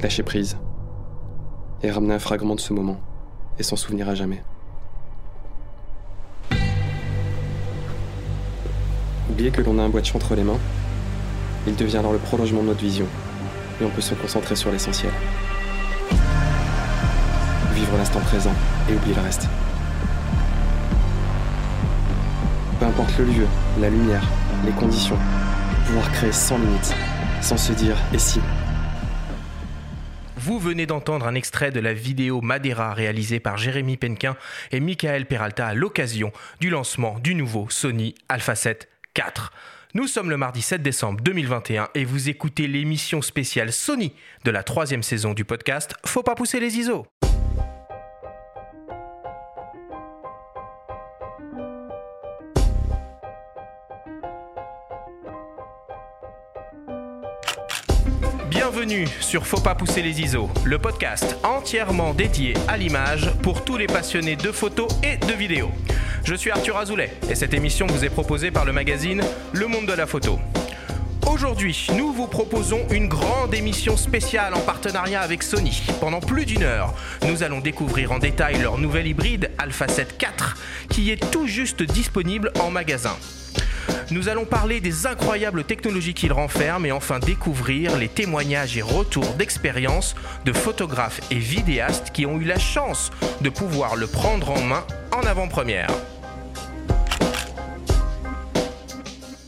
lâcher 0.00 0.22
prise, 0.22 0.56
et 1.82 1.90
ramener 1.90 2.14
un 2.14 2.18
fragment 2.18 2.54
de 2.54 2.60
ce 2.60 2.72
moment, 2.72 3.00
et 3.58 3.62
s'en 3.62 3.76
souvenir 3.76 4.08
à 4.08 4.14
jamais. 4.14 4.42
Oublier 9.30 9.50
que 9.50 9.60
l'on 9.60 9.78
a 9.78 9.82
un 9.82 9.88
boîtier 9.88 10.14
entre 10.16 10.34
les 10.34 10.44
mains, 10.44 10.58
il 11.66 11.76
devient 11.76 11.98
alors 11.98 12.12
le 12.12 12.18
prolongement 12.18 12.62
de 12.62 12.68
notre 12.68 12.80
vision, 12.80 13.06
et 13.80 13.84
on 13.84 13.90
peut 13.90 14.00
se 14.00 14.14
concentrer 14.14 14.56
sur 14.56 14.70
l'essentiel. 14.70 15.12
Vivre 17.74 17.96
l'instant 17.96 18.20
présent 18.20 18.54
et 18.88 18.94
oublier 18.94 19.14
le 19.14 19.22
reste. 19.22 19.48
Peu 22.78 22.86
importe 22.86 23.18
le 23.18 23.24
lieu, 23.24 23.46
la 23.80 23.90
lumière, 23.90 24.22
les 24.64 24.72
conditions, 24.72 25.18
pouvoir 25.86 26.10
créer 26.12 26.32
sans 26.32 26.58
limite, 26.58 26.94
sans 27.40 27.56
se 27.56 27.72
dire 27.72 27.96
et 28.12 28.18
si? 28.18 28.40
Vous 30.48 30.58
venez 30.58 30.86
d'entendre 30.86 31.26
un 31.26 31.34
extrait 31.34 31.70
de 31.72 31.78
la 31.78 31.92
vidéo 31.92 32.40
Madeira 32.40 32.94
réalisée 32.94 33.38
par 33.38 33.58
Jérémy 33.58 33.98
Penquin 33.98 34.34
et 34.72 34.80
Michael 34.80 35.26
Peralta 35.26 35.66
à 35.66 35.74
l'occasion 35.74 36.32
du 36.58 36.70
lancement 36.70 37.18
du 37.18 37.34
nouveau 37.34 37.66
Sony 37.68 38.14
Alpha 38.30 38.54
7 38.54 38.88
4. 39.12 39.52
Nous 39.92 40.06
sommes 40.06 40.30
le 40.30 40.38
mardi 40.38 40.62
7 40.62 40.80
décembre 40.80 41.20
2021 41.20 41.90
et 41.94 42.06
vous 42.06 42.30
écoutez 42.30 42.66
l'émission 42.66 43.20
spéciale 43.20 43.74
Sony 43.74 44.14
de 44.44 44.50
la 44.50 44.62
troisième 44.62 45.02
saison 45.02 45.34
du 45.34 45.44
podcast 45.44 45.92
Faut 46.06 46.22
pas 46.22 46.34
pousser 46.34 46.60
les 46.60 46.78
ISO. 46.78 47.04
Bienvenue 58.88 59.08
sur 59.20 59.46
Faut 59.46 59.60
pas 59.60 59.74
pousser 59.74 60.00
les 60.00 60.22
ISO, 60.22 60.48
le 60.64 60.78
podcast 60.78 61.36
entièrement 61.44 62.14
dédié 62.14 62.54
à 62.68 62.78
l'image 62.78 63.30
pour 63.42 63.62
tous 63.62 63.76
les 63.76 63.86
passionnés 63.86 64.34
de 64.34 64.50
photos 64.50 64.88
et 65.02 65.18
de 65.18 65.32
vidéos. 65.34 65.70
Je 66.24 66.34
suis 66.34 66.50
Arthur 66.50 66.78
Azoulay 66.78 67.12
et 67.28 67.34
cette 67.34 67.52
émission 67.52 67.86
vous 67.86 68.06
est 68.06 68.08
proposée 68.08 68.50
par 68.50 68.64
le 68.64 68.72
magazine 68.72 69.22
Le 69.52 69.66
Monde 69.66 69.84
de 69.84 69.92
la 69.92 70.06
Photo. 70.06 70.38
Aujourd'hui, 71.30 71.86
nous 71.98 72.14
vous 72.14 72.28
proposons 72.28 72.86
une 72.90 73.08
grande 73.08 73.52
émission 73.52 73.98
spéciale 73.98 74.54
en 74.54 74.60
partenariat 74.60 75.20
avec 75.20 75.42
Sony. 75.42 75.82
Pendant 76.00 76.20
plus 76.20 76.46
d'une 76.46 76.62
heure, 76.62 76.94
nous 77.26 77.42
allons 77.42 77.60
découvrir 77.60 78.12
en 78.12 78.18
détail 78.18 78.58
leur 78.58 78.78
nouvel 78.78 79.06
hybride 79.06 79.50
Alpha 79.58 79.86
7 79.86 80.18
IV 80.18 80.54
qui 80.88 81.10
est 81.10 81.30
tout 81.30 81.46
juste 81.46 81.82
disponible 81.82 82.52
en 82.58 82.70
magasin. 82.70 83.16
Nous 84.10 84.30
allons 84.30 84.46
parler 84.46 84.80
des 84.80 85.06
incroyables 85.06 85.64
technologies 85.64 86.14
qu'il 86.14 86.32
renferme 86.32 86.86
et 86.86 86.92
enfin 86.92 87.18
découvrir 87.18 87.98
les 87.98 88.08
témoignages 88.08 88.74
et 88.78 88.80
retours 88.80 89.34
d'expérience 89.34 90.14
de 90.46 90.52
photographes 90.54 91.20
et 91.30 91.38
vidéastes 91.38 92.10
qui 92.10 92.24
ont 92.24 92.40
eu 92.40 92.44
la 92.44 92.58
chance 92.58 93.10
de 93.42 93.50
pouvoir 93.50 93.96
le 93.96 94.06
prendre 94.06 94.50
en 94.50 94.62
main 94.62 94.82
en 95.12 95.26
avant-première. 95.26 95.90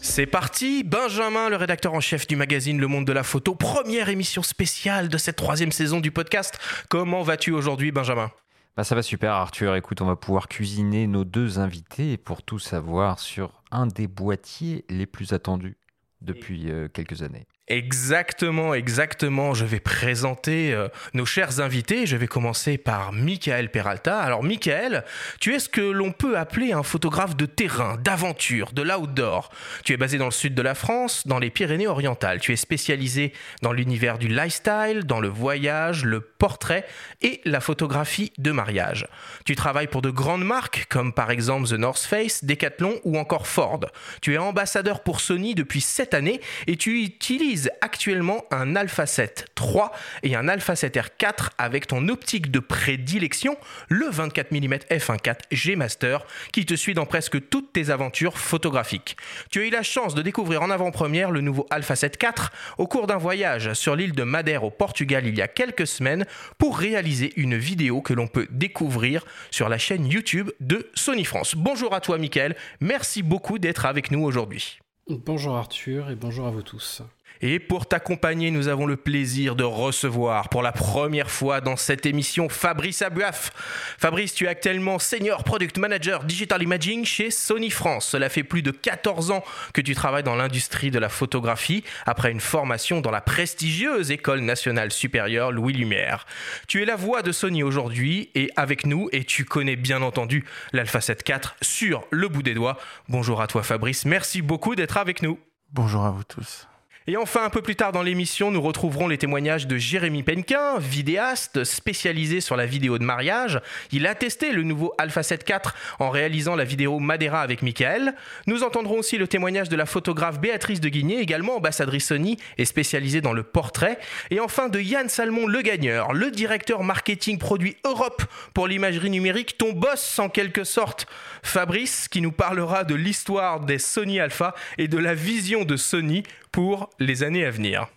C'est 0.03 0.27
parti, 0.27 0.83
Benjamin, 0.85 1.49
le 1.49 1.57
rédacteur 1.57 1.95
en 1.95 2.01
chef 2.01 2.27
du 2.27 2.37
magazine 2.37 2.79
Le 2.79 2.87
Monde 2.87 3.07
de 3.07 3.13
la 3.15 3.23
Photo, 3.23 3.55
première 3.55 4.11
émission 4.11 4.43
spéciale 4.43 5.09
de 5.09 5.17
cette 5.17 5.37
troisième 5.37 5.73
saison 5.73 6.01
du 6.01 6.11
podcast. 6.11 6.59
Comment 6.91 7.23
vas-tu 7.23 7.53
aujourd'hui, 7.53 7.93
Benjamin? 7.93 8.31
Bah 8.77 8.85
ça 8.85 8.95
va 8.95 9.03
super 9.03 9.33
Arthur, 9.33 9.75
écoute, 9.75 10.03
on 10.03 10.07
va 10.07 10.17
pouvoir 10.17 10.49
cuisiner 10.49 11.07
nos 11.07 11.25
deux 11.25 11.59
invités 11.59 12.19
pour 12.19 12.43
tout 12.43 12.59
savoir 12.59 13.19
sur 13.19 13.60
un 13.71 13.87
des 13.87 14.07
boîtiers 14.07 14.85
les 14.89 15.07
plus 15.07 15.33
attendus 15.33 15.79
depuis 16.21 16.71
euh, 16.71 16.89
quelques 16.89 17.23
années. 17.23 17.47
Exactement, 17.71 18.75
exactement. 18.75 19.55
Je 19.55 19.65
vais 19.65 19.79
présenter 19.79 20.75
euh, 20.75 20.89
nos 21.15 21.25
chers 21.25 21.61
invités. 21.61 22.05
Je 22.05 22.17
vais 22.17 22.27
commencer 22.27 22.79
par 22.79 23.13
Michael 23.13 23.71
Peralta. 23.71 24.19
Alors 24.19 24.43
Michael, 24.43 25.05
tu 25.39 25.55
es 25.55 25.61
ce 25.61 25.69
que 25.69 25.81
l'on 25.81 26.11
peut 26.11 26.37
appeler 26.37 26.73
un 26.73 26.83
photographe 26.83 27.37
de 27.37 27.47
terrain, 27.47 27.97
d'aventure, 27.97 28.73
de 28.73 28.83
l'outdoor. 28.83 29.51
Tu 29.85 29.93
es 29.93 29.97
basé 29.97 30.19
dans 30.19 30.25
le 30.25 30.33
sud 30.33 30.57
de 30.57 30.63
la 30.63 30.75
France, 30.75 31.29
dans 31.29 31.39
les 31.39 31.51
Pyrénées-Orientales. 31.51 32.41
Tu 32.41 32.53
es 32.53 32.57
spécialisé 32.57 33.33
dans 33.63 33.71
l'univers 33.71 34.19
du 34.19 34.27
lifestyle, 34.27 35.05
dans 35.05 35.21
le 35.21 35.29
voyage, 35.29 36.05
le 36.05 36.21
portrait 36.21 36.85
et 37.23 37.41
la 37.45 37.61
photographie 37.61 38.33
de 38.39 38.51
mariage. 38.51 39.07
Tu 39.45 39.55
travailles 39.55 39.87
pour 39.87 40.03
de 40.03 40.11
grandes 40.11 40.45
marques 40.45 40.87
comme 40.89 41.13
par 41.13 41.31
exemple 41.31 41.69
The 41.69 41.75
North 41.75 42.03
Face, 42.03 42.45
Decathlon 42.45 42.99
ou 43.05 43.17
encore 43.17 43.47
Ford. 43.47 43.87
Tu 44.23 44.35
es 44.35 44.39
ambassadeur 44.39 45.05
pour 45.05 45.21
Sony 45.21 45.55
depuis 45.55 45.81
7 45.81 46.15
années 46.15 46.41
et 46.67 46.77
tu 46.77 47.05
utilises 47.05 47.60
actuellement 47.81 48.45
un 48.51 48.77
Alpha 48.77 49.07
7 49.07 49.47
III 49.61 49.85
et 50.23 50.37
un 50.37 50.49
Alpha 50.49 50.77
7 50.77 50.97
R4 50.97 51.51
avec 51.59 51.87
ton 51.87 52.09
optique 52.09 52.51
de 52.51 52.59
prédilection, 52.59 53.57
le 53.89 54.07
24 54.09 54.53
mm 54.53 54.75
f1.4 54.91 55.37
G 55.51 55.77
Master, 55.77 56.25
qui 56.53 56.65
te 56.65 56.75
suit 56.75 56.95
dans 56.95 57.07
presque 57.07 57.49
toutes 57.49 57.73
tes 57.73 57.91
aventures 57.91 58.39
photographiques. 58.39 59.17
Tu 59.51 59.61
as 59.61 59.65
eu 59.65 59.71
la 59.71 59.83
chance 59.83 60.15
de 60.15 60.23
découvrir 60.23 60.63
en 60.63 60.71
avant-première 60.71 61.31
le 61.31 61.41
nouveau 61.41 61.67
Alpha 61.71 61.97
7 61.97 62.19
IV 62.23 62.51
au 62.79 62.87
cours 62.87 63.07
d'un 63.07 63.17
voyage 63.17 63.73
sur 63.75 63.97
l'île 63.97 64.13
de 64.13 64.23
Madère 64.23 64.65
au 64.65 64.71
Portugal 64.71 65.27
il 65.27 65.37
y 65.37 65.43
a 65.43 65.49
quelques 65.49 65.87
semaines 65.87 66.25
pour 66.59 66.79
réaliser 66.79 67.33
une 67.37 67.57
vidéo 67.57 68.01
que 68.01 68.15
l'on 68.15 68.27
peut 68.27 68.47
découvrir 68.51 69.25
sur 69.51 69.69
la 69.69 69.79
chaîne 69.79 70.07
YouTube 70.07 70.51
de 70.61 70.91
Sony 70.95 71.25
France. 71.25 71.55
Bonjour 71.57 71.95
à 71.95 72.01
toi 72.01 72.19
Mickaël, 72.19 72.57
merci 72.81 73.23
beaucoup 73.23 73.59
d'être 73.59 73.87
avec 73.87 74.11
nous 74.11 74.23
aujourd'hui. 74.23 74.79
Bonjour 75.09 75.57
Arthur 75.57 76.11
et 76.11 76.15
bonjour 76.15 76.47
à 76.47 76.51
vous 76.51 76.63
tous. 76.63 77.03
Et 77.43 77.59
pour 77.59 77.87
t'accompagner, 77.87 78.51
nous 78.51 78.69
avons 78.69 78.85
le 78.85 78.97
plaisir 78.97 79.57
de 79.57 79.65
recevoir 79.65 80.51
pour 80.51 80.63
la 80.63 80.73
première 80.73 81.31
fois 81.31 81.63
dans 81.63 81.77
cette 81.77 82.05
émission 82.05 82.51
Fabrice 82.51 83.01
Abuaf. 83.01 83.51
Fabrice, 83.99 84.35
tu 84.35 84.45
es 84.45 84.49
actuellement 84.49 84.99
Senior 84.99 85.43
Product 85.43 85.79
Manager 85.79 86.25
Digital 86.25 86.63
Imaging 86.63 87.07
chez 87.07 87.31
Sony 87.31 87.71
France. 87.71 88.07
Cela 88.09 88.29
fait 88.29 88.43
plus 88.43 88.61
de 88.61 88.71
14 88.71 89.31
ans 89.31 89.43
que 89.73 89.81
tu 89.81 89.95
travailles 89.95 90.23
dans 90.23 90.37
l'industrie 90.37 90.91
de 90.91 90.99
la 90.99 91.09
photographie 91.09 91.83
après 92.05 92.31
une 92.31 92.41
formation 92.41 93.01
dans 93.01 93.11
la 93.11 93.23
prestigieuse 93.23 94.11
École 94.11 94.41
nationale 94.41 94.93
supérieure 94.93 95.51
Louis 95.51 95.73
Lumière. 95.73 96.27
Tu 96.69 96.83
es 96.83 96.85
la 96.85 96.97
voix 96.97 97.23
de 97.23 97.33
Sony 97.33 97.63
aujourd'hui 97.63 98.31
et 98.35 98.51
avec 98.57 98.85
nous 98.85 99.09
et 99.13 99.25
tu 99.25 99.47
connais 99.47 99.77
bien 99.77 100.03
entendu 100.03 100.45
l'Alpha 100.73 101.01
7 101.01 101.27
IV 101.27 101.55
sur 101.63 102.05
le 102.11 102.29
bout 102.29 102.43
des 102.43 102.55
doigts. 102.55 102.77
Bonjour 103.09 103.41
à 103.41 103.47
toi 103.47 103.63
Fabrice, 103.63 104.05
merci 104.05 104.43
beaucoup 104.43 104.75
d'être 104.75 104.99
avec 104.99 105.23
nous. 105.23 105.39
Bonjour 105.73 106.05
à 106.05 106.11
vous 106.11 106.25
tous. 106.25 106.70
Et 107.11 107.17
enfin, 107.17 107.43
un 107.43 107.51
peu 107.51 107.61
plus 107.61 107.75
tard 107.75 107.91
dans 107.91 108.05
l'émission, 108.05 108.53
nous 108.53 108.63
retrouverons 108.63 109.09
les 109.09 109.19
témoignages 109.19 109.67
de 109.67 109.77
Jérémy 109.77 110.23
Penquin, 110.23 110.79
vidéaste 110.79 111.65
spécialisé 111.65 112.41
sur 112.41 112.55
la 112.55 112.67
vidéo 112.67 112.99
de 112.99 113.05
mariage. 113.05 113.61
Il 113.91 114.07
a 114.07 114.15
testé 114.15 114.53
le 114.53 114.63
nouveau 114.63 114.95
Alpha 114.97 115.25
7 115.25 115.45
IV 115.49 115.73
en 115.99 116.11
réalisant 116.11 116.55
la 116.55 116.63
vidéo 116.63 117.01
Madeira 117.01 117.41
avec 117.41 117.63
Michael. 117.63 118.15
Nous 118.47 118.63
entendrons 118.63 119.01
aussi 119.01 119.19
le 119.19 119.27
témoignage 119.27 119.69
de 119.69 119.75
la 119.75 119.87
photographe 119.87 120.39
Béatrice 120.39 120.81
de 120.81 120.89
Guigné, 120.89 121.19
également 121.19 121.57
ambassadrice 121.57 122.07
Sony 122.07 122.37
et 122.59 122.65
spécialisée 122.65 123.21
dans 123.21 123.33
le 123.33 123.43
portrait. 123.43 123.99
Et 124.31 124.39
enfin 124.39 124.69
de 124.69 124.79
Yann 124.79 125.09
Salmon 125.09 125.49
le 125.49 125.63
gagneur, 125.63 126.13
le 126.13 126.31
directeur 126.31 126.85
marketing 126.85 127.39
produit 127.39 127.77
Europe 127.85 128.23
pour 128.55 128.69
l'imagerie 128.69 129.11
numérique, 129.11 129.59
ton 129.59 129.73
boss 129.73 130.21
en 130.21 130.29
quelque 130.29 130.63
sorte. 130.63 131.09
Fabrice 131.43 132.07
qui 132.07 132.21
nous 132.21 132.31
parlera 132.31 132.85
de 132.85 132.95
l'histoire 132.95 133.59
des 133.59 133.81
Sony 133.81 134.21
Alpha 134.21 134.55
et 134.79 134.87
de 134.87 134.99
la 134.99 135.15
vision 135.15 135.65
de 135.65 135.77
Sony 135.77 136.23
pour 136.53 136.91
les 136.99 137.23
années 137.23 137.45
à 137.45 137.51
venir. 137.51 137.89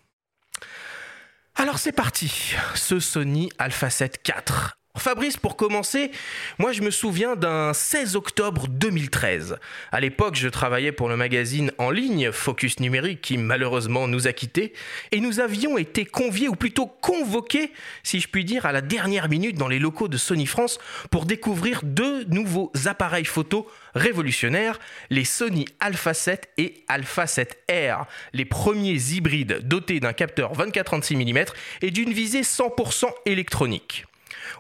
Alors 1.56 1.78
c'est 1.80 1.91
parti, 1.91 2.56
ce 2.75 3.00
Sony 3.00 3.52
Alpha 3.58 3.90
7 3.90 4.28
IV. 4.28 4.82
Fabrice, 5.04 5.38
pour 5.38 5.58
commencer, 5.58 6.12
moi 6.59 6.72
je 6.72 6.81
me 6.84 6.92
souviens 6.92 7.36
d'un 7.36 7.74
16 7.74 8.16
octobre 8.16 8.68
2013. 8.70 9.58
À 9.92 10.00
l'époque, 10.00 10.36
je 10.36 10.48
travaillais 10.48 10.92
pour 10.92 11.09
le 11.09 11.18
magazine 11.18 11.72
en 11.80 11.90
ligne 11.90 12.31
Focus 12.31 12.80
Numérique 12.80 13.20
qui 13.20 13.38
malheureusement 13.38 14.08
nous 14.08 14.28
a 14.28 14.34
quittés 14.34 14.72
et 15.12 15.19
nous 15.19 15.40
avions 15.40 15.80
été 15.80 16.06
conviés 16.06 16.48
ou 16.48 16.56
plutôt 16.56 16.86
convoqués, 16.86 17.74
si 18.04 18.22
je 18.22 18.30
puis 18.30 18.45
dire, 18.45 18.68
à 18.68 18.72
la 18.72 18.81
dernière 18.81 19.30
minute 19.30 19.57
dans 19.57 19.68
les 19.68 19.80
locaux 19.80 20.07
de 20.07 20.16
Sony 20.16 20.45
France 20.45 20.78
pour 21.12 21.25
découvrir 21.25 21.81
deux 21.84 22.24
nouveaux 22.25 22.72
appareils 22.86 23.25
photo 23.25 23.68
révolutionnaires, 23.96 24.80
les 25.10 25.25
Sony 25.25 25.66
Alpha 25.80 26.13
7 26.13 26.50
et 26.57 26.86
Alpha 26.88 27.25
7R, 27.25 28.06
les 28.31 28.46
premiers 28.46 29.01
hybrides 29.12 29.68
dotés 29.68 30.00
d'un 30.00 30.13
capteur 30.13 30.54
24-36 30.54 31.18
mm 31.18 31.46
et 31.81 31.92
d'une 31.92 32.13
visée 32.13 32.42
100% 32.42 33.07
électronique. 33.25 34.06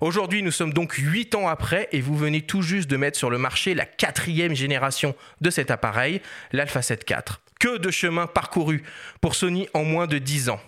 Aujourd'hui, 0.01 0.43
nous 0.43 0.51
sommes 0.51 0.73
donc 0.73 0.93
8 0.93 1.35
ans 1.35 1.47
après 1.47 1.89
et 1.91 2.01
vous 2.01 2.15
venez 2.15 2.41
tout 2.41 2.61
juste 2.61 2.89
de 2.89 2.97
mettre 2.97 3.17
sur 3.17 3.29
le 3.29 3.37
marché 3.37 3.73
la 3.73 3.85
quatrième 3.85 4.55
génération 4.55 5.15
de 5.41 5.49
cet 5.49 5.71
appareil, 5.71 6.21
l'Alpha 6.51 6.81
7 6.81 7.09
IV. 7.09 7.39
Que 7.59 7.77
de 7.77 7.91
chemin 7.91 8.27
parcouru 8.27 8.83
pour 9.21 9.35
Sony 9.35 9.67
en 9.73 9.83
moins 9.83 10.07
de 10.07 10.17
10 10.17 10.49
ans. 10.49 10.59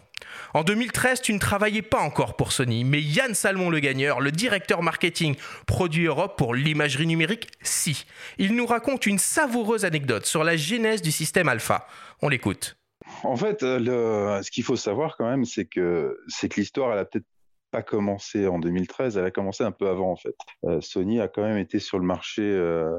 En 0.54 0.64
2013, 0.64 1.22
tu 1.22 1.34
ne 1.34 1.40
travaillais 1.40 1.82
pas 1.82 2.00
encore 2.00 2.36
pour 2.38 2.52
Sony, 2.52 2.84
mais 2.84 3.02
Yann 3.02 3.34
Salmon 3.34 3.70
le 3.70 3.80
gagneur, 3.80 4.22
le 4.22 4.32
directeur 4.32 4.82
marketing 4.82 5.36
produit 5.66 6.06
Europe 6.06 6.38
pour 6.38 6.56
l'imagerie 6.56 7.08
numérique, 7.08 7.50
si. 7.62 8.06
Il 8.38 8.56
nous 8.56 8.66
raconte 8.66 9.06
une 9.06 9.20
savoureuse 9.20 9.86
anecdote 9.86 10.26
sur 10.26 10.44
la 10.44 10.56
genèse 10.56 11.02
du 11.02 11.12
système 11.12 11.50
Alpha. 11.50 11.88
On 12.22 12.30
l'écoute. 12.30 12.78
en 13.24 13.36
fait, 13.36 13.62
ce 13.62 14.52
qu'il 14.52 14.64
faut 14.64 14.78
savoir 14.78 15.18
quand 15.18 15.30
même, 15.30 15.46
c'est 15.46 15.66
que 15.66 16.18
que 16.42 16.60
l'histoire, 16.60 16.94
elle 16.94 17.00
a 17.00 17.06
peut-être 17.06 17.26
pas 17.75 17.83
commencé 17.83 18.48
en 18.48 18.57
2013, 18.57 19.18
elle 19.18 19.25
a 19.25 19.31
commencé 19.31 19.66
un 19.66 19.74
peu 19.74 19.89
avant 19.89 20.10
en 20.10 20.16
fait. 20.16 20.36
Euh, 20.63 20.80
Sony 20.80 21.19
a 21.19 21.27
quand 21.27 21.42
même 21.42 21.57
été 21.57 21.80
sur 21.80 22.00
le 22.00 22.06
marché 22.06 22.42
euh, 22.42 22.89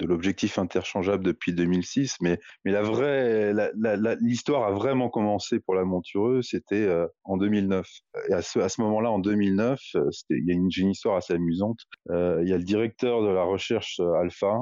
de 0.00 0.06
l'objectif 0.06 0.58
interchangeable 0.58 1.22
depuis 1.22 1.52
2006, 1.52 2.16
mais 2.20 2.40
mais 2.64 2.72
la 2.72 2.82
vraie 2.82 3.52
l'histoire 4.20 4.64
a 4.64 4.72
vraiment 4.72 5.08
commencé 5.08 5.60
pour 5.60 5.76
la 5.76 5.84
montureuse, 5.84 6.48
c'était 6.50 6.74
euh, 6.74 7.06
en 7.22 7.36
2009. 7.36 7.86
Et 8.28 8.32
à 8.32 8.42
ce, 8.42 8.58
à 8.58 8.68
ce 8.68 8.80
moment-là, 8.80 9.12
en 9.12 9.20
2009, 9.20 9.78
il 10.30 10.48
y 10.48 10.50
a 10.50 10.54
une, 10.54 10.68
une, 10.76 10.90
histoire 10.90 11.16
assez 11.16 11.34
amusante. 11.34 11.78
il 12.10 12.48
y 12.48 12.52
a 12.52 12.58
le 12.58 12.64
directeur 12.64 13.22
de 13.22 13.28
la 13.28 13.44
recherche 13.44 14.00
Alpha, 14.20 14.58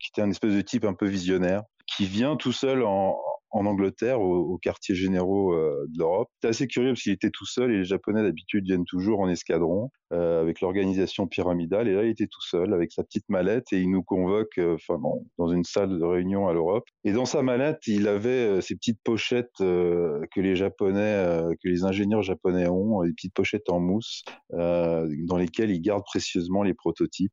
qui 0.00 0.10
était 0.10 0.22
un 0.22 0.30
espèce 0.30 0.54
de 0.54 0.60
type 0.60 0.84
un 0.84 0.94
peu 0.94 1.06
visionnaire, 1.06 1.62
qui 1.86 2.06
vient 2.06 2.34
tout 2.34 2.52
seul 2.52 2.82
en, 2.82 3.16
en 3.50 3.66
Angleterre, 3.66 4.20
au, 4.20 4.36
au 4.38 4.58
quartier 4.58 4.94
généraux 4.94 5.54
euh, 5.54 5.86
de 5.88 5.98
l'Europe. 5.98 6.28
C'est 6.42 6.48
assez 6.48 6.66
curieux 6.66 6.90
parce 6.90 7.02
qu'il 7.02 7.12
était 7.12 7.30
tout 7.30 7.46
seul 7.46 7.72
et 7.72 7.78
les 7.78 7.84
Japonais 7.84 8.22
d'habitude 8.22 8.64
viennent 8.64 8.84
toujours 8.84 9.20
en 9.20 9.28
escadron 9.28 9.90
euh, 10.12 10.40
avec 10.40 10.60
l'organisation 10.60 11.26
pyramidale. 11.26 11.88
Et 11.88 11.94
là, 11.94 12.04
il 12.04 12.10
était 12.10 12.26
tout 12.26 12.42
seul 12.42 12.72
avec 12.74 12.92
sa 12.92 13.02
petite 13.02 13.28
mallette 13.28 13.72
et 13.72 13.80
il 13.80 13.90
nous 13.90 14.02
convoque, 14.02 14.58
euh, 14.58 14.74
enfin 14.74 15.00
dans 15.38 15.48
une 15.48 15.64
salle 15.64 15.98
de 15.98 16.04
réunion 16.04 16.48
à 16.48 16.52
l'Europe. 16.52 16.84
Et 17.04 17.12
dans 17.12 17.24
sa 17.24 17.42
mallette, 17.42 17.86
il 17.86 18.08
avait 18.08 18.60
ces 18.60 18.74
petites 18.74 19.00
pochettes 19.02 19.58
que 19.58 20.40
les 20.40 20.56
Japonais, 20.56 21.44
que 21.62 21.68
les 21.68 21.84
ingénieurs 21.84 22.22
japonais 22.22 22.68
ont, 22.68 23.02
des 23.02 23.12
petites 23.12 23.34
pochettes 23.34 23.68
en 23.68 23.80
mousse 23.80 24.24
dans 24.50 25.36
lesquelles 25.36 25.70
ils 25.70 25.80
gardent 25.80 26.04
précieusement 26.04 26.62
les 26.62 26.74
prototypes. 26.74 27.32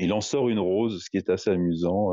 Il 0.00 0.12
en 0.12 0.20
sort 0.20 0.48
une 0.48 0.60
rose, 0.60 1.02
ce 1.04 1.10
qui 1.10 1.16
est 1.16 1.28
assez 1.28 1.50
amusant 1.50 2.12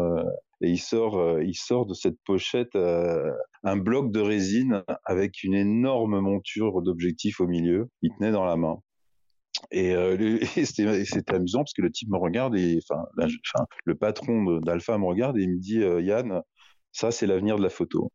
et 0.62 0.70
il 0.72 0.80
sort, 0.80 1.18
euh, 1.18 1.44
il 1.44 1.56
sort 1.56 1.86
de 1.86 1.94
cette 1.94 2.18
pochette 2.26 2.76
euh, 2.76 3.32
un 3.64 3.78
bloc 3.78 4.12
de 4.12 4.20
résine 4.20 4.84
avec 5.06 5.44
une 5.44 5.54
énorme 5.54 6.20
monture 6.20 6.82
d'objectifs 6.82 7.40
au 7.40 7.48
milieu. 7.48 7.90
Il 8.02 8.12
tenait 8.18 8.32
dans 8.32 8.46
la 8.46 8.58
main. 8.58 8.78
Et, 9.72 9.94
euh, 9.94 10.40
c'était 10.66 11.34
amusant 11.34 11.60
parce 11.60 11.74
que 11.74 11.82
le 11.82 11.92
type 11.92 12.10
me 12.10 12.18
regarde 12.18 12.58
et 12.58 12.80
enfin, 12.84 13.04
le 13.86 13.96
patron 13.96 14.60
d'Alpha 14.60 14.98
me 14.98 15.06
regarde 15.06 15.38
et 15.38 15.44
il 15.44 15.52
me 15.52 15.60
dit 15.60 15.80
Yann, 15.80 16.42
ça 16.92 17.12
c'est 17.12 17.28
l'avenir 17.28 17.56
de 17.58 17.64
la 17.64 17.70
photo. 17.70 18.12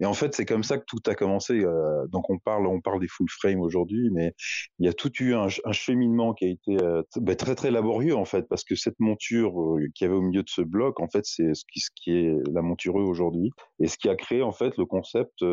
Et 0.00 0.06
en 0.06 0.14
fait, 0.14 0.34
c'est 0.34 0.46
comme 0.46 0.64
ça 0.64 0.78
que 0.78 0.84
tout 0.86 1.00
a 1.06 1.14
commencé. 1.14 1.60
Euh, 1.64 2.06
donc, 2.08 2.28
on 2.30 2.38
parle, 2.38 2.66
on 2.66 2.80
parle 2.80 3.00
des 3.00 3.08
full 3.08 3.28
frame 3.30 3.60
aujourd'hui, 3.60 4.10
mais 4.10 4.34
il 4.78 4.86
y 4.86 4.88
a 4.88 4.92
tout 4.92 5.12
eu 5.22 5.34
un, 5.34 5.48
cheminement 5.72 6.34
qui 6.34 6.44
a 6.44 6.48
été 6.48 6.76
euh, 6.82 7.02
bah, 7.16 7.36
très 7.36 7.54
très 7.54 7.70
laborieux 7.70 8.16
en 8.16 8.24
fait, 8.24 8.48
parce 8.48 8.64
que 8.64 8.74
cette 8.74 8.98
monture 8.98 9.60
euh, 9.60 9.86
qui 9.94 10.04
avait 10.04 10.14
au 10.14 10.22
milieu 10.22 10.42
de 10.42 10.48
ce 10.48 10.62
bloc, 10.62 11.00
en 11.00 11.08
fait, 11.08 11.24
c'est 11.24 11.54
ce 11.54 11.64
qui, 11.94 12.10
est 12.10 12.34
la 12.52 12.62
monture 12.62 12.96
aujourd'hui, 12.96 13.50
et 13.80 13.86
ce 13.86 13.96
qui 13.96 14.08
a 14.08 14.16
créé 14.16 14.42
en 14.42 14.52
fait 14.52 14.76
le 14.76 14.86
concept 14.86 15.44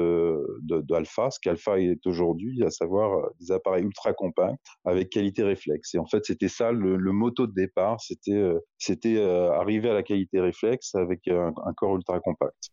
d'Alpha, 0.62 1.32
ce 1.32 1.40
qu'Alpha 1.40 1.80
est 1.80 2.06
aujourd'hui, 2.06 2.64
à 2.64 2.70
savoir 2.70 3.30
des 3.40 3.52
appareils 3.52 3.84
ultra 3.84 4.14
compacts 4.14 4.58
avec 4.86 5.10
qualité 5.10 5.44
réflexe. 5.44 5.94
Et 5.96 6.00
en 6.00 6.06
fait, 6.06 6.26
c'était 6.26 6.48
ça 6.48 6.72
le, 6.72 6.96
le 6.96 7.12
de 7.20 7.54
départ, 7.54 8.00
c'était 8.02 8.42
c'était 8.78 9.22
arriver 9.22 9.90
à 9.90 9.94
la 9.94 10.04
qualité 10.04 10.40
réflexe 10.40 10.96
avec 10.96 11.28
un 11.28 11.74
corps 11.76 11.96
ultra 11.96 12.20
compact 12.20 12.72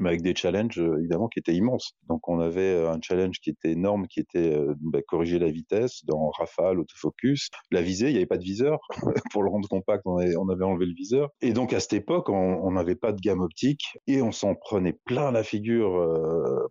mais 0.00 0.10
avec 0.10 0.22
des 0.22 0.34
challenges 0.34 0.78
euh, 0.78 0.98
évidemment 0.98 1.28
qui 1.28 1.38
étaient 1.38 1.54
immenses. 1.54 1.92
Donc 2.08 2.28
on 2.28 2.40
avait 2.40 2.74
euh, 2.74 2.90
un 2.90 2.98
challenge 3.00 3.40
qui 3.40 3.50
était 3.50 3.72
énorme, 3.72 4.06
qui 4.08 4.20
était 4.20 4.54
euh, 4.54 4.74
bah, 4.80 5.00
corriger 5.06 5.38
la 5.38 5.50
vitesse 5.50 6.04
dans 6.04 6.30
Rafale, 6.30 6.80
autofocus, 6.80 7.50
la 7.70 7.82
visée, 7.82 8.08
il 8.08 8.12
n'y 8.12 8.18
avait 8.18 8.26
pas 8.26 8.38
de 8.38 8.44
viseur 8.44 8.78
pour 9.32 9.42
le 9.42 9.50
rendre 9.50 9.68
compact, 9.68 10.02
on 10.06 10.18
avait, 10.18 10.64
enlevé 10.64 10.86
le 10.86 10.94
viseur. 10.94 11.30
Et 11.40 11.52
donc 11.52 11.72
à 11.72 11.80
cette 11.80 11.92
époque, 11.92 12.28
on 12.28 12.70
n'avait 12.72 12.96
pas 12.96 13.12
de 13.12 13.20
gamme 13.20 13.40
optique 13.40 13.98
et 14.06 14.22
on 14.22 14.32
s'en 14.32 14.54
prenait 14.54 14.98
plein 15.04 15.30
la 15.30 15.42
figure 15.42 15.92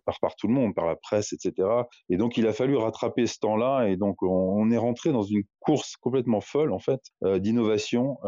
par 0.04 0.18
par 0.20 0.36
tout 0.36 0.48
le 0.48 0.54
monde, 0.54 0.74
par 0.74 0.86
la 0.86 0.96
presse, 0.96 1.32
etc. 1.32 1.68
Et 2.10 2.16
donc 2.16 2.36
il 2.36 2.46
a 2.46 2.52
fallu 2.52 2.76
rattraper 2.76 3.26
ce 3.26 3.38
temps-là 3.38 3.88
et 3.88 3.96
donc 3.96 4.22
on, 4.22 4.70
est 4.70 4.76
rentré 4.76 5.12
dans 5.12 5.22
une 5.22 5.42
course 5.60 5.96
complètement 5.96 6.40
folle 6.40 6.72
en 6.72 6.78
fait 6.78 7.00
d'innovation 7.38 8.18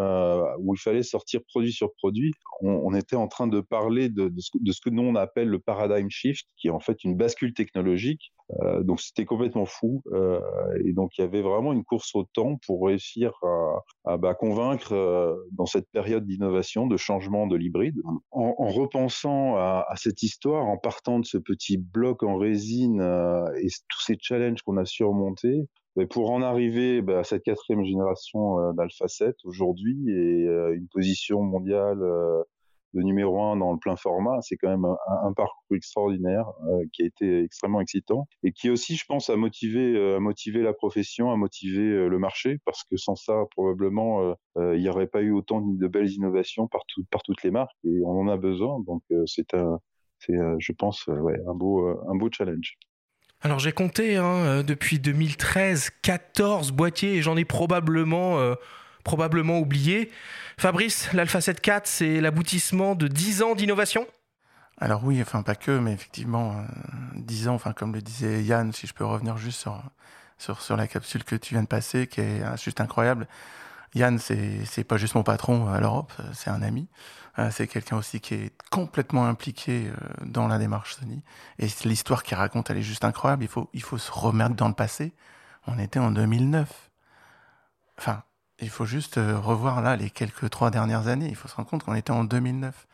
où 0.61 0.75
il 0.75 0.79
fallait 0.79 1.03
sortir 1.03 1.41
produit 1.49 1.73
sur 1.73 1.93
produit. 1.95 2.33
On, 2.61 2.95
était 2.95 3.17
en 3.17 3.29
train 3.29 3.47
de 3.47 3.61
parler 3.61 4.09
de, 4.09 4.29
de, 4.29 4.41
ce, 4.41 4.51
de 4.59 4.73
ce 4.79 4.89
que 4.89 4.95
nous 4.95 5.03
on 5.03 5.17
appelle 5.17 5.49
le 5.49 5.59
paradigm 5.59 6.09
shift, 6.09 6.47
qui 6.57 6.69
est 6.69 6.71
en 6.71 6.79
fait 6.81 7.03
une 7.03 7.17
bascule 7.17 7.53
technologique. 7.53 8.33
Euh, 8.63 8.83
donc 8.83 9.01
c'était 9.01 9.25
complètement 9.25 9.67
fou. 9.67 10.03
Euh, 10.13 10.41
et 10.85 10.93
donc 10.93 11.19
il 11.19 11.23
y 11.23 11.25
avait 11.25 11.43
vraiment 11.43 11.73
une 11.73 11.85
course 11.85 12.15
au 12.15 12.25
temps 12.25 12.57
pour 12.65 12.87
réussir 12.87 13.33
à, 14.05 14.17
bah, 14.17 14.35
convaincre 14.35 14.93
euh, 14.93 15.35
dans 15.53 15.67
cette 15.67 15.91
période 15.91 16.25
d'innovation, 16.25 16.87
de 16.87 16.97
changement 16.97 17.47
de 17.47 17.57
l'hybride. 17.57 17.97
En, 18.31 18.55
en, 18.57 18.69
repensant 18.69 19.57
à, 19.57 19.95
cette 19.97 20.23
histoire, 20.23 20.67
en 20.67 20.79
partant 20.79 21.19
de 21.19 21.25
ce 21.25 21.39
petit 21.39 21.77
bloc 21.77 22.23
en 22.23 22.37
résine 22.37 23.01
et 23.61 23.67
tous 23.89 24.01
ces 24.01 24.17
challenges 24.21 24.63
qu'on 24.63 24.77
a 24.77 24.85
surmontés, 24.85 25.67
mais 25.97 26.07
pour 26.07 26.31
en 26.31 26.43
arriver 26.43 27.03
bah, 27.03 27.19
à 27.19 27.25
cette 27.25 27.43
quatrième 27.43 27.85
génération 27.85 28.61
euh, 28.61 28.73
d'Alpha 28.73 29.09
7 29.09 29.35
aujourd'hui 29.45 29.97
et 30.09 30.45
une 30.73 30.87
position 30.93 31.43
mondiale 31.43 32.01
de 32.95 33.03
numéro 33.03 33.43
un 33.43 33.57
dans 33.57 33.73
le 33.73 33.79
plein 33.79 33.97
format, 33.97 34.41
c'est 34.41 34.57
quand 34.57 34.71
même 34.71 34.85
un, 34.85 35.33
parcours 35.33 35.77
extraordinaire 35.77 36.47
euh, 36.69 36.85
qui 36.93 37.03
a 37.03 37.07
été 37.07 37.45
extrêmement 37.45 37.81
excitant 37.81 38.27
et 38.43 38.53
qui 38.53 38.71
aussi, 38.71 38.97
je 38.97 39.05
pense, 39.07 39.31
a 39.31 39.37
motivé, 39.37 39.95
euh, 39.95 40.17
a 40.17 40.21
motivé 40.21 40.63
la 40.63 40.73
profession, 40.73 41.31
a 41.31 41.37
motivé 41.37 41.83
euh, 41.83 42.09
le 42.09 42.19
marché 42.19 42.59
parce 42.65 42.85
que 42.85 42.97
sans 42.97 43.15
ça, 43.15 43.45
probablement, 43.51 44.35
il 44.57 44.81
n'y 44.81 44.89
aurait 44.89 45.07
pas 45.07 45.23
eu 45.23 45.33
autant 45.33 45.61
de 45.61 45.87
belles 45.87 46.11
innovations 46.11 46.67
par, 46.67 46.83
tout, 46.89 47.05
par 47.11 47.23
toutes 47.23 47.43
les 47.43 47.51
marques 47.51 47.77
et 47.85 48.01
on 48.05 48.21
en 48.21 48.29
a 48.29 48.37
besoin. 48.37 48.81
Donc 48.87 49.03
c'est 49.27 49.55
un, 49.55 49.79
c'est, 50.19 50.35
je 50.59 50.73
pense, 50.73 51.09
un 51.09 51.55
beau, 51.55 51.87
un 51.87 52.17
beau 52.17 52.29
challenge. 52.31 52.77
Alors 53.41 53.61
j'ai 53.61 53.73
compté 53.73 54.17
hein, 54.17 54.63
depuis 54.65 54.99
2013 54.99 55.91
14 56.03 56.73
boîtiers 56.73 57.17
et 57.17 57.23
j'en 57.23 57.37
ai 57.37 57.45
probablement 57.45 58.39
probablement 59.05 59.59
oublié. 59.59 60.11
Fabrice, 60.59 61.13
l'Alpha 61.13 61.41
7 61.41 61.61
4, 61.61 61.87
c'est 61.87 62.21
l'aboutissement 62.21 62.95
de 62.95 63.09
10 63.09 63.43
ans 63.43 63.55
d'innovation 63.55 64.07
Alors 64.79 65.05
oui, 65.05 65.21
enfin 65.23 65.43
pas 65.43 65.55
que, 65.55 65.79
mais 65.79 65.93
effectivement, 65.93 66.53
euh, 66.53 66.63
10 67.17 67.49
ans, 67.49 67.55
enfin 67.55 67.73
comme 67.73 67.95
le 67.95 68.03
disait 68.03 68.43
Yann, 68.43 68.73
si 68.73 68.87
je 68.87 68.95
peux 68.95 69.05
revenir 69.05 69.37
juste 69.37 69.61
sur, 69.61 69.83
sur, 70.39 70.77
la 70.77 70.87
capsule 70.87 71.25
que 71.25 71.37
tu 71.37 71.55
viens 71.55 71.63
de 71.63 71.69
passer, 71.69 72.07
qui 72.07 72.21
est 72.21 72.43
euh, 72.43 72.57
juste 72.57 72.81
incroyable. 72.81 73.29
Yann, 73.95 74.19
c'est 74.19 74.85
pas 74.85 74.99
juste 74.99 75.15
mon 75.15 75.23
patron 75.23 75.69
à 75.69 75.81
l'Europe, 75.81 76.13
c'est 76.35 76.51
un 76.51 76.61
ami. 76.61 76.89
Euh, 77.39 77.51
c'est 77.53 77.69
quelqu'un 77.69 77.97
aussi 77.97 78.21
qui 78.21 78.35
est 78.35 78.53
complètement 78.71 79.27
impliqué 79.27 79.89
euh, 79.89 79.95
dans 80.25 80.49
la 80.49 80.59
démarche 80.59 80.97
Sony. 80.97 81.23
Et 81.59 81.69
l'histoire 81.85 82.23
qu'il 82.25 82.37
raconte, 82.37 82.71
elle 82.71 82.79
est 82.79 82.83
juste 82.83 83.05
incroyable. 83.05 83.45
Il 83.45 83.49
faut, 83.49 83.71
il 83.73 83.83
faut 83.83 83.99
se 83.99 84.11
remettre 84.11 84.57
dans 84.57 84.69
le 84.69 84.75
passé. 84.75 85.13
On 85.67 85.79
était 85.79 86.01
en 86.01 86.11
2009. 86.11 86.91
Enfin, 87.99 88.23
il 88.61 88.71
faut 88.71 88.87
juste 88.87 89.19
euh, 89.19 89.39
revoir 89.39 89.81
là 89.83 89.97
les 89.97 90.11
quelques 90.11 90.51
trois 90.51 90.71
dernières 90.71 91.09
années. 91.09 91.29
Il 91.29 91.37
faut 91.37 91.49
se 91.49 91.55
rendre 91.55 91.69
compte 91.69 91.85
qu'on 91.85 91.95
était 91.95 92.11
en 92.11 92.25
2009. 92.25 92.87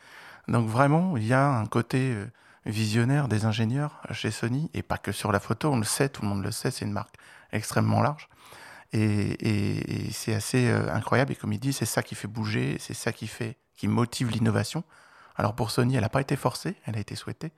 Donc 0.49 0.69
vraiment, 0.69 1.17
il 1.17 1.27
y 1.27 1.33
a 1.33 1.49
un 1.49 1.67
côté 1.67 2.13
euh, 2.13 2.27
visionnaire 2.67 3.29
des 3.29 3.45
ingénieurs 3.45 4.01
chez 4.11 4.31
Sony, 4.31 4.71
et 4.75 4.83
pas 4.83 4.99
que 4.99 5.13
sur 5.13 5.33
la 5.33 5.41
photo, 5.41 5.73
on 5.73 5.79
le 5.79 5.85
sait, 5.85 6.09
tout 6.09 6.23
le 6.23 6.29
monde 6.29 6.43
le 6.43 6.51
sait, 6.51 6.71
c'est 6.71 6.85
une 6.85 6.93
marque 6.93 7.15
extrêmement 7.53 8.03
large. 8.03 8.29
Et, 8.93 10.11
c'est 10.13 10.35
assez 10.35 10.69
euh, 10.69 10.93
incroyable, 10.93 11.33
et 11.33 11.35
comme 11.35 11.53
il 11.53 11.59
dit, 11.59 11.73
c'est 11.73 11.87
ça 11.87 12.03
qui 12.03 12.15
fait 12.15 12.29
bouger, 12.29 12.77
c'est 12.79 12.95
ça 12.95 13.13
qui, 13.13 13.27
fait, 13.27 13.57
qui 13.77 13.89
motive 13.89 14.31
l'innovation. 14.31 14.85
Alors 15.37 15.55
pour 15.55 15.71
Sony, 15.71 15.97
elle 15.97 16.03
n'a 16.03 16.09
pas 16.09 16.21
été 16.21 16.37
forcée, 16.37 16.77
elle 16.87 16.97
a 16.97 17.01
été 17.01 17.17
souhaitée, 17.17 17.53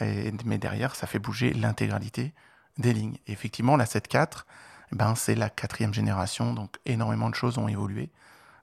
et, 0.00 0.32
mais 0.44 0.58
derrière, 0.58 0.94
ça 0.94 1.06
fait 1.06 1.18
bouger 1.18 1.52
l'intégralité 1.52 2.32
des 2.78 2.92
lignes. 2.92 3.16
Effectivement, 3.26 3.76
la 3.76 3.84
7.4, 3.84 4.44
ben, 4.92 5.14
c'est 5.14 5.34
la 5.34 5.50
quatrième 5.50 5.94
génération, 5.94 6.52
donc 6.52 6.76
énormément 6.84 7.30
de 7.30 7.34
choses 7.34 7.58
ont 7.58 7.68
évolué. 7.68 8.10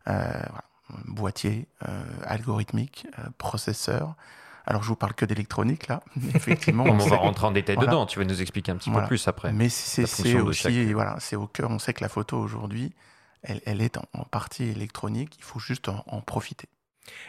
Euh, 0.08 0.22
voilà. 0.32 0.64
Boîtier, 1.06 1.68
euh, 1.88 2.04
algorithmique, 2.26 3.08
euh, 3.18 3.24
processeur. 3.38 4.16
Alors 4.66 4.84
je 4.84 4.88
vous 4.88 4.96
parle 4.96 5.14
que 5.14 5.26
d'électronique 5.26 5.88
là, 5.88 6.02
effectivement. 6.36 6.84
on, 6.84 7.00
on 7.00 7.08
va 7.08 7.18
rentrer 7.18 7.48
en 7.48 7.52
détail 7.52 7.76
voilà. 7.76 7.92
dedans. 7.92 8.06
Tu 8.06 8.20
vas 8.20 8.26
nous 8.26 8.42
expliquer 8.42 8.72
un 8.72 8.78
petit 8.78 8.90
voilà. 8.90 9.06
peu 9.06 9.10
plus 9.10 9.28
après. 9.28 9.52
Mais 9.54 9.70
c'est 9.70 10.04
aussi, 10.04 10.34
chaque... 10.54 10.74
voilà, 10.94 11.16
c'est 11.20 11.36
au 11.36 11.48
cœur. 11.48 11.72
On 11.72 11.80
sait 11.80 11.94
que 11.94 12.04
la 12.04 12.10
photo 12.10 12.38
aujourd'hui, 12.38 12.94
elle, 13.44 13.62
elle, 13.66 13.82
est 13.82 13.98
en, 13.98 14.06
en, 14.14 14.24
partie 14.24 14.64
électronique. 14.66 15.36
Il 15.38 15.44
faut 15.44 15.60
juste 15.60 15.90
en, 15.90 16.04
en 16.08 16.22
profiter. 16.22 16.70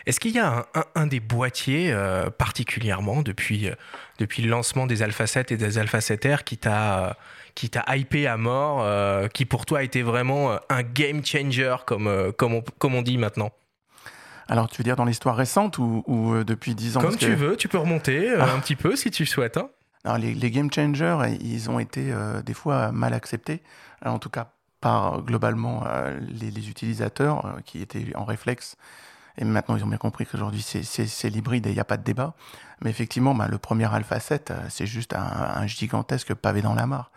Est-ce 0.06 0.20
qu'il 0.20 0.32
y 0.32 0.38
a 0.38 0.58
un, 0.58 0.64
un, 0.74 0.84
un 0.94 1.06
des 1.06 1.20
boîtiers 1.20 1.92
euh, 1.92 2.30
particulièrement 2.30 3.22
depuis, 3.22 3.68
euh, 3.68 3.74
depuis 4.18 4.42
le 4.42 4.48
lancement 4.48 4.86
des 4.86 5.02
Alpha 5.02 5.26
7 5.26 5.52
et 5.52 5.56
des 5.56 5.78
Alpha 5.78 5.98
7R 5.98 6.44
qui 6.44 6.58
t'a 6.58 7.08
euh, 7.08 7.12
qui 7.54 7.70
t'a 7.70 7.84
hypé 7.96 8.26
à 8.26 8.36
mort, 8.36 8.82
euh, 8.82 9.28
qui 9.28 9.44
pour 9.44 9.66
toi 9.66 9.80
a 9.80 9.82
été 9.82 10.02
vraiment 10.02 10.52
euh, 10.52 10.56
un 10.68 10.82
game 10.82 11.24
changer 11.24 11.76
comme, 11.86 12.06
euh, 12.06 12.32
comme, 12.32 12.54
on, 12.54 12.64
comme 12.78 12.94
on 12.94 13.02
dit 13.02 13.18
maintenant 13.18 13.50
alors, 14.46 14.68
tu 14.68 14.76
veux 14.76 14.84
dire 14.84 14.96
dans 14.96 15.06
l'histoire 15.06 15.36
récente 15.36 15.78
ou, 15.78 16.04
ou, 16.06 16.44
depuis 16.44 16.74
10 16.74 16.98
ans? 16.98 17.00
Comme 17.00 17.16
tu 17.16 17.28
que... 17.28 17.32
veux, 17.32 17.56
tu 17.56 17.66
peux 17.66 17.78
remonter 17.78 18.30
ah. 18.38 18.52
un 18.52 18.60
petit 18.60 18.76
peu 18.76 18.94
si 18.94 19.10
tu 19.10 19.24
souhaites. 19.24 19.56
Hein. 19.56 19.70
Alors, 20.04 20.18
les, 20.18 20.34
les, 20.34 20.50
game 20.50 20.70
changers, 20.70 21.16
ils 21.40 21.70
ont 21.70 21.78
été 21.78 22.12
des 22.44 22.52
fois 22.52 22.92
mal 22.92 23.14
acceptés, 23.14 23.62
en 24.04 24.18
tout 24.18 24.28
cas 24.28 24.50
par 24.82 25.22
globalement 25.22 25.84
les, 26.20 26.50
les, 26.50 26.68
utilisateurs 26.68 27.56
qui 27.64 27.80
étaient 27.80 28.14
en 28.16 28.26
réflexe 28.26 28.76
Et 29.38 29.46
maintenant, 29.46 29.76
ils 29.76 29.84
ont 29.84 29.88
bien 29.88 29.96
compris 29.96 30.26
qu'aujourd'hui, 30.26 30.60
c'est 30.60 31.30
l'hybride 31.30 31.66
et 31.66 31.70
il 31.70 31.74
n'y 31.74 31.80
a 31.80 31.86
pas 31.86 31.96
de 31.96 32.04
débat. 32.04 32.34
Mais 32.80 32.90
effectivement, 32.90 33.34
bah, 33.34 33.48
le 33.48 33.58
premier 33.58 33.92
Alpha 33.92 34.20
7, 34.20 34.50
euh, 34.50 34.54
c'est 34.68 34.86
juste 34.86 35.14
un, 35.14 35.66
gigantesque 35.66 36.34
pavé 36.34 36.62
dans 36.62 36.74
la 36.74 36.86
mare. 36.86 37.10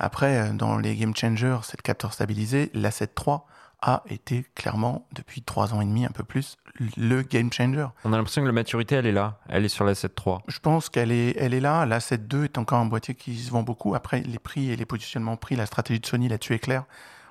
Après, 0.00 0.38
euh, 0.38 0.52
dans 0.52 0.78
les 0.78 0.96
game 0.96 1.14
changers, 1.14 1.58
c'est 1.62 1.78
le 1.78 1.82
capteur 1.82 2.12
stabilisé. 2.12 2.70
La 2.72 2.90
7.3 2.90 3.42
a 3.82 4.02
été 4.08 4.44
clairement, 4.54 5.06
depuis 5.12 5.42
trois 5.42 5.74
ans 5.74 5.80
et 5.80 5.84
demi, 5.84 6.04
un 6.04 6.10
peu 6.10 6.24
plus, 6.24 6.56
le 6.96 7.22
game 7.22 7.52
changer. 7.52 7.86
On 8.04 8.12
a 8.12 8.16
l'impression 8.16 8.42
que 8.42 8.46
la 8.46 8.52
maturité, 8.52 8.96
elle 8.96 9.06
est 9.06 9.12
là. 9.12 9.38
Elle 9.48 9.64
est 9.64 9.68
sur 9.68 9.84
la 9.84 9.92
7.3. 9.92 10.40
Je 10.48 10.58
pense 10.58 10.88
qu'elle 10.88 11.12
est, 11.12 11.36
elle 11.38 11.54
est 11.54 11.60
là. 11.60 11.84
La 11.86 11.98
7.2 11.98 12.44
est 12.44 12.58
encore 12.58 12.78
un 12.78 12.86
boîtier 12.86 13.14
qui 13.14 13.36
se 13.38 13.50
vend 13.50 13.62
beaucoup. 13.62 13.94
Après, 13.94 14.20
les 14.20 14.38
prix 14.38 14.70
et 14.70 14.76
les 14.76 14.86
positionnements 14.86 15.36
prix, 15.36 15.54
la 15.54 15.66
stratégie 15.66 16.00
de 16.00 16.06
Sony 16.06 16.28
là-dessus 16.28 16.54
est 16.54 16.58
claire. 16.58 16.84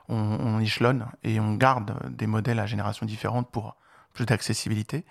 On, 0.07 0.15
on 0.15 0.59
échelonne 0.59 1.07
et 1.23 1.39
on 1.39 1.55
garde 1.55 1.95
des 2.09 2.27
modèles 2.27 2.59
à 2.59 2.65
génération 2.67 3.05
différente 3.05 3.49
pour 3.51 3.75
plus 4.13 4.25
d'accessibilité. 4.25 5.05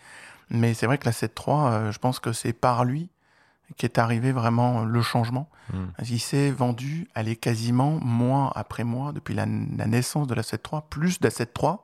Mais 0.51 0.75
c'est 0.75 0.87
vrai 0.87 0.99
que 0.99 1.07
la 1.07 1.13
7.3, 1.13 1.73
euh, 1.73 1.93
je 1.93 1.99
pense 1.99 2.21
que 2.21 2.33
c'est 2.33 2.53
par 2.53 2.85
lui 2.85 3.11
qu'est 3.77 3.99
arrivé 3.99 4.33
vraiment 4.33 4.85
le 4.85 5.03
changement. 5.03 5.49
Hmm. 5.73 5.87
Il 6.09 6.21
s'est 6.21 6.51
vendu, 6.51 7.09
elle 7.15 7.29
est 7.29 7.37
quasiment 7.37 7.99
mois 8.01 8.53
après 8.55 8.85
mois, 8.85 9.13
depuis 9.13 9.35
la, 9.35 9.47
naissance 9.47 10.27
de 10.27 10.35
la 10.35 10.43
7.3, 10.43 10.85
plus 10.89 11.21
de 11.21 11.27
la 11.27 11.31
7.3 11.31 11.81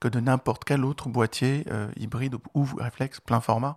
que 0.00 0.08
de 0.08 0.20
n'importe 0.20 0.64
quel 0.64 0.84
autre 0.84 1.08
boîtier 1.08 1.64
euh, 1.70 1.88
hybride 1.96 2.36
ou 2.54 2.66
réflexe 2.78 3.20
plein 3.20 3.40
format. 3.40 3.76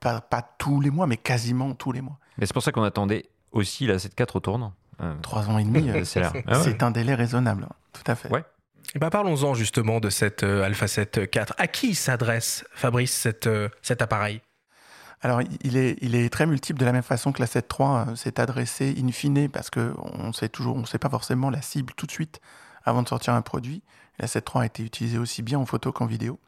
Pas, 0.00 0.20
pas, 0.20 0.42
tous 0.58 0.82
les 0.82 0.90
mois, 0.90 1.06
mais 1.06 1.16
quasiment 1.16 1.74
tous 1.74 1.90
les 1.90 2.02
mois. 2.02 2.18
Mais 2.36 2.44
c'est 2.44 2.52
pour 2.52 2.62
ça 2.62 2.72
qu'on 2.72 2.82
attendait 2.82 3.24
aussi 3.52 3.86
la 3.86 3.96
7.4 3.96 4.36
au 4.36 4.40
tournant. 4.40 4.74
Euh, 5.00 5.14
Trois 5.22 5.48
ans 5.48 5.56
et 5.58 5.64
demi, 5.64 5.90
c'est 6.04 6.22
ah 6.22 6.84
un 6.84 6.90
délai 6.90 7.14
raisonnable, 7.14 7.66
tout 7.92 8.02
à 8.06 8.14
fait. 8.14 8.30
Ouais. 8.30 8.40
Et 8.40 8.96
eh 8.96 8.98
ben 8.98 9.08
parlons-en 9.08 9.54
justement 9.54 9.98
de 9.98 10.10
cette 10.10 10.42
Alpha 10.42 10.86
7 10.86 11.30
IV. 11.34 11.46
À 11.56 11.66
qui 11.66 11.94
s'adresse, 11.94 12.66
Fabrice, 12.70 13.14
cette, 13.14 13.48
cet 13.80 14.02
appareil? 14.02 14.42
Alors, 15.24 15.40
il 15.62 15.76
est, 15.78 16.28
très 16.30 16.44
multiple 16.44 16.78
de 16.78 16.84
la 16.84 16.92
même 16.92 17.02
façon 17.02 17.32
que 17.32 17.40
la 17.40 17.46
7.3 17.46 18.10
euh, 18.10 18.14
s'est 18.14 18.38
adressée 18.38 18.94
in 19.02 19.10
fine 19.10 19.48
parce 19.48 19.70
qu'on 19.70 20.34
sait 20.34 20.50
toujours, 20.50 20.76
on 20.76 20.84
sait 20.84 20.98
pas 20.98 21.08
forcément 21.08 21.48
la 21.48 21.62
cible 21.62 21.94
tout 21.96 22.04
de 22.04 22.10
suite 22.10 22.42
avant 22.84 23.02
de 23.02 23.08
sortir 23.08 23.32
un 23.32 23.40
produit. 23.40 23.82
La 24.18 24.26
7.3 24.26 24.60
a 24.60 24.66
été 24.66 24.82
utilisée 24.82 25.16
aussi 25.16 25.40
bien 25.40 25.58
en 25.58 25.64
photo 25.64 25.92
qu'en 25.92 26.04
vidéo. 26.04 26.38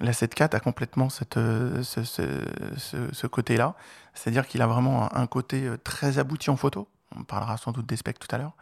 La 0.00 0.12
7.4 0.12 0.54
a 0.54 0.60
complètement 0.60 1.08
cette, 1.08 1.38
euh, 1.38 1.82
ce, 1.82 2.04
ce, 2.04 3.26
côté-là, 3.26 3.74
c'est-à-dire 4.12 4.46
qu'il 4.46 4.60
a 4.60 4.66
vraiment 4.66 5.16
un, 5.16 5.26
côté 5.26 5.64
euh, 5.64 5.78
très 5.82 6.18
abouti 6.18 6.50
en 6.50 6.58
photo. 6.58 6.88
On 7.16 7.24
parlera 7.24 7.56
sans 7.56 7.72
doute 7.72 7.86
des 7.86 7.96
specs 7.96 8.18
tout 8.18 8.28
à 8.34 8.36
l'heure, 8.36 8.54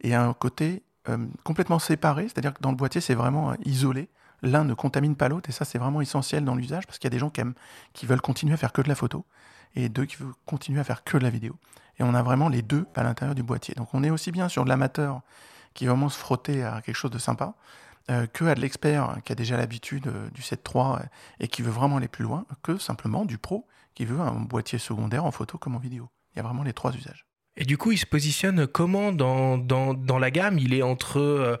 et 0.00 0.14
un 0.14 0.32
côté 0.32 0.82
complètement 1.44 1.78
séparé, 1.78 2.28
c'est-à-dire 2.28 2.54
que 2.54 2.60
dans 2.60 2.70
le 2.70 2.76
boîtier 2.76 3.00
c'est 3.00 3.14
vraiment 3.14 3.54
isolé 3.64 4.08
l'un 4.42 4.64
ne 4.64 4.74
contamine 4.74 5.16
pas 5.16 5.28
l'autre, 5.28 5.48
et 5.48 5.52
ça 5.52 5.64
c'est 5.64 5.78
vraiment 5.78 6.00
essentiel 6.00 6.44
dans 6.44 6.54
l'usage, 6.54 6.86
parce 6.86 6.98
qu'il 6.98 7.06
y 7.06 7.12
a 7.12 7.16
des 7.16 7.18
gens 7.18 7.30
qui, 7.30 8.06
veulent 8.06 8.20
continuer 8.20 8.54
à 8.54 8.56
faire 8.56 8.72
que 8.72 8.82
de 8.82 8.88
la 8.88 8.94
photo, 8.94 9.24
et 9.74 9.88
deux 9.88 10.04
qui 10.04 10.16
veulent 10.16 10.32
continuer 10.46 10.80
à 10.80 10.84
faire 10.84 11.04
que 11.04 11.18
de 11.18 11.22
la 11.22 11.30
vidéo. 11.30 11.56
Et 11.98 12.02
on 12.02 12.14
a 12.14 12.22
vraiment 12.22 12.48
les 12.48 12.62
deux 12.62 12.86
à 12.94 13.02
l'intérieur 13.02 13.34
du 13.34 13.42
boîtier. 13.42 13.74
Donc 13.74 13.92
on 13.92 14.02
est 14.02 14.10
aussi 14.10 14.32
bien 14.32 14.48
sur 14.48 14.64
de 14.64 14.70
l'amateur 14.70 15.20
qui 15.74 15.86
va 15.86 15.92
vraiment 15.92 16.08
se 16.08 16.18
frotter 16.18 16.64
à 16.64 16.80
quelque 16.80 16.96
chose 16.96 17.10
de 17.10 17.18
sympa, 17.18 17.54
euh, 18.10 18.26
que 18.26 18.44
à 18.46 18.54
de 18.54 18.60
l'expert 18.60 19.18
qui 19.24 19.32
a 19.32 19.34
déjà 19.34 19.56
l'habitude 19.56 20.08
euh, 20.08 20.30
du 20.30 20.40
7.3 20.40 20.96
euh, 20.96 21.04
et 21.38 21.48
qui 21.48 21.62
veut 21.62 21.70
vraiment 21.70 21.98
aller 21.98 22.08
plus 22.08 22.24
loin, 22.24 22.46
que 22.62 22.78
simplement 22.78 23.24
du 23.24 23.38
pro 23.38 23.66
qui 23.94 24.04
veut 24.04 24.20
un 24.20 24.32
boîtier 24.32 24.78
secondaire 24.78 25.24
en 25.24 25.30
photo 25.30 25.58
comme 25.58 25.76
en 25.76 25.78
vidéo. 25.78 26.08
Il 26.32 26.38
y 26.38 26.40
a 26.40 26.42
vraiment 26.42 26.62
les 26.62 26.72
trois 26.72 26.94
usages. 26.94 27.26
Et 27.56 27.64
du 27.64 27.76
coup, 27.76 27.92
il 27.92 27.98
se 27.98 28.06
positionne 28.06 28.66
comment 28.66 29.12
dans, 29.12 29.58
dans, 29.58 29.94
dans 29.94 30.18
la 30.18 30.30
gamme? 30.30 30.58
Il 30.58 30.72
est 30.72 30.82
entre 30.82 31.20
la 31.20 31.58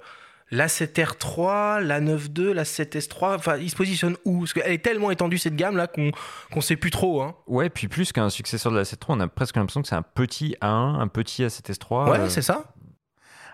7R3, 0.52 1.80
la 1.80 2.00
9.2, 2.00 2.50
la 2.50 2.64
7S3, 2.64 3.36
enfin, 3.36 3.56
il 3.56 3.70
se 3.70 3.76
positionne 3.76 4.16
où? 4.24 4.40
Parce 4.40 4.52
qu'elle 4.52 4.72
est 4.72 4.84
tellement 4.84 5.10
étendue 5.10 5.38
cette 5.38 5.56
gamme 5.56 5.76
là 5.76 5.86
qu'on 5.86 6.10
ne 6.54 6.60
sait 6.60 6.76
plus 6.76 6.90
trop. 6.90 7.22
Hein. 7.22 7.36
Ouais, 7.46 7.70
puis 7.70 7.88
plus 7.88 8.12
qu'un 8.12 8.30
successeur 8.30 8.72
de 8.72 8.78
la 8.78 8.84
7.3, 8.84 9.04
on 9.08 9.20
a 9.20 9.28
presque 9.28 9.56
l'impression 9.56 9.82
que 9.82 9.88
c'est 9.88 9.94
un 9.94 10.02
petit 10.02 10.56
A1, 10.60 11.00
un 11.00 11.08
petit 11.08 11.44
A7S3. 11.44 12.10
Ouais, 12.10 12.18
euh. 12.18 12.28
c'est 12.28 12.42
ça. 12.42 12.64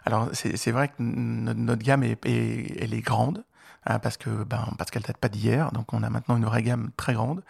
Alors 0.05 0.29
c'est 0.33 0.71
vrai 0.71 0.89
que 0.89 0.95
notre, 0.99 1.83
gamme 1.83 2.05
est, 2.05 2.17
elle 2.25 2.95
est 2.95 3.01
grande 3.01 3.45
parce 4.03 4.17
que 4.17 4.31
ben, 4.45 4.69
parce 4.79 4.91
qu'elle 4.91 5.03
date 5.03 5.19
pas 5.19 5.29
d'hier, 5.29 5.73
donc 5.73 5.93
on 5.93 6.03
a 6.03 6.11
maintenant 6.11 6.37
une 6.37 6.45
vraie 6.45 6.63
gamme 6.63 6.91
très 6.97 7.15
grande. 7.15 7.43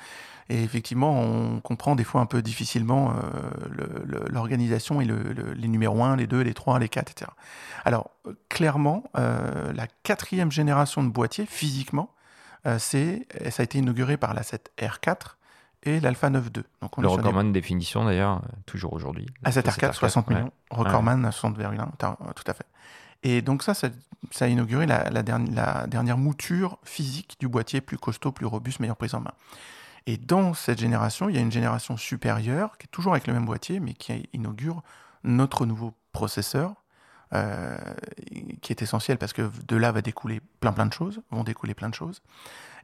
Et 0.48 0.62
effectivement, 0.62 1.20
on 1.20 1.60
comprend 1.60 1.96
des 1.96 2.04
fois 2.04 2.20
un 2.20 2.26
peu 2.26 2.40
difficilement 2.40 3.12
euh, 3.12 4.28
l'organisation 4.30 5.00
et 5.00 5.04
les 5.04 5.68
numéros 5.68 6.04
1, 6.04 6.16
les 6.16 6.28
2, 6.28 6.40
les 6.40 6.54
3, 6.54 6.78
les 6.78 6.88
4, 6.88 7.10
etc. 7.10 7.30
Alors, 7.84 8.10
clairement, 8.48 9.02
euh, 9.18 9.72
la 9.72 9.88
quatrième 10.04 10.52
génération 10.52 11.02
de 11.02 11.08
boîtiers, 11.08 11.46
physiquement, 11.46 12.10
euh, 12.66 12.78
c'est, 12.78 13.26
ça 13.50 13.62
a 13.62 13.64
été 13.64 13.78
inauguré 13.78 14.16
par 14.16 14.34
la 14.34 14.42
7R4 14.42 15.34
et 15.82 15.98
l'Alpha 15.98 16.30
9.2. 16.30 16.62
Donc 16.80 16.96
le 16.98 17.08
recordman 17.08 17.48
de 17.48 17.52
définition, 17.52 18.04
d'ailleurs, 18.04 18.42
toujours 18.66 18.92
aujourd'hui. 18.92 19.26
La 19.42 19.50
7R4, 19.50 19.94
60 19.94 20.30
millions. 20.30 20.52
Recordman, 20.70 21.28
60,1, 21.28 22.34
tout 22.34 22.44
à 22.46 22.54
fait. 22.54 22.66
Et 23.22 23.42
donc 23.42 23.62
ça, 23.62 23.74
ça, 23.74 23.88
a 24.40 24.48
inauguré 24.48 24.86
la, 24.86 25.22
dernière 25.22 26.18
mouture 26.18 26.78
physique 26.84 27.36
du 27.40 27.48
boîtier 27.48 27.80
plus 27.80 27.98
costaud, 27.98 28.32
plus 28.32 28.46
robuste, 28.46 28.80
meilleure 28.80 28.96
prise 28.96 29.14
en 29.14 29.20
main. 29.20 29.32
Et 30.06 30.16
dans 30.16 30.54
cette 30.54 30.78
génération, 30.78 31.28
il 31.28 31.34
y 31.34 31.38
a 31.38 31.40
une 31.40 31.52
génération 31.52 31.96
supérieure 31.96 32.78
qui 32.78 32.84
est 32.84 32.90
toujours 32.90 33.12
avec 33.12 33.26
le 33.26 33.32
même 33.32 33.44
boîtier, 33.44 33.80
mais 33.80 33.94
qui 33.94 34.28
inaugure 34.32 34.82
notre 35.24 35.66
nouveau 35.66 35.94
processeur, 36.12 36.74
euh, 37.34 37.76
qui 38.62 38.72
est 38.72 38.82
essentiel 38.82 39.18
parce 39.18 39.32
que 39.32 39.50
de 39.66 39.76
là 39.76 39.90
va 39.90 40.00
découler 40.00 40.40
plein 40.60 40.72
plein 40.72 40.86
de 40.86 40.92
choses, 40.92 41.20
vont 41.30 41.42
découler 41.42 41.74
plein 41.74 41.88
de 41.88 41.94
choses. 41.94 42.22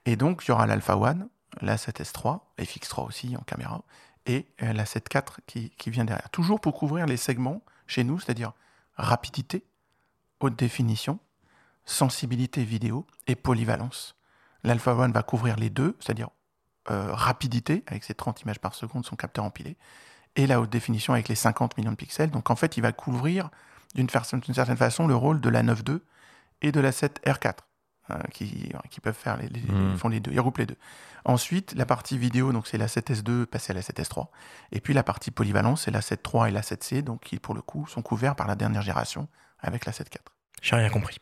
Et 0.05 0.17
donc 0.17 0.45
il 0.45 0.49
y 0.49 0.51
aura 0.51 0.67
l'Alpha 0.67 0.97
One, 0.97 1.29
la 1.61 1.77
7S3, 1.77 2.41
FX3 2.59 3.07
aussi 3.07 3.37
en 3.37 3.43
caméra, 3.43 3.83
et 4.27 4.47
euh, 4.63 4.73
la 4.73 4.85
7.4 4.85 5.39
qui, 5.47 5.71
qui 5.71 5.91
vient 5.91 6.05
derrière. 6.05 6.29
Toujours 6.31 6.61
pour 6.61 6.75
couvrir 6.75 7.07
les 7.07 7.17
segments 7.17 7.63
chez 7.87 8.03
nous, 8.03 8.19
c'est-à-dire 8.19 8.53
rapidité, 8.97 9.65
haute 10.43 10.57
définition, 10.57 11.19
sensibilité 11.85 12.65
vidéo 12.65 13.07
et 13.27 13.35
polyvalence. 13.35 14.17
L'Alpha 14.65 14.95
One 14.95 15.13
va 15.13 15.23
couvrir 15.23 15.57
les 15.57 15.71
deux, 15.71 15.97
c'est-à-dire 16.01 16.31
euh, 16.91 17.13
rapidité, 17.13 17.85
avec 17.87 18.05
ses 18.05 18.15
30 18.15 18.43
images 18.43 18.59
par 18.59 18.75
seconde, 18.75 19.05
son 19.05 19.17
capteur 19.17 19.45
empilé, 19.45 19.77
et 20.37 20.47
la 20.47 20.61
haute 20.61 20.71
définition 20.71 21.13
avec 21.13 21.29
les 21.29 21.35
50 21.35 21.77
millions 21.77 21.91
de 21.91 21.97
pixels. 21.97 22.31
Donc 22.31 22.51
en 22.51 22.57
fait, 22.57 22.77
il 22.77 22.81
va 22.81 22.93
couvrir 22.93 23.51
d'une 23.95 24.09
certaine 24.09 24.77
façon 24.77 25.07
le 25.07 25.15
rôle 25.15 25.41
de 25.41 25.49
la 25.49 25.63
9.2 25.63 26.01
et 26.63 26.73
de 26.73 26.81
la 26.81 26.91
7R4, 26.91 27.55
hein, 28.09 28.19
qui, 28.33 28.73
qui, 28.91 29.01
peuvent 29.01 29.15
faire 29.15 29.37
les, 29.37 29.49
hmm. 29.49 29.97
font 29.97 30.09
les 30.09 30.21
deux, 30.21 30.33
ils 30.33 30.39
regroupent 30.39 30.59
les 30.59 30.67
deux. 30.67 30.79
Ensuite, 31.25 31.75
la 31.75 31.87
partie 31.87 32.19
vidéo, 32.19 32.53
donc 32.53 32.67
c'est 32.67 32.79
la 32.79 32.87
7S2 32.87 33.47
passée 33.47 33.73
à 33.73 33.75
la 33.75 33.83
7S3, 33.83 34.29
et 34.73 34.81
puis 34.81 34.95
la 34.95 35.03
partie 35.03 35.31
polyvalence, 35.31 35.83
c'est 35.83 35.91
la 35.91 36.01
7.3 36.01 36.49
et 36.49 36.51
la 36.51 36.63
7C, 36.63 37.03
donc 37.03 37.21
qui 37.21 37.39
pour 37.39 37.55
le 37.55 37.63
coup 37.63 37.87
sont 37.87 38.03
couverts 38.03 38.35
par 38.35 38.47
la 38.47 38.55
dernière 38.55 38.83
génération 38.83 39.29
avec 39.61 39.87
la 39.87 39.93
7.4. 39.93 40.32
J'ai 40.63 40.77
rien 40.77 40.89
compris. 40.89 41.19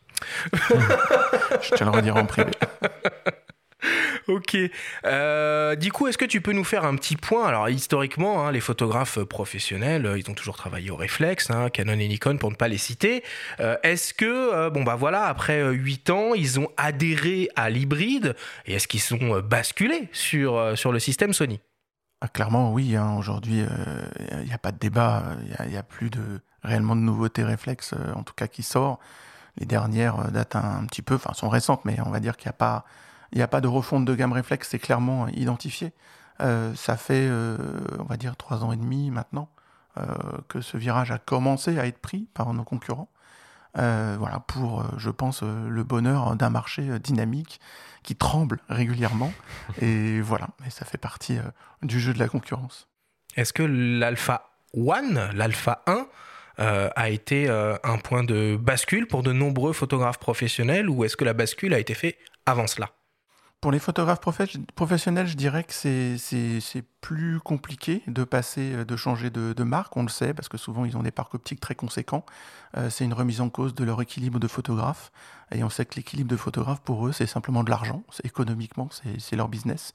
Je 0.53 1.75
te 1.75 1.83
le 1.83 1.89
redirai 1.89 2.19
en 2.19 2.25
privé. 2.25 2.51
ok. 4.27 4.57
Euh, 5.05 5.75
du 5.75 5.91
coup, 5.91 6.07
est-ce 6.07 6.17
que 6.17 6.25
tu 6.25 6.41
peux 6.41 6.53
nous 6.53 6.63
faire 6.63 6.85
un 6.85 6.95
petit 6.95 7.15
point? 7.15 7.47
Alors, 7.47 7.69
historiquement, 7.69 8.45
hein, 8.45 8.51
les 8.51 8.59
photographes 8.59 9.19
professionnels, 9.23 10.05
euh, 10.05 10.19
ils 10.19 10.29
ont 10.29 10.33
toujours 10.33 10.57
travaillé 10.57 10.91
au 10.91 10.95
réflexe, 10.95 11.49
hein, 11.49 11.69
Canon 11.69 11.93
et 11.93 12.07
Nikon 12.07 12.37
pour 12.37 12.51
ne 12.51 12.55
pas 12.55 12.67
les 12.67 12.77
citer. 12.77 13.23
Euh, 13.59 13.77
est-ce 13.83 14.13
que, 14.13 14.69
bon, 14.69 14.83
bah 14.83 14.95
voilà, 14.95 15.25
après 15.25 15.63
8 15.73 16.09
ans, 16.09 16.33
ils 16.33 16.59
ont 16.59 16.69
adhéré 16.77 17.49
à 17.55 17.69
l'hybride 17.69 18.35
et 18.65 18.73
est-ce 18.73 18.87
qu'ils 18.87 19.01
sont 19.01 19.39
basculés 19.39 20.09
sur, 20.11 20.77
sur 20.77 20.91
le 20.91 20.99
système 20.99 21.33
Sony? 21.33 21.59
Ah, 22.21 22.27
Clairement, 22.27 22.71
oui. 22.71 22.95
Hein. 22.95 23.15
Aujourd'hui, 23.17 23.63
il 24.19 24.45
n'y 24.45 24.53
a, 24.53 24.59
pas 24.59 24.71
de 24.71 24.77
débat. 24.77 25.23
Il 25.65 25.71
n'y 25.71 25.77
a, 25.77 25.83
plus 25.83 26.11
de, 26.11 26.41
réellement 26.63 26.95
de 26.95 27.01
nouveautés 27.01 27.43
réflexes, 27.43 27.95
en 28.15 28.21
tout 28.21 28.35
cas 28.35 28.47
qui 28.47 28.61
sort. 28.61 28.99
Les 29.61 29.65
dernières 29.65 30.31
datent 30.31 30.57
un, 30.57 30.79
un 30.81 30.85
petit 30.87 31.01
peu, 31.01 31.15
enfin, 31.15 31.33
sont 31.33 31.47
récentes, 31.47 31.85
mais 31.85 31.97
on 32.05 32.09
va 32.09 32.19
dire 32.19 32.35
qu'il 32.35 32.47
n'y 32.47 32.51
a 32.51 32.53
pas 32.53 32.83
il 33.31 33.37
n'y 33.37 33.43
a 33.43 33.47
pas 33.47 33.61
de 33.61 33.67
refonte 33.67 34.05
de 34.05 34.13
gamme 34.13 34.33
réflexe, 34.33 34.69
c'est 34.69 34.79
clairement 34.79 35.27
identifié. 35.29 35.93
Euh, 36.41 36.73
ça 36.75 36.97
fait, 36.97 37.27
euh, 37.29 37.57
on 37.99 38.03
va 38.03 38.17
dire, 38.17 38.35
trois 38.35 38.63
ans 38.63 38.71
et 38.71 38.77
demi 38.77 39.11
maintenant 39.11 39.49
euh, 39.97 40.05
que 40.47 40.61
ce 40.61 40.77
virage 40.77 41.11
a 41.11 41.17
commencé 41.17 41.79
à 41.79 41.85
être 41.85 41.99
pris 41.99 42.27
par 42.33 42.53
nos 42.53 42.63
concurrents. 42.63 43.09
voilà, 43.75 44.41
pour, 44.47 44.83
je 44.97 45.09
pense, 45.09 45.43
le 45.43 45.83
bonheur 45.83 46.35
d'un 46.35 46.49
marché 46.49 46.99
dynamique 46.99 47.61
qui 48.03 48.15
tremble 48.15 48.59
régulièrement. 48.67 49.31
et 49.81 50.19
voilà, 50.19 50.49
et 50.65 50.69
ça 50.69 50.85
fait 50.85 50.97
partie 50.97 51.39
du 51.81 51.99
jeu 51.99 52.13
de 52.13 52.19
la 52.19 52.27
concurrence. 52.27 52.89
Est-ce 53.37 53.53
que 53.53 53.63
l'Alpha 53.63 54.49
One, 54.73 55.29
l'Alpha 55.33 55.83
1, 55.87 56.05
a 56.95 57.09
été 57.09 57.49
un 57.49 57.97
point 57.97 58.23
de 58.23 58.55
bascule 58.55 59.07
pour 59.07 59.23
de 59.23 59.33
nombreux 59.33 59.73
photographes 59.73 60.19
professionnels 60.19 60.89
ou 60.89 61.03
est-ce 61.03 61.17
que 61.17 61.25
la 61.25 61.33
bascule 61.33 61.73
a 61.73 61.79
été 61.79 61.93
faite 61.93 62.17
avant 62.45 62.67
cela? 62.67 62.89
Pour 63.61 63.71
les 63.71 63.77
photographes 63.77 64.19
professionnels, 64.19 65.27
je 65.27 65.37
dirais 65.37 65.63
que 65.63 65.71
c'est 65.71 66.83
plus 66.99 67.39
compliqué 67.39 68.01
de 68.07 68.23
passer, 68.23 68.73
euh, 68.73 68.85
de 68.85 68.95
changer 68.95 69.29
de, 69.29 69.63
marque, 69.63 69.95
on 69.95 70.03
le 70.03 70.09
sait, 70.09 70.33
parce 70.33 70.49
que 70.49 70.57
souvent 70.57 70.83
ils 70.83 70.97
ont 70.97 71.03
des 71.03 71.11
parcs 71.11 71.33
optiques 71.35 71.59
très 71.59 71.75
conséquents. 71.75 72.25
Euh, 72.75 72.89
c'est 72.89 73.05
une 73.05 73.13
remise 73.13 73.39
en 73.39 73.49
cause 73.49 73.75
de 73.75 73.83
leur 73.83 74.01
équilibre 74.01 74.39
de 74.39 74.47
photographe. 74.47 75.11
Et 75.53 75.63
on 75.63 75.69
sait 75.69 75.85
que 75.85 75.95
l'équilibre 75.95 76.29
de 76.29 76.37
photographe, 76.37 76.79
pour 76.81 77.07
eux, 77.07 77.11
c'est 77.11 77.27
simplement 77.27 77.63
de 77.63 77.69
l'argent. 77.69 78.03
Économiquement, 78.23 78.89
c'est 79.19 79.35
leur 79.35 79.49
business. 79.49 79.93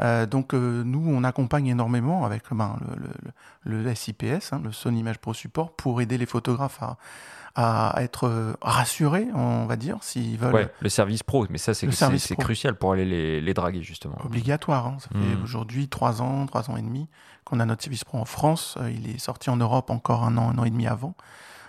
Euh, 0.00 0.26
donc 0.26 0.52
nous, 0.52 1.04
on 1.06 1.24
accompagne 1.24 1.68
énormément 1.68 2.26
avec 2.26 2.42
ben, 2.50 2.76
le, 3.64 3.82
le, 3.82 3.94
SIPS, 3.94 4.52
hein, 4.52 4.60
le 4.64 4.72
Sony 4.72 5.00
Image 5.00 5.18
Pro 5.18 5.32
Support, 5.32 5.76
pour 5.76 6.00
aider 6.00 6.18
les 6.18 6.26
photographes 6.26 6.82
à, 6.82 6.96
à 7.58 7.94
être 8.02 8.56
rassurés, 8.60 9.28
on 9.34 9.64
va 9.64 9.76
dire, 9.76 9.96
s'ils 10.02 10.38
veulent. 10.38 10.54
Ouais, 10.54 10.68
le 10.80 10.88
service 10.90 11.22
pro, 11.22 11.46
mais 11.48 11.58
ça 11.58 11.72
c'est 11.72 11.86
crucial 12.36 12.76
pour 12.76 12.92
aller 12.92 13.06
les, 13.06 13.40
les 13.40 13.54
draguer 13.54 13.82
justement. 13.82 14.16
Obligatoire, 14.22 14.86
hein. 14.86 14.96
ça 15.00 15.08
fait 15.08 15.36
hmm. 15.36 15.42
aujourd'hui 15.42 15.88
trois 15.88 16.20
ans, 16.20 16.44
trois 16.46 16.70
ans 16.70 16.76
et 16.76 16.82
demi 16.82 17.08
qu'on 17.46 17.60
a 17.60 17.64
notre 17.64 17.82
service 17.82 18.04
pro 18.04 18.18
en 18.18 18.26
France. 18.26 18.76
Euh, 18.78 18.90
il 18.90 19.08
est 19.08 19.18
sorti 19.18 19.48
en 19.48 19.56
Europe 19.56 19.88
encore 19.90 20.24
un 20.24 20.36
an, 20.36 20.50
un 20.50 20.58
an 20.58 20.64
et 20.64 20.70
demi 20.70 20.86
avant. 20.86 21.14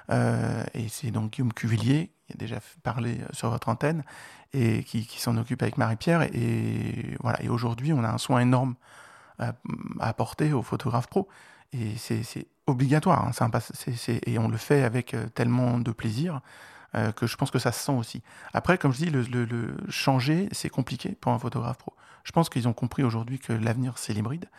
Euh, 0.10 0.63
et 0.74 0.89
c'est 0.89 1.12
donc 1.12 1.34
Guillaume 1.34 1.53
Cuvillier, 1.53 2.12
qui 2.25 2.34
a 2.34 2.36
déjà 2.36 2.58
parlé 2.84 3.20
euh, 3.22 3.27
sur 3.32 3.50
votre 3.50 3.70
antenne, 3.70 4.03
et 4.53 4.84
qui, 4.84 5.06
qui 5.06 5.22
s'en 5.22 5.38
occupe 5.38 5.62
avec 5.62 5.77
Marie-Pierre. 5.77 6.24
Et, 6.34 7.15
voilà. 7.22 7.41
Et 7.44 7.48
aujourd'hui, 7.48 7.94
on 7.94 8.03
a 8.03 8.10
un 8.10 8.17
soin 8.17 8.39
énorme 8.39 8.75
à, 9.39 9.53
apporter 10.00 10.51
aux 10.51 10.63
photographes 10.63 11.08
pro. 11.08 11.29
Et 11.72 11.96
c'est 11.98 12.48
obligatoire. 12.68 13.28
Hein, 13.28 13.32
et 14.26 14.38
on 14.38 14.48
le 14.48 14.58
fait 14.58 14.84
avec 14.84 15.16
tellement 15.34 15.80
de 15.80 15.92
plaisir 15.92 16.42
que 17.16 17.27
je 17.27 17.36
pense 17.36 17.51
que 17.51 17.60
ça 17.60 17.72
se 17.72 17.84
sent 17.84 17.92
aussi. 17.92 18.24
Après, 18.54 18.77
comme 18.77 18.94
je 18.94 19.06
dis, 19.06 19.10
le, 19.10 19.75
changer, 19.89 20.50
c'est 20.51 20.70
compliqué 20.70 21.18
pour 21.20 21.32
un 21.32 21.39
photographe 21.39 21.77
pro. 21.77 21.94
Je 22.24 22.32
pense 22.32 22.50
qu'ils 22.50 22.68
ont 22.68 22.74
compris 22.74 23.04
aujourd'hui 23.04 23.39
que 23.39 23.54
l'avenir, 23.54 23.98
c'est 23.98 24.13
l'hybride. 24.13 24.50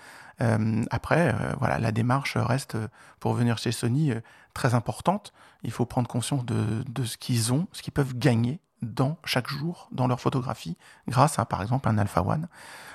Euh, 0.41 0.85
après, 0.91 1.35
euh, 1.35 1.55
voilà, 1.59 1.79
la 1.79 1.93
démarche 1.93 2.37
reste, 2.37 2.77
euh, 2.77 2.89
pour 3.21 3.35
venir 3.35 3.59
chez 3.59 3.73
Sony, 3.73 4.13
très 4.55 4.75
importante. 4.75 5.33
Il 5.63 5.71
faut 5.71 5.87
prendre 5.87 6.09
conscience 6.09 6.45
de, 6.45 7.05
ce 7.05 7.17
qu'ils 7.17 7.53
ont, 7.53 7.67
ce 7.73 7.83
qu'ils 7.83 7.93
peuvent 7.93 8.17
gagner 8.17 8.61
dans 8.81 9.19
chaque 9.25 9.49
jour 9.49 9.89
dans 9.91 10.07
leur 10.07 10.21
photographie, 10.21 10.77
grâce 11.09 11.41
à 11.41 11.45
par 11.45 11.63
exemple 11.63 11.89
un 11.89 11.99
Alpha 11.99 12.23
One. 12.23 12.49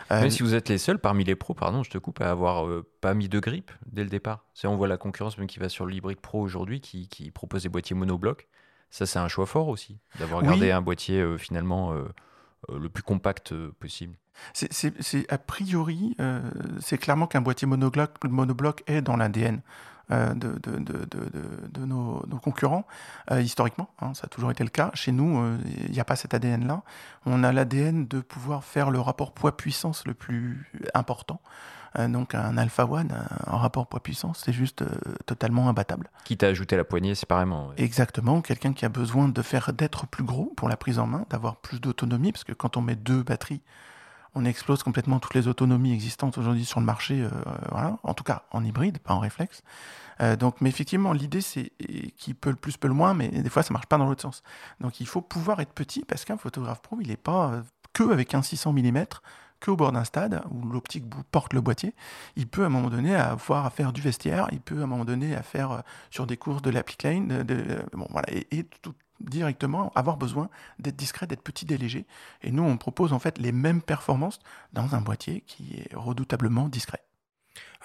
Mais 0.10 0.30
si 0.30 0.44
vous 0.44 0.54
êtes 0.54 0.70
les 0.70 0.78
seuls 0.78 1.00
parmi 1.00 1.24
les 1.24 1.36
pros, 1.36 1.54
pardon, 1.54 1.84
je 1.84 1.90
te 1.90 1.98
coupe, 1.98 2.22
à 2.22 2.30
avoir 2.30 2.68
pas 3.02 3.14
mis 3.16 3.30
de 3.30 3.40
grippe 3.40 3.72
dès 3.88 4.04
le 4.04 4.10
départ. 4.10 4.46
On 4.64 4.76
voit 4.76 4.88
la 4.88 4.98
concurrence 4.98 5.38
même 5.38 5.48
qui 5.48 5.60
va 5.60 5.70
sur 5.70 5.86
l'hybride 5.86 6.22
pro 6.22 6.40
aujourd'hui, 6.40 6.82
qui, 6.82 7.32
propose 7.32 7.64
des 7.64 7.70
boîtiers 7.70 7.96
monobloc. 7.96 8.48
Ça, 8.94 9.08
c'est 9.08 9.20
un 9.20 9.28
choix 9.28 9.48
fort 9.48 9.70
aussi, 9.70 9.98
d'avoir 10.20 10.44
gardé 10.44 10.70
un 10.70 10.82
boîtier 10.82 11.38
finalement 11.40 11.94
le 12.70 12.90
plus 12.90 13.02
compact 13.02 13.54
possible. 13.80 14.16
C'est 14.54 15.32
a 15.32 15.38
priori, 15.38 16.16
euh, 16.20 16.42
c'est 16.80 16.98
clairement 16.98 17.28
qu'un 17.28 17.42
boîtier 17.42 17.68
monobloc, 17.68 18.24
monobloc 18.24 18.84
est 18.88 19.02
dans 19.02 19.16
l'ADN 19.16 19.62
euh, 20.12 20.34
de, 20.34 20.60
de, 20.60 20.78
de, 20.80 21.06
de, 21.72 21.86
nos, 21.86 22.20
concurrents, 22.42 22.86
euh, 23.32 23.42
historiquement. 23.42 23.90
Hein, 24.02 24.14
ça 24.14 24.26
a 24.26 24.28
toujours 24.28 24.52
été 24.52 24.64
le 24.64 24.70
cas. 24.70 24.92
Chez 24.94 25.12
nous, 25.12 25.58
il 25.86 25.92
n'y 25.92 26.00
a 26.00 26.06
pas 26.06 26.16
cet 26.16 26.34
ADN-là. 26.34 26.84
On 27.26 27.44
a 27.44 27.52
l'ADN 27.52 28.08
de 28.08 28.20
pouvoir 28.20 28.64
faire 28.64 28.92
le 28.92 29.00
rapport 29.00 29.34
poids-puissance 29.34 30.06
le 30.06 30.14
plus 30.14 30.72
important. 30.94 31.42
Donc 32.10 32.34
un 32.36 32.58
Alpha 32.58 32.86
One, 32.86 33.14
un 33.48 33.58
rapport 33.58 33.88
poids-puissance, 33.88 34.42
c'est 34.46 34.54
juste 34.54 34.84
totalement 35.26 35.70
imbattable. 35.70 36.10
Qui 36.24 36.38
t'a 36.38 36.48
ajouté 36.48 36.76
la 36.76 36.84
poignée 36.84 37.16
séparément. 37.16 37.72
Exactement, 37.78 38.42
quelqu'un 38.42 38.74
qui 38.74 38.86
a 38.86 38.90
besoin 38.90 39.30
de 39.30 39.42
faire 39.42 39.74
d'être 39.74 40.08
plus 40.08 40.24
gros 40.24 40.52
pour 40.56 40.70
la 40.70 40.78
prise 40.78 41.00
en 41.00 41.08
main, 41.08 41.26
d'avoir 41.30 41.58
plus 41.58 41.80
d'autonomie, 41.80 42.32
parce 42.32 42.44
que 42.44 42.54
quand 42.54 42.78
on 42.78 42.82
met 42.82 42.96
deux 42.96 43.24
batteries 43.24 43.62
on 44.36 44.46
explose 44.46 44.84
complètement 44.84 45.20
toutes 45.20 45.36
les 45.36 45.48
autonomies 45.48 45.94
existantes 45.94 46.38
aujourd'hui 46.38 46.66
sur 46.66 46.80
le 46.80 46.86
marché, 46.86 47.22
euh, 47.22 47.30
voilà. 47.72 47.98
en 48.04 48.14
tout 48.14 48.24
cas 48.24 48.44
en 48.52 48.64
hybride, 48.64 49.00
pas 49.00 49.14
en 49.14 49.20
réflexe. 49.20 49.64
Euh, 50.22 50.36
donc, 50.36 50.62
mais 50.62 50.70
effectivement, 50.70 51.14
l'idée 51.14 51.42
c'est 51.42 51.72
qui 52.18 52.34
peut 52.34 52.50
le 52.50 52.56
plus, 52.56 52.78
peut 52.78 52.88
le 52.88 52.94
moins, 52.94 53.14
mais 53.14 53.30
des 53.30 53.50
fois 53.50 53.64
ça 53.64 53.74
marche 53.74 53.86
pas 53.86 53.98
dans 53.98 54.06
l'autre 54.06 54.22
sens. 54.22 54.44
Donc 54.80 55.00
il 55.00 55.08
faut 55.08 55.22
pouvoir 55.22 55.60
être 55.60 55.74
petit 55.74 56.04
parce 56.06 56.26
qu'un 56.26 56.38
photographe 56.38 56.82
pro, 56.82 56.98
il 57.02 57.08
n'est 57.08 57.18
pas 57.18 57.52
euh, 57.52 57.62
que 57.94 58.12
avec 58.12 58.34
un 58.34 58.42
600 58.42 58.74
mm, 58.74 59.06
que 59.64 59.72
au 59.72 59.78
bord 59.78 59.94
d'un 59.94 60.04
stade 60.04 60.44
où 60.52 60.68
l'optique 60.68 61.06
porte 61.32 61.54
le 61.54 61.62
boîtier. 61.62 61.96
Il 62.36 62.48
peut 62.48 62.64
à 62.64 62.66
un 62.66 62.70
moment 62.70 62.90
donné 62.90 63.16
avoir 63.16 63.66
à 63.66 63.70
faire 63.70 63.94
du 63.94 64.02
vestiaire, 64.02 64.48
il 64.52 64.60
peut 64.60 64.82
à 64.82 64.84
un 64.84 64.88
moment 64.88 65.06
donné 65.06 65.36
à 65.36 65.42
faire 65.42 65.84
sur 66.12 66.28
des 66.28 66.36
courses 66.38 66.62
de 66.62 66.70
l'applique 66.70 67.04
lane, 67.04 67.44
de, 67.44 67.82
voilà, 68.10 68.28
et, 68.30 68.46
et 68.52 68.64
tout, 68.66 68.94
directement 69.22 69.94
avoir 69.96 70.18
besoin 70.18 70.50
d'être 70.80 70.98
discret, 70.98 71.28
d'être 71.28 71.42
petit, 71.42 71.66
délégué. 71.66 72.06
Et 72.42 72.52
nous, 72.52 72.64
on 72.64 72.76
propose 72.76 73.14
en 73.14 73.20
fait 73.20 73.38
les 73.38 73.54
mêmes 73.54 73.82
performances 73.82 74.40
dans 74.74 74.96
un 74.96 75.02
boîtier 75.02 75.42
qui 75.48 75.76
est 75.78 75.96
redoutablement 75.96 76.68
discret. 76.68 77.02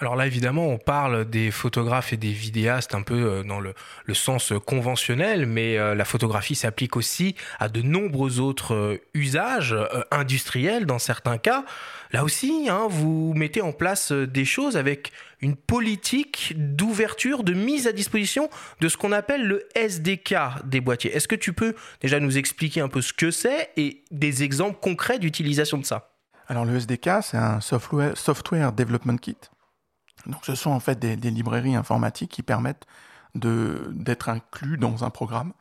Alors 0.01 0.15
là, 0.15 0.25
évidemment, 0.27 0.67
on 0.67 0.77
parle 0.77 1.29
des 1.29 1.51
photographes 1.51 2.13
et 2.13 2.17
des 2.17 2.31
vidéastes 2.31 2.95
un 2.95 3.01
peu 3.01 3.15
euh, 3.15 3.43
dans 3.43 3.59
le, 3.59 3.73
sens 4.13 4.53
conventionnel, 4.65 5.45
mais 5.45 5.77
euh, 5.77 5.93
la 5.93 6.05
photographie 6.05 6.55
s'applique 6.55 6.95
aussi 6.95 7.35
à 7.59 7.67
de 7.67 7.81
nombreux 7.81 8.39
autres 8.39 8.73
euh, 8.73 9.01
usages 9.13 9.75
industriels 10.09 10.85
dans 10.85 10.99
certains 10.99 11.37
cas. 11.37 11.65
Là 12.11 12.23
aussi, 12.23 12.67
hein, 12.69 12.87
vous 12.89 13.33
mettez 13.35 13.61
en 13.61 13.73
place 13.73 14.13
des 14.13 14.45
choses 14.45 14.77
avec 14.77 15.11
une 15.41 15.57
politique 15.57 16.53
d'ouverture, 16.55 17.43
de 17.43 17.53
mise 17.53 17.85
à 17.85 17.91
disposition 17.91 18.49
de 18.79 18.87
ce 18.87 18.95
qu'on 18.95 19.11
appelle 19.11 19.45
le 19.45 19.67
SDK 19.75 20.35
des 20.63 20.79
boîtiers. 20.79 21.13
Est-ce 21.13 21.27
que 21.27 21.35
tu 21.35 21.51
peux 21.51 21.75
déjà 22.01 22.21
nous 22.21 22.37
expliquer 22.37 22.79
un 22.79 22.89
peu 22.89 23.01
ce 23.01 23.11
que 23.11 23.31
c'est 23.31 23.69
et 23.75 24.03
des 24.11 24.43
exemples 24.43 24.79
concrets 24.79 25.19
d'utilisation 25.19 25.77
de 25.77 25.85
ça? 25.85 26.13
Alors 26.47 26.65
le 26.65 26.77
SDK, 26.77 27.09
c'est 27.21 27.37
un 27.37 27.59
software 27.61 28.71
Development 28.71 29.17
Kit 29.17 29.37
donc, 30.25 30.45
ce 30.45 30.55
sont 30.55 30.71
en 30.71 30.79
fait 30.79 30.99
des, 30.99 31.15
librairies 31.15 31.75
informatiques 31.75 32.31
qui 32.31 32.43
permettent 32.43 32.85
d'être 33.35 34.29
inclus 34.29 34.77
dans 34.77 35.03
un 35.03 35.09
programme 35.09 35.53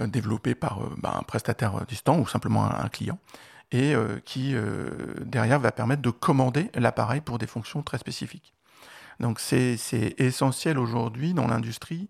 euh, 0.00 0.06
développé 0.06 0.54
par 0.54 0.82
euh, 0.82 0.94
bah, 0.98 1.16
un 1.18 1.22
prestataire 1.22 1.76
euh, 1.76 1.84
distant 1.86 2.18
ou 2.18 2.26
simplement 2.26 2.64
un, 2.64 2.88
client 2.88 3.18
et 3.70 3.94
qui 4.24 4.54
derrière 5.26 5.60
va 5.60 5.72
permettre 5.72 6.00
de 6.00 6.08
commander 6.08 6.70
l'appareil 6.72 7.20
pour 7.20 7.36
des 7.36 7.46
fonctions 7.46 7.82
très 7.82 7.98
spécifiques. 7.98 8.54
Donc 9.20 9.40
c'est 9.40 9.76
essentiel 10.16 10.78
aujourd'hui 10.78 11.34
dans 11.34 11.46
l'industrie 11.46 12.08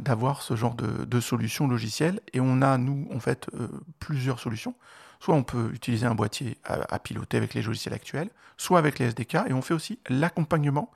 d'avoir 0.00 0.42
ce 0.42 0.56
genre 0.56 0.74
de, 0.74 1.04
de, 1.04 1.20
solutions 1.20 1.68
logicielles 1.68 2.18
et 2.32 2.40
on 2.40 2.62
a 2.62 2.78
nous 2.78 3.06
en 3.14 3.20
fait 3.20 3.48
plusieurs 4.00 4.40
solutions. 4.40 4.74
Soit 5.22 5.36
on 5.36 5.44
peut 5.44 5.70
utiliser 5.72 6.04
un 6.04 6.16
boîtier 6.16 6.58
à, 6.64 6.98
piloter 6.98 7.36
avec 7.36 7.54
les 7.54 7.62
logiciels 7.62 7.94
actuels, 7.94 8.28
soit 8.56 8.80
avec 8.80 8.98
les 8.98 9.06
SDK, 9.06 9.36
et 9.46 9.52
on 9.52 9.62
fait 9.62 9.72
aussi 9.72 10.00
l'accompagnement 10.08 10.90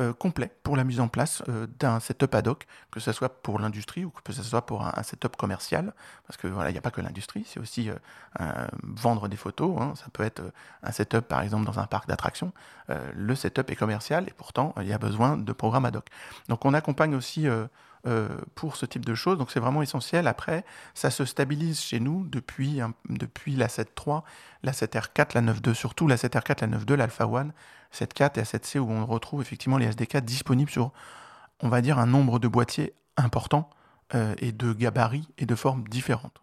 euh, 0.00 0.12
complet 0.12 0.50
pour 0.62 0.76
la 0.76 0.84
mise 0.84 1.00
en 1.00 1.08
place 1.08 1.42
euh, 1.48 1.66
d'un 1.78 1.98
setup 1.98 2.34
ad 2.34 2.46
hoc, 2.46 2.66
que 2.90 3.00
ce 3.00 3.10
soit 3.12 3.42
pour 3.42 3.58
l'industrie 3.58 4.04
ou 4.04 4.10
que 4.10 4.34
ce 4.34 4.42
soit 4.42 4.66
pour 4.66 4.86
un, 4.86 5.02
setup 5.02 5.34
commercial, 5.34 5.94
parce 6.26 6.36
que 6.36 6.46
voilà, 6.46 6.68
il 6.68 6.74
n'y 6.74 6.78
a 6.78 6.82
pas 6.82 6.90
que 6.90 7.00
l'industrie, 7.00 7.46
c'est 7.48 7.58
aussi 7.58 7.88
euh, 7.88 8.66
vendre 8.82 9.28
des 9.28 9.38
photos, 9.38 9.74
hein. 9.80 9.94
ça 9.96 10.08
peut 10.12 10.24
être 10.24 10.42
un 10.82 10.92
setup 10.92 11.22
par 11.22 11.40
exemple 11.40 11.64
dans 11.64 11.78
un 11.78 11.86
parc 11.86 12.06
d'attractions, 12.06 12.52
le 13.14 13.34
setup 13.34 13.70
est 13.70 13.76
commercial 13.76 14.28
et 14.28 14.32
pourtant 14.36 14.74
il 14.78 14.88
y 14.88 14.92
a 14.92 14.98
besoin 14.98 15.38
de 15.38 15.52
programmes 15.54 15.86
ad 15.86 15.96
hoc. 15.96 16.06
Donc 16.48 16.66
on 16.66 16.74
accompagne 16.74 17.14
aussi 17.14 17.46
euh, 18.06 18.28
pour 18.54 18.76
ce 18.76 18.86
type 18.86 19.04
de 19.04 19.14
choses. 19.14 19.38
Donc 19.38 19.50
c'est 19.50 19.60
vraiment 19.60 19.82
essentiel. 19.82 20.26
Après, 20.26 20.64
ça 20.94 21.10
se 21.10 21.24
stabilise 21.24 21.80
chez 21.80 22.00
nous 22.00 22.26
depuis, 22.26 22.80
depuis 23.08 23.56
la 23.56 23.66
7.3, 23.66 24.22
la 24.62 24.72
7R4, 24.72 25.34
la 25.34 25.42
9.2, 25.52 25.74
surtout 25.74 26.06
la 26.06 26.16
7R4, 26.16 26.62
la 26.62 26.78
9.2, 26.78 26.94
l'Alpha 26.94 27.26
One, 27.26 27.52
7.4 27.92 28.32
et 28.34 28.40
la 28.40 28.44
7C 28.44 28.78
où 28.78 28.90
on 28.90 29.04
retrouve 29.06 29.42
effectivement 29.42 29.78
les 29.78 29.86
SDK 29.86 30.18
disponibles 30.18 30.70
sur, 30.70 30.92
on 31.60 31.68
va 31.68 31.82
dire, 31.82 31.98
un 31.98 32.06
nombre 32.06 32.38
de 32.38 32.48
boîtiers 32.48 32.94
important 33.16 33.68
euh, 34.14 34.34
et 34.38 34.52
de 34.52 34.72
gabarits 34.72 35.28
et 35.38 35.46
de 35.46 35.54
formes 35.54 35.86
différentes. 35.88 36.40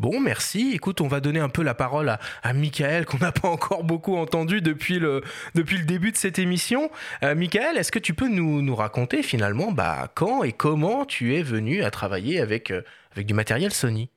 Bon, 0.00 0.18
merci. 0.18 0.72
Écoute, 0.74 1.00
on 1.00 1.06
va 1.06 1.20
donner 1.20 1.38
un 1.38 1.48
peu 1.48 1.62
la 1.62 1.74
parole 1.74 2.08
à, 2.08 2.18
à 2.42 2.52
Michael, 2.52 3.06
qu'on 3.06 3.18
n'a 3.18 3.30
pas 3.30 3.48
encore 3.48 3.84
beaucoup 3.84 4.16
entendu 4.16 4.60
depuis 4.60 4.98
le, 4.98 5.22
début 5.54 6.10
de 6.10 6.16
cette 6.16 6.40
émission. 6.40 6.90
Euh, 7.22 7.36
Michael, 7.36 7.78
est-ce 7.78 7.92
que 7.92 8.00
tu 8.00 8.12
peux 8.12 8.28
nous, 8.28 8.60
nous 8.60 8.74
raconter 8.74 9.22
finalement 9.22 9.70
bah, 9.70 10.10
quand 10.14 10.42
et 10.42 10.52
comment 10.52 11.04
tu 11.04 11.36
es 11.36 11.42
venu 11.42 11.84
à 11.84 11.92
travailler 11.92 12.40
avec, 12.40 12.72
euh, 12.72 12.82
du 13.16 13.34
matériel 13.34 13.72
Sony? 13.72 14.10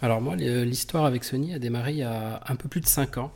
Alors 0.00 0.22
moi, 0.22 0.34
l'histoire 0.36 1.04
avec 1.04 1.24
Sony 1.24 1.52
a 1.54 1.58
démarré 1.58 1.92
il 1.92 1.98
y 1.98 2.02
a 2.04 2.40
un 2.46 2.56
peu 2.56 2.68
plus 2.68 2.80
de 2.80 2.86
5 2.86 3.18
ans. 3.18 3.32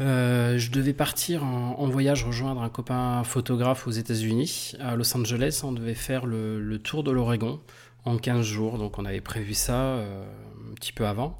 Euh, 0.00 0.58
je 0.58 0.70
devais 0.70 0.92
partir 0.92 1.44
en, 1.44 1.88
voyage 1.88 2.24
rejoindre 2.24 2.62
un 2.62 2.68
copain 2.68 3.22
photographe 3.24 3.86
aux 3.86 3.92
États-Unis, 3.92 4.74
à 4.80 4.94
Los 4.94 5.16
Angeles. 5.16 5.62
On 5.64 5.72
devait 5.72 5.94
faire 5.94 6.26
le 6.26 6.78
tour 6.78 7.02
de 7.02 7.10
l'Oregon 7.10 7.60
en 8.04 8.16
15 8.18 8.44
jours. 8.44 8.78
Donc 8.78 8.98
on 8.98 9.04
avait 9.04 9.20
prévu 9.20 9.54
ça 9.54 9.80
euh, 9.80 10.24
un 10.70 10.74
petit 10.74 10.92
peu 10.92 11.06
avant. 11.06 11.38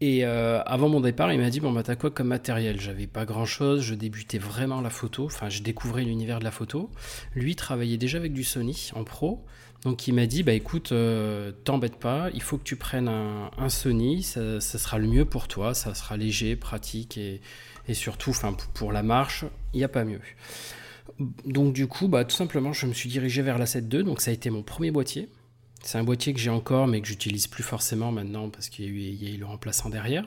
Et 0.00 0.24
avant 0.24 0.88
mon 0.88 1.00
départ, 1.00 1.32
il 1.32 1.40
m'a 1.40 1.50
dit 1.50 1.58
Bon, 1.58 1.72
bah, 1.72 1.82
t'as 1.82 1.96
quoi 1.96 2.12
comme 2.12 2.28
matériel? 2.28 2.80
J'avais 2.80 3.08
pas 3.08 3.24
grand 3.24 3.46
chose, 3.46 3.82
je 3.82 3.96
débutais 3.96 4.38
vraiment 4.38 4.80
la 4.80 4.90
photo, 4.90 5.24
enfin, 5.24 5.48
je 5.48 5.60
découvrais 5.60 6.04
l'univers 6.04 6.38
de 6.38 6.44
la 6.44 6.52
photo. 6.52 6.88
Lui 7.34 7.56
travaillait 7.56 7.96
déjà 7.96 8.18
avec 8.18 8.32
du 8.32 8.44
Sony 8.44 8.92
en 8.94 9.02
pro. 9.02 9.44
Donc 9.84 10.08
il 10.08 10.14
m'a 10.14 10.26
dit, 10.26 10.42
bah 10.42 10.52
écoute, 10.52 10.90
euh, 10.90 11.52
t'embête 11.64 11.96
pas, 11.96 12.30
il 12.34 12.42
faut 12.42 12.58
que 12.58 12.64
tu 12.64 12.76
prennes 12.76 13.08
un, 13.08 13.68
Sony, 13.68 14.22
ça, 14.22 14.60
sera 14.60 14.98
le 14.98 15.06
mieux 15.06 15.24
pour 15.24 15.46
toi, 15.46 15.72
ça 15.72 15.94
sera 15.94 16.16
léger, 16.16 16.56
pratique 16.56 17.16
et, 17.16 17.40
surtout, 17.92 18.30
enfin 18.30 18.56
pour 18.74 18.92
la 18.92 19.02
marche, 19.02 19.44
il 19.72 19.78
n'y 19.78 19.84
a 19.84 19.88
pas 19.88 20.04
mieux. 20.04 20.20
Donc 21.44 21.72
du 21.72 21.86
coup, 21.86 22.08
bah, 22.08 22.24
tout 22.24 22.34
simplement, 22.34 22.72
je 22.72 22.86
me 22.86 22.92
suis 22.92 23.08
dirigé 23.08 23.40
vers 23.42 23.58
la 23.58 23.66
7.2, 23.66 24.02
donc 24.02 24.20
ça 24.20 24.30
a 24.30 24.34
été 24.34 24.50
mon 24.50 24.62
premier 24.62 24.90
boîtier. 24.90 25.28
C'est 25.82 25.98
un 25.98 26.04
boîtier 26.04 26.34
que 26.34 26.40
j'ai 26.40 26.50
encore, 26.50 26.86
mais 26.86 27.00
que 27.00 27.06
j'utilise 27.06 27.46
plus 27.46 27.62
forcément 27.62 28.12
maintenant 28.12 28.50
parce 28.50 28.68
qu'il 28.68 28.84
y, 28.84 29.26
a 29.26 29.34
eu 29.34 29.38
le 29.38 29.46
remplaçant 29.46 29.88
derrière. 29.88 30.24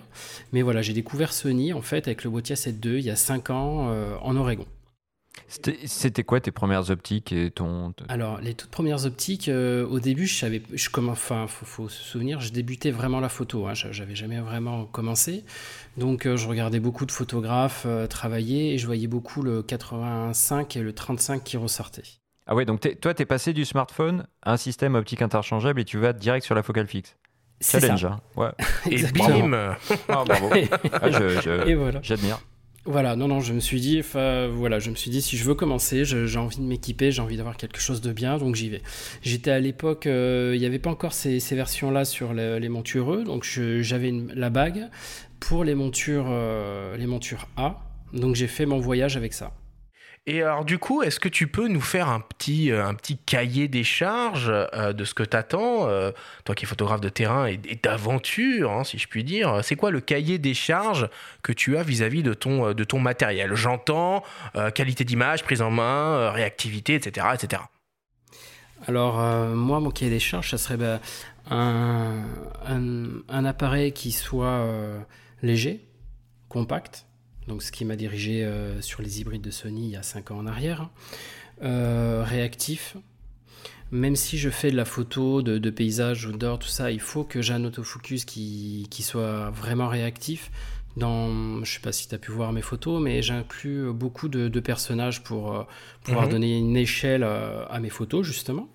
Mais 0.53 0.61
voilà, 0.61 0.81
j'ai 0.81 0.93
découvert 0.93 1.33
Sony 1.33 1.73
en 1.73 1.81
fait 1.81 2.07
avec 2.07 2.23
le 2.23 2.29
boîtier 2.29 2.55
7.2 2.55 2.97
il 2.97 3.01
y 3.01 3.09
a 3.09 3.15
5 3.15 3.49
ans 3.49 3.89
euh, 3.89 4.15
en 4.21 4.35
Oregon. 4.35 4.65
C'était 5.47 6.23
quoi 6.23 6.39
tes 6.39 6.51
premières 6.51 6.89
optiques 6.91 7.33
et 7.33 7.51
ton 7.51 7.93
Alors 8.07 8.39
les 8.39 8.53
toutes 8.53 8.69
premières 8.69 9.05
optiques, 9.05 9.49
euh, 9.49 9.85
au 9.85 9.99
début 9.99 10.25
je 10.25 10.37
savais, 10.37 10.61
je 10.73 10.89
enfin 10.97 11.47
faut, 11.47 11.65
faut, 11.65 11.89
se 11.89 12.01
souvenir, 12.03 12.39
je 12.39 12.53
débutais 12.53 12.91
vraiment 12.91 13.19
la 13.19 13.27
photo, 13.27 13.67
hein, 13.67 13.73
j'avais 13.73 14.15
jamais 14.15 14.39
vraiment 14.39 14.85
commencé, 14.85 15.43
donc 15.97 16.25
euh, 16.25 16.37
je 16.37 16.47
regardais 16.47 16.79
beaucoup 16.79 17.05
de 17.05 17.11
photographes 17.11 17.83
euh, 17.85 18.07
travailler 18.07 18.73
et 18.73 18.77
je 18.77 18.85
voyais 18.85 19.07
beaucoup 19.07 19.41
le 19.41 19.61
85 19.61 20.77
et 20.77 20.81
le 20.81 20.93
35 20.93 21.43
qui 21.43 21.57
ressortaient. 21.57 22.20
Ah 22.47 22.55
ouais, 22.55 22.65
donc 22.65 22.81
toi 22.99 23.13
tu 23.13 23.21
es 23.21 23.25
passé 23.25 23.53
du 23.53 23.65
smartphone 23.65 24.27
à 24.41 24.53
un 24.53 24.57
système 24.57 24.95
optique 24.95 25.21
interchangeable 25.21 25.79
et 25.79 25.85
tu 25.85 25.97
vas 25.97 26.13
direct 26.13 26.45
sur 26.45 26.55
la 26.55 26.63
focale 26.63 26.87
fixe. 26.87 27.15
Challenge, 27.61 28.05
hein. 28.05 28.19
ouais. 28.35 28.49
et 28.91 29.03
bim 29.03 29.53
ah, 30.09 30.23
bravo. 30.25 30.49
Ah, 30.93 31.09
j'admire. 32.01 32.39
Voilà, 32.85 33.15
non, 33.15 33.27
non, 33.27 33.41
je 33.41 33.53
me 33.53 33.59
suis 33.59 33.79
dit, 33.79 34.01
voilà, 34.01 34.79
je 34.79 34.89
me 34.89 34.95
suis 34.95 35.11
dit, 35.11 35.21
si 35.21 35.37
je 35.37 35.43
veux 35.43 35.53
commencer, 35.53 36.03
j'ai 36.03 36.37
envie 36.39 36.57
de 36.57 36.63
m'équiper, 36.63 37.11
j'ai 37.11 37.21
envie 37.21 37.37
d'avoir 37.37 37.55
quelque 37.55 37.79
chose 37.79 38.01
de 38.01 38.11
bien, 38.11 38.39
donc 38.39 38.55
j'y 38.55 38.69
vais. 38.69 38.81
J'étais 39.21 39.51
à 39.51 39.59
l'époque, 39.59 40.07
euh, 40.07 40.53
il 40.55 40.59
n'y 40.59 40.65
avait 40.65 40.79
pas 40.79 40.89
encore 40.89 41.13
ces, 41.13 41.37
versions-là 41.51 42.05
sur 42.05 42.33
les, 42.33 42.69
montureux, 42.69 43.23
donc 43.23 43.45
j'avais 43.45 44.11
la 44.33 44.49
bague 44.49 44.89
pour 45.39 45.63
les 45.63 45.75
montures, 45.75 46.25
euh, 46.29 46.97
les 46.97 47.05
montures 47.05 47.47
A, 47.55 47.77
donc 48.13 48.33
j'ai 48.33 48.47
fait 48.47 48.65
mon 48.65 48.79
voyage 48.79 49.15
avec 49.15 49.33
ça. 49.33 49.51
Et 50.27 50.43
alors 50.43 50.65
du 50.65 50.77
coup, 50.77 51.01
est-ce 51.01 51.19
que 51.19 51.29
tu 51.29 51.47
peux 51.47 51.67
nous 51.67 51.81
faire 51.81 52.07
un 52.07 52.19
petit, 52.19 52.71
euh, 52.71 52.85
un 52.85 52.93
petit 52.93 53.17
cahier 53.17 53.67
des 53.67 53.83
charges 53.83 54.51
euh, 54.51 54.93
de 54.93 55.03
ce 55.03 55.15
que 55.15 55.23
t'attends, 55.23 55.87
euh, 55.87 56.11
toi 56.45 56.53
qui 56.53 56.65
es 56.65 56.67
photographe 56.67 57.01
de 57.01 57.09
terrain 57.09 57.47
et, 57.47 57.57
d'aventure, 57.81 58.71
hein, 58.71 58.83
si 58.83 58.99
je 58.99 59.07
puis 59.07 59.23
dire. 59.23 59.61
C'est 59.63 59.75
quoi 59.75 59.89
le 59.89 59.99
cahier 59.99 60.37
des 60.37 60.53
charges 60.53 61.09
que 61.41 61.51
tu 61.51 61.75
as 61.75 61.81
vis-à-vis 61.81 62.21
de, 62.21 62.35
ton, 62.35 62.73
de 62.73 62.83
ton 62.83 62.99
matériel? 62.99 63.55
J'entends 63.55 64.23
qualité 64.75 65.03
d'image, 65.03 65.43
prise 65.43 65.61
en 65.61 65.71
main, 65.71 66.29
réactivité, 66.29 66.93
etc. 66.95 67.27
etc. 67.33 67.63
Alors 68.87 69.15
moi, 69.55 69.79
mon 69.79 69.89
cahier 69.89 70.11
des 70.11 70.19
charges, 70.19 70.51
ça 70.51 70.57
serait 70.57 70.77
bah, 70.77 70.99
un, 71.49 72.23
un, 72.67 73.45
appareil 73.45 73.91
qui 73.91 74.11
soit 74.11 74.67
léger, 75.41 75.83
compact, 76.47 77.05
donc 77.51 77.63
ce 77.63 77.71
qui 77.73 77.83
m'a 77.83 77.97
dirigé 77.97 78.45
euh, 78.45 78.81
sur 78.81 79.01
les 79.01 79.19
hybrides 79.19 79.41
de 79.41 79.51
Sony 79.51 79.87
il 79.87 79.91
y 79.91 79.97
a 79.97 80.03
5 80.03 80.31
ans 80.31 80.37
en 80.37 80.47
arrière. 80.47 80.89
Euh, 81.61 82.23
réactif. 82.25 82.95
Même 83.91 84.15
si 84.15 84.37
je 84.37 84.49
fais 84.49 84.71
de 84.71 84.77
la 84.77 84.85
photo, 84.85 85.41
de, 85.41 85.57
de 85.57 85.69
paysage, 85.69 86.27
d'or, 86.27 86.59
tout 86.59 86.69
ça, 86.69 86.91
il 86.91 87.01
faut 87.01 87.25
que 87.25 87.41
j'ai 87.41 87.53
un 87.53 87.65
autofocus 87.65 88.23
qui, 88.23 88.87
soit 89.01 89.49
vraiment 89.49 89.89
réactif. 89.89 90.49
Dans, 90.95 91.63
je 91.63 91.73
sais 91.73 91.81
pas 91.81 91.91
si 91.91 92.07
tu 92.07 92.15
as 92.15 92.17
pu 92.17 92.31
voir 92.31 92.53
mes 92.53 92.61
photos, 92.61 93.01
mais 93.01 93.21
j'inclus 93.21 93.91
beaucoup 93.91 94.29
de, 94.29 94.59
personnages 94.61 95.23
pour 95.23 95.53
euh, 95.53 95.63
pouvoir 96.03 96.25
mhm. 96.25 96.31
donner 96.31 96.57
une 96.57 96.77
échelle 96.77 97.23
à 97.23 97.79
mes 97.81 97.89
photos, 97.89 98.25
justement. 98.25 98.69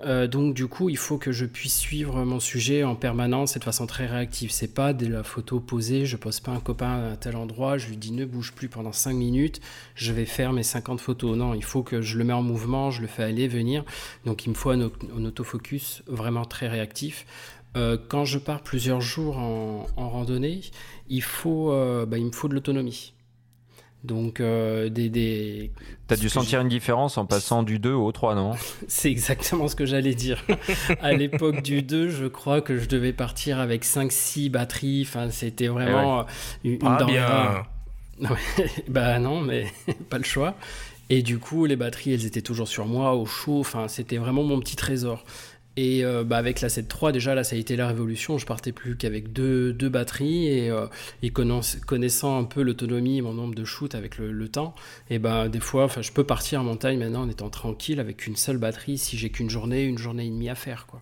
Euh, 0.00 0.26
donc 0.26 0.54
du 0.54 0.66
coup, 0.66 0.88
il 0.88 0.96
faut 0.96 1.18
que 1.18 1.32
je 1.32 1.44
puisse 1.44 1.76
suivre 1.76 2.24
mon 2.24 2.40
sujet 2.40 2.82
en 2.82 2.94
permanence 2.94 3.56
et 3.56 3.58
de 3.58 3.64
façon 3.64 3.86
très 3.86 4.06
réactive. 4.06 4.50
C'est 4.50 4.74
pas 4.74 4.92
de 4.92 5.06
la 5.06 5.22
photo 5.22 5.60
posée, 5.60 6.06
je 6.06 6.16
pose 6.16 6.40
pas 6.40 6.52
un 6.52 6.60
copain 6.60 7.12
à 7.12 7.16
tel 7.16 7.36
endroit, 7.36 7.78
je 7.78 7.88
lui 7.88 7.96
dis 7.96 8.12
ne 8.12 8.24
bouge 8.24 8.52
plus 8.52 8.68
pendant 8.68 8.92
5 8.92 9.12
minutes, 9.12 9.60
je 9.94 10.12
vais 10.12 10.24
faire 10.24 10.52
mes 10.52 10.62
50 10.62 11.00
photos. 11.00 11.36
Non, 11.36 11.54
il 11.54 11.64
faut 11.64 11.82
que 11.82 12.00
je 12.00 12.18
le 12.18 12.24
mets 12.24 12.32
en 12.32 12.42
mouvement, 12.42 12.90
je 12.90 13.02
le 13.02 13.06
fais 13.06 13.22
aller, 13.22 13.48
venir. 13.48 13.84
Donc 14.24 14.46
il 14.46 14.50
me 14.50 14.54
faut 14.54 14.70
un, 14.70 14.90
autofocus 15.24 16.02
vraiment 16.06 16.44
très 16.44 16.68
réactif. 16.68 17.26
Euh, 17.76 17.96
quand 18.08 18.24
je 18.24 18.38
pars 18.38 18.62
plusieurs 18.62 19.00
jours 19.00 19.38
en, 19.38 19.86
randonnée, 19.96 20.60
il, 21.08 21.22
faut, 21.22 21.72
euh, 21.72 22.04
bah, 22.04 22.18
il 22.18 22.26
me 22.26 22.32
faut 22.32 22.48
de 22.48 22.54
l'autonomie. 22.54 23.14
Donc, 24.04 24.40
euh, 24.40 24.88
des. 24.88 25.08
des... 25.08 25.70
T'as 26.08 26.16
dû 26.16 26.28
sentir 26.28 26.60
une 26.60 26.68
différence 26.68 27.18
en 27.18 27.26
passant 27.26 27.62
du 27.62 27.78
2 27.78 27.92
au 27.92 28.10
3, 28.10 28.34
non? 28.34 28.52
C'est 28.88 29.10
exactement 29.10 29.68
ce 29.68 29.76
que 29.76 29.86
j'allais 29.86 30.14
dire. 30.14 30.44
à 31.00 31.12
l'époque 31.12 31.62
du 31.62 31.82
2, 31.82 32.08
je 32.08 32.26
crois 32.26 32.60
que 32.60 32.78
je 32.78 32.88
devais 32.88 33.12
partir 33.12 33.60
avec 33.60 33.84
5-6 33.84 34.50
batteries. 34.50 35.06
Enfin, 35.06 35.30
c'était 35.30 35.68
vraiment 35.68 36.26
eh 36.64 36.70
une, 36.70 36.78
ah, 36.84 37.04
bien. 37.04 37.62
bah 38.88 39.18
non, 39.20 39.40
mais 39.40 39.66
pas 40.10 40.18
le 40.18 40.24
choix. 40.24 40.54
Et 41.08 41.22
du 41.22 41.38
coup, 41.38 41.66
les 41.66 41.76
batteries, 41.76 42.14
elles 42.14 42.26
étaient 42.26 42.42
toujours 42.42 42.68
sur 42.68 42.86
moi, 42.86 43.14
au 43.14 43.26
chaud. 43.26 43.60
Enfin, 43.60 43.86
c'était 43.86 44.16
vraiment 44.16 44.42
mon 44.42 44.58
petit 44.58 44.76
trésor. 44.76 45.24
Et 45.76 46.04
euh, 46.04 46.22
bah 46.22 46.36
avec 46.36 46.60
la 46.60 46.68
7.3, 46.68 47.12
déjà 47.12 47.34
là, 47.34 47.44
ça 47.44 47.56
a 47.56 47.58
été 47.58 47.76
la 47.76 47.86
révolution. 47.86 48.36
Je 48.36 48.44
partais 48.44 48.72
plus 48.72 48.96
qu'avec 48.96 49.32
deux, 49.32 49.72
deux, 49.72 49.88
batteries 49.88 50.46
et, 50.48 50.70
euh, 50.70 50.86
connaissant 51.86 52.38
un 52.38 52.44
peu 52.44 52.62
l'autonomie 52.62 53.18
et 53.18 53.22
mon 53.22 53.32
nombre 53.32 53.54
de 53.54 53.64
shoots 53.64 53.94
avec 53.94 54.18
le, 54.18 54.48
temps, 54.48 54.74
et 55.08 55.18
bah 55.18 55.48
des 55.48 55.60
fois, 55.60 55.88
je 56.00 56.10
peux 56.10 56.24
partir 56.24 56.60
en 56.60 56.64
montagne 56.64 56.98
maintenant 56.98 57.22
en 57.22 57.28
étant 57.28 57.48
tranquille 57.48 58.00
avec 58.00 58.26
une 58.26 58.36
seule 58.36 58.58
batterie 58.58 58.98
si 58.98 59.16
j'ai 59.16 59.30
qu'une 59.30 59.48
journée, 59.48 59.84
une 59.84 59.98
journée 59.98 60.26
et 60.26 60.30
demie 60.30 60.50
à 60.50 60.54
faire. 60.54 60.86
quoi. 60.86 61.00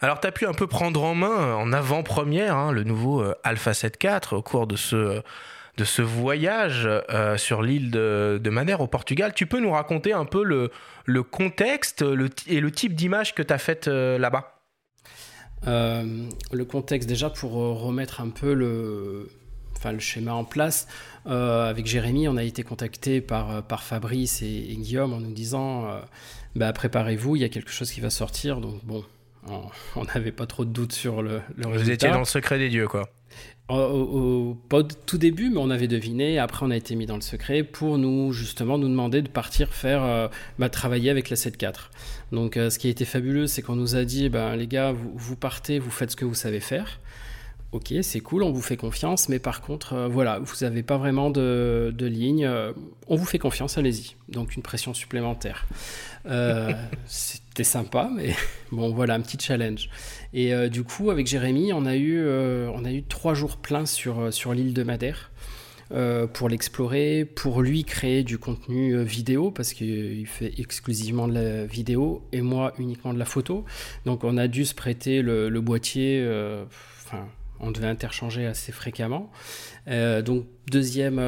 Alors, 0.00 0.20
tu 0.20 0.26
as 0.26 0.32
pu 0.32 0.46
un 0.46 0.52
peu 0.52 0.66
prendre 0.66 1.02
en 1.02 1.14
main 1.14 1.54
en 1.54 1.72
avant-première 1.72 2.56
hein, 2.56 2.72
le 2.72 2.84
nouveau 2.84 3.22
euh, 3.22 3.34
Alpha 3.44 3.72
7.4 3.72 4.34
au 4.34 4.42
cours 4.42 4.66
de 4.66 4.76
ce 4.76 5.22
de 5.76 5.84
ce 5.84 6.02
voyage 6.02 6.86
euh, 6.86 7.36
sur 7.36 7.62
l'île 7.62 7.90
de, 7.90 8.50
Madère 8.50 8.80
au 8.80 8.86
Portugal. 8.86 9.32
Tu 9.34 9.46
peux 9.46 9.60
nous 9.60 9.72
raconter 9.72 10.12
un 10.12 10.24
peu 10.24 10.44
le, 10.44 10.70
le 11.04 11.22
contexte 11.22 12.02
le, 12.02 12.30
et 12.46 12.60
le 12.60 12.70
type 12.70 12.94
d'image 12.94 13.34
que 13.34 13.42
tu 13.42 13.52
as 13.52 13.58
faite 13.58 13.88
euh, 13.88 14.18
là-bas? 14.18 14.62
Euh, 15.66 16.26
Le 16.52 16.64
contexte, 16.64 17.08
déjà, 17.08 17.30
pour 17.30 17.52
remettre 17.52 18.20
un 18.20 18.28
peu 18.28 18.52
le, 18.52 19.30
enfin, 19.76 19.92
le 19.92 19.98
schéma 19.98 20.34
en 20.34 20.44
place, 20.44 20.86
avec 21.26 21.86
Jérémy, 21.86 22.28
on 22.28 22.36
a 22.36 22.44
été 22.44 22.62
contacté 22.62 23.20
par, 23.20 23.62
par 23.62 23.82
Fabrice 23.82 24.42
et, 24.42 24.76
Guillaume 24.76 25.14
en 25.14 25.20
nous 25.20 25.32
disant 25.32 25.88
bah, 26.54 26.72
préparez-vous, 26.72 27.36
il 27.36 27.42
y 27.42 27.44
a 27.44 27.48
quelque 27.48 27.70
chose 27.70 27.90
qui 27.90 28.00
va 28.00 28.10
sortir. 28.10 28.60
Donc, 28.60 28.84
bon, 28.84 29.04
on 29.96 30.04
n'avait 30.14 30.32
pas 30.32 30.46
trop 30.46 30.64
de 30.64 30.70
doutes 30.70 30.92
sur 30.92 31.22
le, 31.22 31.40
le 31.56 31.66
résultat. 31.66 31.84
Vous 31.84 31.90
étiez 31.90 32.10
dans 32.10 32.18
le 32.18 32.24
secret 32.24 32.58
des 32.58 32.68
dieux, 32.68 32.86
quoi. 32.86 33.08
Au, 33.70 34.58
pas 34.68 34.78
au 34.78 34.82
tout 34.82 35.16
début, 35.16 35.48
mais 35.48 35.56
on 35.58 35.70
avait 35.70 35.88
deviné. 35.88 36.38
Après, 36.38 36.66
on 36.66 36.70
a 36.70 36.76
été 36.76 36.94
mis 36.96 37.06
dans 37.06 37.14
le 37.14 37.22
secret 37.22 37.62
pour 37.62 37.96
nous 37.96 38.30
justement 38.30 38.76
nous 38.76 38.88
demander 38.88 39.22
de 39.22 39.28
partir 39.28 39.72
faire 39.72 40.04
euh, 40.04 40.28
bah, 40.58 40.68
travailler 40.68 41.08
avec 41.08 41.30
la 41.30 41.36
7.4. 41.36 41.88
Donc, 42.30 42.58
euh, 42.58 42.68
ce 42.68 42.78
qui 42.78 42.88
a 42.88 42.90
été 42.90 43.06
fabuleux, 43.06 43.46
c'est 43.46 43.62
qu'on 43.62 43.76
nous 43.76 43.96
a 43.96 44.04
dit, 44.04 44.28
ben 44.28 44.54
les 44.54 44.66
gars, 44.66 44.92
vous, 44.92 45.36
partez, 45.36 45.78
vous 45.78 45.90
faites 45.90 46.10
ce 46.10 46.16
que 46.16 46.26
vous 46.26 46.34
savez 46.34 46.60
faire. 46.60 47.00
Ok, 47.72 47.92
c'est 48.02 48.20
cool, 48.20 48.42
on 48.42 48.52
vous 48.52 48.62
fait 48.62 48.76
confiance, 48.76 49.30
mais 49.30 49.38
par 49.38 49.62
contre, 49.62 49.94
euh, 49.94 50.08
voilà, 50.08 50.38
vous 50.40 50.54
n'avez 50.60 50.82
pas 50.82 50.98
vraiment 50.98 51.30
de 51.30 51.94
ligne. 52.00 52.46
on 53.08 53.16
vous 53.16 53.24
fait 53.24 53.38
confiance, 53.38 53.78
allez-y. 53.78 54.14
Donc, 54.28 54.56
une 54.56 54.62
pression 54.62 54.92
supplémentaire. 54.92 55.66
C'était 57.06 57.64
sympa, 57.64 58.10
mais 58.14 58.34
bon, 58.72 58.92
voilà, 58.92 59.14
un 59.14 59.22
petit 59.22 59.38
challenge. 59.40 59.88
Et 60.34 60.52
euh, 60.52 60.68
du 60.68 60.82
coup, 60.82 61.10
avec 61.10 61.28
Jérémy, 61.28 61.72
on 61.72 61.86
a 61.86 61.94
eu, 61.94 62.18
euh, 62.18 62.68
on 62.74 62.84
a 62.84 62.92
eu 62.92 63.04
trois 63.04 63.34
jours 63.34 63.56
pleins 63.56 63.86
sur, 63.86 64.18
euh, 64.18 64.30
sur 64.32 64.52
l'île 64.52 64.74
de 64.74 64.82
Madère. 64.82 65.30
pour 66.32 66.48
l'explorer, 66.48 67.24
pour 67.24 67.62
lui 67.62 67.84
créer 67.84 68.24
du 68.24 68.36
contenu 68.36 69.00
vidéo, 69.04 69.52
parce 69.52 69.72
qu'il 69.72 70.26
fait 70.26 70.52
exclusivement 70.58 71.28
de 71.28 71.34
la 71.34 71.66
vidéo, 71.66 72.26
et 72.32 72.40
moi 72.40 72.72
uniquement 72.80 73.14
de 73.14 73.18
la 73.18 73.24
photo. 73.24 73.64
Donc 74.04 74.24
on 74.24 74.36
a 74.36 74.48
dû 74.48 74.64
se 74.64 74.74
prêter 74.74 75.22
le, 75.22 75.60
boîtier, 75.60 76.20
enfin, 76.98 77.28
on 77.60 77.70
devait 77.70 77.86
interchanger 77.86 78.44
assez 78.44 78.72
fréquemment. 78.72 79.30
donc 79.86 80.46
deuxième, 80.68 81.20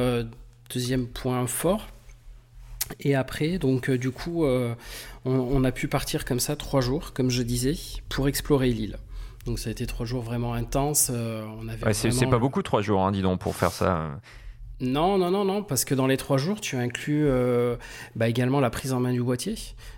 deuxième 0.73 1.07
point 1.07 1.47
fort. 1.47 1.87
Et 2.99 3.15
après, 3.15 3.57
donc 3.57 3.89
du 3.91 4.11
coup, 4.11 4.45
on, 5.25 5.63
a 5.63 5.71
pu 5.71 5.87
partir 5.87 6.25
comme 6.25 6.39
ça 6.39 6.55
trois 6.55 6.81
jours, 6.81 7.13
comme 7.13 7.29
je 7.29 7.43
disais, 7.43 7.75
pour 8.09 8.27
explorer 8.27 8.69
l'île. 8.69 8.97
Donc 9.47 9.59
ça 9.59 9.69
a 9.69 9.71
été 9.71 9.87
trois 9.87 10.05
jours 10.05 10.21
vraiment 10.23 10.53
intenses. 10.53 11.09
Euh, 11.09 11.45
c'est 11.93 12.27
pas 12.27 12.37
beaucoup 12.37 12.61
trois 12.61 12.81
jours, 12.81 13.01
hein, 13.05 13.11
dis 13.13 13.21
donc, 13.21 13.39
pour 13.39 13.55
faire 13.55 13.71
ça. 13.71 14.19
Non, 14.81 15.17
non, 15.17 15.31
non, 15.31 15.45
non, 15.45 15.63
parce 15.63 15.85
que 15.85 15.95
dans 15.95 16.05
les 16.05 16.17
trois 16.17 16.37
jours, 16.37 16.61
tu 16.61 16.75
inclus 16.75 17.25
euh, 17.25 17.77
bah, 18.15 18.27
également 18.27 18.59
la 18.59 18.69
prise 18.69 18.93
en 18.93 18.99
main 18.99 19.13
du 19.13 19.23
boîtier 19.23 19.55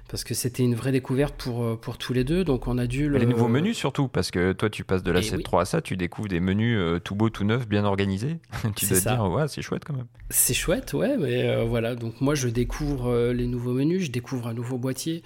parce 0.10 0.24
que 0.24 0.34
c'était 0.34 0.64
une 0.64 0.76
vraie 0.76 0.92
découverte 0.92 1.36
pour, 1.36 1.64
euh, 1.64 1.76
pour 1.76 1.98
tous 1.98 2.14
les 2.14 2.24
deux. 2.24 2.44
Donc 2.44 2.68
on 2.68 2.78
a 2.78 2.88
dû 2.88 3.10
Les 3.10 3.26
nouveaux 3.26 3.48
menus 3.48 3.78
surtout, 3.78 4.08
parce 4.08 4.32
que 4.32 4.54
toi 4.54 4.70
tu 4.70 4.84
passes 4.84 5.04
de 5.04 5.12
la 5.12 5.22
7.3 5.22 5.62
à 5.62 5.66
ça, 5.66 5.82
tu 5.82 5.96
découvres 5.96 6.28
des 6.28 6.40
menus 6.40 6.78
euh, 6.80 7.00
tout 7.00 7.16
beaux, 7.16 7.30
tout 7.30 7.44
neufs, 7.44 7.68
bien 7.68 7.86
organisés. 7.86 8.40
tu 8.76 8.88
dois 8.88 9.00
te 9.00 9.08
dire, 9.08 9.24
ouais, 9.30 9.48
c'est 9.48 9.62
chouette 9.62 9.84
quand 9.86 9.94
même. 9.94 10.08
C'est 10.32 10.56
chouette, 10.56 10.94
ouais, 10.94 11.16
mais 11.18 11.48
euh, 11.48 11.64
voilà. 11.64 11.96
Donc 11.96 12.22
moi 12.22 12.34
je 12.34 12.50
découvre 12.50 13.32
les 13.32 13.46
nouveaux 13.46 13.74
menus, 13.74 14.04
je 14.04 14.12
découvre 14.12 14.48
un 14.48 14.54
nouveau 14.54 14.78
boîtier. 14.78 15.24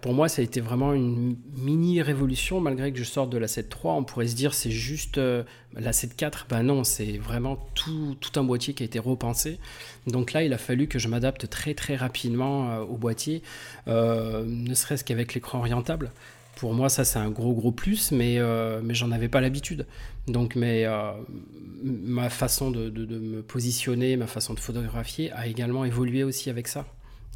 Pour 0.00 0.12
moi 0.12 0.28
ça 0.28 0.42
a 0.42 0.44
été 0.44 0.60
vraiment 0.60 0.92
une 0.92 1.36
mini 1.56 2.02
révolution, 2.02 2.60
malgré 2.60 2.92
que 2.92 2.98
je 2.98 3.04
sorte 3.04 3.30
de 3.30 3.38
la 3.38 3.46
7.3. 3.46 3.96
On 3.96 4.04
pourrait 4.04 4.28
se 4.28 4.36
dire 4.36 4.52
c'est 4.52 4.70
juste 4.70 5.18
la 5.76 5.92
7.4. 5.92 6.46
Ben 6.48 6.62
non, 6.62 6.84
c'est 6.84 7.18
vraiment 7.18 7.56
tout, 7.74 8.16
tout, 8.20 8.38
un 8.38 8.44
boîtier 8.44 8.74
qui 8.74 8.82
a 8.82 8.86
été 8.86 8.98
repensé. 8.98 9.58
Donc 10.06 10.32
là 10.32 10.42
il 10.42 10.52
a 10.52 10.58
fallu 10.58 10.86
que 10.86 10.98
je 10.98 11.08
m'adapte 11.08 11.48
très 11.48 11.74
très 11.74 11.96
rapidement 11.96 12.78
au 12.78 12.96
boîtier. 12.96 13.42
Euh, 13.88 14.44
ne 14.46 14.74
serait-ce 14.74 15.04
qu'avec 15.04 15.34
l'écran 15.34 15.58
orientable. 15.58 16.10
Pour 16.56 16.72
moi, 16.72 16.88
ça 16.88 17.04
c'est 17.04 17.18
un 17.18 17.30
gros 17.30 17.52
gros 17.52 17.72
plus, 17.72 18.12
mais, 18.12 18.38
euh, 18.38 18.80
mais 18.82 18.94
j'en 18.94 19.10
avais 19.10 19.28
pas 19.28 19.40
l'habitude. 19.40 19.86
Donc 20.28 20.54
mais, 20.54 20.84
euh, 20.84 21.12
ma 21.82 22.30
façon 22.30 22.70
de, 22.70 22.90
me 22.90 23.42
positionner, 23.42 24.16
ma 24.16 24.26
façon 24.26 24.54
de 24.54 24.60
photographier 24.60 25.32
a 25.32 25.46
également 25.46 25.84
évolué 25.84 26.24
aussi 26.24 26.50
avec 26.50 26.68
ça. 26.68 26.86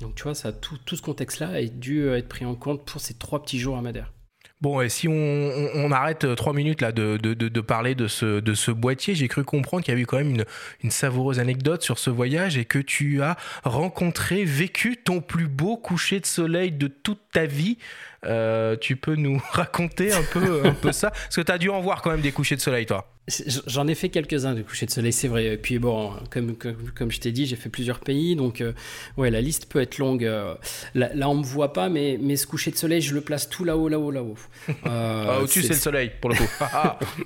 Donc 0.01 0.15
tu 0.15 0.23
vois, 0.23 0.35
ça, 0.35 0.53
tout, 0.53 0.79
tout 0.85 0.95
ce 0.95 1.03
contexte-là 1.03 1.49
a 1.49 1.65
dû 1.65 2.09
être 2.09 2.29
pris 2.29 2.45
en 2.45 2.55
compte 2.55 2.85
pour 2.85 3.01
ces 3.01 3.15
trois 3.15 3.43
petits 3.43 3.59
jours 3.59 3.77
à 3.77 3.83
Madère. 3.83 4.13
Bon, 4.61 4.81
et 4.81 4.89
si 4.89 5.07
on, 5.07 5.93
arrête 5.93 6.25
euh, 6.25 6.35
trois 6.35 6.53
minutes 6.53 6.81
là 6.81 6.91
de, 6.91 7.61
parler 7.61 7.95
de 7.95 8.09
ce, 8.09 8.71
boîtier, 8.73 9.15
j'ai 9.15 9.29
cru 9.29 9.45
comprendre 9.45 9.85
qu'il 9.85 9.93
y 9.93 9.95
avait 9.95 10.03
eu 10.03 10.07
quand 10.07 10.17
même 10.17 10.31
une, 10.31 10.45
une, 10.83 10.91
savoureuse 10.91 11.39
anecdote 11.39 11.83
sur 11.83 12.01
ce 12.01 12.11
voyage 12.11 12.59
et 12.59 12.65
que 12.65 12.81
tu 12.81 13.23
as 13.23 13.37
rencontré, 13.63 14.45
vécu 14.45 14.97
ton 14.97 15.21
plus 15.21 15.47
beau 15.47 15.77
coucher 15.77 16.19
de 16.19 16.27
soleil 16.27 16.73
de 16.73 16.89
toute 16.89 17.21
ta 17.33 17.47
vie. 17.47 17.79
Euh, 18.25 18.77
tu 18.77 18.97
peux 18.97 19.15
nous 19.15 19.41
raconter 19.53 20.13
un 20.13 20.25
peu, 20.33 20.67
un 20.67 20.75
peu 20.75 20.91
ça? 20.91 21.11
Parce 21.11 21.37
que 21.37 21.41
tu 21.43 21.53
as 21.53 21.59
dû 21.59 21.71
en 21.71 21.81
voir 21.81 22.03
quand 22.03 22.11
même 22.11 22.21
des 22.21 22.33
couchers 22.33 22.57
de 22.57 22.61
soleil, 22.61 22.85
toi. 22.85 23.18
J'en 23.67 23.87
ai 23.87 23.95
fait 23.95 24.09
quelques-uns 24.09 24.55
de 24.55 24.63
couchers 24.63 24.87
de 24.87 24.91
soleil, 24.91 25.13
c'est 25.13 25.29
vrai. 25.29 25.47
Et 25.47 25.57
puis 25.57 25.79
bon, 25.79 26.13
comme, 26.31 26.57
comme, 26.57 27.11
je 27.11 27.21
t'ai 27.21 27.33
dit, 27.33 27.47
j'ai 27.47 27.57
fait 27.57 27.69
plusieurs 27.69 28.01
pays, 28.01 28.37
donc 28.37 28.61
euh, 28.61 28.73
ouais, 29.17 29.31
la 29.31 29.41
liste 29.41 29.67
peut 29.67 29.81
être 29.81 29.99
longue. 29.99 30.25
Euh, 30.25 30.55
là, 30.95 31.11
là, 31.15 31.29
on 31.29 31.37
me 31.37 31.45
voit 31.45 31.73
pas, 31.73 31.89
mais, 31.89 32.19
mais 32.21 32.37
ce 32.37 32.47
coucher 32.47 32.71
de 32.71 32.77
soleil, 32.77 33.01
je 33.01 33.15
le 33.15 33.21
place 33.21 33.49
tout 33.49 33.65
là-haut, 33.65 33.89
là-haut, 33.89 34.11
là-haut. 34.11 34.39
Ah, 34.85 35.41
au-dessus, 35.43 35.63
c'est 35.63 35.71
le 35.71 35.75
soleil, 35.75 36.11
pour 36.21 36.31
le 36.31 36.37
coup. 36.37 36.49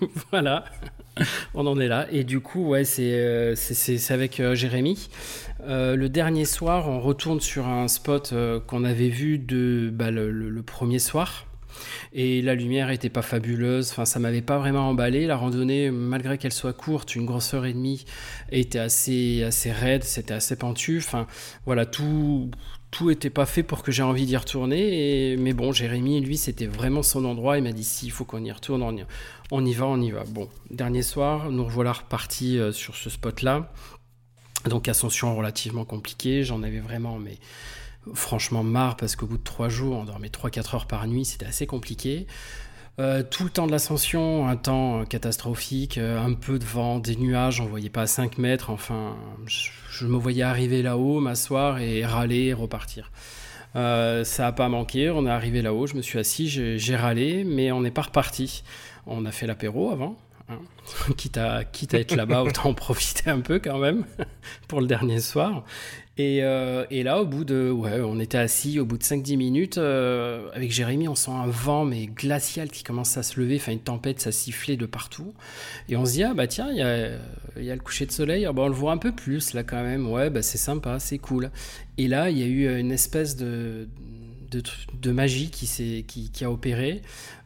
voilà, 0.31 0.65
on 1.55 1.67
en 1.67 1.79
est 1.79 1.89
là. 1.89 2.07
Et 2.11 2.25
du 2.25 2.41
coup, 2.41 2.69
ouais, 2.69 2.85
c'est 2.85 3.55
c'est 3.55 4.13
avec 4.13 4.43
Jérémy. 4.55 5.09
le 5.67 6.07
dernier 6.09 6.45
soir, 6.45 6.89
on 6.89 7.01
retourne 7.01 7.41
sur 7.41 7.67
un 7.69 7.89
spot 7.89 8.35
qu'on 8.67 8.85
avait 8.85 9.11
vu 9.11 9.39
de 9.39 9.91
bah, 9.93 10.11
le 10.11 10.63
premier 10.63 10.99
soir. 10.99 11.47
Et 12.13 12.43
la 12.43 12.55
lumière 12.55 12.91
était 12.91 13.09
pas 13.09 13.23
fabuleuse, 13.23 13.91
enfin 13.91 14.05
ça 14.05 14.19
m'avait 14.19 14.43
pas 14.43 14.59
vraiment 14.59 14.89
emballé. 14.89 15.27
La 15.27 15.37
randonnée, 15.37 15.91
malgré 15.91 16.39
qu'elle 16.39 16.53
soit 16.53 16.73
courte, 16.73 17.15
une 17.15 17.27
grosse 17.27 17.55
heure 17.55 17.67
et 17.67 17.73
demie, 17.73 18.05
était 18.51 18.79
assez, 18.79 19.43
assez 19.43 19.73
raide, 19.73 20.05
c'était 20.05 20.35
assez 20.35 20.57
pentu. 20.57 20.99
Enfin 20.99 21.27
voilà, 21.67 21.87
tout, 21.87 22.51
tout 22.91 23.11
était 23.11 23.31
pas 23.31 23.47
fait 23.47 23.63
pour 23.63 23.83
que 23.83 23.91
j'ai 23.91 24.03
envie 24.03 24.27
d'y 24.27 24.37
retourner. 24.37 25.33
Et, 25.33 25.37
mais 25.37 25.55
bon, 25.55 25.73
Jérémy, 25.73 26.21
lui, 26.21 26.37
c'était 26.37 26.67
vraiment 26.67 27.03
son 27.03 27.25
endroit. 27.25 27.59
Il 27.59 27.65
m'a 27.65 27.73
dit 27.73 27.85
si, 27.85 28.07
il 28.07 28.13
faut 28.13 28.25
qu'on 28.25 28.45
y 28.45 28.53
retourne, 28.53 28.83
on 28.83 29.65
y, 29.65 29.75
va, 29.75 29.87
on 29.87 30.01
y 30.01 30.11
va. 30.11 30.25
Bon, 30.25 30.49
dernier 30.71 31.03
soir, 31.03 31.51
nous 31.51 31.65
revoilà 31.65 31.93
repartis 31.93 32.59
euh, 32.59 32.73
sur 32.73 32.95
ce 32.95 33.11
spot-là. 33.11 33.73
Donc 34.69 34.89
ascension 34.89 35.35
relativement 35.37 35.85
compliquée, 35.85 36.45
j'en 36.45 36.63
avais 36.63 36.79
vraiment 36.79 37.19
mais 37.19 37.39
franchement 38.15 38.63
marre 38.63 38.97
parce 38.97 39.17
qu'au 39.17 39.27
bout 39.27 39.39
de 39.39 39.43
trois 39.43 39.69
jours, 39.69 39.97
on 39.97 40.05
dormait 40.05 40.29
3-4 40.29 40.75
heures 40.75 40.87
par 40.87 41.07
nuit, 41.07 41.25
c'était 41.25 41.47
assez 41.47 41.67
compliqué. 41.67 42.27
Euh, 42.99 43.23
tout 43.23 43.45
le 43.45 43.51
temps 43.51 43.67
de 43.67 43.73
l'ascension, 43.73 44.47
un 44.47 44.57
temps 44.57 45.01
euh, 45.01 45.05
catastrophique, 45.05 45.97
euh, 45.97 46.23
un 46.23 46.35
peu 46.35 46.59
de 46.59 46.65
vent, 46.65 46.99
des 46.99 47.17
nuages, 47.17 47.61
on 47.61 47.65
voyait 47.65 47.89
pas 47.89 48.03
à 48.03 48.07
5 48.07 48.37
mètres, 48.37 48.69
enfin, 48.69 49.17
je, 49.47 50.07
me 50.07 50.19
voyais 50.19 50.43
arriver 50.43 50.83
là-haut, 50.83 51.19
m'asseoir 51.21 51.79
et 51.79 52.05
râler 52.05 52.47
et 52.47 52.53
repartir. 52.53 53.11
ça 53.75 54.47
a 54.47 54.53
pas 54.53 54.69
manqué, 54.69 55.09
on 55.09 55.27
est 55.27 55.31
arrivé 55.31 55.63
là-haut, 55.63 55.87
je 55.87 55.95
me 55.95 56.03
suis 56.03 56.19
assis, 56.19 56.49
j'ai 56.49 56.97
râlé, 56.97 57.45
mais 57.45 57.73
on 57.73 57.81
n'est 57.81 57.91
pas 57.91 58.03
reparti. 58.03 58.63
On 59.07 59.25
a 59.25 59.33
fait 59.33 59.47
l'apéro 59.47 59.91
avant, 59.91 60.19
hein. 60.51 60.59
quitte, 61.17 61.39
à, 61.39 61.65
quitte 61.65 61.95
à 61.95 61.99
être 61.99 62.15
là-bas, 62.15 62.43
autant 62.43 62.69
en 62.69 62.75
profiter 62.75 63.31
un 63.31 63.41
peu 63.41 63.59
quand 63.59 63.79
même 63.79 64.05
pour 64.69 64.83
le 64.83 64.87
dernier 64.87 65.21
soir. 65.21 65.65
Euh, 66.21 66.85
et, 66.91 67.03
là, 67.03 67.21
au 67.21 67.27
bout 67.27 67.45
de. 67.45 67.71
Ouais, 67.71 68.01
on 68.01 68.21
était 68.21 68.39
assis, 68.39 68.79
au 68.79 68.85
bout 68.85 68.99
de 68.99 69.03
5-10 69.03 69.37
minutes, 69.37 69.79
euh, 69.79 70.49
avec 70.55 70.71
Jérémy, 70.71 71.09
on 71.09 71.15
sent 71.15 71.31
un 71.31 71.47
vent, 71.47 71.85
mais 71.85 72.07
glacial, 72.07 72.71
qui 72.71 72.83
commence 72.83 73.17
à 73.17 73.23
se 73.23 73.41
lever, 73.41 73.57
enfin 73.57 73.73
une 73.73 73.81
tempête, 73.81 74.21
ça 74.21 74.33
sifflait 74.33 74.77
de 74.77 74.87
partout. 74.87 75.33
Et 75.89 75.97
on 75.97 76.05
se 76.05 76.13
dit, 76.13 76.23
ah 76.23 76.35
bah 76.35 76.47
tiens, 76.47 76.71
il 76.71 76.77
y 76.77 76.83
a, 77.71 77.75
le 77.75 77.81
coucher 77.81 78.07
de 78.07 78.13
soleil, 78.13 78.45
ah, 78.45 78.53
bah, 78.53 78.63
on 78.63 78.69
le 78.69 78.75
voit 78.75 78.93
un 78.93 78.99
peu 78.99 79.13
plus 79.13 79.55
là 79.55 79.63
quand 79.63 79.83
même, 79.83 80.07
ouais, 80.07 80.29
bah 80.29 80.43
c'est 80.43 80.59
sympa, 80.59 80.99
c'est 80.99 81.19
cool. 81.19 81.51
Et 81.99 82.09
là, 82.09 82.31
il 82.31 82.39
y 82.39 82.43
a 82.43 82.47
eu 82.47 82.79
une 82.79 82.93
espèce 82.93 83.37
de 83.37 83.89
magie 85.07 85.51
qui, 85.51 85.67
qui, 86.07 86.31
qui, 86.31 86.45
a 86.45 86.51
opéré. 86.51 87.03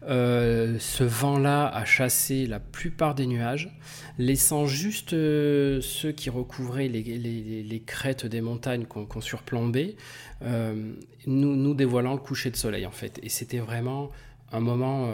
Euh, 0.08 0.76
ce 0.78 1.04
vent-là 1.04 1.66
a 1.66 1.84
chassé 1.84 2.46
la 2.46 2.60
plupart 2.60 3.14
des 3.14 3.26
nuages, 3.26 3.76
laissant 4.18 4.66
juste 4.66 5.12
euh, 5.12 5.80
ceux 5.80 6.12
qui 6.12 6.30
recouvraient 6.30 6.88
les, 6.88 7.02
les, 7.02 7.80
crêtes 7.80 8.26
des 8.26 8.40
montagnes 8.40 8.84
qu'on 8.86 9.20
surplombait, 9.20 9.96
euh, 10.42 10.92
nous, 11.26 11.56
nous 11.56 11.74
dévoilant 11.74 12.12
le 12.12 12.20
coucher 12.20 12.50
de 12.50 12.56
soleil 12.56 12.86
en 12.86 12.90
fait. 12.90 13.18
Et 13.22 13.28
c'était 13.28 13.58
vraiment 13.58 14.10
un 14.52 14.60
moment 14.60 15.10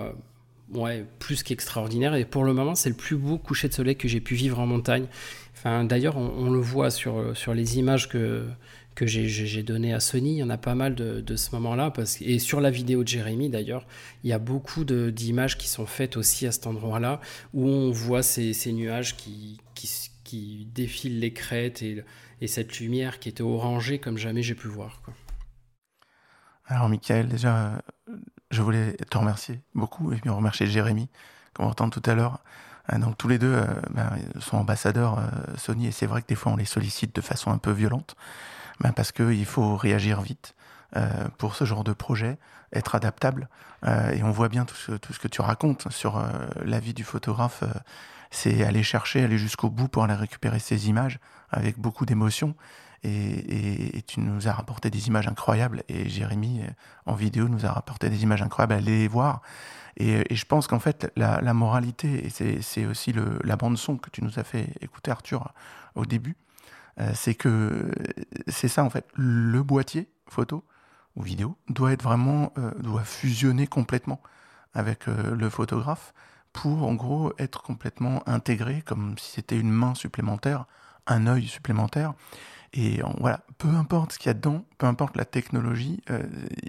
ouais, 0.75 1.05
plus 1.19 1.43
qu'extraordinaire. 1.43 2.15
Et 2.15 2.25
pour 2.25 2.45
le 2.45 2.53
moment, 2.53 2.75
c'est 2.75 2.91
le 2.91 2.97
plus 2.97 3.17
beau 3.17 3.39
coucher 3.39 3.69
de 3.69 3.75
soleil 3.75 3.97
que 3.97 4.09
j'ai 4.09 4.21
pu 4.21 4.35
vivre 4.35 4.59
en 4.61 4.67
montagne. 4.67 5.07
Enfin, 5.55 5.85
D'ailleurs, 5.85 6.17
on, 6.17 6.51
le 6.51 6.61
voit 6.61 6.91
sur, 6.91 7.37
sur 7.37 7.55
les 7.55 7.79
images 7.79 8.09
que, 8.09 8.47
que 8.95 9.07
j'ai 9.07 9.63
donné 9.63 9.93
à 9.95 10.01
Sony. 10.01 10.35
Il 10.35 10.39
y 10.39 10.43
en 10.43 10.51
a 10.51 10.59
pas 10.59 10.75
mal 10.75 10.95
de, 10.95 11.37
ce 11.37 11.55
moment-là. 11.55 11.93
Et 12.21 12.39
sur 12.39 12.61
la 12.61 12.71
vidéo 12.71 13.03
de 13.03 13.09
Jérémy, 13.09 13.49
d'ailleurs, 13.49 13.87
il 14.25 14.31
y 14.31 14.33
a 14.33 14.39
beaucoup 14.39 14.85
d'images 14.85 15.59
qui 15.59 15.69
sont 15.69 15.87
faites 15.87 16.17
aussi 16.17 16.47
à 16.47 16.53
cet 16.53 16.67
endroit-là, 16.67 17.21
où 17.55 17.67
on 17.67 17.91
voit 17.91 18.23
ces, 18.23 18.73
nuages 18.73 19.17
qui, 19.17 19.61
qui, 19.75 20.67
défilent 20.75 21.21
les 21.21 21.35
crêtes 21.35 21.83
et, 21.83 22.03
et, 22.41 22.47
cette 22.47 22.81
lumière 22.81 23.19
qui 23.19 23.29
était 23.29 23.43
orangée 23.43 23.99
comme 23.99 24.17
jamais 24.17 24.43
j'ai 24.43 24.55
pu 24.55 24.69
voir. 24.69 25.03
Alors, 26.67 26.89
Michael, 26.89 27.29
déjà, 27.29 27.83
je 28.51 28.63
voulais 28.63 28.95
te 29.11 29.19
remercier 29.19 29.61
beaucoup 29.75 30.13
et 30.13 30.17
puis 30.17 30.31
remercier 30.31 30.67
Jérémy, 30.67 31.09
comme 31.53 31.67
on 31.67 31.71
entend 31.71 31.91
tout 31.91 32.03
à 32.07 32.15
l'heure. 32.15 32.43
Euh, 32.93 32.99
donc 32.99 33.17
tous 33.17 33.29
les 33.29 33.39
deux 33.39 33.53
euh, 33.55 33.65
ben, 33.91 34.11
sont 34.41 34.57
ambassadeurs 34.57 35.19
euh, 35.19 35.57
Sony 35.57 35.87
et 35.87 35.93
c'est 35.93 36.07
vrai 36.07 36.23
que 36.23 36.27
des 36.27 36.35
fois 36.35 36.53
on 36.53 36.57
les 36.57 36.65
sollicite 36.65 37.15
de 37.15 37.21
façon 37.21 37.51
un 37.51 37.59
peu 37.59 37.71
violente. 37.71 38.17
Ben 38.83 38.93
parce 38.93 39.13
qu'il 39.13 39.47
faut 39.47 39.77
réagir 39.77 40.21
vite 40.21 40.57
euh, 40.97 41.29
pour 41.39 41.55
ce 41.55 41.65
genre 41.65 41.85
de 41.85 41.93
projet, 41.93 42.37
être 42.73 42.97
adaptable. 42.97 43.49
Euh, 43.87 44.11
et 44.11 44.25
on 44.25 44.33
voit 44.33 44.49
bien 44.49 44.65
tout 44.65 44.75
ce, 44.75 44.93
tout 44.93 45.13
ce, 45.13 45.21
que 45.21 45.29
tu 45.29 45.41
racontes 45.41 45.91
sur 45.93 46.19
euh, 46.19 46.25
la 46.65 46.81
vie 46.81 46.93
du 46.93 47.05
photographe. 47.05 47.63
c'est 48.33 48.65
aller 48.65 48.83
chercher, 48.83 49.23
aller 49.23 49.39
jusqu'au 49.39 49.71
bout 49.71 49.87
pour 49.87 50.03
aller 50.03 50.15
récupérer 50.15 50.59
ces 50.59 50.89
images 50.89 51.21
avec 51.51 51.79
beaucoup 51.79 52.07
d'émotion. 52.07 52.57
Et, 53.05 53.97
et, 53.99 54.03
tu 54.03 54.21
nous 54.21 54.49
as 54.49 54.53
rapporté 54.53 54.91
des 54.91 55.07
images 55.07 55.29
incroyables. 55.29 55.85
Et 55.89 56.09
Jérémy, 56.09 56.63
en 57.07 57.15
vidéo, 57.15 57.49
nous 57.49 57.67
a 57.67 57.73
rapporté 57.73 58.11
des 58.11 58.23
images 58.25 58.43
incroyables. 58.43 58.75
Allez 58.75 58.99
les 58.99 59.09
voir. 59.09 59.43
Et, 59.97 60.33
et 60.33 60.37
je 60.37 60.45
pense 60.45 60.67
qu'en 60.67 60.79
fait, 60.79 61.11
la, 61.17 61.41
la, 61.41 61.55
moralité, 61.55 62.27
et 62.27 62.63
c'est 62.63 62.87
aussi 62.87 63.13
le, 63.13 63.39
la 63.45 63.57
bande-son 63.57 63.97
que 63.97 64.11
tu 64.11 64.23
nous 64.25 64.39
as 64.39 64.45
fait 64.45 64.69
écouter, 64.81 65.11
Arthur, 65.11 65.53
au 65.95 66.07
début, 66.07 66.37
euh, 66.37 66.42
c'est 67.15 67.35
que 67.35 67.91
c'est 68.49 68.69
ça 68.69 68.85
en 68.85 68.91
fait. 68.91 69.07
Le 69.15 69.63
boîtier 69.63 70.09
photo 70.29 70.65
ou 71.17 71.23
vidéo 71.23 71.57
doit 71.69 71.93
être 71.93 72.03
vraiment 72.03 72.53
euh, 72.59 72.71
doit 72.79 73.05
fusionner 73.05 73.67
complètement 73.67 74.23
avec 74.75 75.09
euh, 75.09 75.35
le 75.35 75.51
photographe 75.51 76.15
pour 76.53 76.83
en 76.87 76.95
gros 76.95 77.33
être 77.39 77.63
complètement 77.63 78.23
intégré 78.29 78.83
comme 78.83 79.17
si 79.19 79.33
c'était 79.33 79.59
une 79.59 79.71
main 79.71 79.95
supplémentaire, 79.95 80.67
un 81.07 81.27
œil 81.27 81.47
supplémentaire. 81.47 82.15
Et 82.75 83.03
voilà, 83.19 83.41
peu 83.59 83.69
importe 83.69 84.13
ce 84.13 84.19
qu'il 84.19 84.29
y 84.29 84.31
a 84.31 84.35
dedans, 84.35 84.65
peu 84.79 84.87
importe 84.87 85.17
la 85.17 85.27
technologie, 85.27 86.03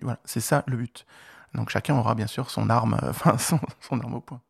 voilà, 0.02 0.20
c'est 0.26 0.42
ça 0.42 0.64
le 0.68 0.76
but. 0.76 1.06
Donc 1.54 1.70
chacun 1.70 1.96
aura 1.96 2.14
bien 2.16 2.28
sûr 2.28 2.50
son 2.50 2.70
arme, 2.70 2.98
enfin 3.08 3.38
son, 3.38 3.60
son 3.80 4.00
arme 4.02 4.16
au 4.16 4.22
point. 4.22 4.42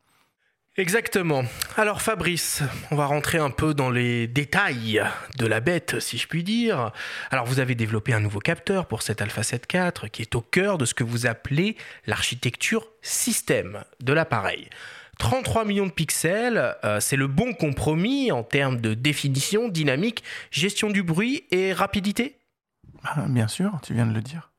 Exactement. 0.75 1.43
Alors 1.77 2.01
Fabrice, 2.01 2.63
on 2.89 2.95
va 2.95 3.05
rentrer 3.05 3.37
un 3.37 3.51
peu 3.51 3.75
dans 3.75 3.91
les 3.91 4.25
détails 4.25 5.03
de 5.37 5.45
la 5.45 5.59
bête, 5.59 5.99
si 5.99 6.17
je 6.17 6.27
puis 6.27 6.43
dire. 6.43 6.91
Alors 7.29 7.45
vous 7.45 7.59
avez 7.59 7.75
développé 7.75 8.11
un 8.11 8.19
nouveau 8.19 8.39
capteur 8.39 8.87
pour 8.87 9.03
cet 9.03 9.21
Alpha 9.21 9.43
7 9.43 9.67
IV 9.71 10.09
qui 10.11 10.23
est 10.23 10.33
au 10.33 10.41
cœur 10.41 10.79
de 10.79 10.85
ce 10.85 10.95
que 10.95 11.03
vous 11.03 11.27
appelez 11.27 11.77
l'architecture 12.07 12.87
système 13.03 13.83
de 14.01 14.13
l'appareil. 14.13 14.67
33 15.19 15.65
millions 15.65 15.85
de 15.85 15.91
pixels, 15.91 16.75
euh, 16.83 16.99
c'est 16.99 17.17
le 17.17 17.27
bon 17.27 17.53
compromis 17.53 18.31
en 18.31 18.41
termes 18.41 18.81
de 18.81 18.95
définition, 18.95 19.69
dynamique, 19.69 20.23
gestion 20.49 20.89
du 20.89 21.03
bruit 21.03 21.43
et 21.51 21.71
rapidité? 21.71 22.39
Ah, 23.03 23.25
Bien 23.29 23.47
sûr, 23.47 23.79
tu 23.83 23.93
viens 23.93 24.07
de 24.07 24.13
le 24.13 24.21
dire. 24.21 24.52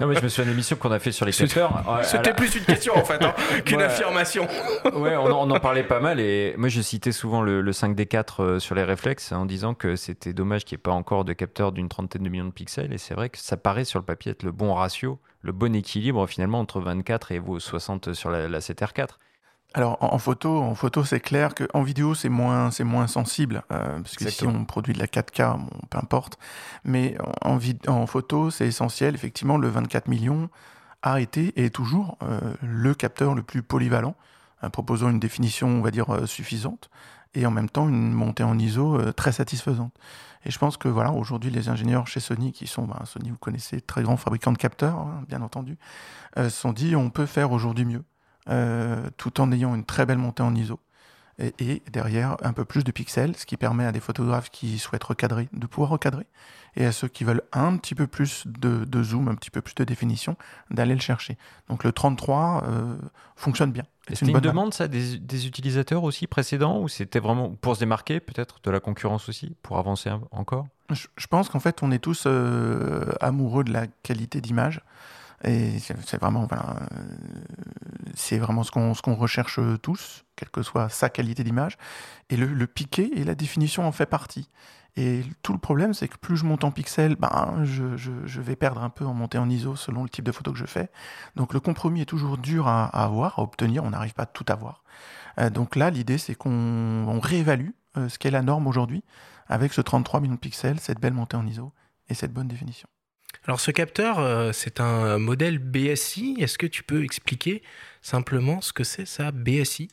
Non, 0.00 0.06
mais 0.06 0.14
je 0.16 0.22
me 0.22 0.28
souviens 0.28 0.44
d'une 0.44 0.52
émission 0.54 0.76
qu'on 0.76 0.92
a 0.92 0.98
fait 0.98 1.12
sur 1.12 1.26
les 1.26 1.32
capteurs. 1.32 1.82
C'était 2.04 2.30
la- 2.30 2.34
plus 2.34 2.54
une 2.56 2.64
question 2.64 2.96
en 2.96 3.04
fait 3.04 3.22
hein, 3.24 3.34
qu'une 3.64 3.78
Ouais. 3.78 3.84
affirmation. 3.84 4.46
Ouais, 4.94 5.16
on, 5.16 5.26
en- 5.26 5.48
on 5.48 5.50
en 5.50 5.60
parlait 5.60 5.82
pas 5.82 6.00
mal 6.00 6.20
et 6.20 6.54
moi 6.56 6.68
je 6.68 6.80
citais 6.80 7.12
souvent 7.12 7.42
le, 7.42 7.60
le 7.60 7.72
5D4 7.72 8.24
euh, 8.42 8.58
sur 8.58 8.74
les 8.74 8.84
réflexes 8.84 9.32
en 9.32 9.46
disant 9.46 9.74
que 9.74 9.96
c'était 9.96 10.32
dommage 10.32 10.64
qu'il 10.64 10.76
n'y 10.76 10.80
ait 10.80 10.82
pas 10.82 10.92
encore 10.92 11.24
de 11.24 11.32
capteurs 11.32 11.72
d'une 11.72 11.88
trentaine 11.88 12.22
de 12.22 12.28
millions 12.28 12.44
de 12.44 12.50
pixels 12.52 12.92
et 12.92 12.98
c'est 12.98 13.14
vrai 13.14 13.28
que 13.28 13.38
ça 13.38 13.56
paraît 13.56 13.84
sur 13.84 13.98
le 13.98 14.04
papier 14.04 14.32
être 14.32 14.42
le 14.42 14.52
bon 14.52 14.74
ratio, 14.74 15.18
le 15.42 15.52
bon 15.52 15.74
équilibre 15.74 16.26
finalement 16.26 16.60
entre 16.60 16.80
24 16.80 17.32
et 17.32 17.38
vos 17.38 17.58
60 17.58 18.12
sur 18.14 18.30
la, 18.30 18.48
la 18.48 18.58
7R4. 18.60 19.08
Alors 19.74 19.98
en, 20.02 20.14
en 20.14 20.18
photo, 20.18 20.60
en 20.62 20.74
photo, 20.74 21.04
c'est 21.04 21.20
clair 21.20 21.54
qu'en 21.54 21.82
vidéo, 21.82 22.14
c'est 22.14 22.30
moins, 22.30 22.70
c'est 22.70 22.84
moins 22.84 23.06
sensible, 23.06 23.62
euh, 23.70 24.00
parce 24.00 24.16
que 24.16 24.24
Exactement. 24.24 24.52
si 24.52 24.56
on 24.58 24.64
produit 24.64 24.94
de 24.94 24.98
la 24.98 25.06
4K, 25.06 25.58
bon, 25.58 25.68
peu 25.90 25.98
importe. 25.98 26.38
Mais 26.84 27.16
en, 27.44 27.50
en, 27.52 27.56
vid- 27.58 27.88
en 27.88 28.06
photo, 28.06 28.50
c'est 28.50 28.66
essentiel. 28.66 29.14
Effectivement, 29.14 29.58
le 29.58 29.68
24 29.68 30.08
millions 30.08 30.48
a 31.02 31.20
été 31.20 31.48
et 31.60 31.66
est 31.66 31.70
toujours 31.70 32.16
euh, 32.22 32.40
le 32.62 32.94
capteur 32.94 33.34
le 33.34 33.42
plus 33.42 33.62
polyvalent, 33.62 34.16
euh, 34.64 34.68
proposant 34.70 35.10
une 35.10 35.20
définition, 35.20 35.68
on 35.68 35.82
va 35.82 35.90
dire, 35.90 36.12
euh, 36.14 36.26
suffisante, 36.26 36.88
et 37.34 37.44
en 37.46 37.50
même 37.50 37.68
temps 37.68 37.88
une 37.88 38.12
montée 38.12 38.42
en 38.44 38.58
ISO 38.58 38.98
euh, 38.98 39.12
très 39.12 39.32
satisfaisante. 39.32 39.92
Et 40.46 40.50
je 40.50 40.58
pense 40.58 40.76
que 40.78 40.88
voilà, 40.88 41.12
aujourd'hui, 41.12 41.50
les 41.50 41.68
ingénieurs 41.68 42.06
chez 42.06 42.20
Sony, 42.20 42.52
qui 42.52 42.66
sont, 42.66 42.84
ben, 42.86 43.04
Sony, 43.04 43.30
vous 43.30 43.36
connaissez, 43.36 43.80
très 43.82 44.02
grand 44.02 44.16
fabricant 44.16 44.50
de 44.50 44.56
capteurs, 44.58 44.96
hein, 44.96 45.22
bien 45.28 45.42
entendu, 45.42 45.76
euh, 46.38 46.44
se 46.48 46.58
sont 46.58 46.72
dit, 46.72 46.96
on 46.96 47.10
peut 47.10 47.26
faire 47.26 47.52
aujourd'hui 47.52 47.84
mieux 47.84 48.02
tout 49.16 49.40
en 49.40 49.52
ayant 49.52 49.74
une 49.74 49.84
très 49.84 50.06
belle 50.06 50.18
montée 50.18 50.42
en 50.42 50.54
ISO. 50.54 50.80
Et, 51.40 51.54
et 51.60 51.82
derrière, 51.92 52.36
un 52.42 52.52
peu 52.52 52.64
plus 52.64 52.82
de 52.82 52.90
pixels, 52.90 53.36
ce 53.36 53.46
qui 53.46 53.56
permet 53.56 53.84
à 53.84 53.92
des 53.92 54.00
photographes 54.00 54.50
qui 54.50 54.78
souhaitent 54.78 55.04
recadrer 55.04 55.48
de 55.52 55.66
pouvoir 55.66 55.90
recadrer, 55.90 56.26
et 56.74 56.84
à 56.84 56.90
ceux 56.90 57.06
qui 57.06 57.22
veulent 57.22 57.42
un 57.52 57.76
petit 57.76 57.94
peu 57.94 58.08
plus 58.08 58.44
de, 58.46 58.84
de 58.84 59.02
zoom, 59.04 59.28
un 59.28 59.36
petit 59.36 59.50
peu 59.50 59.60
plus 59.62 59.74
de 59.76 59.84
définition, 59.84 60.36
d'aller 60.70 60.94
le 60.94 61.00
chercher. 61.00 61.38
Donc 61.68 61.84
le 61.84 61.92
33 61.92 62.64
euh, 62.66 62.96
fonctionne 63.36 63.70
bien. 63.70 63.84
C'est 64.08 64.16
C'était 64.16 64.26
une, 64.26 64.32
bonne 64.32 64.42
demande 64.42 64.74
ça 64.74 64.88
des, 64.88 65.18
des 65.18 65.46
utilisateurs 65.46 66.02
aussi 66.02 66.26
précédents 66.26 66.80
ou 66.80 66.88
c'était 66.88 67.20
vraiment 67.20 67.50
pour 67.60 67.74
se 67.74 67.80
démarquer 67.80 68.18
peut-être 68.20 68.56
de 68.64 68.70
la 68.70 68.80
concurrence 68.80 69.28
aussi, 69.28 69.54
pour 69.62 69.78
avancer 69.78 70.08
un- 70.08 70.22
encore? 70.32 70.66
Je, 70.90 71.06
je 71.16 71.26
pense 71.26 71.48
qu'en 71.50 71.60
fait, 71.60 71.82
on 71.82 71.92
est 71.92 71.98
tous 71.98 72.24
euh, 72.26 73.12
amoureux 73.20 73.62
de 73.62 73.72
la 73.72 73.86
qualité 74.02 74.40
d'image. 74.40 74.80
Et 75.44 75.78
c'est 75.78 76.18
vraiment, 76.18 76.48
euh, 76.50 76.56
c'est 78.14 78.38
vraiment 78.38 78.64
ce 78.64 78.70
qu'on 78.70 79.14
recherche 79.14 79.60
tous, 79.82 80.24
quelle 80.36 80.50
que 80.50 80.62
soit 80.62 80.88
sa 80.88 81.10
qualité 81.10 81.44
d'image. 81.44 81.78
Et 82.28 82.36
le, 82.36 82.66
piqué 82.66 83.10
et 83.18 83.24
la 83.24 83.34
définition 83.34 83.86
en 83.86 83.92
fait 83.92 84.06
partie. 84.06 84.50
Et 84.96 85.22
tout 85.42 85.52
le 85.52 85.60
problème, 85.60 85.94
c'est 85.94 86.08
que 86.08 86.16
plus 86.16 86.36
je 86.36 86.44
monte 86.44 86.64
en 86.64 86.72
pixels, 86.72 87.14
ben, 87.14 87.62
je, 87.62 88.40
vais 88.40 88.56
perdre 88.56 88.82
un 88.82 88.90
peu 88.90 89.06
en 89.06 89.14
montée 89.14 89.38
en 89.38 89.48
ISO 89.48 89.76
selon 89.76 90.02
le 90.02 90.08
type 90.08 90.24
de 90.24 90.32
photo 90.32 90.52
que 90.52 90.58
je 90.58 90.66
fais. 90.66 90.90
Donc 91.36 91.54
le 91.54 91.60
compromis 91.60 92.00
est 92.00 92.06
toujours 92.06 92.36
dur 92.36 92.66
à, 92.66 92.86
avoir, 92.86 93.38
à 93.38 93.42
obtenir. 93.42 93.84
On 93.84 93.90
n'arrive 93.90 94.14
pas 94.14 94.24
à 94.24 94.26
tout 94.26 94.46
avoir. 94.48 94.82
Euh, 95.38 95.50
donc 95.50 95.76
là, 95.76 95.90
l'idée, 95.90 96.18
c'est 96.18 96.34
qu'on 96.34 96.50
on 96.50 97.20
réévalue 97.20 97.70
euh, 97.96 98.08
ce 98.08 98.18
qu'est 98.18 98.32
la 98.32 98.42
norme 98.42 98.66
aujourd'hui 98.66 99.04
avec 99.46 99.72
ce 99.72 99.80
33 99.80 100.20
millions 100.20 100.34
de 100.34 100.40
pixels, 100.40 100.80
cette 100.80 101.00
belle 101.00 101.14
montée 101.14 101.36
en 101.36 101.46
ISO 101.46 101.72
et 102.08 102.14
cette 102.14 102.32
bonne 102.32 102.48
définition. 102.48 102.88
Alors 103.44 103.60
ce 103.60 103.70
capteur, 103.70 104.18
euh, 104.18 104.52
c'est 104.52 104.80
un 104.80 105.18
modèle 105.18 105.58
BSI. 105.58 106.36
Est-ce 106.38 106.58
que 106.58 106.66
tu 106.66 106.82
peux 106.82 107.04
expliquer 107.04 107.62
simplement 108.02 108.60
ce 108.60 108.72
que 108.72 108.84
c'est 108.84 109.06
ça, 109.06 109.30
BSI 109.32 109.88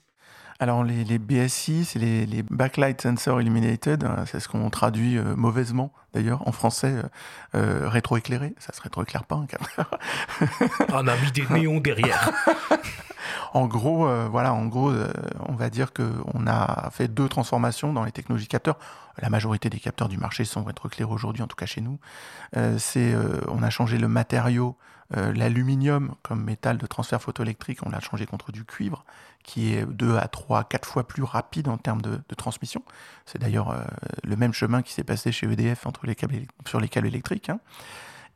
Alors 0.59 0.83
les, 0.83 1.03
les 1.03 1.19
BSI, 1.19 1.83
c'est 1.85 1.99
les, 1.99 2.25
les 2.25 2.43
Backlight 2.43 3.01
Sensor 3.01 3.41
Illuminated, 3.41 4.03
hein, 4.05 4.23
c'est 4.25 4.39
ce 4.39 4.47
qu'on 4.47 4.69
traduit 4.69 5.17
euh, 5.17 5.35
mauvaisement 5.35 5.91
d'ailleurs 6.15 6.47
en 6.47 6.51
français, 6.51 6.93
euh, 6.93 7.03
euh, 7.55 7.89
rétroéclairé, 7.89 8.55
ça 8.57 8.73
se 8.73 8.81
rétroéclaire 8.81 9.25
pas 9.25 9.35
un 9.35 9.45
capteur. 9.45 9.91
On 10.89 11.07
a 11.07 11.15
mis 11.17 11.31
des 11.31 11.45
néons 11.49 11.79
derrière. 11.79 12.31
En 13.53 13.67
gros, 13.67 14.05
euh, 14.05 14.27
voilà, 14.29 14.53
en 14.53 14.65
gros, 14.65 14.91
on 15.47 15.53
va 15.53 15.69
dire 15.69 15.93
qu'on 15.93 16.45
a 16.45 16.89
fait 16.91 17.07
deux 17.07 17.29
transformations 17.29 17.93
dans 17.93 18.03
les 18.03 18.11
technologies 18.11 18.49
capteurs. 18.49 18.77
La 19.17 19.29
majorité 19.29 19.69
des 19.69 19.79
capteurs 19.79 20.09
du 20.09 20.17
marché 20.17 20.43
sont 20.43 20.63
rétroéclairés 20.65 21.09
aujourd'hui, 21.09 21.41
en 21.41 21.47
tout 21.47 21.55
cas 21.55 21.65
chez 21.65 21.79
nous. 21.79 21.97
C'est, 22.77 23.15
on 23.47 23.63
a 23.63 23.69
changé 23.69 23.97
le 23.97 24.09
matériau, 24.09 24.75
l'aluminium 25.11 26.15
comme 26.21 26.43
métal 26.43 26.77
de 26.77 26.85
transfert 26.85 27.21
photoélectrique, 27.21 27.79
on 27.85 27.89
l'a 27.89 28.01
changé 28.01 28.25
contre 28.25 28.51
du 28.51 28.65
cuivre, 28.65 29.05
qui 29.45 29.73
est 29.73 29.85
2 29.85 30.17
à 30.17 30.27
3, 30.27 30.63
4 30.63 30.87
fois 30.87 31.07
plus 31.07 31.23
rapide 31.23 31.67
en 31.67 31.77
termes 31.77 32.01
de, 32.01 32.19
transmission. 32.35 32.83
C'est 33.25 33.39
d'ailleurs 33.39 33.69
euh, 33.69 33.83
le 34.23 34.35
même 34.35 34.53
chemin 34.53 34.81
qui 34.81 34.91
s'est 34.91 35.03
passé 35.03 35.31
chez 35.31 35.45
EDF 35.49 35.85
sur 36.67 36.79
les 36.79 36.89
câbles 36.89 37.07
électriques. 37.07 37.49
hein. 37.49 37.59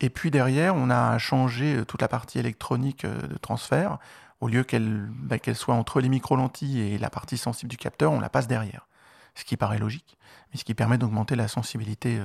Et 0.01 0.09
puis 0.09 0.31
derrière, 0.31 0.75
on 0.75 0.89
a 0.89 1.17
changé 1.17 1.77
euh, 1.77 1.85
toute 1.85 2.01
la 2.01 2.07
partie 2.07 2.39
électronique 2.39 3.05
euh, 3.05 3.27
de 3.27 3.37
transfert. 3.37 3.97
Au 4.39 4.47
lieu 4.47 4.63
qu'elle 4.63 5.09
bah, 5.11 5.39
qu'elle 5.39 5.55
soit 5.55 5.75
entre 5.75 5.99
les 5.99 6.09
micro-lentilles 6.09 6.79
et 6.79 6.97
la 6.97 7.09
partie 7.09 7.37
sensible 7.37 7.69
du 7.69 7.77
capteur, 7.77 8.11
on 8.11 8.19
la 8.19 8.29
passe 8.29 8.47
derrière. 8.47 8.87
Ce 9.35 9.43
qui 9.43 9.57
paraît 9.57 9.79
logique, 9.79 10.17
mais 10.51 10.59
ce 10.59 10.63
qui 10.63 10.73
permet 10.73 10.97
d'augmenter 10.97 11.35
la 11.35 11.47
sensibilité 11.47 12.19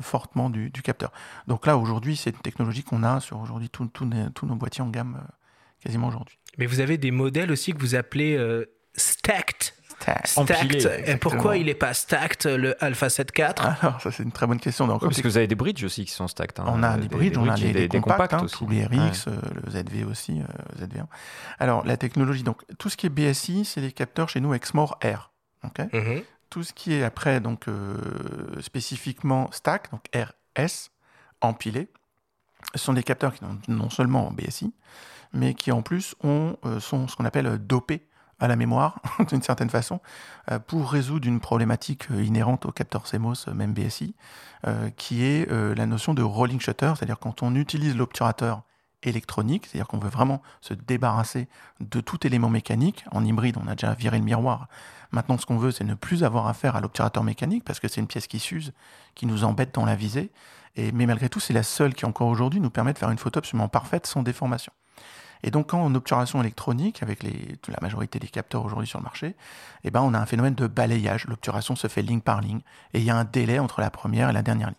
fortement 0.00 0.50
du, 0.50 0.70
capteur. 0.72 1.10
Donc 1.46 1.64
là, 1.64 1.78
aujourd'hui, 1.78 2.16
c'est 2.16 2.30
une 2.30 2.42
technologie 2.42 2.82
qu'on 2.82 3.02
a 3.02 3.20
sur 3.20 3.38
aujourd'hui 3.38 3.70
tous 3.70 3.88
nos- 4.04 4.56
boîtiers 4.56 4.82
en 4.82 4.88
gamme 4.88 5.22
quasiment 5.80 6.08
aujourd'hui. 6.08 6.38
Mais 6.60 6.66
vous 6.66 6.80
avez 6.80 6.98
des 6.98 7.10
modèles 7.10 7.50
aussi 7.50 7.72
que 7.72 7.78
vous 7.80 7.94
appelez 7.96 8.36
euh, 8.36 8.66
stacked. 8.94 9.72
Stacked. 9.98 10.38
Empilés, 10.38 10.86
Et 11.06 11.16
pourquoi 11.16 11.56
il 11.56 11.66
n'est 11.66 11.74
pas 11.74 11.92
stacked, 11.92 12.46
le 12.46 12.74
Alpha 12.82 13.10
7 13.10 13.32
IV 13.36 13.44
Alors, 13.82 14.00
ça, 14.00 14.10
c'est 14.10 14.22
une 14.22 14.32
très 14.32 14.46
bonne 14.46 14.60
question. 14.60 14.86
Donc, 14.86 15.00
Parce 15.02 15.20
que 15.20 15.28
vous 15.28 15.36
avez 15.36 15.46
des 15.46 15.54
bridges 15.54 15.84
aussi 15.84 16.04
qui 16.06 16.12
sont 16.12 16.28
stacked. 16.28 16.58
hein. 16.60 16.64
On 16.68 16.82
a 16.82 16.96
des 16.96 17.08
bridges, 17.08 17.36
on 17.36 17.48
a 17.48 17.54
des, 17.56 17.88
des 17.88 18.00
compacts, 18.00 18.32
hein, 18.34 18.42
aussi. 18.44 18.56
tous 18.56 18.68
les 18.68 18.84
RX, 18.84 19.26
euh, 19.28 19.32
le 19.64 19.70
ZV 19.70 20.04
aussi, 20.04 20.40
euh, 20.40 20.84
ZV1. 20.86 21.06
Alors, 21.58 21.84
la 21.84 21.96
technologie, 21.98 22.42
donc, 22.42 22.62
tout 22.78 22.88
ce 22.88 22.96
qui 22.96 23.06
est 23.06 23.10
BSI, 23.10 23.64
c'est 23.64 23.80
les 23.82 23.92
capteurs 23.92 24.28
chez 24.28 24.40
nous 24.40 24.54
Exmor 24.54 24.98
R. 25.04 25.32
ok? 25.64 25.80
Mhm. 25.92 26.22
tout 26.50 26.62
ce 26.62 26.72
qui 26.72 26.94
est 26.94 27.02
après, 27.04 27.40
donc, 27.40 27.68
euh, 27.68 27.96
spécifiquement 28.60 29.50
stack, 29.52 29.90
donc 29.92 30.02
RS, 30.14 30.90
empilé, 31.42 31.88
ce 32.74 32.84
sont 32.84 32.92
des 32.94 33.02
capteurs 33.02 33.34
qui 33.34 33.44
n'ont 33.44 33.58
non 33.68 33.90
seulement 33.90 34.28
en 34.28 34.30
BSI, 34.32 34.72
mais 35.32 35.54
qui 35.54 35.72
en 35.72 35.82
plus 35.82 36.14
ont, 36.22 36.56
euh, 36.64 36.80
sont 36.80 37.08
ce 37.08 37.16
qu'on 37.16 37.24
appelle 37.24 37.46
euh, 37.46 37.58
dopés 37.58 38.06
à 38.38 38.48
la 38.48 38.56
mémoire, 38.56 39.00
d'une 39.28 39.42
certaine 39.42 39.68
façon, 39.70 40.00
euh, 40.50 40.58
pour 40.58 40.90
résoudre 40.90 41.28
une 41.28 41.40
problématique 41.40 42.08
inhérente 42.10 42.64
au 42.66 42.72
capteur 42.72 43.04
CMOS, 43.04 43.52
même 43.54 43.74
BSI, 43.74 44.14
qui 44.96 45.24
est 45.24 45.50
la 45.50 45.86
notion 45.86 46.12
de 46.12 46.22
rolling 46.22 46.60
shutter, 46.60 46.92
c'est-à-dire 46.94 47.18
quand 47.18 47.42
on 47.42 47.54
utilise 47.54 47.96
l'obturateur 47.96 48.62
électronique, 49.02 49.66
c'est-à-dire 49.66 49.88
qu'on 49.88 49.98
veut 49.98 50.10
vraiment 50.10 50.42
se 50.60 50.74
débarrasser 50.74 51.48
de 51.80 52.00
tout 52.00 52.26
élément 52.26 52.50
mécanique. 52.50 53.04
En 53.10 53.24
hybride, 53.24 53.56
on 53.56 53.66
a 53.68 53.74
déjà 53.74 53.94
viré 53.94 54.18
le 54.18 54.24
miroir. 54.24 54.68
Maintenant, 55.12 55.38
ce 55.38 55.46
qu'on 55.46 55.56
veut, 55.56 55.70
c'est 55.70 55.84
ne 55.84 55.94
plus 55.94 56.24
avoir 56.24 56.46
affaire 56.46 56.76
à 56.76 56.80
l'obturateur 56.80 57.24
mécanique 57.24 57.64
parce 57.64 57.80
que 57.80 57.88
c'est 57.88 58.00
une 58.00 58.06
pièce 58.06 58.26
qui 58.26 58.38
s'use, 58.38 58.72
qui 59.14 59.26
nous 59.26 59.44
embête 59.44 59.74
dans 59.74 59.84
la 59.84 59.96
visée. 59.96 60.30
Et, 60.76 60.92
mais 60.92 61.06
malgré 61.06 61.28
tout, 61.28 61.40
c'est 61.40 61.54
la 61.54 61.62
seule 61.62 61.94
qui, 61.94 62.04
encore 62.04 62.28
aujourd'hui, 62.28 62.60
nous 62.60 62.70
permet 62.70 62.92
de 62.92 62.98
faire 62.98 63.10
une 63.10 63.18
photo 63.18 63.38
absolument 63.38 63.68
parfaite 63.68 64.06
sans 64.06 64.22
déformation. 64.22 64.72
Et 65.42 65.50
donc, 65.50 65.70
quand 65.70 65.82
en 65.82 65.94
obturation 65.94 66.40
électronique, 66.40 67.02
avec 67.02 67.22
la 67.22 67.78
majorité 67.80 68.18
des 68.18 68.28
capteurs 68.28 68.64
aujourd'hui 68.64 68.86
sur 68.86 68.98
le 68.98 69.04
marché, 69.04 69.36
eh 69.84 69.90
ben, 69.90 70.00
on 70.02 70.14
a 70.14 70.18
un 70.18 70.26
phénomène 70.26 70.54
de 70.54 70.66
balayage. 70.66 71.26
L'obturation 71.26 71.76
se 71.76 71.88
fait 71.88 72.02
ligne 72.02 72.20
par 72.20 72.40
ligne 72.40 72.60
et 72.92 72.98
il 72.98 73.04
y 73.04 73.10
a 73.10 73.16
un 73.16 73.24
délai 73.24 73.58
entre 73.58 73.80
la 73.80 73.90
première 73.90 74.30
et 74.30 74.32
la 74.32 74.42
dernière 74.42 74.68
ligne. 74.68 74.76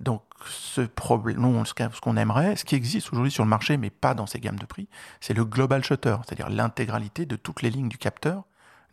Donc, 0.00 0.22
ce 0.46 0.80
problème, 0.80 1.64
ce 1.66 2.00
qu'on 2.00 2.16
aimerait, 2.16 2.56
ce 2.56 2.64
qui 2.64 2.74
existe 2.74 3.12
aujourd'hui 3.12 3.30
sur 3.30 3.44
le 3.44 3.50
marché, 3.50 3.76
mais 3.76 3.90
pas 3.90 4.14
dans 4.14 4.26
ces 4.26 4.40
gammes 4.40 4.58
de 4.58 4.64
prix, 4.64 4.88
c'est 5.20 5.34
le 5.34 5.44
global 5.44 5.84
shutter, 5.84 6.16
c'est-à-dire 6.24 6.48
l'intégralité 6.48 7.26
de 7.26 7.36
toutes 7.36 7.60
les 7.60 7.70
lignes 7.70 7.90
du 7.90 7.98
capteur, 7.98 8.44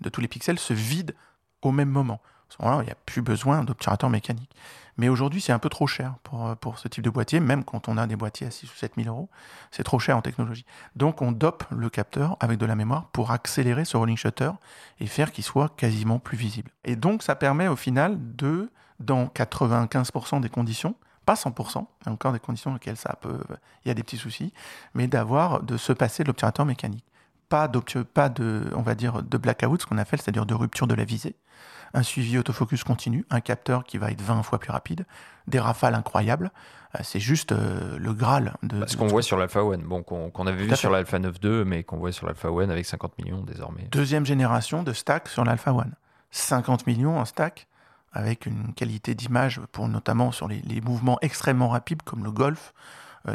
de 0.01 0.09
tous 0.09 0.19
les 0.19 0.27
pixels, 0.27 0.59
se 0.59 0.73
vide 0.73 1.15
au 1.61 1.71
même 1.71 1.89
moment. 1.89 2.21
À 2.49 2.53
ce 2.53 2.61
moment-là, 2.61 2.83
il 2.83 2.85
n'y 2.85 2.91
a 2.91 2.97
plus 3.05 3.21
besoin 3.21 3.63
d'obturateur 3.63 4.09
mécanique. 4.09 4.49
Mais 4.97 5.09
aujourd'hui, 5.09 5.41
c'est 5.41 5.51
un 5.51 5.59
peu 5.59 5.69
trop 5.69 5.85
cher 5.85 6.15
pour, 6.23 6.47
euh, 6.47 6.55
pour 6.55 6.79
ce 6.79 6.87
type 6.87 7.03
de 7.03 7.09
boîtier, 7.09 7.39
même 7.39 7.63
quand 7.63 7.87
on 7.87 7.97
a 7.97 8.07
des 8.07 8.15
boîtiers 8.15 8.47
à 8.47 8.51
6 8.51 8.71
ou 8.71 8.75
7 8.75 8.93
000 8.97 9.07
euros, 9.07 9.29
c'est 9.69 9.83
trop 9.83 9.99
cher 9.99 10.17
en 10.17 10.21
technologie. 10.21 10.65
Donc, 10.95 11.21
on 11.21 11.31
dope 11.31 11.65
le 11.69 11.89
capteur 11.89 12.35
avec 12.39 12.57
de 12.57 12.65
la 12.65 12.75
mémoire 12.75 13.05
pour 13.09 13.31
accélérer 13.31 13.85
ce 13.85 13.95
rolling 13.95 14.17
shutter 14.17 14.51
et 14.99 15.05
faire 15.05 15.31
qu'il 15.31 15.43
soit 15.43 15.75
quasiment 15.75 16.17
plus 16.19 16.37
visible. 16.37 16.71
Et 16.83 16.95
donc, 16.95 17.21
ça 17.21 17.35
permet 17.35 17.67
au 17.67 17.75
final 17.75 18.17
de, 18.35 18.71
dans 18.99 19.25
95% 19.25 20.41
des 20.41 20.49
conditions, 20.49 20.95
pas 21.25 21.35
100%, 21.35 21.85
il 22.01 22.05
y 22.07 22.09
a 22.09 22.11
encore 22.13 22.31
des 22.31 22.39
conditions 22.39 22.71
dans 22.71 22.75
lesquelles 22.75 22.97
ça 22.97 23.17
peut, 23.21 23.39
il 23.85 23.89
y 23.89 23.91
a 23.91 23.93
des 23.93 24.01
petits 24.01 24.17
soucis, 24.17 24.53
mais 24.95 25.07
d'avoir, 25.07 25.61
de 25.61 25.77
se 25.77 25.93
passer 25.93 26.23
de 26.23 26.27
l'obturateur 26.29 26.65
mécanique. 26.65 27.03
Pas, 27.49 27.69
pas 28.13 28.29
de, 28.29 28.63
on 28.75 28.81
va 28.81 28.95
dire, 28.95 29.23
de 29.23 29.37
blackout, 29.37 29.81
ce 29.81 29.85
qu'on 29.85 29.97
appelle, 29.97 30.21
c'est-à-dire 30.21 30.45
de 30.45 30.53
rupture 30.53 30.87
de 30.87 30.95
la 30.95 31.05
visée. 31.05 31.35
Un 31.93 32.03
suivi 32.03 32.37
autofocus 32.37 32.83
continu, 32.83 33.25
un 33.29 33.39
capteur 33.39 33.83
qui 33.83 33.97
va 33.97 34.11
être 34.11 34.21
20 34.21 34.43
fois 34.43 34.59
plus 34.59 34.71
rapide, 34.71 35.05
des 35.47 35.59
rafales 35.59 35.95
incroyables. 35.95 36.51
Euh, 36.95 36.99
c'est 37.03 37.19
juste 37.19 37.51
euh, 37.51 37.97
le 37.97 38.13
Graal 38.13 38.55
de. 38.63 38.85
Ce 38.87 38.97
qu'on 38.97 39.07
voit 39.07 39.21
sur 39.21 39.37
l'Alpha 39.37 39.63
One, 39.63 39.81
bon, 39.81 40.03
qu'on 40.03 40.47
avait 40.47 40.65
vu 40.65 40.75
sur 40.75 40.89
l'Alpha 40.89 41.19
9.2, 41.19 41.63
mais 41.63 41.83
qu'on 41.83 41.97
voit 41.97 42.11
sur 42.11 42.27
l'Alpha 42.27 42.51
One 42.51 42.71
avec 42.71 42.85
50 42.85 43.17
millions 43.17 43.41
désormais. 43.41 43.87
Deuxième 43.91 44.25
génération 44.25 44.83
de 44.83 44.93
stack 44.93 45.27
sur 45.27 45.43
l'Alpha 45.43 45.73
One. 45.73 45.93
50 46.31 46.87
millions 46.87 47.19
en 47.19 47.25
stack, 47.25 47.67
avec 48.11 48.45
une 48.45 48.73
qualité 48.73 49.15
d'image, 49.15 49.61
pour 49.71 49.87
notamment 49.87 50.31
sur 50.31 50.47
les, 50.47 50.81
mouvements 50.81 51.17
extrêmement 51.21 51.69
rapides 51.69 52.01
comme 52.03 52.23
le 52.23 52.31
golf, 52.31 52.73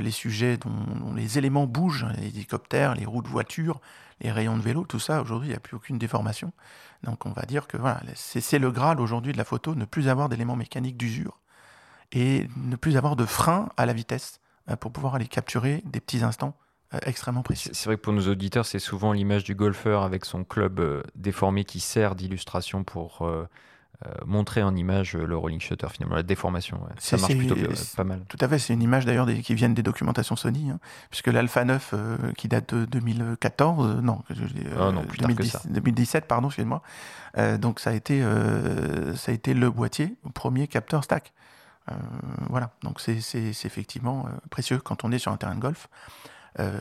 les 0.01 0.11
sujets 0.11 0.57
dont, 0.57 1.15
les 1.15 1.39
éléments 1.39 1.67
bougent, 1.67 2.07
les 2.19 2.29
hélicoptères, 2.29 2.95
les 2.95 3.05
roues 3.05 3.23
de 3.23 3.29
voiture, 3.29 3.81
les 4.21 4.31
rayons 4.31 4.57
de 4.57 4.63
vélo, 4.63 4.85
tout 4.85 4.99
ça, 4.99 5.21
aujourd'hui, 5.21 5.49
il 5.49 5.53
n'y 5.53 5.57
a 5.57 5.61
plus 5.61 5.77
aucune 5.77 5.99
déformation. 5.99 6.53
Donc 7.03 7.27
on 7.27 7.33
va 7.33 7.43
dire 7.43 7.67
que 7.67 7.77
c'est 8.15 8.59
le 8.59 8.71
Graal 8.71 9.01
aujourd'hui 9.01 9.33
de 9.33 9.39
la 9.39 9.45
photo, 9.45 9.75
ne 9.75 9.85
plus 9.85 10.09
avoir 10.09 10.29
d'éléments 10.29 10.57
mécaniques 10.57 10.97
d'usure 10.97 11.41
et 12.13 12.47
ne 12.57 12.77
plus 12.77 12.97
avoir 12.97 13.17
de 13.17 13.25
frein 13.25 13.69
à 13.77 13.87
la 13.87 13.93
vitesse 13.93 14.41
euh, 14.71 14.77
pour 14.77 14.93
pouvoir 14.93 15.15
aller 15.17 15.27
capturer 15.27 15.83
des 15.87 16.01
petits 16.01 16.23
instants 16.23 16.57
euh, 16.95 16.99
extrêmement 17.05 17.43
précis. 17.43 17.71
C'est 17.73 17.87
vrai 17.87 17.97
que 17.97 18.03
pour 18.03 18.13
nos 18.13 18.29
auditeurs, 18.29 18.67
c'est 18.67 18.79
souvent 18.79 19.13
l'image 19.13 19.45
du 19.45 19.55
golfeur 19.55 20.03
avec 20.03 20.25
son 20.25 20.45
club 20.45 20.79
euh, 20.79 21.03
déformé 21.17 21.65
qui 21.65 21.81
sert 21.81 22.15
d'illustration 22.15 22.85
pour 22.85 23.27
montrer 24.27 24.63
en 24.63 24.75
image 24.75 25.15
le 25.15 25.37
rolling 25.37 25.61
shutter 25.61 25.89
finalement, 25.91 26.17
la 26.17 26.23
déformation. 26.23 26.81
Ça 26.99 27.17
marche 27.17 27.37
plutôt 27.37 27.57
pas 27.97 28.05
mal. 28.05 28.23
Tout 28.29 28.39
à 28.41 28.49
fait, 28.49 28.59
c'est 28.59 28.73
une 28.73 28.83
image 28.83 29.05
d'ailleurs 29.05 29.27
qui 29.43 29.55
vient 29.55 29.69
des 29.69 29.83
documentations 29.83 30.37
Sony, 30.37 30.71
hein, 30.71 30.79
puisque 31.11 31.29
l'Alpha 31.29 31.65
9 31.65 31.95
qui 32.37 32.49
date 32.49 32.75
de 32.75 32.85
2014, 32.85 34.01
non, 34.03 34.23
ah 34.79 34.93
non 34.93 35.05
plus 35.05 35.19
2010, 35.19 35.19
tard 35.19 35.37
que 35.37 35.45
ça. 35.45 35.61
2017, 35.69 36.27
pardon, 36.27 36.49
excusez-moi. 36.49 36.83
donc 37.59 37.81
ça 37.81 37.91
a 37.91 37.93
été 37.95 38.23
ça 39.17 39.33
a 39.33 39.35
été 39.35 39.55
le 39.55 39.71
boîtier, 39.71 40.15
le 40.25 40.31
premier 40.31 40.67
capteur 40.69 41.05
stack. 41.05 41.33
Euh, 41.91 41.95
voilà, 42.49 42.71
donc 42.83 43.01
c'est 43.01 43.19
effectivement 43.65 44.27
euh, 44.27 44.31
précieux 44.51 44.79
quand 44.79 45.05
on 45.05 45.13
est 45.13 45.19
sur 45.19 45.33
un 45.33 45.37
terrain 45.37 45.55
de 45.55 45.61
golf. 45.61 45.89
Euh, 46.61 46.79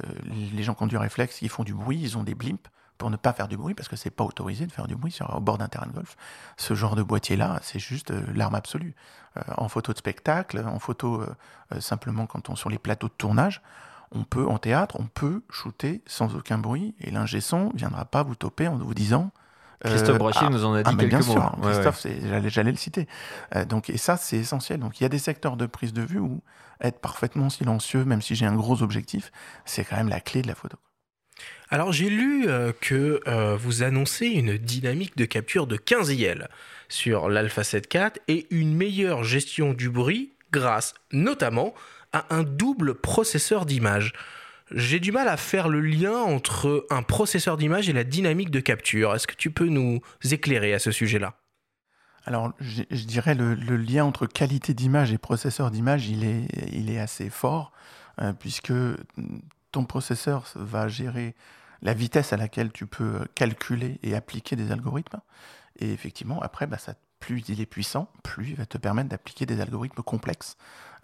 les 0.53 0.63
gens 0.63 0.73
qui 0.75 0.83
ont 0.83 0.87
du 0.87 0.97
réflexe, 0.97 1.41
ils 1.41 1.49
font 1.49 1.63
du 1.63 1.73
bruit, 1.73 1.99
ils 1.99 2.17
ont 2.17 2.23
des 2.23 2.35
blimps 2.35 2.69
pour 3.01 3.09
ne 3.09 3.17
pas 3.17 3.33
faire 3.33 3.47
du 3.47 3.57
bruit 3.57 3.73
parce 3.73 3.89
que 3.89 3.95
c'est 3.95 4.11
pas 4.11 4.23
autorisé 4.23 4.67
de 4.67 4.71
faire 4.71 4.87
du 4.87 4.95
bruit 4.95 5.11
sur, 5.11 5.35
au 5.35 5.39
bord 5.39 5.57
d'un 5.57 5.67
terrain 5.67 5.87
de 5.87 5.91
golf. 5.91 6.15
Ce 6.55 6.75
genre 6.75 6.95
de 6.95 7.03
boîtier-là, 7.03 7.59
c'est 7.63 7.79
juste 7.79 8.13
l'arme 8.33 8.55
absolue. 8.55 8.93
en 9.57 9.67
photo 9.67 9.91
de 9.91 9.97
spectacle, 9.97 10.63
en 10.65 10.77
photo 10.77 11.25
simplement 11.79 12.27
quand 12.27 12.49
on 12.49 12.55
sur 12.55 12.69
les 12.69 12.77
plateaux 12.77 13.07
de 13.07 13.13
tournage, 13.17 13.61
on 14.11 14.23
peut 14.23 14.47
en 14.47 14.57
théâtre, 14.57 14.97
on 14.99 15.07
peut 15.07 15.41
shooter 15.49 16.01
sans 16.05 16.35
aucun 16.35 16.57
bruit 16.57 16.95
et 16.99 17.11
l'ingé 17.11 17.41
son 17.41 17.71
viendra 17.73 18.05
pas 18.05 18.23
vous 18.23 18.35
toper 18.35 18.67
en 18.67 18.75
vous 18.75 18.93
disant 18.93 19.31
Christophe 19.83 20.15
euh, 20.15 20.17
Brachet 20.17 20.49
nous 20.49 20.63
en 20.65 20.73
a 20.73 20.83
dit 20.83 20.91
ah, 20.93 20.95
quelques 20.97 21.09
bien 21.09 21.19
mots. 21.19 21.23
Sûr, 21.23 21.57
Christophe, 21.61 22.05
j'allais 22.45 22.71
le 22.71 22.77
citer. 22.77 23.07
Euh, 23.55 23.65
donc, 23.65 23.89
et 23.89 23.97
ça, 23.97 24.17
c'est 24.17 24.37
essentiel. 24.37 24.79
Donc, 24.79 24.99
il 24.99 25.03
y 25.03 25.05
a 25.05 25.09
des 25.09 25.17
secteurs 25.17 25.57
de 25.57 25.65
prise 25.65 25.93
de 25.93 26.03
vue 26.03 26.19
où 26.19 26.41
être 26.81 26.99
parfaitement 26.99 27.49
silencieux, 27.49 28.05
même 28.05 28.21
si 28.21 28.35
j'ai 28.35 28.45
un 28.45 28.55
gros 28.55 28.83
objectif, 28.83 29.31
c'est 29.65 29.83
quand 29.83 29.95
même 29.95 30.09
la 30.09 30.19
clé 30.19 30.41
de 30.41 30.47
la 30.47 30.55
photo. 30.55 30.77
Alors, 31.73 31.91
j'ai 31.91 32.09
lu 32.09 32.47
euh, 32.47 32.73
que 32.79 33.21
vous 33.55 33.81
annoncez 33.81 34.27
une 34.27 34.57
dynamique 34.57 35.17
de 35.17 35.25
capture 35.25 35.67
de 35.67 35.77
15 35.77 36.11
IL 36.11 36.47
sur 36.89 37.29
l'Alpha 37.29 37.63
7 37.63 37.91
IV 37.93 38.11
et 38.27 38.45
une 38.51 38.75
meilleure 38.75 39.23
gestion 39.23 39.73
du 39.73 39.89
bruit 39.89 40.33
grâce 40.51 40.93
notamment 41.11 41.73
à 42.11 42.25
un 42.29 42.43
double 42.43 42.95
processeur 42.95 43.65
d'image 43.65 44.13
j'ai 44.73 44.99
du 44.99 45.11
mal 45.11 45.27
à 45.27 45.37
faire 45.37 45.67
le 45.69 45.81
lien 45.81 46.13
entre 46.13 46.85
un 46.89 47.03
processeur 47.03 47.57
d'image 47.57 47.89
et 47.89 47.93
la 47.93 48.03
dynamique 48.03 48.51
de 48.51 48.59
capture. 48.59 49.13
Est-ce 49.13 49.27
que 49.27 49.35
tu 49.35 49.51
peux 49.51 49.67
nous 49.67 50.01
éclairer 50.29 50.73
à 50.73 50.79
ce 50.79 50.91
sujet-là? 50.91 51.33
Alors, 52.25 52.53
je, 52.59 52.83
dirais 53.05 53.35
le, 53.35 53.55
lien 53.75 54.05
entre 54.05 54.27
qualité 54.27 54.73
d'image 54.73 55.11
et 55.11 55.17
processeur 55.17 55.71
d'image, 55.71 56.07
il 56.07 56.23
est, 56.23 56.47
il 56.71 56.89
est 56.91 56.99
assez 56.99 57.29
fort, 57.29 57.71
euh, 58.21 58.31
puisque 58.33 58.73
ton 59.71 59.85
processeur 59.85 60.45
va 60.55 60.87
gérer 60.87 61.35
la 61.81 61.93
vitesse 61.93 62.33
à 62.33 62.37
laquelle 62.37 62.71
tu 62.71 62.85
peux 62.85 63.25
calculer 63.35 63.99
et 64.03 64.15
appliquer 64.15 64.55
des 64.55 64.71
algorithmes. 64.71 65.19
Et 65.79 65.91
effectivement, 65.93 66.41
après, 66.41 66.67
bah, 66.67 66.77
ça 66.77 66.93
plus 67.21 67.47
il 67.47 67.61
est 67.61 67.65
puissant, 67.65 68.11
plus 68.23 68.49
il 68.49 68.55
va 68.55 68.65
te 68.65 68.77
permettre 68.77 69.09
d'appliquer 69.09 69.45
des 69.45 69.61
algorithmes 69.61 70.01
complexes 70.01 70.57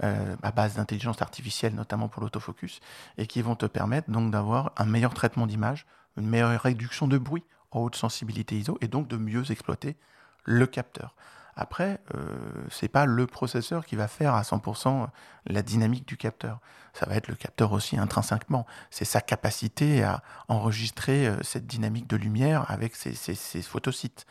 euh, 0.04 0.36
à 0.42 0.52
base 0.52 0.76
d'intelligence 0.76 1.22
artificielle, 1.22 1.76
notamment 1.76 2.10
pour 2.10 2.22
l'autofocus, 2.22 2.82
et 3.18 3.28
qui 3.28 3.42
vont 3.42 3.56
te 3.56 3.66
permettre 3.66 4.10
donc 4.10 4.32
d'avoir 4.32 4.74
un 4.76 4.86
meilleur 4.86 5.14
traitement 5.14 5.48
d'image, 5.48 5.86
une 6.18 6.28
meilleure 6.28 6.60
réduction 6.60 7.08
de 7.08 7.18
bruit 7.18 7.44
en 7.72 7.82
haute 7.82 7.96
sensibilité 7.96 8.58
ISO, 8.58 8.78
et 8.82 8.88
donc 8.88 9.08
de 9.08 9.16
mieux 9.16 9.50
exploiter 9.52 9.96
le 10.44 10.66
capteur. 10.66 11.16
Après, 11.58 12.00
euh, 12.14 12.38
c'est 12.70 12.88
pas 12.88 13.08
le 13.08 13.26
processeur 13.26 13.84
qui 13.84 13.96
va 13.96 14.08
faire 14.08 14.36
à 14.36 14.44
100% 14.44 15.08
la 15.48 15.64
dynamique 15.64 16.08
du 16.08 16.16
capteur. 16.16 16.60
Ça 16.94 17.08
va 17.08 17.16
être 17.16 17.28
le 17.28 17.36
capteur 17.36 17.72
aussi 17.72 17.98
intrinsèquement. 17.98 18.68
C'est 18.92 19.06
sa 19.06 19.22
capacité 19.22 20.04
à 20.04 20.22
enregistrer 20.50 21.28
euh, 21.28 21.42
cette 21.42 21.66
dynamique 21.66 22.08
de 22.08 22.16
lumière 22.16 22.70
avec 22.70 22.96
ses, 22.96 23.16
photosites. 23.64 24.28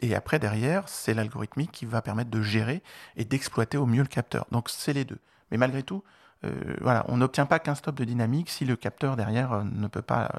Et 0.00 0.14
après, 0.14 0.38
derrière, 0.38 0.88
c'est 0.88 1.12
l'algorithmique 1.12 1.72
qui 1.72 1.86
va 1.86 2.02
permettre 2.02 2.30
de 2.30 2.40
gérer 2.40 2.84
et 3.16 3.24
d'exploiter 3.24 3.76
au 3.76 3.86
mieux 3.86 4.02
le 4.02 4.08
capteur. 4.08 4.46
Donc, 4.52 4.70
c'est 4.70 4.92
les 4.92 5.04
deux. 5.04 5.18
Mais 5.50 5.56
malgré 5.56 5.82
tout, 5.82 6.04
euh, 6.44 7.02
on 7.08 7.16
n'obtient 7.16 7.46
pas 7.46 7.58
qu'un 7.58 7.74
stop 7.74 7.96
de 7.96 8.04
dynamique 8.04 8.48
si 8.48 8.64
le 8.64 8.76
capteur 8.76 9.16
derrière 9.16 9.64
ne 9.64 9.88
peut 9.88 10.02
pas 10.02 10.30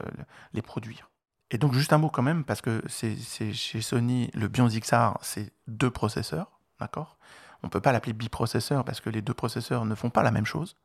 les 0.54 0.62
produire. 0.62 1.10
Et 1.52 1.58
donc, 1.58 1.74
juste 1.74 1.94
un 1.94 1.98
mot 1.98 2.10
quand 2.10 2.22
même, 2.22 2.44
parce 2.44 2.62
que 2.62 2.84
c'est 2.88 3.16
chez 3.54 3.82
Sony, 3.82 4.30
le 4.34 4.48
Bion 4.48 4.68
XR, 4.68 5.18
c'est 5.22 5.52
deux 5.68 5.90
processeurs, 5.90 6.60
d'accord? 6.80 7.18
On 7.64 7.68
ne 7.68 7.72
peut 7.72 7.82
pas 7.82 7.92
l'appeler 7.92 8.14
biprocesseur 8.14 8.86
parce 8.86 9.02
que 9.02 9.10
les 9.10 9.22
deux 9.22 9.34
processeurs 9.34 9.86
ne 9.86 9.96
font 9.96 10.10
pas 10.10 10.24
la 10.24 10.32
même 10.32 10.46
chose. 10.46 10.76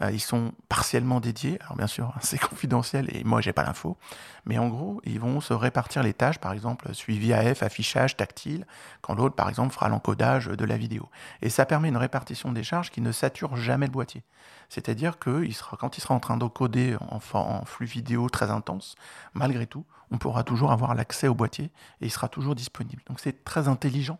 Euh, 0.00 0.10
ils 0.12 0.20
sont 0.20 0.52
partiellement 0.68 1.20
dédiés. 1.20 1.58
Alors, 1.62 1.76
bien 1.76 1.86
sûr, 1.86 2.14
c'est 2.20 2.38
confidentiel 2.38 3.08
et 3.16 3.24
moi, 3.24 3.40
j'ai 3.40 3.52
pas 3.52 3.64
l'info. 3.64 3.96
Mais 4.44 4.58
en 4.58 4.68
gros, 4.68 5.00
ils 5.04 5.18
vont 5.18 5.40
se 5.40 5.52
répartir 5.52 6.02
les 6.02 6.12
tâches, 6.12 6.38
par 6.38 6.52
exemple, 6.52 6.94
suivi 6.94 7.32
AF, 7.32 7.62
affichage, 7.62 8.16
tactile, 8.16 8.66
quand 9.00 9.14
l'autre, 9.14 9.34
par 9.34 9.48
exemple, 9.48 9.72
fera 9.72 9.88
l'encodage 9.88 10.46
de 10.46 10.64
la 10.64 10.76
vidéo. 10.76 11.08
Et 11.42 11.48
ça 11.48 11.66
permet 11.66 11.88
une 11.88 11.96
répartition 11.96 12.52
des 12.52 12.62
charges 12.62 12.90
qui 12.90 13.00
ne 13.00 13.10
sature 13.10 13.56
jamais 13.56 13.86
le 13.86 13.92
boîtier. 13.92 14.22
C'est-à-dire 14.68 15.18
que 15.18 15.42
quand 15.78 15.96
il 15.96 16.00
sera 16.00 16.14
en 16.14 16.20
train 16.20 16.36
d'encoder 16.36 16.96
en, 17.00 17.20
en 17.32 17.64
flux 17.64 17.86
vidéo 17.86 18.28
très 18.28 18.50
intense, 18.50 18.96
malgré 19.32 19.66
tout, 19.66 19.84
on 20.10 20.18
pourra 20.18 20.44
toujours 20.44 20.72
avoir 20.72 20.94
l'accès 20.94 21.28
au 21.28 21.34
boîtier 21.34 21.66
et 22.00 22.06
il 22.06 22.10
sera 22.10 22.28
toujours 22.28 22.54
disponible. 22.54 23.02
Donc 23.06 23.20
c'est 23.20 23.44
très 23.44 23.68
intelligent 23.68 24.18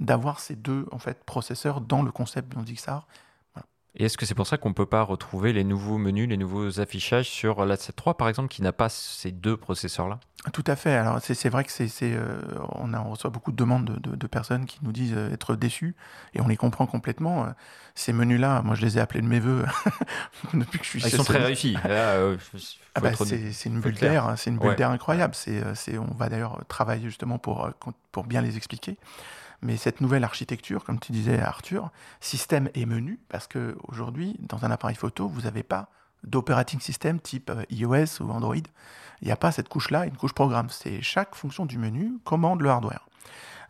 d'avoir 0.00 0.40
ces 0.40 0.56
deux 0.56 0.86
en 0.92 0.98
fait 0.98 1.24
processeurs 1.24 1.80
dans 1.80 2.02
le 2.02 2.12
concept 2.12 2.48
Beyond 2.48 2.64
Et 3.94 4.04
est-ce 4.04 4.16
que 4.16 4.26
c'est 4.26 4.34
pour 4.34 4.46
ça 4.46 4.56
qu'on 4.56 4.70
ne 4.70 4.74
peut 4.74 4.86
pas 4.86 5.02
retrouver 5.02 5.52
les 5.52 5.64
nouveaux 5.64 5.98
menus, 5.98 6.28
les 6.28 6.36
nouveaux 6.36 6.80
affichages 6.80 7.28
sur 7.28 7.64
la 7.64 7.76
7.3 7.76 8.16
par 8.16 8.28
exemple, 8.28 8.48
qui 8.48 8.62
n'a 8.62 8.72
pas 8.72 8.88
ces 8.88 9.32
deux 9.32 9.56
processeurs-là? 9.56 10.20
Tout 10.52 10.64
à 10.68 10.76
fait. 10.76 10.94
Alors 10.94 11.18
c'est 11.20 11.48
vrai 11.48 11.64
que 11.64 11.72
c'est 11.72 11.90
euh, 12.02 12.40
on, 12.76 12.94
on, 12.94 13.10
reçoit 13.10 13.30
beaucoup 13.30 13.50
de 13.50 13.56
demandes 13.56 13.98
de, 14.00 14.26
personnes 14.28 14.66
qui 14.66 14.78
nous 14.82 14.92
disent 14.92 15.14
euh, 15.16 15.32
être 15.32 15.56
déçus 15.56 15.96
et 16.32 16.40
on 16.40 16.46
les 16.46 16.56
comprend 16.56 16.86
complètement. 16.86 17.44
Euh, 17.44 17.48
ces 17.96 18.12
menus-là, 18.12 18.62
moi 18.62 18.76
je 18.76 18.82
les 18.82 18.98
ai 18.98 19.00
appelés 19.00 19.20
de 19.20 19.26
mes 19.26 19.40
voeux 19.40 19.64
depuis 20.54 20.78
que 20.78 20.84
je 20.84 20.90
suis. 20.90 21.00
Ah, 21.02 21.08
ils 21.08 21.16
sont 21.16 21.24
très 21.24 21.42
réussis. 21.42 21.76
Ah 22.94 23.00
bah, 23.00 23.12
c'est 23.14 23.66
une 23.66 23.80
bulle 23.80 23.94
d'air, 23.94 24.26
hein, 24.26 24.34
c'est 24.34 24.50
une 24.50 24.58
bulle 24.58 24.74
d'air 24.74 24.90
incroyable. 24.90 25.32
C'est 25.34 25.98
on 25.98 26.14
va 26.14 26.28
d'ailleurs 26.28 26.64
travailler 26.66 27.04
justement 27.04 27.38
pour 27.38 27.70
pour 28.10 28.24
bien 28.24 28.42
les 28.42 28.56
expliquer. 28.56 28.96
Mais 29.62 29.76
cette 29.76 30.00
nouvelle 30.00 30.24
architecture, 30.24 30.84
comme 30.84 31.00
tu 31.00 31.12
disais 31.12 31.40
Arthur, 31.40 31.90
système 32.20 32.70
et 32.74 32.86
menu, 32.86 33.18
parce 33.28 33.46
que 33.46 33.76
aujourd'hui 33.88 34.36
dans 34.40 34.64
un 34.64 34.70
appareil 34.70 34.96
photo 34.96 35.28
vous 35.28 35.42
n'avez 35.42 35.62
pas 35.62 35.88
d'operating 36.24 36.80
system 36.80 37.20
type 37.20 37.50
iOS 37.70 38.20
ou 38.20 38.30
Android 38.30 38.56
il 39.20 39.26
n'y 39.26 39.32
a 39.32 39.36
pas 39.36 39.52
cette 39.52 39.68
couche-là, 39.68 40.06
une 40.06 40.16
couche 40.16 40.32
programme. 40.32 40.68
C'est 40.70 41.02
chaque 41.02 41.34
fonction 41.34 41.66
du 41.66 41.78
menu 41.78 42.12
commande 42.24 42.60
le 42.60 42.70
hardware. 42.70 43.06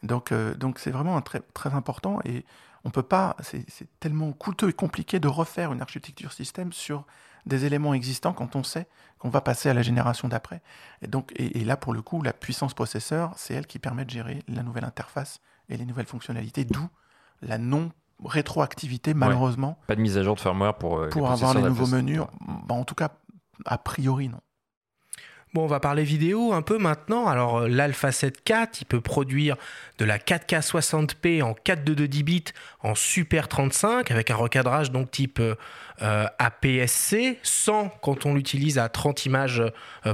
Donc, 0.03 0.33
euh, 0.33 0.55
donc 0.55 0.79
c'est 0.79 0.91
vraiment 0.91 1.21
très, 1.23 1.41
très 1.55 1.75
important 1.75 2.21
et 2.25 2.45
on 2.85 2.91
peut 2.91 3.03
pas. 3.03 3.37
C'est 3.41 3.67
tellement 3.99 4.33
coûteux 4.33 4.69
et 4.69 4.73
compliqué 4.73 5.21
de 5.21 5.29
refaire 5.29 5.73
une 5.73 5.81
architecture 5.81 6.33
système 6.33 6.73
sur 6.73 7.05
des 7.47 7.65
éléments 7.65 7.95
existants 7.95 8.33
quand 8.33 8.57
on 8.57 8.63
sait 8.63 8.87
qu'on 9.19 9.31
va 9.31 9.41
passer 9.41 9.69
à 9.69 9.75
la 9.75 9.83
génération 9.83 10.29
d'après. 10.29 10.61
Et 11.03 11.07
donc, 11.07 11.33
et, 11.37 11.65
là 11.65 11.77
pour 11.77 11.93
le 11.93 12.03
coup, 12.03 12.23
la 12.23 12.33
puissance 12.33 12.75
processeur, 12.75 13.33
c'est 13.37 13.55
elle 13.55 13.67
qui 13.67 13.79
permet 13.79 14.05
de 14.05 14.11
gérer 14.11 14.43
la 14.49 14.63
nouvelle 14.63 14.85
interface 14.85 15.41
et 15.69 15.77
les 15.77 15.85
nouvelles 15.85 16.07
fonctionnalités, 16.07 16.65
d'où 16.65 16.89
la 17.43 17.59
non 17.59 17.91
rétroactivité 18.25 19.15
malheureusement. 19.15 19.79
Pas 19.87 19.95
de 19.95 20.01
mise 20.01 20.19
à 20.19 20.23
jour 20.23 20.35
de 20.35 20.41
firmware 20.41 20.75
pour, 20.75 20.99
euh, 20.99 21.09
pour 21.09 21.31
avoir 21.31 21.55
les 21.55 21.63
nouveaux 21.63 21.87
menus. 21.87 22.21
Bah, 22.67 22.75
en 22.75 22.85
tout 22.85 22.95
cas, 22.95 23.11
a 23.65 23.79
priori 23.79 24.29
non. 24.29 24.41
Bon, 25.55 25.65
on 25.65 25.67
va 25.67 25.81
parler 25.81 26.05
vidéo 26.05 26.53
un 26.53 26.61
peu 26.61 26.77
maintenant. 26.77 27.27
Alors, 27.27 27.59
euh, 27.59 27.69
l'Alpha 27.69 28.13
7 28.13 28.43
IV, 28.47 28.67
il 28.81 28.85
peut 28.85 29.01
produire 29.01 29.57
de 29.99 30.05
la 30.05 30.19
4K 30.19 30.61
60p 30.61 31.43
en 31.43 31.55
422 31.55 32.07
10 32.07 32.23
bits 32.23 32.45
en 32.81 32.95
Super 32.95 33.49
35 33.49 34.11
avec 34.11 34.31
un 34.31 34.37
recadrage 34.37 34.91
donc 34.91 35.11
type 35.11 35.41
APS-C, 36.01 37.39
100 37.43 37.89
quand 38.01 38.27
on 38.27 38.35
l'utilise 38.35 38.79
à 38.79 38.89
30 38.89 39.27
images 39.27 39.63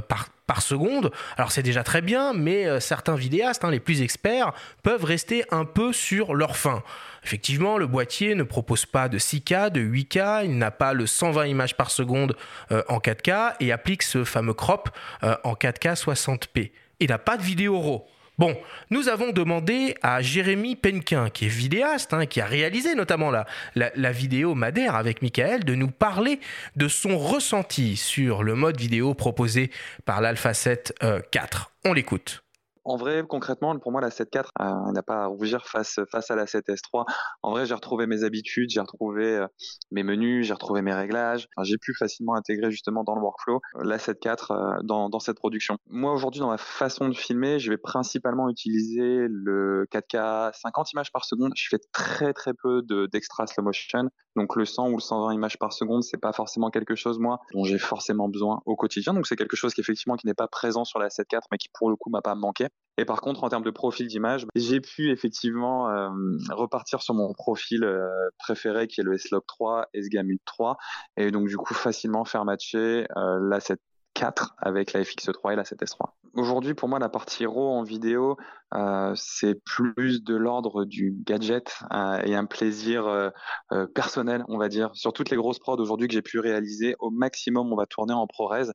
par, 0.07 0.29
par 0.47 0.61
seconde. 0.61 1.11
Alors 1.37 1.51
c'est 1.51 1.63
déjà 1.63 1.83
très 1.83 2.01
bien, 2.01 2.33
mais 2.33 2.79
certains 2.79 3.15
vidéastes, 3.15 3.63
hein, 3.63 3.71
les 3.71 3.79
plus 3.79 4.01
experts, 4.01 4.53
peuvent 4.83 5.03
rester 5.03 5.43
un 5.51 5.65
peu 5.65 5.93
sur 5.93 6.33
leur 6.33 6.57
fin. 6.57 6.83
Effectivement, 7.23 7.77
le 7.77 7.87
boîtier 7.87 8.35
ne 8.35 8.43
propose 8.43 8.85
pas 8.85 9.09
de 9.09 9.17
6K, 9.17 9.71
de 9.71 9.81
8K, 9.81 10.45
il 10.45 10.57
n'a 10.57 10.71
pas 10.71 10.93
le 10.93 11.07
120 11.07 11.45
images 11.47 11.75
par 11.75 11.91
seconde 11.91 12.35
en 12.71 12.99
4K 12.99 13.55
et 13.59 13.71
applique 13.71 14.03
ce 14.03 14.23
fameux 14.23 14.53
crop 14.53 14.89
en 15.21 15.53
4K 15.53 15.95
60p. 15.95 16.71
Il 16.99 17.09
n'a 17.09 17.17
pas 17.17 17.37
de 17.37 17.43
vidéo 17.43 17.79
RAW. 17.79 18.07
Bon, 18.37 18.55
nous 18.89 19.07
avons 19.09 19.31
demandé 19.31 19.95
à 20.01 20.21
Jérémy 20.21 20.75
Penquin, 20.75 21.29
qui 21.29 21.45
est 21.45 21.49
vidéaste, 21.49 22.13
hein, 22.13 22.25
qui 22.25 22.41
a 22.41 22.45
réalisé 22.45 22.95
notamment 22.95 23.31
la, 23.31 23.45
la, 23.75 24.11
vidéo 24.11 24.55
Madère 24.55 24.95
avec 24.95 25.21
Michael, 25.21 25.63
de 25.63 25.75
nous 25.75 25.89
parler 25.89 26.39
de 26.75 26.87
son 26.87 27.17
ressenti 27.17 27.95
sur 27.95 28.43
le 28.43 28.55
mode 28.55 28.79
vidéo 28.79 29.13
proposé 29.13 29.71
par 30.05 30.21
l'Alpha 30.21 30.53
7 30.53 30.93
4. 31.31 31.71
On 31.85 31.93
l'écoute. 31.93 32.44
En 32.85 32.97
vrai, 32.97 33.23
concrètement, 33.27 33.77
pour 33.79 33.91
moi, 33.91 33.99
la 33.99 34.09
7.4 34.09 34.45
euh, 34.61 34.91
n'a 34.91 35.01
pas 35.01 35.23
à 35.23 35.25
rougir 35.25 35.65
face, 35.65 35.99
face 36.11 36.29
à 36.29 36.35
la 36.35 36.45
7S3. 36.45 37.05
En 37.41 37.49
vrai, 37.49 37.65
j'ai 37.65 37.73
retrouvé 37.73 38.05
mes 38.05 38.23
habitudes, 38.23 38.69
j'ai 38.69 38.79
retrouvé 38.79 39.25
euh, 39.25 39.47
mes 39.89 40.03
menus, 40.03 40.45
j'ai 40.45 40.53
retrouvé 40.53 40.83
mes 40.83 40.93
réglages. 40.93 41.47
j'ai 41.63 41.79
pu 41.79 41.95
facilement 41.95 42.35
intégrer 42.35 42.69
justement 42.69 43.03
dans 43.03 43.15
le 43.15 43.21
workflow 43.21 43.59
euh, 43.77 43.83
la 43.83 43.97
7.4 43.97 44.51
euh, 44.51 44.83
dans, 44.83 45.09
dans 45.09 45.19
cette 45.19 45.37
production. 45.37 45.77
Moi, 45.87 46.13
aujourd'hui, 46.13 46.41
dans 46.41 46.51
ma 46.51 46.59
façon 46.59 47.09
de 47.09 47.15
filmer, 47.15 47.57
je 47.57 47.71
vais 47.71 47.77
principalement 47.77 48.49
utiliser 48.49 49.25
le 49.29 49.87
4K 49.91 50.53
50 50.53 50.93
images 50.93 51.11
par 51.11 51.25
seconde. 51.25 51.53
Je 51.55 51.67
fais 51.69 51.79
très 51.91 52.33
très 52.33 52.53
peu 52.53 52.83
d'extra 53.11 53.47
slow 53.47 53.63
motion. 53.63 54.09
Donc 54.35 54.55
le 54.55 54.65
100 54.65 54.89
ou 54.89 54.97
le 54.97 55.01
120 55.01 55.33
images 55.33 55.57
par 55.57 55.73
seconde, 55.73 56.03
c'est 56.03 56.19
pas 56.19 56.33
forcément 56.33 56.69
quelque 56.69 56.95
chose 56.95 57.19
moi 57.19 57.39
dont 57.53 57.63
j'ai 57.63 57.77
forcément 57.79 58.27
besoin 58.27 58.61
au 58.65 58.75
quotidien. 58.75 59.13
Donc 59.13 59.27
c'est 59.27 59.37
quelque 59.37 59.55
chose 59.55 59.73
qui 59.73 59.81
effectivement 59.81 60.17
qui 60.17 60.27
n'est 60.27 60.33
pas 60.33 60.47
présent 60.47 60.83
sur 60.83 60.99
la 60.99 61.07
7.4 61.07 61.41
mais 61.51 61.57
qui 61.57 61.69
pour 61.73 61.89
le 61.89 61.95
coup 61.95 62.09
m'a 62.09 62.21
pas 62.21 62.35
manqué. 62.35 62.67
Et 62.97 63.03
par 63.03 63.19
contre 63.19 63.43
en 63.43 63.49
termes 63.49 63.63
de 63.63 63.71
profil 63.71 64.07
d'image, 64.07 64.45
j'ai 64.55 64.79
pu 64.79 65.11
effectivement 65.11 65.89
euh, 65.89 66.09
repartir 66.51 67.01
sur 67.01 67.13
mon 67.13 67.33
profil 67.33 67.83
euh, 67.83 68.07
préféré 68.37 68.87
qui 68.87 69.01
est 69.01 69.03
le 69.03 69.15
S-Log 69.15 69.43
3, 69.45 69.89
S-Gamut 69.93 70.39
3 70.45 70.77
et 71.17 71.31
donc 71.31 71.47
du 71.47 71.57
coup 71.57 71.73
facilement 71.73 72.23
faire 72.23 72.45
matcher 72.45 73.05
euh, 73.17 73.39
la 73.41 73.59
7 73.59 73.79
4 74.15 74.55
avec 74.57 74.93
la 74.93 75.01
FX3 75.01 75.53
et 75.53 75.55
la 75.55 75.63
7S3. 75.63 76.09
Aujourd'hui, 76.33 76.73
pour 76.73 76.89
moi, 76.89 76.99
la 76.99 77.09
partie 77.09 77.45
RAW 77.45 77.77
en 77.77 77.83
vidéo, 77.83 78.37
euh, 78.73 79.13
c'est 79.15 79.55
plus 79.63 80.23
de 80.23 80.35
l'ordre 80.35 80.85
du 80.85 81.13
gadget 81.25 81.79
euh, 81.93 82.19
et 82.25 82.35
un 82.35 82.45
plaisir 82.45 83.07
euh, 83.07 83.29
personnel, 83.93 84.43
on 84.47 84.57
va 84.57 84.67
dire. 84.69 84.89
Sur 84.93 85.13
toutes 85.13 85.29
les 85.29 85.37
grosses 85.37 85.59
prods 85.59 85.77
aujourd'hui 85.77 86.07
que 86.07 86.13
j'ai 86.13 86.21
pu 86.21 86.39
réaliser, 86.39 86.95
au 86.99 87.09
maximum, 87.09 87.71
on 87.71 87.75
va 87.75 87.85
tourner 87.85 88.13
en 88.13 88.25
ProRes, 88.25 88.71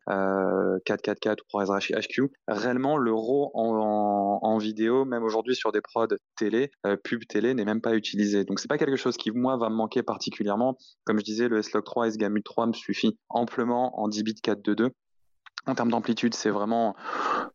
444 0.84 1.43
ou 1.43 1.45
ProRes 1.49 1.78
HQ. 1.78 2.30
Réellement, 2.47 2.97
le 2.97 3.12
RAW 3.12 3.51
en, 3.55 4.59
vidéo, 4.59 5.07
même 5.07 5.22
aujourd'hui 5.22 5.55
sur 5.55 5.72
des 5.72 5.80
prods 5.80 6.09
télé, 6.36 6.70
pub 7.03 7.24
télé, 7.26 7.55
n'est 7.55 7.64
même 7.64 7.80
pas 7.80 7.95
utilisé. 7.95 8.45
Donc, 8.45 8.61
c'est 8.61 8.68
pas 8.68 8.78
quelque 8.78 8.97
chose 8.97 9.16
qui, 9.16 9.30
moi, 9.30 9.57
va 9.57 9.70
me 9.70 9.74
manquer 9.74 10.03
particulièrement. 10.03 10.76
Comme 11.05 11.18
je 11.18 11.24
disais, 11.24 11.49
le 11.49 11.59
S-Log 11.59 11.84
3 11.84 12.07
et 12.07 12.09
S-Gamut 12.09 12.45
3 12.45 12.66
me 12.66 12.72
suffit 12.74 13.18
amplement 13.30 13.99
en 14.01 14.09
10 14.09 14.22
bits 14.22 14.34
422. 14.34 14.91
En 15.70 15.74
termes 15.74 15.90
d'amplitude, 15.90 16.34
c'est 16.34 16.50
vraiment 16.50 16.96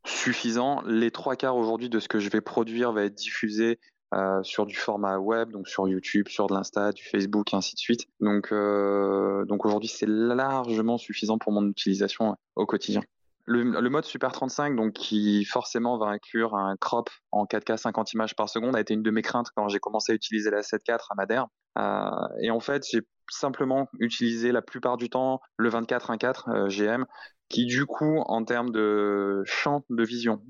suffisant. 0.06 0.82
Les 0.86 1.12
trois 1.12 1.36
quarts 1.36 1.58
aujourd'hui 1.58 1.90
de 1.90 2.00
ce 2.00 2.08
que 2.08 2.20
je 2.20 2.30
vais 2.30 2.42
produire 2.42 2.94
va 2.94 3.04
être 3.04 3.14
diffusé 3.14 3.80
euh, 4.14 4.42
sur 4.44 4.66
du 4.66 4.76
format 4.76 5.18
web, 5.18 5.52
donc 5.52 5.68
sur 5.68 5.88
YouTube, 5.90 6.30
sur 6.30 6.48
de 6.48 6.54
l'Insta, 6.54 6.94
du 6.94 7.04
Facebook, 7.04 7.54
et 7.54 7.58
ainsi 7.58 7.76
de 7.76 7.80
suite. 7.80 8.06
Donc, 8.22 8.54
euh, 8.54 9.44
donc 9.46 9.66
aujourd'hui, 9.66 9.90
c'est 9.90 10.08
largement 10.08 10.98
suffisant 10.98 11.38
pour 11.38 11.52
mon 11.52 11.68
utilisation 11.68 12.38
au 12.56 12.66
quotidien. 12.66 13.02
Le, 13.48 13.90
mode 13.90 14.06
Super 14.06 14.32
35, 14.32 14.76
donc 14.76 14.94
qui 14.94 15.46
forcément 15.46 16.00
va 16.00 16.08
inclure 16.08 16.56
un 16.56 16.76
crop 16.78 17.12
en 17.32 17.46
4K 17.46 17.78
50 17.78 18.14
images 18.14 18.36
par 18.36 18.50
seconde, 18.50 18.76
a 18.76 18.80
été 18.80 18.96
une 18.96 19.04
de 19.04 19.12
mes 19.12 19.22
craintes 19.22 19.50
quand 19.56 19.68
j'ai 19.68 19.80
commencé 19.80 20.14
à 20.14 20.16
utiliser 20.16 20.50
la 20.50 20.62
7.4 20.62 21.08
à 21.12 21.16
Madère. 21.16 21.48
Euh, 21.78 22.10
et 22.42 22.50
en 22.50 22.60
fait, 22.60 22.84
j'ai 22.90 23.02
simplement 23.30 23.88
utilisé 24.00 24.52
la 24.52 24.62
plupart 24.62 24.98
du 24.98 25.10
temps 25.10 25.42
le 25.58 25.70
24.1.4 25.70 26.50
euh, 26.50 26.68
GM, 26.70 27.06
qui 27.50 27.66
du 27.66 27.86
coup, 27.86 28.20
en 28.26 28.44
termes 28.44 28.72
de 28.72 29.44
champ 29.46 29.84
de 29.90 30.04
vision, 30.04 30.42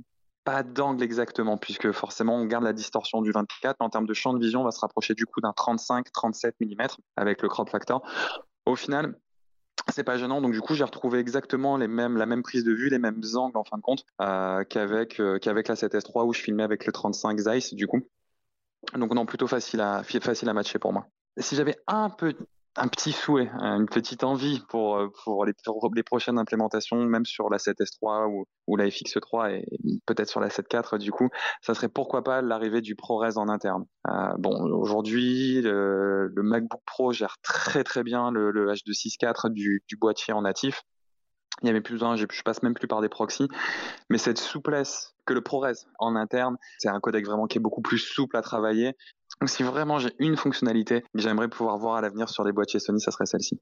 pas 0.44 0.64
d'angle 0.64 1.04
exactement, 1.04 1.58
puisque 1.58 1.92
forcément 1.92 2.36
on 2.36 2.46
garde 2.46 2.64
la 2.64 2.74
distorsion 2.74 3.22
du 3.22 3.32
24, 3.32 3.78
mais 3.80 3.86
en 3.86 3.90
termes 3.90 4.06
de 4.06 4.14
champ 4.14 4.34
de 4.34 4.40
vision, 4.40 4.62
on 4.62 4.64
va 4.64 4.72
se 4.72 4.80
rapprocher 4.80 5.16
du 5.16 5.26
coup 5.26 5.42
d'un 5.42 5.52
35-37 5.52 6.54
mm 6.62 6.88
avec 7.18 7.42
le 7.42 7.50
crop 7.50 7.70
factor. 7.70 8.08
Au 8.66 8.76
final, 8.76 9.20
c'est 9.90 10.04
pas 10.04 10.18
gênant, 10.18 10.42
donc 10.42 10.54
du 10.54 10.62
coup 10.62 10.74
j'ai 10.76 10.84
retrouvé 10.84 11.20
exactement 11.20 11.78
les 11.78 11.88
mêmes, 11.88 12.18
la 12.18 12.26
même 12.26 12.44
prise 12.44 12.64
de 12.64 12.72
vue, 12.72 12.90
les 12.90 13.00
mêmes 13.00 13.22
angles 13.36 13.58
en 13.58 13.64
fin 13.64 13.78
de 13.78 13.82
compte 13.82 14.06
euh, 14.22 14.64
qu'avec 14.64 15.20
euh, 15.20 15.38
qu'avec 15.40 15.68
la 15.68 15.76
7S3 15.76 16.26
où 16.26 16.34
je 16.34 16.42
filmais 16.42 16.64
avec 16.64 16.86
le 16.86 16.92
35 16.92 17.38
Zeiss 17.40 17.74
du 17.74 17.88
coup. 17.88 18.02
Donc 18.94 19.14
non, 19.14 19.26
plutôt 19.26 19.48
facile 19.48 19.82
à 19.82 20.04
facile 20.04 20.50
à 20.50 20.54
matcher 20.54 20.80
pour 20.80 20.94
moi. 20.94 21.08
Si 21.38 21.56
j'avais 21.56 21.76
un 21.88 22.10
peu 22.10 22.34
un 22.78 22.88
petit 22.88 23.12
souhait, 23.12 23.50
hein, 23.60 23.80
une 23.80 23.88
petite 23.88 24.24
envie 24.24 24.62
pour, 24.68 24.98
euh, 24.98 25.08
pour, 25.24 25.46
les, 25.46 26.04
prochaines 26.04 26.38
implémentations, 26.38 26.98
même 26.98 27.26
sur 27.26 27.50
la 27.50 27.58
7S3 27.58 28.46
ou, 28.68 28.76
la 28.76 28.88
FX3 28.88 29.52
et 29.52 29.66
peut-être 30.06 30.30
sur 30.30 30.40
la 30.40 30.50
7.4 30.50 30.98
du 30.98 31.12
coup, 31.12 31.30
ça 31.62 31.74
serait 31.74 31.88
pourquoi 31.88 32.24
pas 32.24 32.42
l'arrivée 32.42 32.82
du 32.82 32.96
ProRes 32.96 33.38
en 33.38 33.48
interne. 33.48 33.86
Euh, 34.10 34.34
bon, 34.38 34.72
aujourd'hui, 34.74 35.62
le, 35.62 36.32
MacBook 36.36 36.82
Pro 36.86 37.14
gère 37.14 37.38
très 37.42 37.84
très 37.84 38.04
bien 38.04 38.32
le, 38.32 38.52
le 38.52 38.72
H264 38.74 39.52
du, 39.52 39.82
boîtier 40.00 40.34
en 40.34 40.42
natif. 40.42 40.84
Il 41.62 41.66
n'y 41.66 41.70
avait 41.70 41.82
plus 41.82 41.94
besoin, 41.94 42.18
je 42.18 42.26
passe 42.44 42.62
même 42.64 42.74
plus 42.74 42.88
par 42.88 43.02
des 43.02 43.08
proxys. 43.08 43.48
Mais 44.10 44.18
cette 44.18 44.38
souplesse 44.38 45.16
que 45.26 45.34
le 45.34 45.42
ProRes 45.42 45.86
en 46.00 46.16
interne, 46.18 46.58
c'est 46.80 46.90
un 46.90 47.00
codec 47.00 47.26
vraiment 47.26 47.48
qui 47.48 47.58
est 47.58 47.62
beaucoup 47.62 47.82
plus 47.82 47.98
souple 47.98 48.36
à 48.36 48.42
travailler. 48.42 48.94
Donc 49.42 49.50
si 49.50 49.64
vraiment 49.64 50.00
j'ai 50.00 50.14
une 50.20 50.38
fonctionnalité 50.38 51.02
que 51.02 51.22
j'aimerais 51.22 51.48
pouvoir 51.48 51.78
voir 51.78 51.96
à 51.96 52.02
l'avenir 52.02 52.30
sur 52.30 52.44
les 52.44 52.52
boîtiers 52.52 52.80
Sony, 52.80 53.02
ça 53.02 53.12
serait 53.12 53.26
celle-ci. 53.26 53.60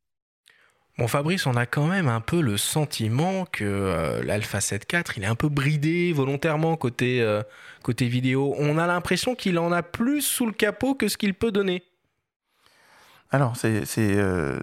Bon 1.00 1.08
Fabrice, 1.08 1.48
on 1.48 1.56
a 1.56 1.66
quand 1.66 1.88
même 1.88 2.08
un 2.08 2.22
peu 2.22 2.40
le 2.40 2.56
sentiment 2.58 3.46
que 3.46 3.64
euh, 3.64 4.24
l'Alpha 4.24 4.62
7 4.62 4.86
IV, 4.92 5.04
il 5.18 5.24
est 5.24 5.28
un 5.28 5.36
peu 5.36 5.50
bridé 5.50 6.14
volontairement 6.14 6.78
côté, 6.78 7.22
euh, 7.22 7.42
côté 7.82 8.08
vidéo. 8.08 8.54
On 8.60 8.78
a 8.78 8.86
l'impression 8.86 9.34
qu'il 9.34 9.58
en 9.58 9.72
a 9.72 9.82
plus 9.82 10.22
sous 10.22 10.46
le 10.46 10.52
capot 10.52 10.94
que 10.94 11.08
ce 11.08 11.18
qu'il 11.18 11.34
peut 11.34 11.52
donner. 11.52 11.84
Alors, 13.32 13.58
c'est, 13.58 13.86
c'est, 13.86 14.16
euh, 14.16 14.60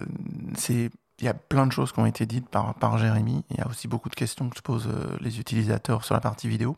c'est 0.55 0.89
il 1.19 1.25
y 1.25 1.27
a 1.27 1.33
plein 1.33 1.67
de 1.67 1.71
choses 1.71 1.91
qui 1.91 1.99
ont 1.99 2.05
été 2.05 2.25
dites 2.25 2.49
par, 2.49 2.73
par 2.75 2.97
Jérémy. 2.97 3.43
Il 3.51 3.57
y 3.57 3.61
a 3.61 3.67
aussi 3.67 3.87
beaucoup 3.87 4.09
de 4.09 4.15
questions 4.15 4.49
que 4.49 4.55
se 4.55 4.61
posent 4.61 4.87
euh, 4.87 5.17
les 5.19 5.39
utilisateurs 5.39 6.03
sur 6.03 6.15
la 6.15 6.21
partie 6.21 6.47
vidéo. 6.47 6.77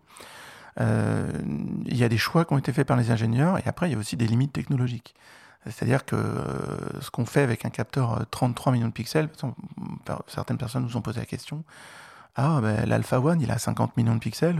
Euh, 0.79 1.31
il 1.85 1.97
y 1.97 2.03
a 2.03 2.09
des 2.09 2.17
choix 2.17 2.45
qui 2.45 2.53
ont 2.53 2.57
été 2.57 2.73
faits 2.73 2.87
par 2.87 2.97
les 2.97 3.11
ingénieurs 3.11 3.57
et 3.59 3.63
après 3.65 3.89
il 3.89 3.93
y 3.93 3.95
a 3.95 3.97
aussi 3.97 4.17
des 4.17 4.27
limites 4.27 4.53
technologiques. 4.53 5.15
C'est-à-dire 5.65 6.03
que 6.03 6.15
euh, 6.15 7.01
ce 7.01 7.09
qu'on 7.09 7.25
fait 7.25 7.41
avec 7.41 7.65
un 7.65 7.69
capteur 7.69 8.25
33 8.31 8.73
millions 8.73 8.87
de 8.87 8.93
pixels, 8.93 9.29
certaines 10.27 10.57
personnes 10.57 10.83
nous 10.83 10.97
ont 10.97 11.01
posé 11.01 11.19
la 11.19 11.25
question, 11.25 11.63
ah 12.35 12.59
ben, 12.61 12.85
l'Alpha 12.85 13.19
One 13.19 13.39
il 13.39 13.51
a 13.51 13.57
50 13.57 13.95
millions 13.95 14.15
de 14.15 14.19
pixels, 14.19 14.59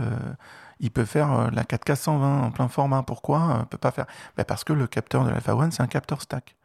il 0.80 0.90
peut 0.90 1.04
faire 1.04 1.50
la 1.50 1.64
4K 1.64 1.96
120 1.96 2.42
en 2.42 2.50
plein 2.52 2.68
format, 2.68 3.02
pourquoi 3.02 3.66
peut 3.68 3.78
pas 3.78 3.90
faire? 3.90 4.06
Ben, 4.36 4.44
Parce 4.44 4.64
que 4.64 4.72
le 4.72 4.86
capteur 4.86 5.24
de 5.24 5.30
l'Alpha 5.30 5.54
One 5.54 5.72
c'est 5.72 5.82
un 5.82 5.88
capteur 5.88 6.22
stack. 6.22 6.56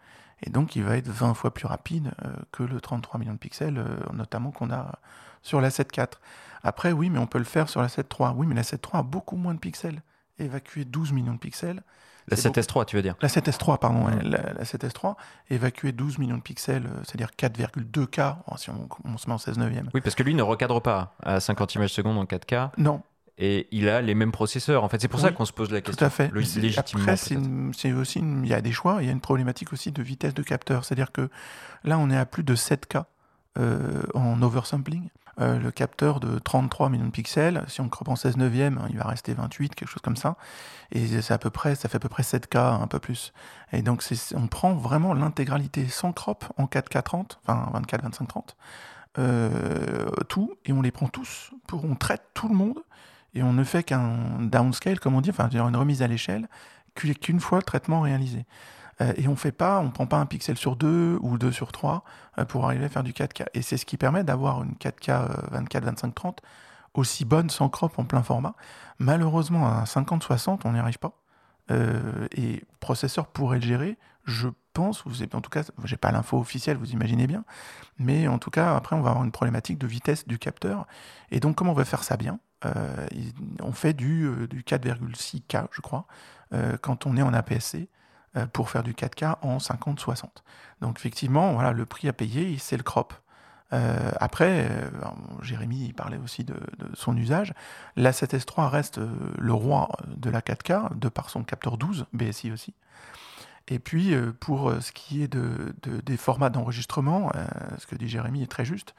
Et 0.43 0.49
donc, 0.49 0.75
il 0.75 0.83
va 0.83 0.97
être 0.97 1.07
20 1.07 1.33
fois 1.33 1.53
plus 1.53 1.67
rapide 1.67 2.11
euh, 2.23 2.29
que 2.51 2.63
le 2.63 2.79
33 2.79 3.19
millions 3.19 3.33
de 3.33 3.37
pixels, 3.37 3.77
euh, 3.77 3.97
notamment 4.13 4.51
qu'on 4.51 4.71
a 4.71 4.99
sur 5.41 5.61
la 5.61 5.69
7.4. 5.69 6.13
Après, 6.63 6.91
oui, 6.91 7.09
mais 7.09 7.19
on 7.19 7.27
peut 7.27 7.37
le 7.37 7.45
faire 7.45 7.69
sur 7.69 7.81
la 7.81 7.87
7.3. 7.87 8.33
Oui, 8.35 8.47
mais 8.47 8.55
la 8.55 8.63
7.3 8.63 8.99
a 8.99 9.03
beaucoup 9.03 9.35
moins 9.35 9.53
de 9.53 9.59
pixels. 9.59 10.01
Évacuer 10.39 10.85
12 10.85 11.11
millions 11.11 11.33
de 11.33 11.39
pixels. 11.39 11.83
La 12.27 12.37
7S3, 12.37 12.85
tu 12.85 12.95
veux 12.95 13.01
dire? 13.01 13.15
La 13.21 13.27
7S3, 13.27 13.79
pardon. 13.79 14.05
La, 14.21 14.63
7S3, 14.63 15.15
évacuer 15.49 15.91
12 15.91 16.19
millions 16.19 16.37
de 16.37 16.43
pixels, 16.43 16.85
euh, 16.85 17.01
c'est-à-dire 17.03 17.31
4,2K, 17.35 18.35
si 18.57 18.69
on, 18.69 18.87
on, 19.03 19.17
se 19.17 19.27
met 19.27 19.33
en 19.33 19.39
16 19.39 19.57
neuvième. 19.57 19.89
Oui, 19.95 20.01
parce 20.01 20.13
que 20.13 20.21
lui 20.21 20.35
ne 20.35 20.43
recadre 20.43 20.79
pas 20.79 21.15
à 21.23 21.39
50 21.39 21.73
images 21.75 21.91
secondes 21.91 22.19
en 22.19 22.25
4K. 22.25 22.69
Non, 22.77 23.01
et 23.41 23.67
il 23.71 23.87
a 23.87 24.01
les 24.01 24.15
mêmes 24.15 24.33
processeurs. 24.33 24.83
En 24.83 24.89
fait, 24.89 25.01
c'est 25.01 25.07
pour 25.07 25.21
ça 25.21 25.31
qu'on 25.31 25.45
se 25.45 25.53
pose 25.53 25.71
la 25.71 25.79
question. 25.79 25.97
Tout 25.97 26.05
à 26.05 26.09
fait. 26.09 26.29
Après, 26.77 27.15
c'est 27.15 27.93
aussi, 27.93 28.19
il 28.19 28.45
y 28.45 28.53
a 28.53 28.59
des 28.59 28.73
choix. 28.73 28.97
Il 28.99 29.05
y 29.05 29.09
a 29.09 29.13
une 29.13 29.21
problématique 29.21 29.71
aussi 29.71 29.93
de 29.93 30.03
vitesse 30.03 30.33
de 30.33 30.43
capteur. 30.43 30.83
C'est-à-dire 30.83 31.13
que 31.13 31.29
là, 31.85 31.97
on 31.97 32.09
est 32.09 32.17
à 32.17 32.25
plus 32.25 32.43
de 32.43 32.53
7K 32.53 33.05
euh, 33.57 34.03
en 34.13 34.41
oversampling. 34.41 35.07
Euh, 35.39 35.57
le 35.57 35.71
capteur 35.71 36.19
de 36.19 36.37
33 36.37 36.89
millions 36.89 37.05
de 37.05 37.11
pixels, 37.11 37.63
si 37.67 37.79
on 37.79 37.87
crop 37.87 38.09
en 38.09 38.15
16 38.15 38.37
neuvième, 38.37 38.85
il 38.89 38.97
va 38.97 39.05
rester 39.05 39.33
28, 39.33 39.73
quelque 39.75 39.87
chose 39.87 40.01
comme 40.01 40.17
ça. 40.17 40.35
Et 40.91 41.21
c'est 41.21 41.33
à 41.33 41.37
peu 41.37 41.49
près, 41.49 41.75
ça 41.75 41.87
fait 41.87 41.97
à 41.97 41.99
peu 41.99 42.09
près 42.09 42.23
7K, 42.23 42.81
un 42.81 42.87
peu 42.87 42.99
plus. 42.99 43.31
Et 43.71 43.81
donc, 43.81 44.03
on 44.35 44.47
prend 44.47 44.73
vraiment 44.73 45.13
l'intégralité 45.13 45.87
sans 45.87 46.11
crop 46.11 46.45
en 46.57 46.65
4K 46.65 47.03
30, 47.03 47.39
enfin 47.43 47.69
24, 47.73 48.03
25, 48.03 48.27
30. 48.27 48.57
tout, 50.27 50.53
et 50.65 50.73
on 50.73 50.81
les 50.81 50.91
prend 50.91 51.07
tous, 51.07 51.51
pour, 51.67 51.85
on 51.85 51.95
traite 51.95 52.23
tout 52.33 52.49
le 52.49 52.55
monde, 52.55 52.79
et 53.33 53.43
on 53.43 53.53
ne 53.53 53.63
fait 53.63 53.83
qu'un 53.83 54.17
downscale, 54.41 54.99
comme 54.99 55.15
on 55.15 55.21
dit, 55.21 55.29
enfin 55.29 55.49
une 55.49 55.75
remise 55.75 56.01
à 56.01 56.07
l'échelle, 56.07 56.49
qu'une 56.95 57.39
fois 57.39 57.59
le 57.59 57.63
traitement 57.63 58.01
réalisé. 58.01 58.45
Euh, 59.01 59.13
et 59.15 59.27
on 59.27 59.35
fait 59.35 59.51
pas, 59.51 59.79
on 59.79 59.91
prend 59.91 60.07
pas 60.07 60.17
un 60.17 60.25
pixel 60.25 60.57
sur 60.57 60.75
deux 60.75 61.17
ou 61.21 61.37
deux 61.37 61.51
sur 61.51 61.71
trois 61.71 62.03
euh, 62.37 62.45
pour 62.45 62.65
arriver 62.65 62.85
à 62.85 62.89
faire 62.89 63.03
du 63.03 63.13
4K. 63.13 63.45
Et 63.53 63.61
c'est 63.61 63.77
ce 63.77 63.85
qui 63.85 63.97
permet 63.97 64.23
d'avoir 64.23 64.63
une 64.63 64.73
4K 64.73 65.49
24, 65.51 65.85
25, 65.85 66.15
30 66.15 66.41
aussi 66.95 67.23
bonne 67.23 67.49
sans 67.49 67.69
crop 67.69 67.97
en 67.97 68.03
plein 68.03 68.23
format. 68.23 68.55
Malheureusement, 68.97 69.67
à 69.67 69.85
50, 69.85 70.23
60, 70.23 70.65
on 70.65 70.73
n'y 70.73 70.79
arrive 70.79 70.99
pas. 70.99 71.13
Euh, 71.71 72.27
et 72.35 72.63
processeur 72.79 73.27
pourrait 73.27 73.59
le 73.59 73.65
gérer, 73.65 73.97
je 74.25 74.49
pense, 74.73 75.03
vous 75.05 75.21
en 75.21 75.41
tout 75.41 75.51
cas, 75.51 75.63
j'ai 75.83 75.97
pas 75.97 76.11
l'info 76.11 76.39
officielle, 76.39 76.77
vous 76.77 76.91
imaginez 76.91 77.27
bien, 77.27 77.45
mais 77.99 78.27
en 78.27 78.39
tout 78.39 78.49
cas, 78.49 78.75
après, 78.75 78.95
on 78.95 79.01
va 79.01 79.11
avoir 79.11 79.23
une 79.23 79.31
problématique 79.31 79.77
de 79.77 79.85
vitesse 79.85 80.27
du 80.27 80.39
capteur. 80.39 80.87
Et 81.29 81.39
donc, 81.39 81.55
comment 81.55 81.71
on 81.71 81.75
va 81.75 81.85
faire 81.85 82.03
ça 82.03 82.17
bien? 82.17 82.39
On 83.61 83.71
fait 83.71 83.93
du 83.93 84.29
4,6K, 84.65 85.67
je 85.71 85.81
crois, 85.81 86.07
quand 86.81 87.05
on 87.05 87.15
est 87.17 87.21
en 87.21 87.33
APS-C. 87.33 87.87
Euh, 88.37 88.45
pour 88.45 88.69
faire 88.69 88.83
du 88.83 88.93
4K 88.93 89.37
en 89.41 89.57
50-60. 89.57 90.25
Donc 90.81 90.99
effectivement, 90.99 91.53
voilà, 91.53 91.71
le 91.71 91.87
prix 91.87 92.07
à 92.07 92.13
payer, 92.13 92.59
c'est 92.59 92.77
le 92.77 92.83
crop. 92.83 93.15
Euh, 93.73 94.11
après, 94.19 94.67
euh, 94.69 94.89
Jérémy 95.41 95.93
parlait 95.93 96.19
aussi 96.23 96.43
de, 96.43 96.55
son 96.93 97.17
usage. 97.17 97.55
La 97.95 98.11
7S3 98.11 98.67
reste 98.67 98.99
le 99.39 99.53
roi 99.53 99.89
de 100.07 100.29
la 100.29 100.41
4K, 100.41 100.99
de 100.99 101.09
par 101.09 101.31
son 101.31 101.43
capteur 101.43 101.79
12, 101.79 102.05
BSI 102.13 102.51
aussi. 102.51 102.75
Et 103.67 103.79
puis, 103.79 104.15
pour 104.39 104.73
ce 104.79 104.91
qui 104.91 105.23
est 105.23 105.27
de, 105.27 105.73
des 105.83 106.17
formats 106.17 106.49
d'enregistrement, 106.49 107.31
ce 107.77 107.85
que 107.85 107.95
dit 107.95 108.07
Jérémy 108.07 108.41
est 108.41 108.51
très 108.51 108.65
juste, 108.65 108.95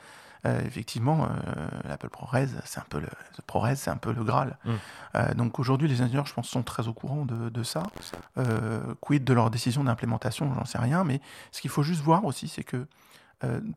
euh, 0.46 0.60
effectivement, 0.64 1.24
euh, 1.24 1.68
l'Apple 1.84 2.08
ProRes, 2.08 2.46
c'est 2.64 2.80
un 2.80 2.86
peu 2.88 2.98
le, 2.98 3.08
ProRes, 3.46 3.76
c'est 3.76 3.90
un 3.90 3.96
peu 3.96 4.12
le 4.12 4.24
Graal. 4.24 4.56
Mm. 4.64 4.70
Euh, 5.16 5.34
donc 5.34 5.58
aujourd'hui, 5.58 5.86
les 5.86 6.00
ingénieurs, 6.00 6.26
je 6.26 6.32
pense, 6.32 6.48
sont 6.48 6.62
très 6.62 6.88
au 6.88 6.94
courant 6.94 7.26
de, 7.26 7.62
ça. 7.62 7.82
quid 9.00 9.24
de 9.24 9.32
leur 9.32 9.50
décision 9.50 9.84
d'implémentation, 9.84 10.52
j'en 10.54 10.64
sais 10.64 10.78
rien, 10.78 11.04
mais 11.04 11.20
ce 11.52 11.60
qu'il 11.60 11.70
faut 11.70 11.82
juste 11.82 12.00
voir 12.00 12.24
aussi, 12.24 12.48
c'est 12.48 12.64
que 12.64 12.86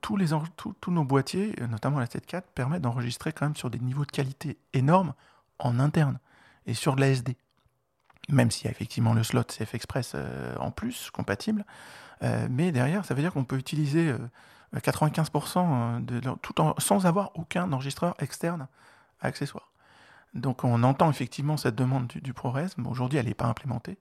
tous, 0.02 0.18
les 0.18 0.28
tous 0.58 0.92
nos 0.92 1.04
boîtiers, 1.04 1.56
notamment 1.70 2.00
la 2.00 2.06
7.4, 2.06 2.44
permettent 2.54 2.82
d'enregistrer 2.82 3.32
quand 3.32 3.46
même 3.46 3.56
sur 3.56 3.70
des 3.70 3.80
niveaux 3.80 4.06
de 4.06 4.12
qualité 4.12 4.58
énormes 4.74 5.14
en 5.60 5.80
interne 5.80 6.20
et 6.66 6.74
sur 6.74 6.96
de 6.96 7.02
la 7.02 7.10
SD. 7.10 7.38
Même 8.30 8.52
s'il 8.52 8.66
y 8.66 8.68
a 8.68 8.72
effectivement 8.72 9.14
le 9.14 9.24
slot 9.24 9.44
CF 9.44 9.74
Express 9.76 10.16
en 10.60 10.72
plus 10.72 11.12
compatible, 11.12 11.66
mais 12.50 12.72
derrière, 12.72 13.06
ça 13.06 13.14
veut 13.14 13.22
dire 13.22 13.34
qu'on 13.34 13.46
peut 13.46 13.58
utiliser 13.58 14.14
95% 14.80 16.02
euh, 16.10 16.36
tout 16.42 16.62
en, 16.62 16.76
sans 16.80 17.06
avoir 17.06 17.32
aucun 17.36 17.72
enregistreur 17.72 18.16
externe 18.20 18.68
accessoire. 19.22 19.72
Donc 20.34 20.64
on 20.64 20.84
entend 20.84 21.10
effectivement 21.10 21.58
cette 21.58 21.76
demande 21.76 22.08
du, 22.08 22.34
ProRes, 22.34 22.70
mais 22.78 22.88
aujourd'hui 22.88 23.20
elle 23.20 23.28
n'est 23.28 23.34
pas 23.34 23.46
implémentée. 23.46 23.98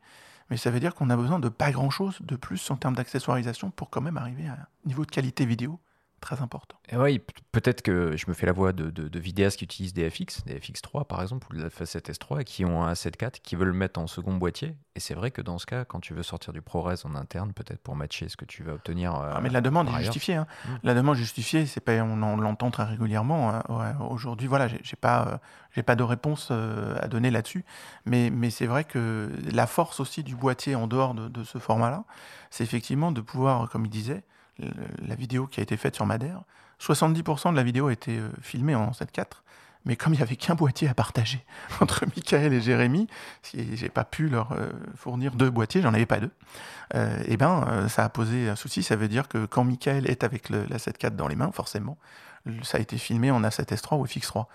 Mais 0.51 0.57
ça 0.57 0.71
veut 0.71 0.81
dire 0.81 0.95
qu'on 0.95 1.11
a 1.11 1.17
besoin 1.17 1.39
de 1.39 1.49
pas 1.49 1.71
grand-chose 1.71 2.19
de 2.23 2.37
plus 2.37 2.71
en 2.71 2.77
termes 2.77 2.95
d'accessoirisation 2.95 3.71
pour 3.71 3.91
quand 3.91 4.01
même 4.01 4.17
arriver 4.17 4.49
à 4.49 4.53
un 4.53 4.67
niveau 4.87 5.05
de 5.05 5.11
qualité 5.11 5.47
vidéo 5.47 5.79
très 6.23 6.41
important. 6.41 6.77
Et 6.89 6.97
oui, 6.97 7.21
peut-être 7.51 7.83
que 7.83 8.17
je 8.17 8.25
me 8.29 8.33
fais 8.33 8.47
la 8.47 8.53
voix 8.53 8.73
de, 8.73 8.91
de, 8.91 9.19
vidéastes 9.19 9.59
qui 9.59 9.65
utilisent 9.65 9.93
des 9.93 10.09
FX, 10.09 10.45
des 10.47 10.59
FX3 10.59 11.05
par 11.05 11.21
exemple, 11.21 11.49
ou 11.51 11.57
de 11.57 11.63
la 11.63 11.69
7S3, 11.69 12.41
et 12.41 12.45
qui 12.45 12.65
ont 12.65 12.83
un 12.85 12.93
7.4, 12.93 13.41
qui 13.43 13.57
veulent 13.57 13.69
le 13.69 13.75
mettre 13.75 14.01
en 14.01 14.07
second 14.07 14.35
boîtier. 14.35 14.77
Et 14.95 15.01
c'est 15.01 15.15
vrai 15.15 15.31
que 15.31 15.43
dans 15.43 15.59
ce 15.59 15.67
cas, 15.67 15.85
quand 15.85 16.01
tu 16.01 16.15
veux 16.15 16.23
sortir 16.23 16.53
du 16.53 16.63
ProRes 16.63 17.05
en 17.05 17.15
interne, 17.15 17.53
peut-être 17.53 17.81
pour 17.81 17.97
matcher 17.97 18.29
ce 18.29 18.37
que 18.37 18.45
tu 18.45 18.63
vas 18.63 18.73
obtenir. 18.73 19.15
Euh, 19.15 19.33
ah, 19.35 19.41
mais 19.43 19.51
la 19.51 19.61
demande 19.61 19.89
est 19.89 19.99
justifiée. 19.99 20.37
Hein. 20.37 20.47
Mmh. 20.65 20.71
La 20.85 20.95
demande 20.95 21.17
justifiée, 21.17 21.67
c'est 21.67 21.81
pas, 21.81 21.93
on, 22.03 22.37
l'entend 22.37 22.71
très 22.71 22.85
régulièrement. 22.85 23.51
Hein. 23.51 23.97
Aujourd'hui, 24.09 24.47
voilà, 24.47 24.69
j'ai 24.69 24.97
pas, 24.97 25.27
euh, 25.27 25.39
j'ai 25.75 25.83
pas 25.83 25.97
de 25.97 26.05
réponse 26.05 26.49
euh, 26.51 26.97
à 27.01 27.09
donner 27.09 27.31
là-dessus. 27.31 27.65
Mais, 28.07 28.31
mais 28.31 28.51
c'est 28.51 28.67
vrai 28.67 28.85
que 28.85 29.29
la 29.51 29.67
force 29.67 29.99
aussi 29.99 30.23
du 30.23 30.37
boîtier 30.37 30.77
en 30.77 30.87
dehors 30.87 31.15
de, 31.15 31.29
de 31.29 31.43
ce 31.43 31.59
format-là, 31.59 32.05
c'est 32.51 32.63
effectivement 32.63 33.11
de 33.11 33.21
pouvoir, 33.21 33.69
comme 33.69 33.87
il 33.87 33.91
disait, 33.91 34.23
la 34.59 35.15
vidéo 35.15 35.47
qui 35.47 35.61
a 35.61 35.63
été 35.63 35.77
faite 35.77 35.95
sur 35.95 36.07
Madère, 36.07 36.43
70% 36.81 37.53
de 37.53 37.57
la 37.57 37.63
vidéo 37.63 37.87
a 37.87 37.93
été 37.93 38.19
euh, 38.19 38.29
filmée 38.41 38.75
en 38.75 38.91
7.4, 38.91 39.27
mais 39.85 39.97
comme 39.97 40.15
il 40.15 40.17
n'y 40.17 40.23
avait 40.23 40.37
qu'un 40.37 40.55
boîtier 40.55 40.89
à 40.89 40.95
partager 40.95 41.45
entre 41.81 42.05
Michael 42.07 42.53
et 42.53 42.61
Jérémy, 42.61 43.07
si 43.43 43.77
j'ai 43.77 43.89
pas 43.89 44.05
pu 44.05 44.29
leur 44.29 44.53
euh, 44.53 44.71
fournir 44.97 45.35
deux 45.35 45.51
boîtiers, 45.51 45.81
j'en 45.81 45.95
avais 45.95 46.07
pas 46.07 46.21
deux, 46.21 46.31
euh, 46.95 47.19
et 47.21 47.33
eh 47.33 47.37
ben 47.37 47.89
ça 47.89 48.05
a 48.05 48.09
posé 48.09 48.49
un 48.49 48.57
souci. 48.57 48.83
Ça 48.83 48.97
veut 48.97 49.09
dire 49.09 49.29
que 49.29 49.47
quand 49.47 49.65
Michael 49.65 50.09
est 50.11 50.25
avec 50.25 50.51
la 50.51 50.77
7.4 50.77 51.17
dans 51.17 51.29
les 51.29 51.37
mains, 51.37 51.53
forcément, 51.53 51.97
ça 52.63 52.79
a 52.79 52.81
été 52.81 52.99
filmé 52.99 53.31
en 53.31 53.41
A7S3 53.43 53.99
ou 53.99 54.05
FX3. 54.05 54.47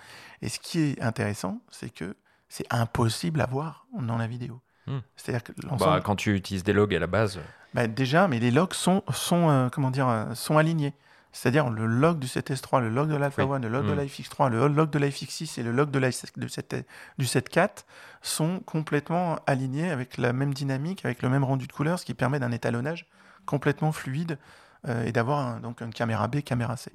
Et 0.42 0.50
ce 0.50 0.60
qui 0.60 0.80
est 0.80 1.02
intéressant, 1.02 1.62
c'est 1.72 1.90
que 1.90 2.16
c'est 2.50 2.68
impossible 2.70 3.42
à 3.42 3.46
voir 3.46 3.88
dans 3.98 4.18
la 4.18 4.28
vidéo. 4.28 4.62
Hmm. 4.86 5.00
C'est-à-dire 5.16 5.44
que 5.44 5.52
bah, 5.80 6.02
quand 6.04 6.16
tu 6.16 6.36
utilises 6.36 6.64
des 6.64 6.74
logs 6.74 6.94
à 6.94 7.00
la 7.00 7.08
base. 7.08 7.40
Bah, 7.74 7.88
déjà, 7.88 8.28
mais 8.28 8.40
les 8.40 8.52
logs 8.52 8.74
sont, 8.74 9.04
sont, 9.14 9.50
euh, 9.50 9.70
comment 9.70 9.92
dire, 9.92 10.08
euh, 10.08 10.34
sont 10.34 10.58
alignés. 10.58 10.94
C'est-à-dire 11.32 11.70
le 11.70 11.86
log 11.86 12.18
du 12.20 12.28
7S3, 12.28 12.82
le 12.82 12.90
log 12.90 13.10
de 13.10 13.16
l'Alpha 13.16 13.44
1, 13.44 13.60
le 13.60 13.68
log 13.68 13.86
de 13.86 13.94
hmm. 13.94 14.00
l'IFX3, 14.00 14.50
le 14.50 14.68
log 14.68 14.90
de 14.90 14.98
l'IFX6 14.98 15.60
et 15.60 15.64
le 15.64 15.72
log 15.72 15.92
de, 15.92 16.00
la, 16.00 16.10
de 16.10 16.48
7, 16.48 16.86
du 17.18 17.26
7.4 17.26 17.86
sont 18.22 18.60
complètement 18.62 19.38
alignés 19.46 19.92
avec 19.92 20.18
la 20.18 20.34
même 20.34 20.54
dynamique, 20.54 21.06
avec 21.06 21.22
le 21.22 21.30
même 21.30 21.44
rendu 21.44 21.68
de 21.68 21.72
couleur, 21.72 22.00
ce 22.00 22.06
qui 22.06 22.14
permet 22.16 22.40
d'un 22.40 22.52
étalonnage 22.52 23.06
complètement 23.46 23.92
fluide 23.92 24.40
euh, 24.88 25.04
et 25.04 25.12
d'avoir 25.12 25.60
donc 25.60 25.82
une 25.82 25.94
caméra 25.94 26.28
B, 26.28 26.42
caméra 26.42 26.76
C. 26.76 26.92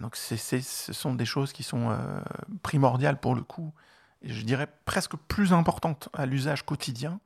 donc 0.00 0.14
c'est, 0.14 0.36
ce 0.36 0.92
sont 0.92 1.14
des 1.14 1.26
choses 1.26 1.52
qui 1.52 1.64
sont 1.64 1.96
primordiales 2.62 3.18
pour 3.18 3.34
le 3.34 3.42
coup 3.42 3.72
je 4.22 4.42
dirais 4.42 4.68
presque 4.84 5.16
plus 5.16 5.52
importante 5.52 6.08
à 6.12 6.26
l'usage 6.26 6.64
quotidien 6.64 7.20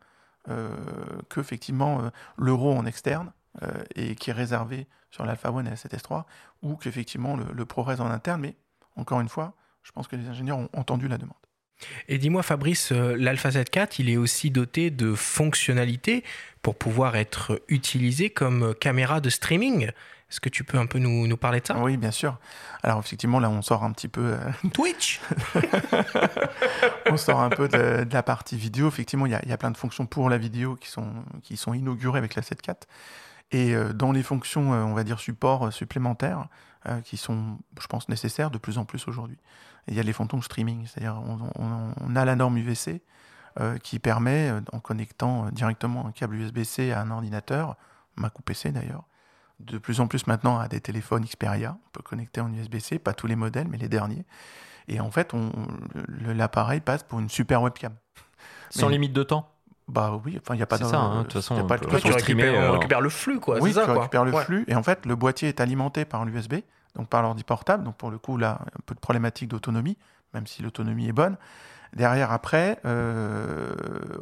que 0.47 1.41
effectivement 1.41 2.03
euh, 2.03 2.11
l'euro 2.37 2.73
en 2.73 2.87
externe 2.87 3.33
euh, 3.63 3.83
et 3.95 4.15
qui 4.15 4.31
est 4.31 4.35
réservé 4.35 4.87
sur 5.11 5.25
l'Alpha 5.25 5.51
One 5.51 5.67
et 5.67 5.71
la 5.71 5.77
7S3 5.77 6.25
ou 6.63 6.77
qu'effectivement 6.77 7.37
le, 7.37 7.45
le 7.53 7.65
ProRes 7.65 8.01
en 8.01 8.11
interne. 8.11 8.41
Mais 8.41 8.57
encore 8.97 9.21
une 9.21 9.29
fois, 9.29 9.55
je 9.83 9.93
pense 9.93 10.09
que 10.09 10.17
les 10.17 10.29
ingénieurs 10.29 10.59
ont 10.59 10.69
entendu 10.75 11.09
la 11.09 11.19
demande. 11.19 11.37
Et 12.09 12.19
dis-moi 12.19 12.43
Fabrice, 12.43 12.93
l'Alpha 12.93 13.49
Z4, 13.49 13.97
il 14.01 14.11
est 14.11 14.19
aussi 14.19 14.51
doté 14.51 14.91
de 14.91 15.15
fonctionnalités 15.15 16.25
pour 16.61 16.77
pouvoir 16.77 17.17
être 17.17 17.63
utilisé 17.69 18.29
comme 18.29 18.75
caméra 18.75 19.21
de 19.21 19.31
streaming. 19.31 19.91
Est-ce 20.31 20.41
que 20.41 20.49
tu 20.49 20.63
peux 20.63 20.79
un 20.79 20.87
peu 20.87 21.01
nous, 21.01 21.37
parler 21.37 21.61
de 21.61 21.67
ça? 21.67 21.77
Oui, 21.79 21.97
bien 21.97 22.13
sûr. 22.13 22.39
Alors 22.85 23.01
effectivement, 23.01 23.41
là, 23.41 23.51
on 23.51 23.63
sort 23.63 23.83
un 23.83 23.91
petit 23.91 24.07
peu... 24.07 24.35
Euh, 24.35 24.69
Twitch 24.73 25.21
On 27.11 27.17
sort 27.17 27.41
un 27.41 27.51
peu 27.51 27.67
de, 27.67 28.07
la 28.11 28.23
partie 28.23 28.57
vidéo. 28.57 28.87
Effectivement, 28.87 29.27
il 29.27 29.33
y, 29.33 29.35
a, 29.35 29.57
plein 29.57 29.73
de 29.73 29.77
fonctions 29.77 30.07
pour 30.07 30.31
la 30.31 30.39
vidéo 30.39 30.77
qui 30.77 30.89
sont, 30.89 31.25
qui 31.43 31.57
sont 31.57 31.75
inaugurées 31.75 32.19
avec 32.19 32.37
la 32.37 32.43
7.4. 32.43 32.83
Et 33.51 33.75
euh, 33.75 33.93
dans 33.93 34.13
les 34.13 34.23
fonctions, 34.23 34.73
euh, 34.73 34.85
on 34.85 34.95
va 34.95 35.03
dire, 35.03 35.19
support 35.19 35.73
supplémentaires, 35.73 36.47
qui 37.05 37.19
sont, 37.19 37.59
je 37.79 37.87
pense, 37.89 38.09
nécessaires 38.09 38.51
de 38.51 38.57
plus 38.57 38.79
en 38.79 38.87
plus 38.87 39.07
aujourd'hui. 39.07 39.37
Il 39.87 39.95
y 39.95 40.01
a 40.01 40.03
les 40.03 40.15
fonctions 40.15 40.41
streaming, 40.41 40.87
c'est-à-dire 40.87 41.21
on, 41.57 42.17
a 42.17 42.25
la 42.25 42.37
norme 42.37 42.57
UVC 42.57 43.03
qui 43.83 43.99
permet, 43.99 44.51
en 44.73 44.81
connectant 44.81 45.51
directement 45.51 46.07
un 46.07 46.13
câble 46.13 46.37
USB-C 46.37 46.91
à 46.91 47.03
un 47.03 47.11
ordinateur, 47.11 47.77
Mac 48.17 48.39
ou 48.39 48.43
PC 48.43 48.73
d'ailleurs, 48.73 49.05
de 49.61 49.79
plus 49.79 50.01
en 50.01 50.07
plus 50.07 50.27
maintenant 50.27 50.59
à 50.59 50.69
des 50.69 50.81
téléphones 50.81 51.25
Xperia. 51.25 51.77
On 51.87 51.91
peut 51.93 52.03
connecter 52.03 52.41
en 52.41 52.53
USB-C, 52.53 52.99
pas 52.99 53.13
tous 53.13 53.27
les 53.27 53.37
modèles, 53.37 53.69
mais 53.69 53.79
les 53.79 53.89
derniers. 53.89 54.25
Et 54.89 55.01
en 55.01 55.11
fait, 55.11 55.33
l'appareil 56.09 56.81
passe 56.81 57.03
pour 57.03 57.21
une 57.21 57.29
super 57.29 57.63
webcam. 57.63 57.93
Sans 58.71 58.89
limite 58.89 59.13
de 59.13 59.23
temps? 59.23 59.49
Bah 59.89 60.21
oui, 60.25 60.39
enfin 60.41 60.55
il 60.55 60.59
n'y 60.59 60.63
a 60.63 60.67
pas 60.67 60.79
de 60.79 60.85
ça. 60.85 61.01
Hein, 61.01 61.19
de 61.19 61.23
toute 61.25 61.33
façon, 61.33 61.57
on, 61.57 61.67
pas 61.67 61.77
tu 61.77 61.89
récupères, 61.89 63.01
le 63.01 63.09
flux 63.09 63.41
quoi. 63.41 63.59
Oui, 63.61 63.73
ça, 63.73 63.85
tu 63.85 63.91
récupères 63.91 64.25
le 64.25 64.33
flux 64.33 64.65
et 64.69 64.77
en 64.77 64.85
fait 64.85 65.05
le 65.05 65.17
boîtier 65.17 65.49
est 65.49 65.61
alimenté 65.61 66.05
par 66.05 66.25
l'USB, 66.25 66.55
donc 66.95 67.09
par 67.09 67.23
l'ordi 67.23 67.43
portable. 67.43 67.83
Donc 67.83 67.97
pour 67.97 68.13
le 68.13 68.19
coup 68.19 68.37
là, 68.37 68.61
un 68.67 68.81
peu 68.87 68.95
de 68.95 69.01
problématique 69.01 69.49
d'autonomie, 69.49 69.99
même 70.33 70.47
si 70.47 70.63
l'autonomie 70.63 71.09
est 71.09 71.13
bonne. 71.13 71.37
Derrière 71.95 72.31
après, 72.31 72.79
euh, 72.85 73.75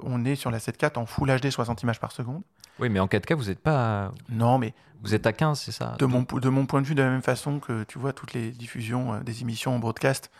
on 0.02 0.24
est 0.24 0.36
sur 0.36 0.50
la 0.50 0.58
7.4 0.58 0.98
en 0.98 1.06
Full 1.06 1.28
HD 1.38 1.50
60 1.50 1.82
images 1.82 2.00
par 2.00 2.12
seconde. 2.12 2.42
Oui, 2.78 2.88
mais 2.88 3.00
en 3.00 3.06
4K, 3.06 3.34
vous 3.34 3.46
n'êtes 3.46 3.60
pas. 3.60 4.12
Non, 4.28 4.58
mais. 4.58 4.74
Vous 5.02 5.14
êtes 5.14 5.26
à 5.26 5.32
15, 5.32 5.60
c'est 5.60 5.72
ça 5.72 5.94
de 5.98 6.06
mon, 6.06 6.22
de 6.22 6.48
mon 6.48 6.66
point 6.66 6.82
de 6.82 6.86
vue, 6.86 6.96
de 6.96 7.02
la 7.02 7.10
même 7.10 7.22
façon 7.22 7.60
que 7.60 7.84
tu 7.84 7.98
vois 7.98 8.12
toutes 8.12 8.32
les 8.32 8.50
diffusions 8.50 9.14
euh, 9.14 9.20
des 9.20 9.42
émissions 9.42 9.76
en 9.76 9.78
broadcast. 9.78 10.30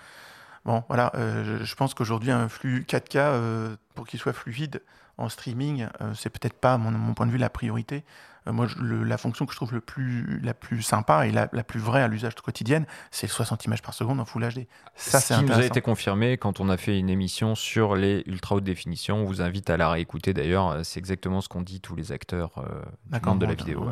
Bon, 0.65 0.83
voilà, 0.89 1.13
euh, 1.15 1.61
je, 1.63 1.75
pense 1.77 1.95
qu'aujourd'hui, 1.95 2.33
un 2.33 2.49
flux 2.49 2.85
4K, 2.89 3.17
euh, 3.17 3.77
pour 3.95 4.07
qu'il 4.07 4.19
soit 4.19 4.33
fluide 4.33 4.83
en 5.17 5.29
streaming, 5.29 5.87
c'est 6.15 6.31
peut-être 6.31 6.55
pas, 6.55 6.79
mon, 6.79 6.93
mon 6.93 7.15
point 7.15 7.27
de 7.27 7.33
vue, 7.33 7.39
la 7.39 7.51
priorité. 7.51 8.05
Euh, 8.49 8.53
moi, 8.53 8.67
la 8.81 9.19
fonction 9.19 9.47
que 9.47 9.53
je 9.53 9.57
trouve 9.57 9.73
le 9.73 9.81
plus, 9.81 10.41
la 10.43 10.55
plus 10.55 10.83
sympa 10.83 11.27
et 11.27 11.31
la, 11.31 11.47
plus 11.49 11.81
vraie 11.81 12.03
à 12.03 12.09
l'usage 12.09 12.35
quotidien, 12.37 12.85
c'est 13.11 13.27
60 13.27 13.65
images 13.67 13.83
par 13.83 13.95
seconde 13.95 14.21
en 14.21 14.25
Full 14.25 14.43
HD. 14.49 14.67
Ça, 14.95 15.21
Ce 15.21 15.35
qui 15.35 15.45
nous 15.45 15.53
a 15.53 15.65
été 15.65 15.81
confirmé 15.81 16.37
quand 16.39 16.61
on 16.61 16.69
a 16.69 16.77
fait 16.77 16.99
une 16.99 17.11
émission 17.11 17.55
sur 17.55 17.95
les 17.95 18.23
ultra 18.27 18.57
haute 18.57 18.65
définition. 18.65 19.19
On 19.19 19.25
vous 19.25 19.43
invite 19.43 19.71
à 19.71 19.77
la 19.77 19.91
réécouter 19.91 20.35
d'ailleurs. 20.35 20.79
C'est 20.85 20.99
exactement 20.99 21.41
ce 21.41 21.49
qu'ont 21.49 21.63
dit 21.63 21.81
tous 21.81 21.95
les 21.95 22.13
acteurs 22.13 22.53
euh, 22.59 23.19
du 23.19 23.39
de 23.39 23.47
la 23.47 23.55
vidéo. 23.55 23.87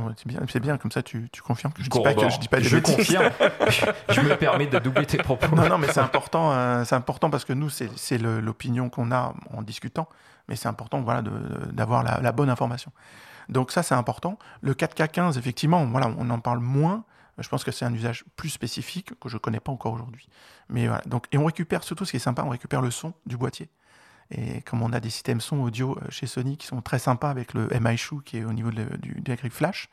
c'est 0.49 0.61
bien, 0.61 0.79
comme 0.79 0.91
ça 0.91 1.03
tu, 1.03 1.29
confirmes 1.45 1.73
que 1.73 1.83
je, 1.83 1.91
dis 1.91 2.03
pas 2.03 2.15
que 2.15 2.29
je 2.29 2.39
dis 2.39 2.49
pas 2.49 2.59
des 2.59 2.65
Je 2.65 2.79
confirme. 2.79 3.31
je 4.09 4.21
me 4.21 4.37
permets 4.37 4.67
de 4.67 4.79
doubler 4.79 5.07
tes 5.07 5.19
propos. 5.19 5.55
Non, 5.55 5.69
non, 5.69 5.79
mais 5.79 5.89
c'est 5.89 6.01
important, 6.01 6.53
euh, 6.53 6.85
c'est 6.85 6.95
important 6.95 7.31
parce 7.31 7.45
que 7.45 7.53
nous, 7.53 7.71
c'est 7.71 8.19
l'opinion 8.19 8.89
qu'on 8.89 9.13
a 9.13 9.35
en 9.53 9.63
discutant, 9.63 10.09
mais 10.49 10.57
c'est 10.57 10.69
important 10.69 11.01
voilà, 11.01 11.23
d'avoir 11.73 12.03
la, 12.03 12.21
la 12.21 12.33
bonne 12.33 12.51
information. 12.51 12.93
Donc 13.49 13.73
ça, 13.73 13.83
c'est 13.83 13.95
important. 13.95 14.39
Le 14.61 14.75
4K15, 14.75 15.39
effectivement, 15.39 15.81
on 15.81 16.31
en 16.31 16.41
parle 16.41 16.61
moins. 16.61 17.05
Je 17.39 17.49
pense 17.49 17.65
que 17.65 17.71
c'est 17.71 17.85
un 17.85 17.93
usage 17.93 18.25
plus 18.37 18.49
spécifique 18.49 19.19
que 19.21 19.29
je 19.29 19.35
ne 19.35 19.39
connais 19.39 19.61
pas 19.61 19.71
encore 19.71 19.93
aujourd'hui. 19.93 20.29
Mais 20.69 20.89
et 21.33 21.39
on 21.39 21.45
récupère 21.45 21.83
surtout 21.83 22.05
ce 22.05 22.13
qui 22.13 22.17
est 22.17 22.21
sympa, 22.21 22.43
on 22.45 22.49
récupère 22.49 22.81
le 22.81 22.91
son 22.91 23.13
du 23.27 23.37
boîtier. 23.37 23.69
Et 24.31 24.63
comme 24.63 24.83
on 24.83 24.93
a 24.93 25.01
des 25.01 25.11
systèmes 25.11 25.41
son 25.41 25.59
audio 25.59 25.97
euh, 26.03 26.11
chez 26.11 26.27
Sony 26.27 26.57
qui 26.57 26.67
sont 26.67 26.83
très 26.83 26.99
sympas 26.99 27.31
avec 27.31 27.55
le 27.55 27.69
MI 27.81 27.97
Shoe 27.97 28.23
qui 28.25 28.39
est 28.39 28.45
au 28.45 28.53
niveau 28.53 28.71
du, 28.71 29.23
grille 29.23 29.51
flash, 29.51 29.89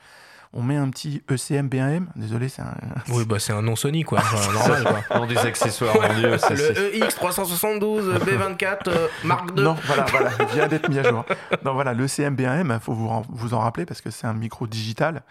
on 0.54 0.62
met 0.64 0.76
un 0.76 0.89
petit 0.89 1.22
ECM 1.30 1.68
B1M. 1.68 2.06
Désolé, 2.16 2.47
c'est 2.49 2.62
un. 2.62 2.76
Oui, 3.10 3.26
bah 3.26 3.39
c'est 3.39 3.54
un 3.54 3.62
nom 3.62 3.76
Sony, 3.76 4.04
quoi. 4.04 4.20
Enfin, 4.20 4.54
normal, 4.54 4.84
quoi. 5.08 5.20
Dans 5.20 5.26
des 5.26 5.38
accessoires, 5.45 5.95
mon 5.99 6.14
Dieu. 6.20 6.30
Le 6.32 6.99
EX372 6.99 8.18
B24 8.24 8.78
euh, 8.88 9.08
Mark 9.24 9.49
II. 9.58 9.64
Non, 9.64 9.76
voilà, 9.86 10.06
voilà, 10.10 10.32
il 10.39 10.45
vient 10.56 10.68
d'être 10.68 10.89
mis 10.89 10.99
à 10.99 11.04
jour. 11.10 11.26
Non, 11.66 11.74
voilà, 11.74 11.93
le 11.93 12.08
CM 12.08 12.36
B1M, 12.36 12.74
il 12.74 12.80
faut 12.80 12.93
vous, 12.93 13.08
ren- 13.08 13.24
vous 13.30 13.54
en 13.54 13.60
rappeler 13.60 13.86
parce 13.86 14.01
que 14.01 14.10
c'est 14.12 14.28
un 14.28 14.34
micro 14.34 14.68
digital 14.68 15.24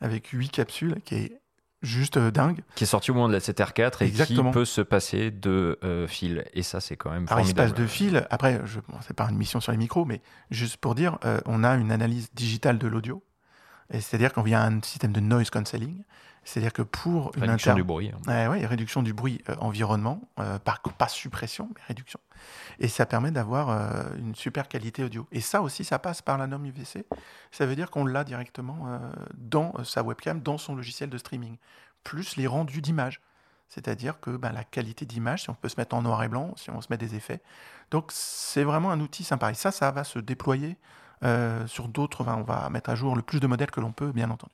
avec 0.00 0.28
8 0.28 0.50
capsules 0.50 0.96
qui 1.04 1.14
est 1.16 1.40
juste 1.82 2.16
euh, 2.16 2.30
dingue. 2.30 2.60
Qui 2.74 2.84
est 2.84 2.88
sorti 2.88 3.10
au 3.10 3.14
moment 3.14 3.28
de 3.28 3.32
la 3.34 3.38
7R4 3.40 4.02
et 4.02 4.06
Exactement. 4.06 4.50
qui 4.50 4.54
peut 4.54 4.64
se 4.64 4.80
passer 4.80 5.30
de 5.30 5.78
euh, 5.84 6.06
fil. 6.06 6.44
Et 6.54 6.62
ça, 6.62 6.80
c'est 6.80 6.96
quand 6.96 7.10
même 7.10 7.26
Alors, 7.28 7.40
il 7.44 7.48
se 7.48 7.52
passe 7.54 7.68
formidable. 7.70 7.82
de 7.82 7.86
fil. 7.92 8.26
Après, 8.30 8.60
je, 8.64 8.80
bon, 8.88 8.98
c'est 9.06 9.14
pas 9.16 9.26
une 9.30 9.36
mission 9.36 9.60
sur 9.60 9.72
les 9.72 9.78
micros, 9.78 10.04
mais 10.04 10.20
juste 10.50 10.76
pour 10.78 10.94
dire, 10.94 11.18
euh, 11.24 11.40
on 11.46 11.62
a 11.64 11.74
une 11.74 11.92
analyse 11.92 12.30
digitale 12.34 12.78
de 12.78 12.86
l'audio. 12.88 13.22
C'est-à-dire 13.90 14.32
qu'on 14.32 14.42
vient 14.42 14.60
à 14.60 14.66
un 14.66 14.80
système 14.82 15.12
de 15.12 15.20
noise 15.20 15.50
cancelling. 15.50 16.02
C'est-à-dire 16.44 16.72
que 16.72 16.82
pour 16.82 17.32
une 17.36 17.42
Réduction 17.42 17.72
inter- 17.72 17.80
du 17.80 17.84
bruit. 17.84 18.10
hein. 18.10 18.20
Ouais, 18.26 18.46
ouais, 18.60 18.66
réduction 18.66 19.02
du 19.02 19.12
bruit 19.12 19.42
euh, 19.50 19.56
environnement, 19.58 20.22
euh, 20.40 20.58
pas, 20.58 20.78
pas 20.96 21.08
suppression, 21.08 21.68
mais 21.74 21.80
réduction. 21.88 22.18
Et 22.78 22.88
ça 22.88 23.04
permet 23.04 23.30
d'avoir 23.30 23.68
euh, 23.68 24.04
une 24.16 24.34
super 24.34 24.66
qualité 24.68 25.04
audio. 25.04 25.26
Et 25.30 25.40
ça 25.42 25.60
aussi, 25.60 25.84
ça 25.84 25.98
passe 25.98 26.22
par 26.22 26.38
la 26.38 26.46
norme 26.46 26.64
UVC. 26.66 27.04
Ça 27.50 27.66
veut 27.66 27.76
dire 27.76 27.90
qu'on 27.90 28.06
l'a 28.06 28.24
directement 28.24 28.98
dans 29.36 29.74
sa 29.84 30.02
webcam, 30.02 30.40
dans 30.40 30.56
son 30.56 30.74
logiciel 30.74 31.10
de 31.10 31.18
streaming. 31.18 31.56
Plus 32.02 32.36
les 32.36 32.46
rendus 32.46 32.80
d'image. 32.80 33.20
C'est-à-dire 33.68 34.18
que 34.20 34.30
ben, 34.30 34.52
la 34.52 34.64
qualité 34.64 35.04
d'image, 35.04 35.42
si 35.42 35.50
on 35.50 35.54
peut 35.54 35.68
se 35.68 35.76
mettre 35.76 35.94
en 35.94 36.00
noir 36.00 36.22
et 36.22 36.28
blanc, 36.28 36.54
si 36.56 36.70
on 36.70 36.80
se 36.80 36.86
met 36.88 36.96
des 36.96 37.14
effets. 37.14 37.42
Donc 37.90 38.10
c'est 38.12 38.64
vraiment 38.64 38.90
un 38.90 39.00
outil 39.00 39.24
sympa. 39.24 39.50
Et 39.50 39.54
ça, 39.54 39.70
ça 39.70 39.90
va 39.90 40.04
se 40.04 40.18
déployer 40.18 40.78
euh, 41.24 41.66
sur 41.66 41.88
d'autres. 41.88 42.22
enfin, 42.22 42.36
on 42.38 42.44
va 42.44 42.68
mettre 42.70 42.90
à 42.90 42.94
jour 42.94 43.16
le 43.16 43.22
plus 43.22 43.40
de 43.40 43.46
modèles 43.46 43.70
que 43.70 43.80
l'on 43.80 43.92
peut, 43.92 44.12
bien 44.12 44.30
entendu. 44.30 44.52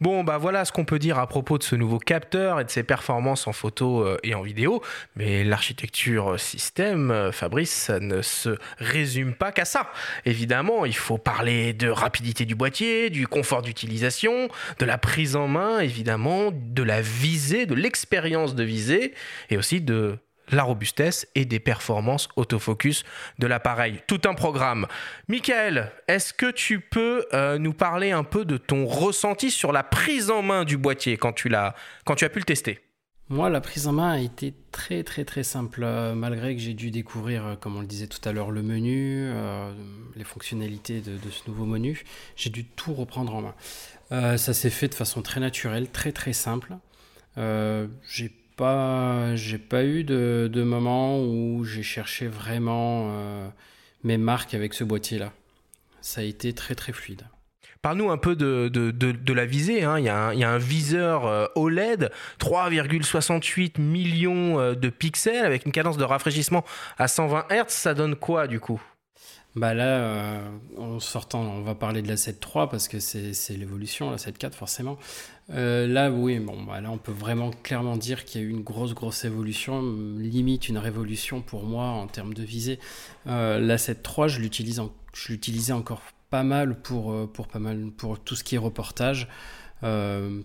Bon, 0.00 0.24
bah 0.24 0.36
voilà 0.36 0.64
ce 0.64 0.72
qu'on 0.72 0.84
peut 0.84 0.98
dire 0.98 1.18
à 1.18 1.28
propos 1.28 1.58
de 1.58 1.62
ce 1.62 1.76
nouveau 1.76 1.98
capteur 1.98 2.58
et 2.58 2.64
de 2.64 2.70
ses 2.70 2.82
performances 2.82 3.46
en 3.46 3.52
photo 3.52 4.00
euh, 4.00 4.18
et 4.24 4.34
en 4.34 4.42
vidéo. 4.42 4.82
Mais 5.14 5.44
l'architecture 5.44 6.40
système, 6.40 7.10
euh, 7.12 7.30
Fabrice, 7.30 7.70
ça 7.70 8.00
ne 8.00 8.20
se 8.20 8.58
résume 8.78 9.32
pas 9.32 9.52
qu'à 9.52 9.64
ça. 9.64 9.92
Évidemment, 10.24 10.84
il 10.84 10.96
faut 10.96 11.18
parler 11.18 11.72
de 11.72 11.88
rapidité 11.88 12.44
du 12.44 12.56
boîtier, 12.56 13.10
du 13.10 13.28
confort 13.28 13.62
d'utilisation, 13.62 14.48
de 14.80 14.84
la 14.84 14.98
prise 14.98 15.36
en 15.36 15.46
main, 15.46 15.78
évidemment, 15.78 16.50
de 16.52 16.82
la 16.82 17.00
visée, 17.00 17.64
de 17.66 17.74
l'expérience 17.74 18.56
de 18.56 18.64
visée 18.64 19.14
et 19.50 19.56
aussi 19.56 19.80
de 19.80 20.18
la 20.50 20.62
robustesse 20.62 21.26
et 21.34 21.44
des 21.44 21.60
performances 21.60 22.28
autofocus 22.36 23.04
de 23.38 23.46
l'appareil. 23.46 24.02
Tout 24.06 24.20
un 24.24 24.34
programme. 24.34 24.86
Michael, 25.28 25.92
est-ce 26.08 26.32
que 26.32 26.50
tu 26.50 26.80
peux 26.80 27.26
euh, 27.32 27.58
nous 27.58 27.72
parler 27.72 28.10
un 28.10 28.24
peu 28.24 28.44
de 28.44 28.56
ton 28.56 28.86
ressenti 28.86 29.50
sur 29.50 29.72
la 29.72 29.82
prise 29.82 30.30
en 30.30 30.42
main 30.42 30.64
du 30.64 30.76
boîtier 30.76 31.16
quand 31.16 31.32
tu, 31.32 31.48
l'as, 31.48 31.74
quand 32.04 32.14
tu 32.14 32.24
as 32.24 32.28
pu 32.28 32.38
le 32.38 32.44
tester? 32.44 32.80
Moi, 33.28 33.48
la 33.48 33.60
prise 33.62 33.86
en 33.86 33.92
main 33.92 34.12
a 34.12 34.18
été 34.18 34.52
très 34.72 35.04
très 35.04 35.24
très 35.24 35.42
simple, 35.42 35.82
euh, 35.84 36.14
malgré 36.14 36.54
que 36.54 36.60
j'ai 36.60 36.74
dû 36.74 36.90
découvrir, 36.90 37.46
euh, 37.46 37.54
comme 37.56 37.76
on 37.76 37.80
le 37.80 37.86
disait 37.86 38.08
tout 38.08 38.20
à 38.28 38.32
l'heure, 38.32 38.50
le 38.50 38.62
menu, 38.62 39.30
les 40.16 40.24
fonctionnalités 40.24 41.00
de, 41.00 41.16
de 41.16 41.30
ce 41.30 41.48
nouveau 41.48 41.64
menu. 41.64 42.04
J'ai 42.36 42.50
dû 42.50 42.64
tout 42.64 42.92
reprendre 42.92 43.34
en 43.34 43.42
main. 43.42 43.54
Ça 44.36 44.52
s'est 44.52 44.68
fait 44.68 44.88
de 44.88 44.94
façon 44.94 45.22
très 45.22 45.40
naturelle, 45.40 45.88
très 45.88 46.12
très 46.12 46.34
simple. 46.34 46.74
J'ai 47.36 48.30
pas, 48.56 49.34
j'ai 49.36 49.58
pas 49.58 49.84
eu 49.84 50.04
de, 50.04 50.48
de 50.52 50.62
moment 50.62 51.20
où 51.22 51.64
j'ai 51.64 51.82
cherché 51.82 52.26
vraiment 52.26 53.10
euh, 53.12 53.48
mes 54.04 54.18
marques 54.18 54.54
avec 54.54 54.74
ce 54.74 54.84
boîtier-là. 54.84 55.32
Ça 56.00 56.20
a 56.20 56.24
été 56.24 56.52
très 56.52 56.74
très 56.74 56.92
fluide. 56.92 57.22
Parle-nous 57.80 58.10
un 58.10 58.16
peu 58.16 58.36
de, 58.36 58.68
de, 58.68 58.92
de- 58.92 59.10
de 59.12 59.32
la 59.32 59.44
visée. 59.44 59.82
hein. 59.82 59.98
Il, 59.98 60.04
y 60.04 60.08
a 60.08 60.16
un, 60.28 60.32
il 60.32 60.38
y 60.38 60.44
a 60.44 60.50
un 60.50 60.58
viseur 60.58 61.26
euh, 61.26 61.46
OLED, 61.56 62.10
3,68 62.38 63.80
millions 63.80 64.60
euh, 64.60 64.74
de 64.74 64.88
pixels 64.88 65.44
avec 65.44 65.66
une 65.66 65.72
cadence 65.72 65.96
de 65.96 66.04
rafraîchissement 66.04 66.64
à 66.98 67.08
120 67.08 67.46
Hz. 67.50 67.64
Ça 67.68 67.94
donne 67.94 68.14
quoi 68.14 68.46
du 68.46 68.60
coup? 68.60 68.80
Bah 69.54 69.74
là, 69.74 69.84
euh, 69.84 70.48
en 70.78 70.98
sortant, 70.98 71.42
on 71.42 71.60
va 71.60 71.74
parler 71.74 72.00
de 72.00 72.08
la 72.08 72.16
7.3 72.16 72.70
parce 72.70 72.88
que 72.88 72.98
c'est 73.00 73.56
l'évolution, 73.56 74.10
la 74.10 74.16
7.4 74.16 74.54
forcément. 74.54 74.98
Euh, 75.50 75.86
là, 75.86 76.10
oui, 76.10 76.38
bon, 76.38 76.62
bah 76.62 76.80
là, 76.80 76.90
on 76.90 76.96
peut 76.96 77.12
vraiment 77.12 77.50
clairement 77.50 77.98
dire 77.98 78.24
qu'il 78.24 78.40
y 78.40 78.44
a 78.44 78.46
eu 78.46 78.50
une 78.50 78.62
grosse, 78.62 78.94
grosse 78.94 79.26
évolution, 79.26 79.82
limite 80.16 80.70
une 80.70 80.78
révolution 80.78 81.42
pour 81.42 81.64
moi 81.64 81.84
en 81.84 82.06
termes 82.06 82.32
de 82.32 82.42
visée. 82.42 82.78
Euh, 83.26 83.58
la 83.58 83.76
7.3, 83.76 84.26
je 84.26 84.40
l'utilise, 84.40 84.80
en- 84.80 84.90
je 85.12 85.32
l'utilisais 85.32 85.74
encore 85.74 86.00
pas 86.30 86.44
mal 86.44 86.80
pour, 86.80 87.12
euh, 87.12 87.26
pour 87.26 87.46
pas 87.46 87.58
mal 87.58 87.90
pour 87.90 88.18
tout 88.20 88.34
ce 88.36 88.44
qui 88.44 88.54
est 88.54 88.58
reportage. 88.58 89.28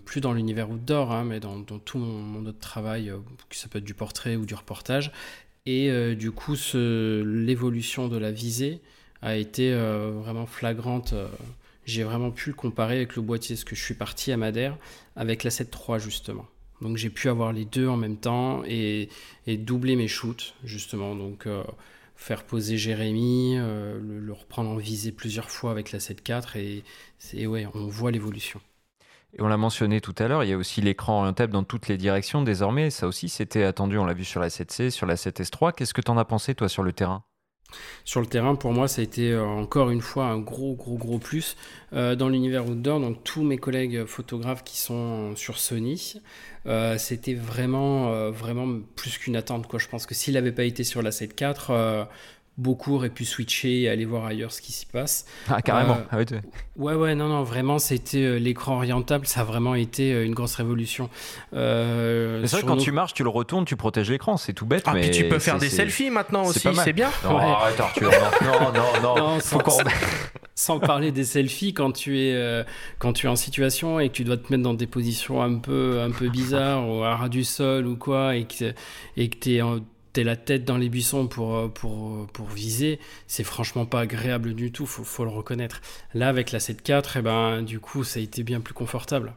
Plus 0.04 0.20
dans 0.20 0.32
l'univers 0.32 0.68
outdoor, 0.68 1.12
hein, 1.12 1.24
mais 1.24 1.38
dans, 1.38 1.60
dans 1.60 1.78
tout 1.78 1.96
mon, 1.98 2.44
autre 2.44 2.58
travail, 2.58 3.12
que 3.48 3.54
ça 3.56 3.68
peut 3.68 3.78
être 3.78 3.84
du 3.84 3.94
portrait 3.94 4.34
ou 4.34 4.44
du 4.44 4.54
reportage. 4.54 5.12
Et 5.64 6.16
du 6.16 6.32
coup, 6.32 6.56
l'évolution 6.74 8.08
de 8.08 8.16
la 8.16 8.32
visée 8.32 8.80
a 9.22 9.36
été 9.36 9.72
euh, 9.72 10.12
vraiment 10.14 10.46
flagrante. 10.46 11.12
euh, 11.12 11.28
J'ai 11.84 12.04
vraiment 12.04 12.30
pu 12.30 12.50
le 12.50 12.54
comparer 12.54 12.96
avec 12.96 13.16
le 13.16 13.22
boîtier, 13.22 13.56
parce 13.56 13.64
que 13.64 13.76
je 13.76 13.82
suis 13.82 13.94
parti 13.94 14.32
à 14.32 14.36
Madère 14.36 14.76
avec 15.16 15.44
la 15.44 15.50
7.3 15.50 15.98
justement. 15.98 16.46
Donc 16.80 16.96
j'ai 16.96 17.10
pu 17.10 17.28
avoir 17.28 17.52
les 17.52 17.64
deux 17.64 17.88
en 17.88 17.96
même 17.96 18.16
temps 18.18 18.62
et, 18.66 19.08
doubler 19.46 19.96
mes 19.96 20.08
shoots 20.08 20.54
justement. 20.64 21.14
Donc 21.16 21.46
euh, 21.46 21.64
faire 22.16 22.44
poser 22.44 22.76
Jérémy, 22.78 23.56
le, 23.56 24.20
le 24.20 24.32
reprendre 24.32 24.70
en 24.70 24.76
visée 24.76 25.12
plusieurs 25.12 25.50
fois 25.50 25.70
avec 25.70 25.92
la 25.92 25.98
7.4 25.98 26.58
et, 26.58 26.84
et 27.34 27.46
ouais, 27.46 27.66
on 27.74 27.86
voit 27.88 28.10
l'évolution. 28.10 28.60
Et 29.34 29.42
on 29.42 29.48
l'a 29.48 29.56
mentionné 29.58 30.00
tout 30.00 30.14
à 30.18 30.26
l'heure, 30.28 30.42
il 30.44 30.50
y 30.50 30.52
a 30.52 30.56
aussi 30.56 30.80
l'écran 30.80 31.18
orientable 31.20 31.52
dans 31.52 31.62
toutes 31.64 31.88
les 31.88 31.98
directions 31.98 32.42
désormais. 32.42 32.90
Ça 32.90 33.06
aussi, 33.06 33.28
c'était 33.28 33.62
attendu, 33.64 33.98
on 33.98 34.06
l'a 34.06 34.14
vu 34.14 34.24
sur 34.24 34.40
la 34.40 34.48
7C, 34.48 34.90
sur 34.90 35.06
la 35.06 35.16
7S3. 35.16 35.74
Qu'est-ce 35.74 35.92
que 35.94 36.00
tu 36.00 36.10
en 36.10 36.16
as 36.18 36.24
pensé, 36.24 36.54
toi, 36.54 36.68
sur 36.68 36.82
le 36.82 36.92
terrain? 36.92 37.24
Sur 38.04 38.20
le 38.20 38.26
terrain, 38.26 38.54
pour 38.54 38.72
moi, 38.72 38.88
ça 38.88 39.02
a 39.02 39.04
été 39.04 39.32
euh, 39.32 39.44
encore 39.44 39.90
une 39.90 40.00
fois 40.00 40.24
un 40.26 40.38
gros, 40.38 40.74
gros, 40.74 40.96
gros 40.96 41.18
plus. 41.18 41.56
Euh, 41.92 42.16
dans 42.16 42.28
l'univers 42.28 42.66
outdoor, 42.66 43.00
donc 43.00 43.22
tous 43.24 43.42
mes 43.42 43.58
collègues 43.58 44.04
photographes 44.04 44.64
qui 44.64 44.78
sont 44.78 45.36
sur 45.36 45.58
Sony, 45.58 46.20
euh, 46.66 46.96
c'était 46.98 47.34
vraiment, 47.34 48.30
vraiment 48.30 48.80
plus 48.96 49.18
qu'une 49.18 49.36
attente. 49.36 49.66
Quoi. 49.66 49.78
Je 49.78 49.88
pense 49.88 50.06
que 50.06 50.14
s'il 50.14 50.34
n'avait 50.34 50.52
pas 50.52 50.64
été 50.64 50.84
sur 50.84 51.02
la 51.02 51.10
7.4, 51.10 51.66
euh, 51.70 52.04
beaucoup 52.58 52.96
auraient 52.96 53.08
pu 53.08 53.24
switcher 53.24 53.82
et 53.82 53.88
aller 53.88 54.04
voir 54.04 54.26
ailleurs 54.26 54.52
ce 54.52 54.60
qui 54.60 54.72
s'y 54.72 54.84
passe. 54.84 55.24
Ah, 55.48 55.62
carrément. 55.62 55.94
Euh, 55.94 56.04
Ah 56.10 56.16
ouais, 56.18 56.26
tu- 56.26 56.34
Ouais, 56.76 56.94
ouais, 56.94 57.14
non, 57.14 57.28
non, 57.28 57.42
vraiment, 57.44 57.78
c'était 57.78 58.18
euh, 58.24 58.36
l'écran 58.38 58.76
orientable, 58.76 59.26
ça 59.26 59.40
a 59.40 59.44
vraiment 59.44 59.74
été 59.74 60.12
euh, 60.12 60.24
une 60.26 60.34
grosse 60.34 60.54
révolution. 60.56 61.08
Euh, 61.54 62.40
c'est 62.44 62.56
vrai, 62.56 62.62
que 62.62 62.66
quand 62.66 62.76
nos- 62.76 62.82
tu 62.82 62.92
marches, 62.92 63.14
tu 63.14 63.22
le 63.22 63.28
retournes, 63.28 63.64
tu 63.64 63.76
protèges 63.76 64.10
l'écran. 64.10 64.36
C'est 64.36 64.52
tout 64.52 64.66
bête. 64.66 64.82
Ah, 64.86 64.92
mais 64.94 65.02
puis 65.02 65.10
tu 65.10 65.28
peux 65.28 65.38
faire 65.38 65.58
des 65.58 65.68
selfies 65.70 66.10
maintenant 66.10 66.44
aussi, 66.44 66.68
c'est 66.84 66.92
bien. 66.92 67.10
Non, 67.24 67.36
Ouais. 67.36 67.42
arrête, 67.44 67.80
Arthur. 67.80 68.10
Non, 68.42 68.50
non, 68.60 68.72
non. 68.72 69.02
non. 69.02 69.14
Non, 69.34 69.40
Faut 69.40 69.60
sans, 70.54 70.78
parler 70.80 71.12
des 71.12 71.24
selfies 71.24 71.72
quand 71.74 71.92
tu 71.92 72.18
es 72.20 72.34
euh, 72.34 72.62
quand 72.98 73.12
tu 73.12 73.26
es 73.26 73.28
en 73.28 73.36
situation 73.36 74.00
et 74.00 74.08
que 74.08 74.14
tu 74.14 74.24
dois 74.24 74.36
te 74.36 74.50
mettre 74.52 74.62
dans 74.64 74.74
des 74.74 74.86
positions 74.86 75.40
un 75.42 75.58
peu 75.58 76.00
un 76.00 76.10
peu 76.10 76.28
bizarres 76.28 76.88
ou 76.88 77.02
à 77.04 77.16
ras 77.16 77.28
du 77.28 77.44
sol 77.44 77.86
ou 77.86 77.96
quoi 77.96 78.34
et 78.36 78.44
que 78.44 78.74
et 79.16 79.28
que 79.28 79.36
t'es 79.36 79.62
en- 79.62 79.78
la 80.24 80.36
tête 80.36 80.64
dans 80.64 80.76
les 80.76 80.88
buissons 80.88 81.26
pour 81.26 81.56
euh, 81.56 81.68
pour 81.68 82.26
pour 82.28 82.46
viser, 82.46 82.98
c'est 83.26 83.44
franchement 83.44 83.86
pas 83.86 84.00
agréable 84.00 84.54
du 84.54 84.72
tout, 84.72 84.86
faut 84.86 85.04
faut 85.04 85.24
le 85.24 85.30
reconnaître. 85.30 85.80
Là 86.14 86.28
avec 86.28 86.52
la 86.52 86.58
7.4, 86.58 87.12
eh 87.16 87.22
ben 87.22 87.62
du 87.62 87.80
coup 87.80 88.04
ça 88.04 88.20
a 88.20 88.22
été 88.22 88.42
bien 88.42 88.60
plus 88.60 88.74
confortable. 88.74 89.34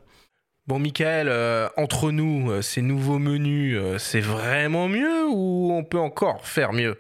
Bon, 0.68 0.78
Michael, 0.80 1.28
euh, 1.28 1.68
entre 1.76 2.12
nous, 2.12 2.52
euh, 2.52 2.62
ces 2.62 2.82
nouveaux 2.84 3.18
menus, 3.18 3.76
euh, 3.78 3.98
c'est 3.98 4.22
vraiment 4.22 4.88
mieux 4.88 5.28
ou 5.28 5.72
on 5.74 5.84
peut 5.84 6.00
encore 6.00 6.46
faire 6.46 6.72
mieux? 6.72 6.98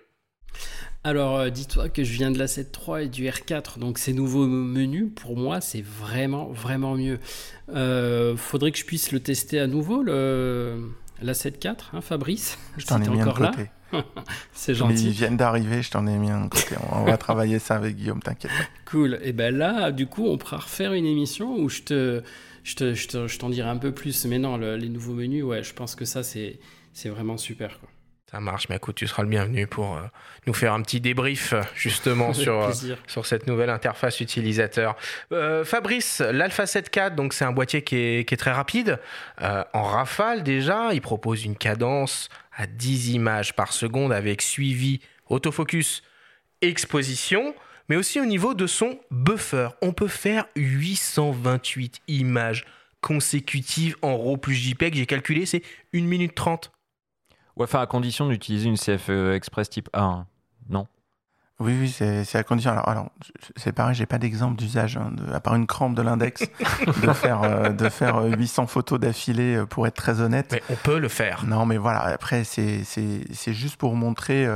Alors, 1.03 1.39
euh, 1.39 1.49
dis-toi 1.49 1.89
que 1.89 2.03
je 2.03 2.13
viens 2.13 2.29
de 2.29 2.37
la 2.37 2.45
7.3 2.45 3.05
et 3.05 3.07
du 3.07 3.25
R4, 3.25 3.79
donc 3.79 3.97
ces 3.97 4.13
nouveaux 4.13 4.45
menus, 4.45 5.09
pour 5.15 5.35
moi, 5.35 5.59
c'est 5.59 5.81
vraiment, 5.81 6.49
vraiment 6.51 6.95
mieux. 6.95 7.19
Euh, 7.69 8.37
faudrait 8.37 8.71
que 8.71 8.77
je 8.77 8.85
puisse 8.85 9.11
le 9.11 9.19
tester 9.19 9.59
à 9.59 9.65
nouveau, 9.65 10.03
le, 10.03 10.91
la 11.21 11.33
7.4, 11.33 11.75
hein, 11.93 12.01
Fabrice 12.01 12.57
Je 12.77 12.85
t'en 12.85 13.01
ai 13.01 13.07
mis 13.09 13.21
un 13.21 13.27
encore 13.27 13.39
là, 13.41 13.51
côté. 13.51 13.69
c'est 14.53 14.71
Mais 14.71 14.75
ils 14.75 14.77
gentil. 14.77 15.09
viennent 15.09 15.37
d'arriver, 15.37 15.81
je 15.81 15.91
t'en 15.91 16.07
ai 16.07 16.17
mis 16.17 16.29
un 16.31 16.47
côté. 16.47 16.75
On 16.91 17.03
va 17.03 17.17
travailler 17.17 17.59
ça 17.59 17.75
avec 17.75 17.95
Guillaume, 17.97 18.21
t'inquiète 18.21 18.51
pas. 18.51 18.63
Cool. 18.91 19.19
Et 19.23 19.31
ben 19.33 19.55
là, 19.55 19.91
du 19.91 20.07
coup, 20.07 20.27
on 20.27 20.37
pourra 20.37 20.57
refaire 20.57 20.93
une 20.93 21.05
émission 21.05 21.55
où 21.57 21.69
je 21.69 21.81
te, 21.81 22.21
je 22.63 22.75
te, 22.75 22.93
je 22.93 23.07
te- 23.07 23.27
je 23.27 23.39
t'en 23.39 23.49
dirai 23.49 23.69
un 23.69 23.77
peu 23.77 23.93
plus. 23.93 24.25
Mais 24.25 24.37
non, 24.39 24.57
le- 24.57 24.75
les 24.75 24.89
nouveaux 24.89 25.13
menus, 25.13 25.43
ouais, 25.45 25.63
je 25.63 25.73
pense 25.73 25.95
que 25.95 26.03
ça, 26.05 26.23
c'est, 26.23 26.59
c'est 26.93 27.07
vraiment 27.09 27.37
super. 27.37 27.79
Quoi. 27.79 27.89
Ça 28.31 28.39
marche, 28.39 28.69
mais 28.69 28.77
écoute, 28.77 28.95
tu 28.95 29.07
seras 29.07 29.23
le 29.23 29.29
bienvenu 29.29 29.67
pour 29.67 29.97
euh, 29.97 30.03
nous 30.47 30.53
faire 30.53 30.71
un 30.71 30.81
petit 30.81 31.01
débrief 31.01 31.53
justement 31.75 32.33
sur, 32.33 32.61
euh, 32.61 32.71
sur 33.05 33.25
cette 33.25 33.45
nouvelle 33.45 33.69
interface 33.69 34.21
utilisateur. 34.21 34.95
Euh, 35.33 35.65
Fabrice, 35.65 36.21
l'Alpha 36.21 36.65
7 36.65 36.95
IV, 36.95 37.15
donc 37.15 37.33
c'est 37.33 37.43
un 37.43 37.51
boîtier 37.51 37.81
qui 37.81 37.97
est, 37.97 38.25
qui 38.25 38.33
est 38.33 38.37
très 38.37 38.53
rapide. 38.53 38.99
en 39.41 39.83
rafale 39.83 40.43
déjà, 40.43 40.93
il 40.93 41.01
propose 41.01 41.43
une 41.43 41.57
cadence 41.57 42.29
à 42.55 42.67
10 42.67 43.15
images 43.15 43.53
par 43.53 43.73
seconde 43.73 44.13
avec 44.13 44.41
suivi, 44.41 45.01
autofocus, 45.27 46.01
exposition, 46.61 47.53
mais 47.89 47.97
aussi 47.97 48.21
au 48.21 48.25
niveau 48.25 48.53
de 48.53 48.65
son 48.65 48.97
buffer. 49.09 49.67
On 49.81 49.91
peut 49.91 50.07
faire 50.07 50.45
828 50.55 51.99
images 52.07 52.63
consécutives 53.01 53.97
en 54.01 54.17
RAW 54.17 54.37
plus 54.37 54.55
JPEG. 54.55 54.95
J'ai 54.95 55.05
calculé, 55.05 55.45
c'est 55.45 55.63
1 55.93 56.03
minute 56.03 56.33
30 56.33 56.71
Ouais, 57.61 57.65
enfin, 57.65 57.81
à 57.81 57.85
condition 57.85 58.27
d'utiliser 58.27 58.69
une 58.69 58.75
CFE 58.75 59.35
Express 59.35 59.69
type 59.69 59.87
1, 59.93 60.25
non? 60.71 60.87
Oui, 61.59 61.77
oui, 61.79 61.89
c'est 61.89 62.35
à 62.35 62.43
condition. 62.43 62.71
Alors, 62.71 62.89
alors 62.89 63.09
c'est 63.55 63.71
pareil, 63.71 63.93
j'ai 63.93 64.07
pas 64.07 64.17
d'exemple 64.17 64.55
d'usage, 64.55 64.97
hein, 64.97 65.11
à 65.31 65.39
part 65.39 65.53
une 65.53 65.67
crampe 65.67 65.93
de 65.93 66.01
l'index, 66.01 66.41
de 67.03 67.13
faire, 67.13 67.43
euh, 67.43 67.69
de 67.69 67.87
faire 67.89 68.23
800 68.23 68.63
euh, 68.63 68.65
photos 68.65 68.99
d'affilée, 68.99 69.57
euh, 69.57 69.67
pour 69.67 69.85
être 69.85 69.93
très 69.93 70.21
honnête. 70.21 70.47
Mais 70.51 70.63
on 70.71 70.75
peut 70.75 70.97
le 70.97 71.07
faire. 71.07 71.45
Non, 71.45 71.67
mais 71.67 71.77
voilà, 71.77 71.99
après, 71.99 72.45
c'est 72.45 72.83
juste 73.53 73.75
pour 73.75 73.95
montrer, 73.95 74.49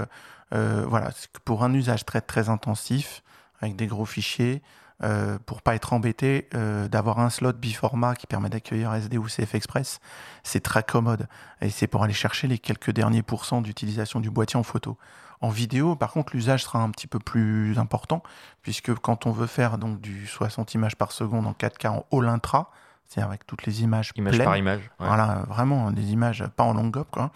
voilà, 0.51 1.11
pour 1.43 1.63
un 1.63 1.75
usage 1.75 2.05
très, 2.05 2.21
très 2.21 2.49
intensif, 2.49 3.21
avec 3.61 3.75
des 3.75 3.85
gros 3.85 4.05
fichiers, 4.05 4.63
euh, 5.03 5.37
pour 5.45 5.61
pas 5.61 5.75
être 5.75 5.91
embêté, 5.91 6.47
euh, 6.55 6.87
d'avoir 6.87 7.19
un 7.19 7.29
slot 7.29 7.53
biformat 7.53 8.15
qui 8.15 8.27
permet 8.27 8.49
d'accueillir 8.49 8.93
SD 8.93 9.17
ou 9.17 9.25
CF 9.25 9.53
Express, 9.53 9.99
c'est 10.43 10.61
très 10.61 10.83
commode. 10.83 11.27
Et 11.61 11.69
c'est 11.69 11.87
pour 11.87 12.03
aller 12.03 12.13
chercher 12.13 12.47
les 12.47 12.57
quelques 12.57 12.91
derniers 12.91 13.21
pourcents 13.21 13.61
d'utilisation 13.61 14.21
du 14.21 14.29
boîtier 14.29 14.57
en 14.57 14.63
photo. 14.63 14.97
En 15.41 15.49
vidéo, 15.49 15.97
par 15.97 16.11
contre, 16.11 16.33
l'usage 16.33 16.63
sera 16.63 16.79
un 16.79 16.89
petit 16.91 17.07
peu 17.07 17.19
plus 17.19 17.77
important, 17.77 18.23
puisque 18.61 18.95
quand 18.95 19.25
on 19.25 19.31
veut 19.31 19.47
faire 19.47 19.77
donc 19.77 19.99
du 19.99 20.27
60 20.27 20.73
images 20.75 20.95
par 20.95 21.11
seconde 21.11 21.45
en 21.45 21.51
4K 21.51 21.89
en 21.89 22.05
all 22.17 22.29
intra, 22.29 22.71
c'est-à-dire 23.03 23.27
avec 23.27 23.45
toutes 23.45 23.65
les 23.65 23.83
images 23.83 24.11
image 24.15 24.37
par 24.37 24.55
image, 24.55 24.89
voilà, 24.97 25.43
vraiment 25.49 25.91
des 25.91 26.13
images 26.13 26.45
pas 26.55 26.63
en 26.63 26.73
long 26.73 26.89
quoi. 27.11 27.31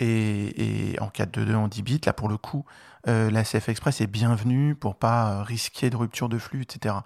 Et, 0.00 0.92
et 0.92 1.00
en 1.00 1.08
4.2.2 1.08 1.54
en 1.54 1.68
10 1.68 1.82
bits, 1.82 2.00
là 2.06 2.12
pour 2.12 2.28
le 2.28 2.36
coup, 2.36 2.64
euh, 3.08 3.30
la 3.30 3.42
CF 3.42 3.68
Express 3.68 4.00
est 4.00 4.06
bienvenue 4.06 4.74
pour 4.74 4.94
pas 4.94 5.30
euh, 5.30 5.42
risquer 5.42 5.88
de 5.88 5.96
rupture 5.96 6.28
de 6.28 6.38
flux, 6.38 6.62
etc. 6.62 6.96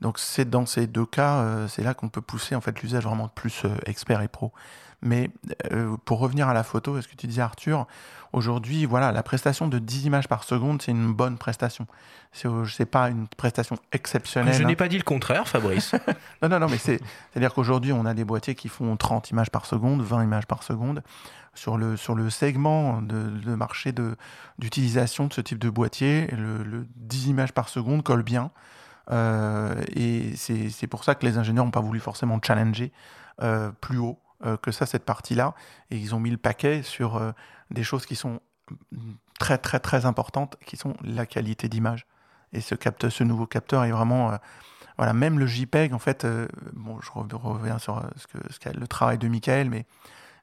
Donc 0.00 0.18
c'est 0.18 0.48
dans 0.48 0.66
ces 0.66 0.86
deux 0.86 1.06
cas, 1.06 1.36
euh, 1.36 1.68
c'est 1.68 1.82
là 1.82 1.94
qu'on 1.94 2.08
peut 2.08 2.20
pousser 2.20 2.54
en 2.54 2.60
fait 2.60 2.82
l'usage 2.82 3.04
vraiment 3.04 3.28
plus 3.28 3.62
expert 3.86 4.20
et 4.22 4.28
pro. 4.28 4.52
Mais 5.02 5.28
pour 6.06 6.18
revenir 6.18 6.48
à 6.48 6.54
la 6.54 6.62
photo, 6.62 6.96
est-ce 6.96 7.08
que 7.08 7.14
tu 7.14 7.26
disais 7.26 7.42
Arthur, 7.42 7.86
aujourd'hui, 8.32 8.86
voilà, 8.86 9.12
la 9.12 9.22
prestation 9.22 9.68
de 9.68 9.78
10 9.78 10.06
images 10.06 10.28
par 10.28 10.44
seconde, 10.44 10.80
c'est 10.80 10.92
une 10.92 11.12
bonne 11.12 11.36
prestation. 11.36 11.86
C'est 12.32 12.86
pas 12.86 13.10
une 13.10 13.28
prestation 13.28 13.76
exceptionnelle. 13.92 14.54
Je 14.54 14.62
n'ai 14.62 14.72
hein. 14.72 14.76
pas 14.76 14.88
dit 14.88 14.96
le 14.96 15.04
contraire, 15.04 15.46
Fabrice. 15.46 15.92
non, 16.42 16.48
non, 16.48 16.58
non, 16.58 16.68
mais 16.70 16.78
c'est-à-dire 16.78 17.52
qu'aujourd'hui, 17.52 17.92
on 17.92 18.06
a 18.06 18.14
des 18.14 18.24
boîtiers 18.24 18.54
qui 18.54 18.68
font 18.68 18.96
30 18.96 19.30
images 19.30 19.50
par 19.50 19.66
seconde, 19.66 20.00
20 20.00 20.24
images 20.24 20.46
par 20.46 20.62
seconde 20.62 21.02
sur 21.54 21.76
le, 21.76 21.96
sur 21.96 22.14
le 22.14 22.30
segment 22.30 23.00
de, 23.02 23.54
marché 23.54 23.92
d'utilisation 24.58 25.26
de, 25.26 25.32
ce 25.32 25.40
type 25.40 25.58
de 25.58 25.70
boîtier, 25.70 26.26
le, 26.28 26.86
10 26.96 27.28
images 27.28 27.52
par 27.52 27.68
seconde 27.68 28.02
colle 28.02 28.22
bien. 28.22 28.50
Euh, 29.10 29.82
et 29.94 30.34
c'est 30.36 30.86
pour 30.86 31.04
ça 31.04 31.14
que 31.14 31.26
les 31.26 31.38
ingénieurs 31.38 31.64
n'ont 31.64 31.70
pas 31.70 31.80
voulu 31.80 32.00
forcément 32.00 32.40
challenger 32.42 32.92
euh, 33.42 33.70
plus 33.80 33.98
haut 33.98 34.18
euh, 34.44 34.56
que 34.56 34.72
ça, 34.72 34.86
cette 34.86 35.04
partie-là. 35.04 35.54
Et 35.90 35.96
ils 35.96 36.14
ont 36.14 36.20
mis 36.20 36.30
le 36.30 36.36
paquet 36.36 36.82
sur 36.82 37.20
des 37.70 37.82
choses 37.82 38.06
qui 38.06 38.16
sont 38.16 38.40
très, 39.38 39.58
très, 39.58 39.80
très 39.80 40.06
importantes, 40.06 40.56
qui 40.66 40.76
sont 40.76 40.94
la 41.02 41.26
qualité 41.26 41.68
d'image. 41.68 42.06
Et 42.52 42.60
ce, 42.60 42.74
capteur, 42.74 43.10
ce 43.10 43.24
nouveau 43.24 43.46
capteur 43.46 43.84
est 43.84 43.90
vraiment 43.90 44.38
voilà, 44.96 45.12
même 45.12 45.40
le 45.40 45.46
JPEG, 45.46 45.92
en 45.92 45.98
fait, 45.98 46.24
bon, 46.72 47.00
je 47.00 47.10
reviens 47.36 47.78
sur 47.78 48.00
ce 48.16 48.28
que, 48.28 48.38
ce 48.52 48.78
le 48.78 48.86
travail 48.86 49.18
de 49.18 49.26
Michael, 49.26 49.68
mais 49.68 49.86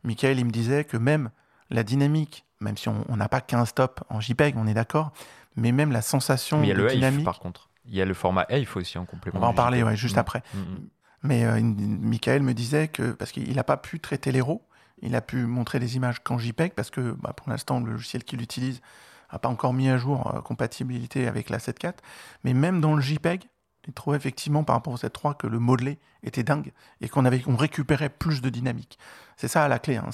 Michael, 0.03 0.39
il 0.39 0.45
me 0.45 0.51
disait 0.51 0.83
que 0.83 0.97
même 0.97 1.29
la 1.69 1.83
dynamique, 1.83 2.45
même 2.59 2.77
si 2.77 2.89
on 2.89 3.15
n'a 3.15 3.29
pas 3.29 3.41
qu'un 3.41 3.65
stop 3.65 4.01
en 4.09 4.19
JPEG, 4.19 4.55
on 4.57 4.67
est 4.67 4.73
d'accord, 4.73 5.11
mais 5.55 5.71
même 5.71 5.91
la 5.91 6.01
sensation 6.01 6.59
mais 6.59 6.67
il 6.67 6.69
y 6.69 6.71
a 6.71 6.75
de 6.75 6.83
le 6.83 6.91
dynamique. 6.91 7.25
par 7.25 7.39
contre. 7.39 7.69
Il 7.85 7.95
y 7.95 8.01
a 8.01 8.05
le 8.05 8.13
format 8.13 8.45
EIF 8.49 8.77
aussi 8.77 8.97
en 8.97 9.05
complément. 9.05 9.39
On 9.39 9.41
va 9.41 9.47
en 9.47 9.53
parler 9.53 9.83
ouais, 9.83 9.95
juste 9.95 10.15
mm. 10.15 10.19
après. 10.19 10.43
Mm, 10.53 10.59
mm. 10.59 10.89
Mais 11.23 11.45
euh, 11.45 11.61
Michael 11.61 12.41
me 12.41 12.53
disait 12.53 12.87
que, 12.87 13.11
parce 13.11 13.31
qu'il 13.31 13.55
n'a 13.55 13.63
pas 13.63 13.77
pu 13.77 13.99
traiter 13.99 14.31
les 14.31 14.41
RAW, 14.41 14.61
il 15.01 15.15
a 15.15 15.21
pu 15.21 15.45
montrer 15.45 15.79
des 15.79 15.95
images 15.95 16.19
qu'en 16.23 16.37
JPEG, 16.37 16.73
parce 16.73 16.89
que 16.89 17.15
bah, 17.19 17.33
pour 17.33 17.49
l'instant, 17.49 17.79
le 17.79 17.91
logiciel 17.91 18.23
qu'il 18.23 18.41
utilise 18.41 18.81
n'a 19.31 19.39
pas 19.39 19.49
encore 19.49 19.73
mis 19.73 19.89
à 19.89 19.97
jour 19.97 20.33
euh, 20.33 20.41
compatibilité 20.41 21.27
avec 21.27 21.49
la 21.49 21.57
7.4. 21.57 21.93
Mais 22.43 22.53
même 22.53 22.81
dans 22.81 22.95
le 22.95 23.01
JPEG, 23.01 23.43
il 23.87 23.93
trouvait 23.93 24.17
effectivement 24.17 24.63
par 24.63 24.75
rapport 24.75 24.93
au 24.93 24.97
7.3 24.97 25.35
que 25.35 25.47
le 25.47 25.59
modelé 25.59 25.99
était 26.23 26.43
dingue 26.43 26.71
et 27.01 27.09
qu'on 27.09 27.25
avait, 27.25 27.41
on 27.47 27.55
récupérait 27.55 28.09
plus 28.09 28.41
de 28.41 28.49
dynamique. 28.49 28.99
C'est 29.37 29.47
ça 29.47 29.67
la 29.67 29.79
clé. 29.79 29.97
Hein. 29.97 30.09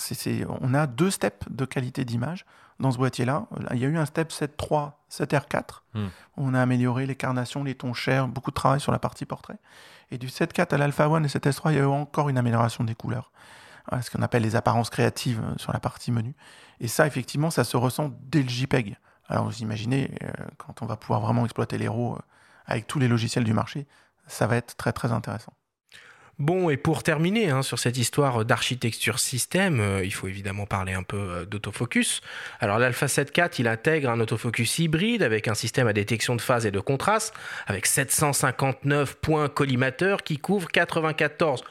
on 0.62 0.74
a 0.74 0.88
deux 0.88 1.12
steps 1.12 1.50
de 1.50 1.66
qualité 1.66 2.06
d'image 2.06 2.46
dans 2.80 2.92
ce 2.92 2.98
boîtier-là. 2.98 3.48
Il 3.74 3.80
y 3.80 3.86
a 3.86 3.88
eu 3.88 3.98
un 3.98 4.06
step 4.06 4.32
7.3, 4.32 4.92
7R4. 5.12 5.82
Hmm. 5.94 6.08
On 6.38 6.54
a 6.54 6.62
amélioré 6.62 7.06
les 7.06 7.16
carnations, 7.16 7.64
les 7.64 7.76
tons 7.76 7.94
chers, 7.94 8.28
beaucoup 8.28 8.52
de 8.52 8.56
travail 8.56 8.80
sur 8.80 8.92
la 8.92 9.00
partie 9.00 9.26
portrait. 9.26 9.58
Et 10.12 10.18
du 10.18 10.28
7.4 10.28 10.74
à 10.74 10.78
l'Alpha 10.78 11.06
1 11.06 11.24
et 11.24 11.28
7S3, 11.28 11.72
il 11.72 11.76
y 11.76 11.80
a 11.80 11.82
eu 11.82 11.86
encore 11.86 12.30
une 12.30 12.38
amélioration 12.38 12.86
des 12.86 12.96
couleurs. 12.96 13.32
ce 14.02 14.10
qu'on 14.10 14.22
appelle 14.22 14.44
les 14.44 14.56
apparences 14.56 14.90
créatives 14.90 15.42
euh, 15.44 15.58
sur 15.58 15.74
la 15.74 15.80
partie 15.80 16.12
menu. 16.12 16.34
Et 16.80 16.88
ça, 16.88 17.08
effectivement, 17.08 17.50
ça 17.50 17.64
se 17.64 17.76
ressent 17.76 18.12
dès 18.22 18.44
le 18.44 18.50
JPEG. 18.50 18.98
Alors 19.28 19.46
vous 19.46 19.58
imaginez, 19.58 20.12
euh, 20.24 20.32
quand 20.58 20.82
on 20.82 20.86
va 20.86 20.96
pouvoir 20.96 21.20
vraiment 21.20 21.44
exploiter 21.44 21.78
les 21.78 21.90
RAW 21.90 22.18
avec 22.68 22.88
tous 22.88 23.00
les 23.00 23.08
logiciels 23.08 23.44
du 23.44 23.54
marché, 23.54 23.88
ça 24.28 24.46
va 24.46 24.58
être 24.58 24.76
très 24.76 24.94
très 24.94 25.12
intéressant. 25.12 25.54
Bon, 26.40 26.70
et 26.70 26.78
pour 26.78 27.02
terminer 27.02 27.50
hein, 27.50 27.64
sur 27.64 27.80
cette 27.80 27.98
histoire 27.98 28.46
d'architecture 28.46 29.18
système, 29.18 29.80
euh, 29.80 30.06
il 30.06 30.14
faut 30.14 30.28
évidemment 30.28 30.68
parler 30.68 30.94
un 30.94 31.02
peu 31.02 31.18
euh, 31.18 31.46
d'autofocus. 31.46 32.22
Alors 32.60 32.78
l'Alpha 32.78 33.08
7 33.08 33.36
IV, 33.36 33.46
il 33.58 33.68
intègre 33.68 34.12
un 34.12 34.20
autofocus 34.20 34.78
hybride 34.78 35.24
avec 35.24 35.48
un 35.48 35.56
système 35.56 35.88
à 35.88 35.94
détection 35.94 36.36
de 36.36 36.42
phase 36.42 36.68
et 36.68 36.72
de 36.72 36.80
contraste, 36.80 37.34
avec 37.66 37.88
759 37.88 39.16
points 39.16 39.50
collimateurs 39.50 40.22
qui 40.22 40.38
couvrent 40.38 40.70
94% 40.70 41.64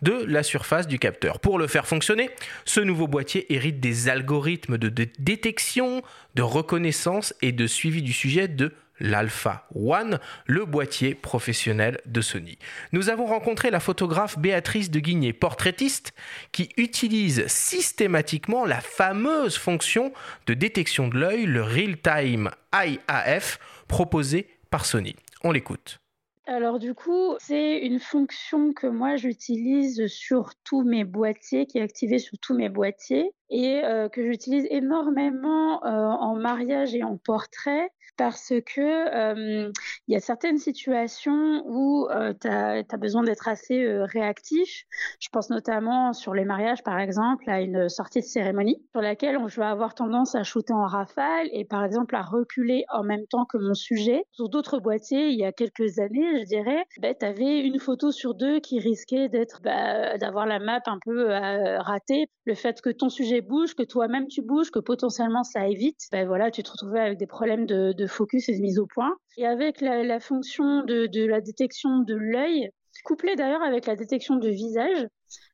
de 0.00 0.24
la 0.26 0.42
surface 0.42 0.86
du 0.86 0.98
capteur. 0.98 1.38
Pour 1.38 1.58
le 1.58 1.66
faire 1.66 1.86
fonctionner, 1.86 2.30
ce 2.64 2.80
nouveau 2.80 3.06
boîtier 3.06 3.52
hérite 3.52 3.80
des 3.80 4.08
algorithmes 4.08 4.78
de 4.78 4.88
détection, 5.18 6.02
de 6.34 6.42
reconnaissance 6.42 7.34
et 7.42 7.52
de 7.52 7.66
suivi 7.66 8.00
du 8.00 8.14
sujet 8.14 8.48
de 8.48 8.72
l'Alpha 9.00 9.66
One, 9.74 10.18
le 10.46 10.64
boîtier 10.64 11.14
professionnel 11.14 12.00
de 12.06 12.20
Sony. 12.20 12.58
Nous 12.92 13.08
avons 13.08 13.26
rencontré 13.26 13.70
la 13.70 13.80
photographe 13.80 14.38
Béatrice 14.38 14.90
de 14.90 15.00
Guigné, 15.00 15.32
portraitiste, 15.32 16.12
qui 16.52 16.70
utilise 16.76 17.46
systématiquement 17.46 18.64
la 18.64 18.80
fameuse 18.80 19.56
fonction 19.56 20.12
de 20.46 20.54
détection 20.54 21.08
de 21.08 21.16
l'œil, 21.16 21.46
le 21.46 21.62
Real-Time 21.62 22.50
IAF, 22.72 23.58
proposé 23.88 24.48
par 24.70 24.84
Sony. 24.84 25.16
On 25.44 25.52
l'écoute. 25.52 26.00
Alors 26.46 26.78
du 26.78 26.94
coup, 26.94 27.36
c'est 27.40 27.78
une 27.78 28.00
fonction 28.00 28.72
que 28.72 28.86
moi 28.86 29.16
j'utilise 29.16 30.06
sur 30.06 30.54
tous 30.64 30.82
mes 30.82 31.04
boîtiers, 31.04 31.66
qui 31.66 31.76
est 31.76 31.82
activée 31.82 32.18
sur 32.18 32.38
tous 32.38 32.54
mes 32.54 32.70
boîtiers 32.70 33.32
et 33.50 33.84
euh, 33.84 34.08
que 34.08 34.24
j'utilise 34.24 34.66
énormément 34.70 35.84
euh, 35.84 35.88
en 35.88 36.36
mariage 36.36 36.94
et 36.94 37.02
en 37.02 37.16
portrait 37.16 37.90
parce 38.16 38.52
que 38.66 39.68
il 40.08 40.12
y 40.12 40.16
a 40.16 40.20
certaines 40.20 40.58
situations 40.58 41.62
où 41.66 42.08
tu 42.40 42.48
as, 42.48 42.82
besoin 42.98 43.22
d'être 43.22 43.46
assez 43.46 43.86
réactif. 44.06 44.86
Je 45.20 45.28
pense 45.30 45.50
notamment 45.50 46.12
sur 46.12 46.34
les 46.34 46.44
mariages, 46.44 46.82
par 46.82 46.98
exemple, 46.98 47.48
à 47.48 47.60
une 47.60 47.88
sortie 47.88 48.18
de 48.18 48.24
cérémonie 48.24 48.82
sur 48.90 49.02
laquelle 49.02 49.38
je 49.46 49.60
vais 49.60 49.66
avoir 49.66 49.94
tendance 49.94 50.34
à 50.34 50.42
shooter 50.42 50.72
en 50.72 50.86
rafale 50.86 51.48
et 51.52 51.64
par 51.64 51.84
exemple 51.84 52.16
à 52.16 52.22
reculer 52.22 52.84
en 52.92 53.04
même 53.04 53.24
temps 53.28 53.44
que 53.44 53.56
mon 53.56 53.74
sujet. 53.74 54.24
Sur 54.32 54.48
d'autres 54.48 54.80
boîtiers, 54.80 55.28
il 55.28 55.38
y 55.38 55.44
a 55.44 55.52
quelques 55.52 56.00
années, 56.00 56.40
je 56.40 56.44
dirais, 56.44 56.84
bah, 57.00 57.14
tu 57.14 57.24
avais 57.24 57.60
une 57.60 57.78
photo 57.78 58.10
sur 58.10 58.34
deux 58.34 58.58
qui 58.58 58.80
risquait 58.80 59.28
d'être 59.28 59.60
bah, 59.62 60.18
d'avoir 60.18 60.46
la 60.46 60.58
map 60.58 60.80
un 60.86 60.98
peu 61.04 61.28
ratée. 61.28 62.26
Le 62.46 62.54
fait 62.54 62.80
que 62.80 62.90
ton 62.90 63.10
sujet 63.10 63.37
bouge, 63.40 63.74
que 63.74 63.82
toi-même 63.82 64.28
tu 64.28 64.42
bouges, 64.42 64.70
que 64.70 64.78
potentiellement 64.78 65.44
ça 65.44 65.60
aille 65.60 65.76
vite, 65.76 66.00
ben 66.12 66.26
voilà, 66.26 66.50
tu 66.50 66.62
te 66.62 66.70
retrouvais 66.70 67.00
avec 67.00 67.18
des 67.18 67.26
problèmes 67.26 67.66
de 67.66 68.06
focus 68.06 68.48
et 68.48 68.56
de 68.56 68.62
mise 68.62 68.78
au 68.78 68.86
point. 68.86 69.16
Et 69.36 69.46
avec 69.46 69.80
la, 69.80 70.18
fonction 70.18 70.82
de, 70.84 71.26
la 71.26 71.40
détection 71.40 72.00
de 72.00 72.14
l'œil, 72.14 72.70
couplée 73.04 73.36
d'ailleurs 73.36 73.62
avec 73.62 73.86
la 73.86 73.94
détection 73.94 74.36
de 74.36 74.48
visage, 74.48 75.06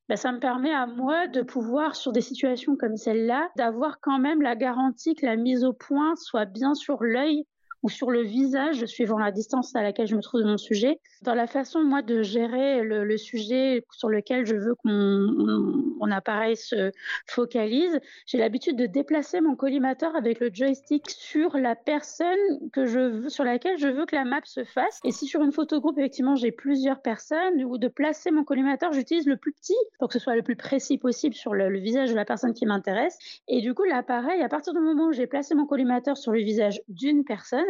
bah, 0.09 0.17
ça 0.17 0.33
me 0.33 0.39
permet 0.39 0.73
à 0.73 0.87
moi 0.87 1.29
de 1.29 1.43
pouvoir, 1.43 1.95
sur 1.95 2.13
des 2.13 2.21
situations 2.21 2.77
comme 2.77 2.97
celle-là, 2.97 3.51
d'avoir 3.57 4.01
quand 4.01 4.19
même 4.19 4.41
la 4.41 4.57
garantie 4.57 5.15
que 5.15 5.27
la 5.27 5.37
mise 5.37 5.65
au 5.65 5.73
point 5.73 6.15
soit 6.17 6.47
bien 6.47 6.75
sur 6.75 7.03
l'œil 7.03 7.45
ou 7.85 7.91
sur 7.91 8.11
le 8.11 8.23
visage, 8.23 8.87
suivant 8.87 9.19
la 9.19 9.31
distance 9.31 9.77
à 9.77 9.83
laquelle 9.83 10.07
je 10.07 10.17
me 10.17 10.23
trouve 10.23 10.41
de 10.41 10.47
mon 10.47 10.57
sujet. 10.57 10.99
Dans 11.21 11.35
la 11.35 11.47
façon, 11.47 11.85
moi, 11.85 12.01
de 12.01 12.23
gérer 12.23 12.83
le, 12.83 13.17
sujet 13.19 13.85
sur 13.93 14.09
lequel 14.09 14.47
je 14.47 14.57
veux 14.57 14.75
que 14.75 14.89
mon, 14.89 16.11
appareil 16.11 16.57
se 16.57 16.93
focalise, 17.27 17.99
j'ai 18.27 18.39
l'habitude 18.39 18.77
de 18.77 18.87
déplacer 18.87 19.41
mon 19.41 19.55
collimateur 19.57 20.17
avec 20.17 20.41
le 20.41 20.49
joystick 20.53 21.11
sur 21.11 21.57
la 21.59 21.75
personne 21.75 22.39
que 22.73 22.87
je 22.87 23.01
veux, 23.01 23.29
sur 23.29 23.45
laquelle 23.45 23.77
je 23.79 23.89
veux 23.89 24.07
que 24.07 24.15
la 24.15 24.25
map 24.25 24.41
se 24.45 24.65
fasse. 24.65 25.01
Et 25.05 25.13
si 25.13 25.27
sur 25.27 25.43
une 25.43 25.53
photo 25.53 25.81
groupe, 25.81 25.99
effectivement, 25.99 26.37
j'ai 26.37 26.53
plusieurs 26.53 27.03
personnes, 27.03 27.65
ou 27.65 27.77
de 27.77 27.89
placer 27.89 28.31
mon 28.31 28.45
collimateur, 28.45 28.93
j'utilise 28.93 29.27
le 29.27 29.37
plus 29.37 29.53
petit 29.53 29.77
pour 29.99 30.09
que 30.09 30.15
ce 30.15 30.21
soit 30.21 30.37
le 30.37 30.43
plus 30.43 30.57
précis 30.57 30.97
possible 30.97 31.35
sur 31.35 31.53
le, 31.53 31.69
visage 31.79 32.11
de 32.11 32.15
la 32.15 32.25
personne 32.25 32.55
qui 32.55 32.65
m'intéresse. 32.65 33.19
Et 33.49 33.61
du 33.61 33.75
coup, 33.75 33.85
l'appareil, 33.85 34.41
à 34.43 34.49
partir 34.49 34.73
du 34.73 34.81
moment 34.81 35.09
où 35.09 35.13
j'ai 35.13 35.27
placé 35.27 35.55
mon 35.55 35.67
collimateur 35.67 36.17
sur 36.17 36.33
le 36.33 36.41
visage 36.41 36.81
d'une 36.89 37.25
personne, 37.25 37.65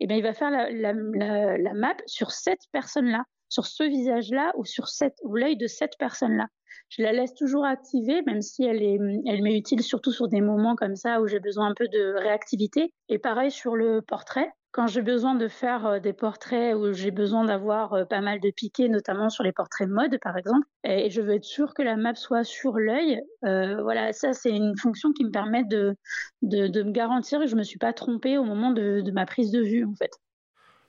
eh 0.00 0.06
bien, 0.06 0.16
il 0.16 0.22
va 0.22 0.34
faire 0.34 0.50
la, 0.50 1.74
map 1.74 1.96
sur 2.06 2.30
cette 2.30 2.62
personne-là, 2.72 3.24
sur 3.48 3.66
ce 3.66 3.84
visage-là 3.84 4.52
ou 4.56 4.64
sur 4.64 4.86
l'œil 5.24 5.56
de 5.56 5.66
cette 5.66 5.96
personne-là. 5.98 6.46
Je 6.88 7.02
la 7.02 7.12
laisse 7.12 7.34
toujours 7.34 7.64
activée, 7.64 8.22
même 8.22 8.42
si 8.42 8.64
elle 8.64 8.82
est, 8.82 8.98
elle 9.26 9.42
m'est 9.42 9.56
utile 9.56 9.82
surtout 9.82 10.12
sur 10.12 10.28
des 10.28 10.40
moments 10.40 10.76
comme 10.76 10.96
ça 10.96 11.20
où 11.20 11.26
j'ai 11.26 11.40
besoin 11.40 11.68
un 11.68 11.74
peu 11.74 11.88
de 11.88 12.14
réactivité. 12.18 12.92
Et 13.08 13.18
pareil 13.18 13.50
sur 13.50 13.74
le 13.76 14.02
portrait. 14.02 14.50
Quand 14.72 14.86
j'ai 14.86 15.00
besoin 15.00 15.34
de 15.34 15.48
faire 15.48 15.86
euh, 15.86 16.00
des 16.00 16.12
portraits 16.12 16.76
où 16.76 16.92
j'ai 16.92 17.10
besoin 17.10 17.44
d'avoir 17.46 17.94
euh, 17.94 18.04
pas 18.04 18.20
mal 18.20 18.40
de 18.40 18.50
piquets, 18.50 18.88
notamment 18.88 19.30
sur 19.30 19.42
les 19.42 19.52
portraits 19.52 19.88
mode 19.88 20.18
par 20.20 20.36
exemple, 20.36 20.66
et 20.84 21.08
je 21.08 21.22
veux 21.22 21.34
être 21.34 21.44
sûr 21.44 21.72
que 21.72 21.80
la 21.80 21.96
map 21.96 22.14
soit 22.14 22.44
sur 22.44 22.78
l'œil, 22.78 23.22
euh, 23.46 23.80
voilà, 23.82 24.12
ça 24.12 24.34
c'est 24.34 24.50
une 24.50 24.76
fonction 24.76 25.12
qui 25.12 25.24
me 25.24 25.30
permet 25.30 25.64
de, 25.64 25.96
de, 26.42 26.82
me 26.82 26.92
garantir 26.92 27.40
que 27.40 27.46
je 27.46 27.54
ne 27.54 27.60
me 27.60 27.64
suis 27.64 27.78
pas 27.78 27.94
trompée 27.94 28.36
au 28.36 28.44
moment 28.44 28.70
de, 28.70 29.00
de 29.00 29.10
ma 29.12 29.24
prise 29.24 29.50
de 29.50 29.62
vue 29.62 29.86
en 29.86 29.94
fait. 29.94 30.10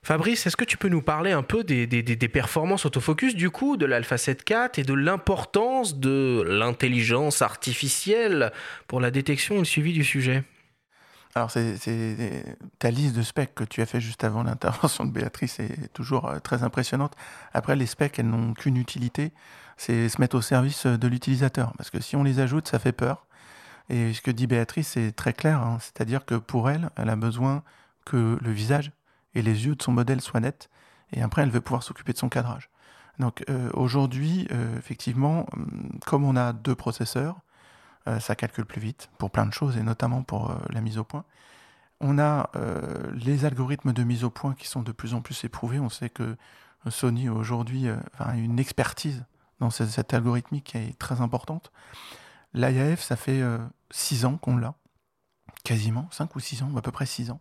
Fabrice, 0.02 0.46
est-ce 0.46 0.56
que 0.56 0.64
tu 0.64 0.76
peux 0.76 0.88
nous 0.88 1.02
parler 1.02 1.32
un 1.32 1.42
peu 1.42 1.64
des, 1.64 1.86
performances 2.32 2.86
autofocus 2.86 3.34
du 3.34 3.50
coup 3.50 3.76
de 3.76 3.84
l'Alpha 3.84 4.16
7 4.16 4.48
IV 4.48 4.68
et 4.76 4.82
de 4.82 4.94
l'importance 4.94 5.96
de 5.98 6.44
l'intelligence 6.46 7.42
artificielle 7.42 8.52
pour 8.86 9.00
la 9.00 9.10
détection 9.10 9.56
et 9.56 9.58
le 9.58 9.64
suivi 9.64 9.92
du 9.92 10.04
sujet? 10.04 10.44
Alors, 11.34 11.50
c'est, 11.50 11.76
ta 12.78 12.90
liste 12.90 13.14
de 13.14 13.22
specs 13.22 13.54
que 13.54 13.64
tu 13.64 13.82
as 13.82 13.86
fait 13.86 14.00
juste 14.00 14.24
avant 14.24 14.42
l'intervention 14.42 15.04
de 15.04 15.10
Béatrice 15.10 15.60
est 15.60 15.92
toujours 15.92 16.26
euh, 16.26 16.38
très 16.38 16.62
impressionnante. 16.62 17.14
Après, 17.52 17.76
les 17.76 17.86
specs, 17.86 18.18
elles 18.18 18.28
n'ont 18.28 18.54
qu'une 18.54 18.76
utilité, 18.76 19.32
c'est 19.76 20.08
se 20.08 20.20
mettre 20.20 20.36
au 20.36 20.40
service 20.40 20.86
de 20.86 21.08
l'utilisateur. 21.08 21.74
Parce 21.76 21.90
que 21.90 22.00
si 22.00 22.16
on 22.16 22.24
les 22.24 22.40
ajoute, 22.40 22.66
ça 22.66 22.78
fait 22.78 22.92
peur. 22.92 23.26
Et 23.90 24.12
ce 24.14 24.20
que 24.20 24.30
dit 24.30 24.46
Béatrice, 24.46 24.88
c'est 24.88 25.12
très 25.12 25.32
clair. 25.32 25.58
Hein. 25.58 25.78
C'est-à-dire 25.80 26.24
que 26.24 26.34
pour 26.34 26.70
elle, 26.70 26.90
elle 26.96 27.10
a 27.10 27.16
besoin 27.16 27.62
que 28.04 28.38
le 28.40 28.50
visage 28.50 28.90
et 29.38 29.42
les 29.42 29.66
yeux 29.66 29.76
de 29.76 29.82
son 29.82 29.92
modèle 29.92 30.20
soient 30.20 30.40
nets. 30.40 30.68
Et 31.12 31.22
après, 31.22 31.42
elle 31.42 31.50
veut 31.50 31.60
pouvoir 31.60 31.82
s'occuper 31.82 32.12
de 32.12 32.18
son 32.18 32.28
cadrage. 32.28 32.68
Donc 33.18 33.44
euh, 33.48 33.70
aujourd'hui, 33.74 34.46
euh, 34.52 34.76
effectivement, 34.78 35.46
hum, 35.52 35.98
comme 36.06 36.24
on 36.24 36.36
a 36.36 36.52
deux 36.52 36.74
processeurs, 36.74 37.36
euh, 38.06 38.20
ça 38.20 38.34
calcule 38.34 38.64
plus 38.64 38.80
vite 38.80 39.10
pour 39.18 39.30
plein 39.30 39.46
de 39.46 39.52
choses 39.52 39.76
et 39.76 39.82
notamment 39.82 40.22
pour 40.22 40.54
la 40.70 40.80
mise 40.80 40.98
au 40.98 41.04
point. 41.04 41.24
On 42.00 42.16
a 42.18 42.50
les 43.12 43.44
algorithmes 43.44 43.92
de 43.92 44.04
mise 44.04 44.22
au 44.22 44.30
point 44.30 44.54
qui 44.54 44.68
sont 44.68 44.82
de 44.82 44.92
plus 44.92 45.14
en 45.14 45.20
plus 45.20 45.42
éprouvés. 45.42 45.80
On 45.80 45.88
sait 45.88 46.08
que 46.08 46.36
Sony 46.88 47.28
aujourd'hui 47.28 47.88
a 48.20 48.36
une 48.36 48.60
expertise 48.60 49.24
dans 49.58 49.70
cette, 49.70 50.14
algorithmique 50.14 50.62
qui 50.62 50.78
est 50.78 50.96
très 50.96 51.20
importante. 51.20 51.72
L'IAF, 52.54 53.02
ça 53.02 53.16
fait 53.16 53.42
6 53.90 54.26
ans 54.26 54.36
qu'on 54.36 54.56
l'a, 54.56 54.74
quasiment, 55.64 56.06
5 56.12 56.36
ou 56.36 56.38
6 56.38 56.62
ans, 56.62 56.70
à 56.76 56.82
peu 56.82 56.92
près 56.92 57.04
6 57.04 57.32
ans. 57.32 57.40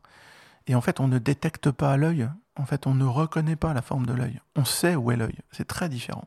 Et 0.68 0.76
en 0.76 0.82
fait, 0.82 1.00
on 1.00 1.08
ne 1.08 1.18
détecte 1.18 1.72
pas 1.72 1.92
à 1.92 1.98
l'œil, 1.98 2.30
en 2.56 2.66
fait, 2.66 2.88
on 2.88 2.94
ne 2.94 3.06
reconnaît 3.06 3.56
pas 3.56 3.74
la 3.74 3.82
forme 3.82 4.06
de 4.06 4.14
l'œil. 4.14 4.40
On 4.56 4.66
sait 4.66 4.96
où 4.96 5.12
est 5.12 5.16
l'œil. 5.16 5.38
C'est 5.52 5.68
très 5.68 5.90
différent. 5.90 6.26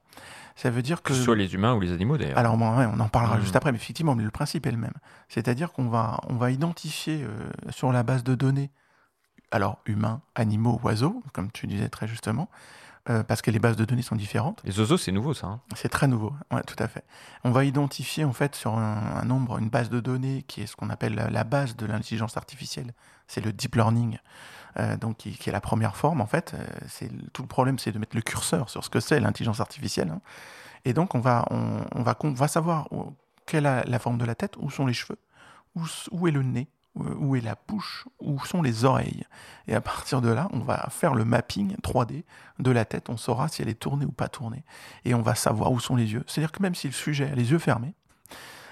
Ça 0.57 0.71
veut 0.71 0.83
dire 0.83 1.03
que. 1.03 1.09
Que 1.09 1.15
ce 1.15 1.23
soit 1.23 1.37
les 1.37 1.55
humains 1.55 1.75
ou 1.75 1.81
les 1.81 1.93
animaux 1.93 2.17
d'ailleurs. 2.17 2.39
Alors, 2.39 2.55
on 2.55 3.01
en 3.01 3.09
parlera 3.09 3.37
mmh. 3.37 3.41
juste 3.41 3.57
après, 3.57 3.73
mais 3.73 3.79
effectivement, 3.79 4.15
le 4.15 4.31
principe 4.31 4.67
est 4.67 4.71
le 4.71 4.77
même. 4.77 4.95
C'est-à-dire 5.29 5.73
qu'on 5.73 5.89
va, 5.89 6.21
on 6.29 6.35
va 6.35 6.51
identifier 6.51 7.23
euh, 7.23 7.51
sur 7.71 7.93
la 7.93 8.03
base 8.03 8.25
de 8.25 8.35
données, 8.35 8.71
alors 9.51 9.79
humains, 9.87 10.23
animaux, 10.35 10.81
oiseaux, 10.85 11.23
comme 11.33 11.51
tu 11.51 11.67
disais 11.67 11.89
très 11.89 12.07
justement, 12.07 12.49
euh, 13.09 13.23
parce 13.23 13.41
que 13.41 13.51
les 13.51 13.59
bases 13.59 13.77
de 13.77 13.85
données 13.87 14.03
sont 14.03 14.15
différentes. 14.15 14.61
Les 14.65 14.79
oiseaux, 14.79 14.99
c'est 14.99 15.11
nouveau 15.11 15.33
ça. 15.33 15.47
Hein. 15.47 15.61
c'est 15.75 15.89
très 15.89 16.07
nouveau, 16.07 16.35
ouais, 16.53 16.63
tout 16.65 16.77
à 16.79 16.87
fait. 16.87 17.03
On 17.45 17.51
va 17.51 17.65
identifier 17.65 18.25
en 18.25 18.33
fait 18.35 18.55
sur 18.55 18.77
un, 18.77 19.25
nombre, 19.25 19.59
une 19.59 19.71
base 19.71 19.89
de 19.89 20.01
données 20.01 20.45
qui 20.47 20.61
est 20.61 20.67
ce 20.67 20.77
qu'on 20.77 20.91
appelle 20.91 21.15
la, 21.15 21.45
base 21.45 21.77
de 21.77 21.87
l'intelligence 21.87 22.37
artificielle. 22.37 22.93
C'est 23.31 23.45
le 23.45 23.53
deep 23.53 23.77
learning, 23.77 24.19
euh, 24.77 24.97
qui, 25.17 25.31
est 25.31 25.53
la 25.53 25.61
première 25.61 25.95
forme 25.95 26.21
en 26.21 26.27
fait. 26.27 26.53
Euh, 26.55 27.09
tout 27.33 27.43
le 27.43 27.49
problème, 27.49 27.79
c'est 27.79 27.93
de 27.93 27.99
mettre 28.01 28.17
le 28.17 28.23
curseur 28.23 28.69
sur 28.69 28.83
ce 28.83 28.91
que 28.91 28.99
c'est 28.99 29.21
l'intelligence 29.21 29.61
artificielle. 29.61 30.11
Hein. 30.11 30.21
Et 30.85 30.95
donc 30.95 31.15
on 31.15 31.21
va, 31.21 31.47
savoir 32.49 32.89
quelle 33.47 33.67
est 33.67 33.85
la 33.87 33.99
forme 34.01 34.19
de 34.19 34.25
la 34.25 34.35
tête, 34.35 34.57
où 34.59 34.69
sont 34.69 34.85
les 34.85 34.95
cheveux, 34.95 35.19
où, 35.77 35.83
où 36.11 36.27
est 36.27 36.33
le 36.33 36.43
nez, 36.43 36.67
euh, 36.99 37.15
où 37.19 37.37
est 37.37 37.41
la 37.41 37.55
bouche, 37.69 38.09
où 38.19 38.45
sont 38.45 38.63
les 38.63 38.85
oreilles. 38.85 39.23
Et 39.69 39.77
à 39.77 39.81
partir 39.81 40.21
de 40.21 40.29
là, 40.29 40.49
on 40.53 40.59
va 40.59 40.89
faire 40.91 41.15
le 41.15 41.25
mapping 41.25 41.77
3D 41.85 42.25
de 42.59 42.71
la 42.73 42.85
tête, 42.85 43.11
on 43.11 43.17
saura 43.17 43.47
si 43.47 43.63
elle 43.63 43.69
est 43.69 43.79
tournée 43.79 44.07
ou 44.07 44.13
pas 44.13 44.29
tournée. 44.29 44.65
Et 45.05 45.15
on 45.15 45.23
va 45.23 45.37
savoir 45.37 45.71
où 45.71 45.79
sont 45.79 45.95
les 45.95 46.13
yeux. 46.13 46.25
C'est-à-dire 46.27 46.51
que 46.51 46.61
même 46.61 46.75
si 46.75 46.89
le 46.89 46.93
sujet 46.93 47.31
a 47.31 47.35
les 47.37 47.53
yeux 47.53 47.61
fermés, 47.61 47.95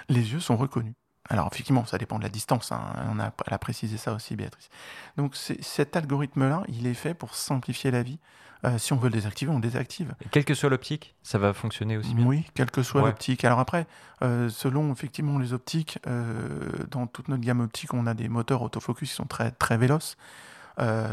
les 0.08 0.32
yeux 0.32 0.40
sont 0.40 0.56
reconnus. 0.56 0.94
Alors 1.28 1.48
effectivement, 1.52 1.84
ça 1.84 1.98
dépend 1.98 2.18
de 2.18 2.22
la 2.22 2.30
distance, 2.30 2.72
hein. 2.72 2.80
on 3.12 3.20
a, 3.20 3.32
elle 3.46 3.54
a 3.54 3.58
précisé 3.58 3.98
ça 3.98 4.14
aussi, 4.14 4.34
Béatrice. 4.34 4.70
Donc 5.16 5.36
cet 5.36 5.96
algorithme-là, 5.96 6.62
il 6.68 6.86
est 6.86 6.94
fait 6.94 7.14
pour 7.14 7.34
simplifier 7.34 7.90
la 7.90 8.02
vie 8.02 8.18
euh, 8.64 8.76
si 8.78 8.92
on 8.92 8.96
veut 8.96 9.08
le 9.08 9.14
désactiver, 9.14 9.50
on 9.50 9.56
le 9.56 9.60
désactive. 9.60 10.14
quelle 10.30 10.44
que 10.44 10.54
soit 10.54 10.68
l'optique, 10.68 11.14
ça 11.22 11.38
va 11.38 11.52
fonctionner 11.52 11.96
aussi 11.96 12.14
bien 12.14 12.26
Oui, 12.26 12.44
quelle 12.54 12.70
que 12.70 12.82
soit 12.82 13.02
l'optique. 13.02 13.44
Alors 13.44 13.60
après, 13.60 13.86
euh, 14.22 14.48
selon 14.48 14.92
effectivement 14.92 15.38
les 15.38 15.52
optiques, 15.52 15.98
euh, 16.06 16.68
dans 16.90 17.06
toute 17.06 17.28
notre 17.28 17.42
gamme 17.42 17.60
optique, 17.60 17.94
on 17.94 18.06
a 18.06 18.14
des 18.14 18.28
moteurs 18.28 18.62
autofocus 18.62 19.10
qui 19.10 19.14
sont 19.14 19.26
très, 19.26 19.52
très 19.52 19.76
véloces. 19.76 20.16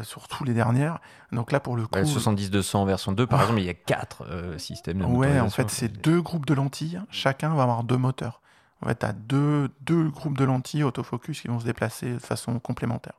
surtout 0.03 0.43
les 0.43 0.53
dernières. 0.53 0.99
Donc 1.31 1.51
là, 1.51 1.59
pour 1.59 1.75
le 1.75 1.85
coup. 1.87 1.99
70-200 1.99 2.85
version 2.85 3.11
2, 3.11 3.27
par 3.27 3.41
exemple, 3.41 3.59
il 3.59 3.65
y 3.65 3.69
a 3.69 3.73
quatre 3.73 4.25
systèmes 4.57 4.99
de 4.99 5.05
Ouais, 5.05 5.39
en 5.39 5.49
fait, 5.49 5.69
c'est 5.69 5.89
deux 6.01 6.21
groupes 6.21 6.45
de 6.45 6.53
lentilles. 6.53 7.01
Chacun 7.11 7.53
va 7.53 7.63
avoir 7.63 7.83
deux 7.83 7.97
moteurs. 7.97 8.41
En 8.81 8.87
fait, 8.87 8.99
tu 8.99 9.05
as 9.05 9.13
deux, 9.13 9.69
deux 9.81 10.09
groupes 10.09 10.37
de 10.37 10.43
lentilles 10.43 10.83
autofocus 10.83 11.41
qui 11.41 11.47
vont 11.47 11.59
se 11.59 11.65
déplacer 11.65 12.13
de 12.13 12.19
façon 12.19 12.59
complémentaire. 12.59 13.15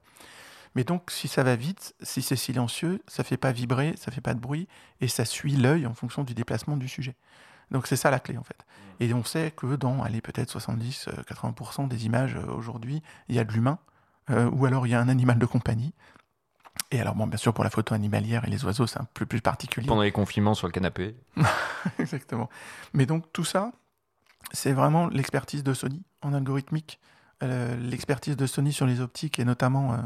Mais 0.75 0.85
donc, 0.85 1.11
si 1.11 1.27
ça 1.27 1.43
va 1.43 1.57
vite, 1.57 1.95
si 2.03 2.21
c'est 2.21 2.37
silencieux, 2.37 3.03
ça 3.07 3.25
fait 3.25 3.39
pas 3.39 3.53
vibrer, 3.53 3.95
ça 3.97 4.13
fait 4.13 4.21
pas 4.21 4.35
de 4.35 4.41
bruit, 4.41 4.69
et 5.01 5.09
ça 5.09 5.25
suit 5.25 5.57
l'œil 5.57 5.87
en 5.87 5.95
fonction 5.95 6.23
du 6.23 6.35
déplacement 6.35 6.77
du 6.77 6.87
sujet. 6.87 7.17
Donc 7.71 7.87
c'est 7.87 7.97
ça 7.97 8.11
la 8.11 8.21
clé 8.21 8.37
en 8.39 8.45
fait. 8.45 8.59
Mmh. 8.59 9.03
Et 9.03 9.15
on 9.15 9.25
sait 9.25 9.51
que 9.51 9.75
dans, 9.75 10.03
allez, 10.03 10.21
peut-être 10.21 10.57
70-80% 10.59 11.85
euh, 11.85 11.87
des 11.89 12.07
images 12.07 12.37
euh, 12.37 12.53
aujourd'hui, 12.53 13.03
il 13.29 13.35
y 13.35 13.39
a 13.39 13.45
de 13.45 13.53
l'humain, 13.53 13.79
euh, 14.31 14.49
ou 14.51 14.67
alors 14.67 14.87
il 14.87 14.91
y 14.91 14.95
a 14.95 15.01
un 15.01 15.09
animal 15.09 15.39
de 15.39 15.47
compagnie. 15.47 15.93
Et 16.91 17.01
alors, 17.01 17.15
bon, 17.15 17.27
bien 17.27 17.39
sûr, 17.39 17.55
pour 17.55 17.65
la 17.65 17.71
photo 17.71 17.95
animalière 17.95 18.45
et 18.45 18.51
les 18.51 18.65
oiseaux, 18.65 18.87
c'est 18.87 19.01
un 19.01 19.09
peu 19.15 19.27
plus 19.27 19.41
particulier. 19.41 19.89
Pendant 19.89 20.03
les 20.03 20.13
confinements 20.13 20.55
sur 20.55 20.67
le 20.67 20.73
canapé. 20.73 21.17
Exactement. 21.99 22.49
Mais 22.93 23.07
donc, 23.07 23.33
tout 23.33 23.45
ça, 23.45 23.73
c'est 24.53 24.73
vraiment 24.73 25.09
l'expertise 25.09 25.63
de 25.63 25.75
Sony 25.75 26.03
en 26.23 26.33
algorithmique. 26.33 27.01
Euh, 27.43 27.77
l'expertise 27.77 28.35
de 28.37 28.47
Sony 28.47 28.73
sur 28.73 28.87
les 28.87 29.03
optiques 29.03 29.39
et 29.39 29.45
notamment 29.45 29.93
euh, 29.93 29.97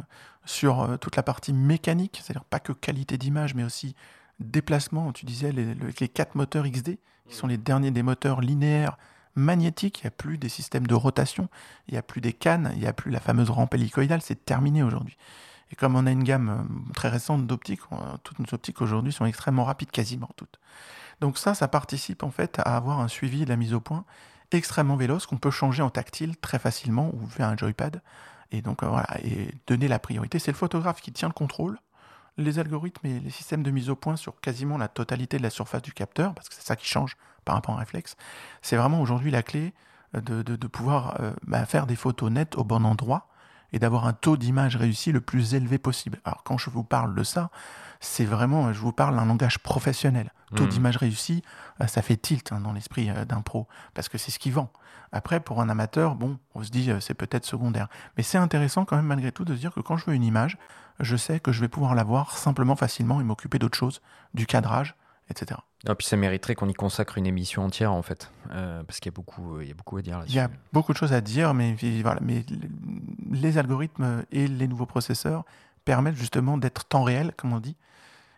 sur 0.44 0.80
euh, 0.80 0.96
toute 0.96 1.14
la 1.14 1.22
partie 1.22 1.52
mécanique, 1.52 2.20
c'est-à-dire 2.20 2.44
pas 2.44 2.58
que 2.58 2.72
qualité 2.72 3.18
d'image, 3.18 3.54
mais 3.54 3.62
aussi 3.62 3.94
déplacement. 4.40 5.12
Tu 5.12 5.26
disais 5.26 5.52
les, 5.52 5.74
les, 5.74 6.08
quatre 6.08 6.34
moteurs 6.34 6.66
XD, 6.68 6.98
qui 7.28 7.36
sont 7.36 7.46
les 7.46 7.56
derniers 7.56 7.92
des 7.92 8.02
moteurs 8.02 8.40
linéaires 8.40 8.96
magnétiques. 9.36 10.00
Il 10.00 10.06
n'y 10.06 10.08
a 10.08 10.10
plus 10.10 10.38
des 10.38 10.48
systèmes 10.48 10.88
de 10.88 10.94
rotation, 10.94 11.48
il 11.86 11.92
n'y 11.92 11.98
a 11.98 12.02
plus 12.02 12.20
des 12.20 12.32
cannes, 12.32 12.72
il 12.74 12.80
n'y 12.80 12.86
a 12.88 12.92
plus 12.92 13.12
la 13.12 13.20
fameuse 13.20 13.50
rampe 13.50 13.74
hélicoïdale. 13.74 14.22
C'est 14.22 14.44
terminé 14.44 14.82
aujourd'hui. 14.82 15.16
Et 15.70 15.76
comme 15.76 15.94
on 15.94 16.06
a 16.06 16.10
une 16.10 16.24
gamme 16.24 16.68
très 16.94 17.08
récente 17.08 17.46
d'optiques, 17.46 17.82
toutes 18.24 18.40
nos 18.40 18.52
optiques 18.52 18.82
aujourd'hui 18.82 19.12
sont 19.12 19.24
extrêmement 19.24 19.62
rapides, 19.62 19.92
quasiment 19.92 20.30
toutes. 20.34 20.58
Donc 21.20 21.38
ça, 21.38 21.54
ça 21.54 21.68
participe 21.68 22.22
en 22.22 22.30
fait 22.30 22.58
à 22.60 22.76
avoir 22.76 23.00
un 23.00 23.08
suivi 23.08 23.44
de 23.44 23.50
la 23.50 23.56
mise 23.56 23.74
au 23.74 23.80
point 23.80 24.04
extrêmement 24.52 24.96
véloce 24.96 25.26
qu'on 25.26 25.36
peut 25.36 25.50
changer 25.50 25.82
en 25.82 25.90
tactile 25.90 26.36
très 26.36 26.58
facilement 26.58 27.10
ou 27.14 27.26
via 27.26 27.48
un 27.48 27.56
joypad. 27.56 28.02
Et 28.52 28.62
donc 28.62 28.82
euh, 28.82 28.88
voilà, 28.88 29.08
et 29.22 29.54
donner 29.66 29.88
la 29.88 29.98
priorité. 29.98 30.38
C'est 30.38 30.50
le 30.50 30.56
photographe 30.56 31.00
qui 31.00 31.12
tient 31.12 31.28
le 31.28 31.34
contrôle. 31.34 31.78
Les 32.36 32.58
algorithmes 32.58 33.06
et 33.06 33.20
les 33.20 33.30
systèmes 33.30 33.62
de 33.62 33.70
mise 33.70 33.90
au 33.90 33.96
point 33.96 34.16
sur 34.16 34.40
quasiment 34.40 34.78
la 34.78 34.88
totalité 34.88 35.36
de 35.36 35.42
la 35.42 35.50
surface 35.50 35.82
du 35.82 35.92
capteur, 35.92 36.34
parce 36.34 36.48
que 36.48 36.54
c'est 36.54 36.64
ça 36.66 36.76
qui 36.76 36.86
change 36.86 37.16
par 37.44 37.54
rapport 37.54 37.74
à 37.74 37.78
un 37.78 37.80
réflexe. 37.80 38.16
C'est 38.62 38.76
vraiment 38.76 39.00
aujourd'hui 39.00 39.30
la 39.30 39.42
clé 39.42 39.74
euh, 40.16 40.20
de, 40.20 40.66
pouvoir 40.66 41.20
euh, 41.20 41.32
bah, 41.46 41.66
faire 41.66 41.86
des 41.86 41.96
photos 41.96 42.30
nettes 42.30 42.56
au 42.56 42.64
bon 42.64 42.84
endroit 42.84 43.28
et 43.72 43.78
d'avoir 43.78 44.06
un 44.06 44.12
taux 44.12 44.36
d'image 44.36 44.76
réussi 44.76 45.12
le 45.12 45.20
plus 45.20 45.54
élevé 45.54 45.78
possible. 45.78 46.20
Alors 46.24 46.42
quand 46.42 46.58
je 46.58 46.70
vous 46.70 46.82
parle 46.82 47.14
de 47.14 47.22
ça, 47.22 47.50
c'est 48.00 48.24
vraiment, 48.24 48.72
je 48.72 48.80
vous 48.80 48.92
parle 48.92 49.14
d'un 49.16 49.24
langage 49.26 49.58
professionnel. 49.58 50.32
Taux 50.56 50.64
Mhm. 50.64 50.68
d'image 50.70 50.96
réussi, 50.96 51.42
euh, 51.80 51.86
ça 51.86 52.02
fait 52.02 52.16
tilt 52.16 52.50
hein, 52.50 52.60
dans 52.60 52.72
l'esprit 52.72 53.08
euh, 53.10 53.24
d'un 53.24 53.40
pro, 53.40 53.68
parce 53.94 54.08
que 54.08 54.18
c'est 54.18 54.30
ce 54.32 54.38
qui 54.40 54.50
vend. 54.50 54.72
Après, 55.12 55.38
pour 55.38 55.60
un 55.60 55.68
amateur, 55.68 56.16
bon, 56.16 56.38
on 56.54 56.62
se 56.64 56.70
dit 56.70 56.90
euh, 56.90 56.98
c'est 56.98 57.14
peut-être 57.14 57.44
secondaire. 57.46 57.88
Mais 58.16 58.22
c'est 58.24 58.38
intéressant 58.38 58.84
quand 58.84 58.96
même 58.96 59.06
malgré 59.06 59.30
tout 59.32 59.44
de 59.44 59.54
se 59.54 59.60
dire 59.60 59.72
que 59.72 59.80
quand 59.80 59.96
je 59.96 60.06
veux 60.06 60.14
une 60.14 60.24
image, 60.24 60.56
je 60.98 61.16
sais 61.16 61.38
que 61.40 61.52
je 61.52 61.60
vais 61.60 61.68
pouvoir 61.68 61.94
la 61.94 62.02
voir 62.04 62.36
simplement 62.36 62.74
facilement 62.74 63.20
et 63.20 63.24
m'occuper 63.24 63.58
d'autre 63.58 63.76
chose, 63.78 64.00
du 64.34 64.46
cadrage, 64.46 64.96
etc. 65.30 65.60
Et 65.88 65.94
puis 65.94 66.06
ça 66.06 66.16
mériterait 66.16 66.54
qu'on 66.54 66.68
y 66.68 66.74
consacre 66.74 67.16
une 67.16 67.26
émission 67.26 67.64
entière 67.64 67.92
en 67.92 68.02
fait, 68.02 68.30
Euh, 68.52 68.82
parce 68.82 68.98
qu'il 69.00 69.10
y 69.10 69.14
a 69.14 69.16
beaucoup, 69.16 69.60
il 69.60 69.68
y 69.68 69.70
a 69.70 69.74
beaucoup 69.74 69.96
à 69.98 70.02
dire 70.02 70.16
Il 70.16 70.20
là-dessus. 70.20 70.36
y 70.36 70.40
a 70.40 70.50
beaucoup 70.72 70.92
de 70.92 70.98
choses 70.98 71.12
à 71.12 71.20
dire, 71.20 71.54
mais, 71.54 71.76
voilà, 72.02 72.20
mais 72.22 72.44
les 73.30 73.56
algorithmes 73.58 74.24
et 74.32 74.48
les 74.48 74.66
nouveaux 74.68 74.86
processeurs 74.86 75.44
permettent 75.84 76.16
justement 76.16 76.58
d'être 76.58 76.84
temps 76.86 77.02
réel, 77.04 77.32
comme 77.36 77.52
on 77.52 77.60
dit, 77.60 77.76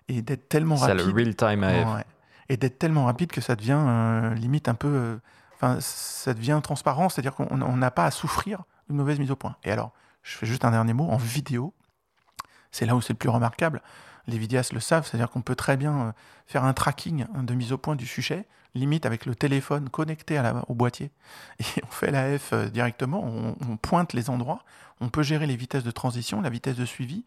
et 0.09 0.23
d'être 0.23 0.49
tellement 0.49 0.77
rapide. 0.77 1.07
le 1.07 1.13
real 1.13 1.35
time 1.35 1.65
AF. 1.65 1.95
Ouais. 1.97 2.05
Et 2.49 2.57
d'être 2.57 2.79
tellement 2.79 3.05
rapide 3.07 3.31
que 3.33 3.41
ça 3.41 3.57
devient 3.57 3.79
euh, 3.79 4.35
limite 4.35 4.69
un 4.69 4.75
peu. 4.75 4.89
euh, 4.89 5.17
Enfin, 5.55 5.79
ça 5.81 6.35
devient 6.35 6.59
transparent, 6.61 7.09
c'est-à-dire 7.09 7.35
qu'on 7.37 7.47
on 7.49 7.77
n'a 7.77 7.93
pas 7.93 8.05
à 8.05 8.11
souffrir 8.11 8.63
d'une 8.89 8.97
mauvaise 8.97 9.21
mise 9.21 9.31
au 9.31 9.37
point. 9.37 9.55
Et 9.63 9.71
alors, 9.71 9.93
je 10.25 10.37
fais 10.37 10.45
juste 10.47 10.65
un 10.65 10.73
dernier 10.73 10.93
mot. 10.93 11.09
En 11.09 11.17
vidéo, 11.19 11.73
c'est 12.73 12.85
là 12.87 12.97
où 12.97 13.01
c'est 13.01 13.13
le 13.13 13.19
plus 13.19 13.29
remarquable. 13.29 13.81
Les 14.27 14.39
vidéastes 14.39 14.73
le 14.73 14.81
savent, 14.81 15.07
c'est-à-dire 15.07 15.31
qu'on 15.31 15.41
peut 15.43 15.55
très 15.55 15.77
bien 15.77 15.93
euh, 16.01 16.13
faire 16.47 16.65
un 16.65 16.73
tracking 16.73 17.27
hein, 17.35 17.43
de 17.45 17.55
mise 17.55 17.73
au 17.73 17.79
point 17.79 17.95
du 17.97 18.07
sujet, 18.07 18.45
limite 18.75 19.07
avec 19.07 19.25
le 19.27 19.35
téléphone 19.37 19.89
connecté 19.89 20.37
à 20.39 20.43
la- 20.43 20.65
au 20.69 20.75
boîtier. 20.75 21.13
Et 21.61 21.65
on 21.85 21.91
fait 21.93 22.11
la 22.11 22.37
F 22.39 22.55
directement, 22.73 23.23
on, 23.25 23.57
on 23.69 23.77
pointe 23.77 24.15
les 24.15 24.31
endroits, 24.31 24.65
on 25.01 25.09
peut 25.11 25.23
gérer 25.23 25.47
les 25.47 25.57
vitesses 25.57 25.85
de 25.85 25.91
transition, 25.93 26.41
la 26.41 26.51
vitesse 26.51 26.77
de 26.77 26.85
suivi. 26.85 27.25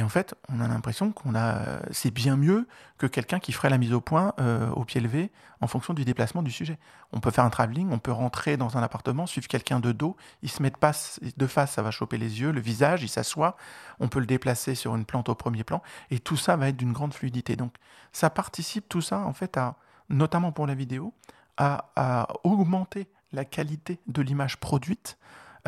Et 0.00 0.02
en 0.02 0.08
fait, 0.08 0.34
on 0.48 0.60
a 0.60 0.66
l'impression 0.66 1.12
qu'on 1.12 1.34
a, 1.34 1.56
euh, 1.56 1.80
c'est 1.90 2.10
bien 2.10 2.34
mieux 2.34 2.66
que 2.96 3.06
quelqu'un 3.06 3.38
qui 3.38 3.52
ferait 3.52 3.68
la 3.68 3.76
mise 3.76 3.92
au 3.92 4.00
point 4.00 4.32
euh, 4.40 4.70
au 4.70 4.86
pied 4.86 4.98
levé 4.98 5.30
en 5.60 5.66
fonction 5.66 5.92
du 5.92 6.06
déplacement 6.06 6.42
du 6.42 6.50
sujet. 6.50 6.78
On 7.12 7.20
peut 7.20 7.30
faire 7.30 7.44
un 7.44 7.50
travelling, 7.50 7.90
on 7.92 7.98
peut 7.98 8.10
rentrer 8.10 8.56
dans 8.56 8.78
un 8.78 8.82
appartement, 8.82 9.26
suivre 9.26 9.46
quelqu'un 9.46 9.78
de 9.78 9.92
dos, 9.92 10.16
il 10.40 10.48
se 10.48 10.62
met 10.62 10.70
de, 10.70 10.76
de 11.36 11.46
face, 11.46 11.72
ça 11.72 11.82
va 11.82 11.90
choper 11.90 12.16
les 12.16 12.40
yeux, 12.40 12.50
le 12.50 12.62
visage, 12.62 13.02
il 13.02 13.10
s'assoit, 13.10 13.58
on 13.98 14.08
peut 14.08 14.20
le 14.20 14.26
déplacer 14.26 14.74
sur 14.74 14.96
une 14.96 15.04
plante 15.04 15.28
au 15.28 15.34
premier 15.34 15.64
plan, 15.64 15.82
et 16.10 16.18
tout 16.18 16.38
ça 16.38 16.56
va 16.56 16.68
être 16.68 16.78
d'une 16.78 16.94
grande 16.94 17.12
fluidité. 17.12 17.56
Donc 17.56 17.74
ça 18.10 18.30
participe 18.30 18.88
tout 18.88 19.02
ça, 19.02 19.18
en 19.18 19.34
fait, 19.34 19.58
à, 19.58 19.76
notamment 20.08 20.50
pour 20.50 20.66
la 20.66 20.74
vidéo, 20.74 21.12
à, 21.58 21.90
à 21.94 22.26
augmenter 22.42 23.06
la 23.32 23.44
qualité 23.44 24.00
de 24.06 24.22
l'image 24.22 24.56
produite 24.56 25.18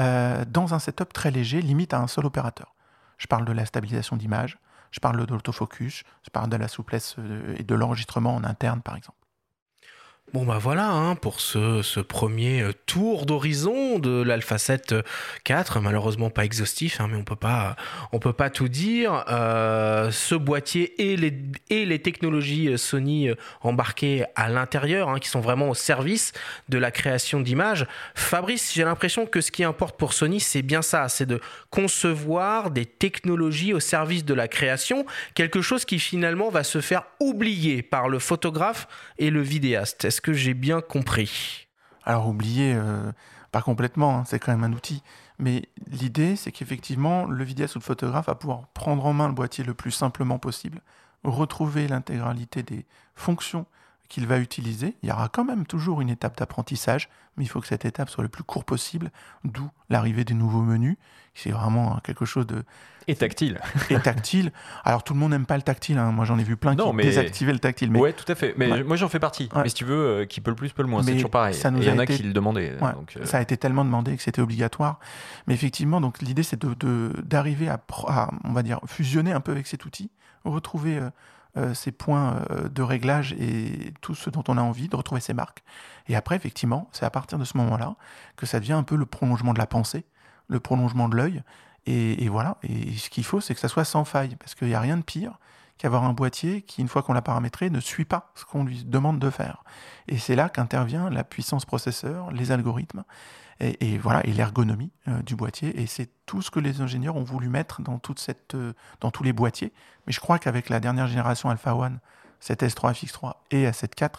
euh, 0.00 0.46
dans 0.46 0.72
un 0.72 0.78
setup 0.78 1.12
très 1.12 1.30
léger, 1.30 1.60
limite 1.60 1.92
à 1.92 1.98
un 1.98 2.06
seul 2.06 2.24
opérateur. 2.24 2.74
Je 3.18 3.26
parle 3.26 3.44
de 3.44 3.52
la 3.52 3.66
stabilisation 3.66 4.16
d'image, 4.16 4.58
je 4.90 5.00
parle 5.00 5.24
de 5.24 5.32
l'autofocus, 5.32 6.04
je 6.22 6.30
parle 6.30 6.50
de 6.50 6.56
la 6.56 6.68
souplesse 6.68 7.16
euh, 7.18 7.54
et 7.58 7.62
de 7.62 7.74
l'enregistrement 7.74 8.34
en 8.34 8.44
interne, 8.44 8.82
par 8.82 8.96
exemple. 8.96 9.18
Bon 10.32 10.46
bah 10.46 10.56
voilà 10.58 10.88
hein, 10.90 11.14
pour 11.14 11.40
ce, 11.40 12.00
premier 12.00 12.62
euh, 12.62 12.72
tour 12.86 13.26
d'horizon 13.26 13.98
de 13.98 14.22
l'Alpha 14.22 14.56
7 14.56 14.94
4, 15.44 15.80
malheureusement 15.80 16.30
pas 16.30 16.46
exhaustif, 16.46 17.02
hein, 17.02 17.08
mais 17.10 17.18
on 17.18 17.22
peut 17.22 17.36
pas 17.36 17.76
on 18.12 18.18
peut 18.18 18.32
pas 18.32 18.48
tout 18.48 18.68
dire. 18.68 19.26
Euh, 19.28 20.10
ce 20.10 20.34
boîtier 20.34 20.94
et 21.02 21.16
les 21.86 21.98
technologies 21.98 22.68
euh, 22.68 22.76
Sony 22.76 23.28
euh, 23.28 23.34
embarquées 23.60 24.24
à 24.34 24.48
l'intérieur, 24.48 25.10
hein, 25.10 25.18
qui 25.18 25.28
sont 25.28 25.40
vraiment 25.40 25.68
au 25.68 25.74
service 25.74 26.32
de 26.70 26.78
la 26.78 26.90
création 26.90 27.40
d'images. 27.40 27.86
Fabrice, 28.14 28.72
j'ai 28.74 28.84
l'impression 28.84 29.26
que 29.26 29.40
ce 29.40 29.50
qui 29.50 29.64
importe 29.64 29.98
pour 29.98 30.14
Sony, 30.14 30.40
c'est 30.40 30.62
bien 30.62 30.80
ça, 30.80 31.08
c'est 31.08 31.26
de 31.26 31.40
concevoir 31.70 32.70
des 32.70 32.86
technologies 32.86 33.74
au 33.74 33.80
service 33.80 34.24
de 34.24 34.34
la 34.34 34.48
création, 34.48 35.04
quelque 35.34 35.60
chose 35.60 35.84
qui 35.84 35.98
finalement 35.98 36.48
va 36.48 36.64
se 36.64 36.80
faire 36.80 37.04
oublier 37.20 37.82
par 37.82 38.08
le 38.08 38.18
photographe 38.18 38.88
et 39.18 39.28
le 39.28 39.42
vidéaste. 39.42 40.06
J'ai 40.30 40.54
bien 40.54 40.80
compris 40.80 41.68
Alors 42.04 42.28
oubliez, 42.28 42.74
euh, 42.74 43.10
pas 43.50 43.62
complètement, 43.62 44.18
hein, 44.18 44.24
c'est 44.24 44.38
quand 44.38 44.52
même 44.52 44.64
un 44.64 44.72
outil. 44.72 45.02
Mais 45.38 45.68
l'idée, 45.90 46.36
c'est 46.36 46.52
qu'effectivement, 46.52 47.24
le 47.24 47.42
vidéaste 47.42 47.76
ou 47.76 47.80
le 47.80 47.84
photographe 47.84 48.26
va 48.26 48.34
pouvoir 48.34 48.68
prendre 48.68 49.04
en 49.04 49.12
main 49.12 49.26
le 49.26 49.34
boîtier 49.34 49.64
le 49.64 49.74
plus 49.74 49.90
simplement 49.90 50.38
possible, 50.38 50.80
retrouver 51.24 51.88
l'intégralité 51.88 52.62
des 52.62 52.86
fonctions 53.16 53.66
qu'il 54.12 54.26
va 54.26 54.38
utiliser. 54.38 54.94
Il 55.02 55.08
y 55.08 55.12
aura 55.12 55.28
quand 55.30 55.42
même 55.44 55.64
toujours 55.66 56.02
une 56.02 56.10
étape 56.10 56.36
d'apprentissage, 56.36 57.08
mais 57.38 57.44
il 57.44 57.46
faut 57.48 57.62
que 57.62 57.66
cette 57.66 57.86
étape 57.86 58.10
soit 58.10 58.22
le 58.22 58.28
plus 58.28 58.44
court 58.44 58.64
possible, 58.64 59.10
d'où 59.42 59.70
l'arrivée 59.88 60.22
des 60.24 60.34
nouveaux 60.34 60.60
menus. 60.60 60.98
C'est 61.34 61.50
vraiment 61.50 61.98
quelque 62.04 62.26
chose 62.26 62.46
de... 62.46 62.62
Et 63.08 63.14
tactile. 63.16 63.58
Et 63.88 63.98
tactile. 63.98 64.52
Alors 64.84 65.02
tout 65.02 65.14
le 65.14 65.18
monde 65.18 65.30
n'aime 65.30 65.46
pas 65.46 65.56
le 65.56 65.62
tactile, 65.62 65.96
hein. 65.96 66.12
moi 66.12 66.26
j'en 66.26 66.38
ai 66.38 66.42
vu 66.44 66.56
plein 66.58 66.74
Non, 66.74 66.90
qui 66.90 66.96
mais- 66.96 67.02
désactivaient 67.04 67.54
le 67.54 67.58
tactile. 67.58 67.90
Mais 67.90 67.98
Ouais, 68.00 68.12
tout 68.12 68.30
à 68.30 68.34
fait. 68.34 68.54
Mais 68.58 68.70
Ouais. 68.70 68.82
moi 68.84 68.96
j'en 68.96 69.08
fais 69.08 69.18
partie. 69.18 69.48
Ouais. 69.54 69.62
Mais 69.62 69.68
si 69.70 69.74
tu 69.76 69.86
veux, 69.86 69.96
euh, 70.20 70.24
qui 70.26 70.42
peut 70.42 70.50
le 70.50 70.56
plus, 70.56 70.72
peut 70.72 70.82
le 70.82 70.88
moins. 70.88 71.02
C'est 71.02 71.14
toujours 71.14 71.30
pareil. 71.30 71.54
ça 71.54 71.70
nous 71.70 71.78
Et 71.80 71.86
il 71.86 71.88
y 71.88 71.90
en 71.90 71.98
a 71.98 72.04
été- 72.04 72.16
qui 72.18 72.22
le 72.22 72.34
demandaient. 72.34 72.74
Ouais, 72.82 72.92
donc, 72.92 73.14
euh, 73.16 73.24
Ça 73.24 73.38
a 73.38 73.40
été 73.40 73.56
tellement 73.56 73.86
demandé 73.86 74.14
que 74.14 74.22
c'était 74.22 74.42
obligatoire. 74.42 75.00
Mais 75.46 75.54
effectivement, 75.54 76.02
donc 76.02 76.20
l'idée 76.20 76.42
c'est 76.42 76.60
de, 76.60 76.74
de- 76.74 77.14
d'arriver 77.24 77.70
à, 77.70 77.78
pro- 77.78 78.10
à, 78.10 78.30
on 78.44 78.52
va 78.52 78.62
dire, 78.62 78.78
fusionner 78.86 79.32
un 79.32 79.40
peu 79.40 79.52
avec 79.52 79.66
cet 79.66 79.86
outil, 79.86 80.10
retrouver 80.44 80.98
euh, 80.98 81.08
euh, 81.56 81.74
ces 81.74 81.92
points 81.92 82.42
euh, 82.50 82.68
de 82.68 82.82
réglage 82.82 83.34
et 83.34 83.92
tout 84.00 84.14
ce 84.14 84.30
dont 84.30 84.44
on 84.48 84.56
a 84.56 84.62
envie, 84.62 84.88
de 84.88 84.96
retrouver 84.96 85.20
ses 85.20 85.34
marques. 85.34 85.62
Et 86.08 86.16
après, 86.16 86.36
effectivement, 86.36 86.88
c'est 86.92 87.04
à 87.04 87.10
partir 87.10 87.38
de 87.38 87.44
ce 87.44 87.56
moment-là 87.58 87.96
que 88.36 88.46
ça 88.46 88.58
devient 88.58 88.72
un 88.72 88.82
peu 88.82 88.96
le 88.96 89.04
prolongement 89.06 89.52
de 89.52 89.58
la 89.58 89.66
pensée, 89.66 90.04
le 90.48 90.60
prolongement 90.60 91.08
de 91.08 91.16
l'œil. 91.16 91.42
Et, 91.86 92.24
et 92.24 92.28
voilà. 92.28 92.56
Et 92.62 92.92
ce 92.92 93.10
qu'il 93.10 93.24
faut, 93.24 93.40
c'est 93.40 93.54
que 93.54 93.60
ça 93.60 93.68
soit 93.68 93.84
sans 93.84 94.04
faille, 94.04 94.36
parce 94.36 94.54
qu'il 94.54 94.68
n'y 94.68 94.74
a 94.74 94.80
rien 94.80 94.96
de 94.96 95.02
pire 95.02 95.38
qu'avoir 95.76 96.04
un 96.04 96.12
boîtier 96.12 96.62
qui, 96.62 96.80
une 96.80 96.88
fois 96.88 97.02
qu'on 97.02 97.12
l'a 97.12 97.22
paramétré, 97.22 97.68
ne 97.68 97.80
suit 97.80 98.04
pas 98.04 98.30
ce 98.34 98.44
qu'on 98.44 98.64
lui 98.64 98.84
demande 98.84 99.18
de 99.18 99.30
faire. 99.30 99.64
Et 100.08 100.16
c'est 100.16 100.36
là 100.36 100.48
qu'intervient 100.48 101.10
la 101.10 101.24
puissance 101.24 101.64
processeur, 101.64 102.30
les 102.30 102.52
algorithmes, 102.52 103.04
et, 103.62 103.98
voilà, 103.98 104.20
l'ergonomie 104.22 104.90
euh, 105.08 105.22
du 105.22 105.36
boîtier. 105.36 105.80
Et 105.80 105.86
c'est 105.86 106.10
tout 106.26 106.42
ce 106.42 106.50
que 106.50 106.58
les 106.60 106.80
ingénieurs 106.80 107.16
ont 107.16 107.22
voulu 107.22 107.48
mettre 107.48 107.80
dans, 107.82 108.00
cette, 108.16 108.54
euh, 108.54 108.72
dans 109.00 109.10
tous 109.10 109.22
les 109.22 109.32
boîtiers. 109.32 109.72
Mais 110.06 110.12
je 110.12 110.20
crois 110.20 110.38
qu'avec 110.38 110.68
la 110.68 110.80
dernière 110.80 111.06
génération 111.06 111.48
Alpha 111.48 111.74
One, 111.74 112.00
7S3, 112.42 112.92
FX3 112.92 113.34
et 113.50 113.66
A7 113.66 114.02
IV, 114.02 114.10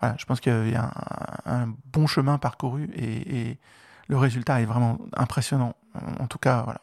voilà, 0.00 0.16
je 0.18 0.24
pense 0.24 0.40
qu'il 0.40 0.68
y 0.68 0.74
a 0.74 0.90
un, 1.46 1.62
un 1.62 1.74
bon 1.92 2.06
chemin 2.06 2.36
parcouru 2.38 2.90
et, 2.94 3.50
et 3.50 3.58
le 4.08 4.18
résultat 4.18 4.60
est 4.60 4.66
vraiment 4.66 4.98
impressionnant. 5.14 5.74
En 6.18 6.26
tout 6.26 6.38
cas, 6.38 6.62
voilà. 6.62 6.80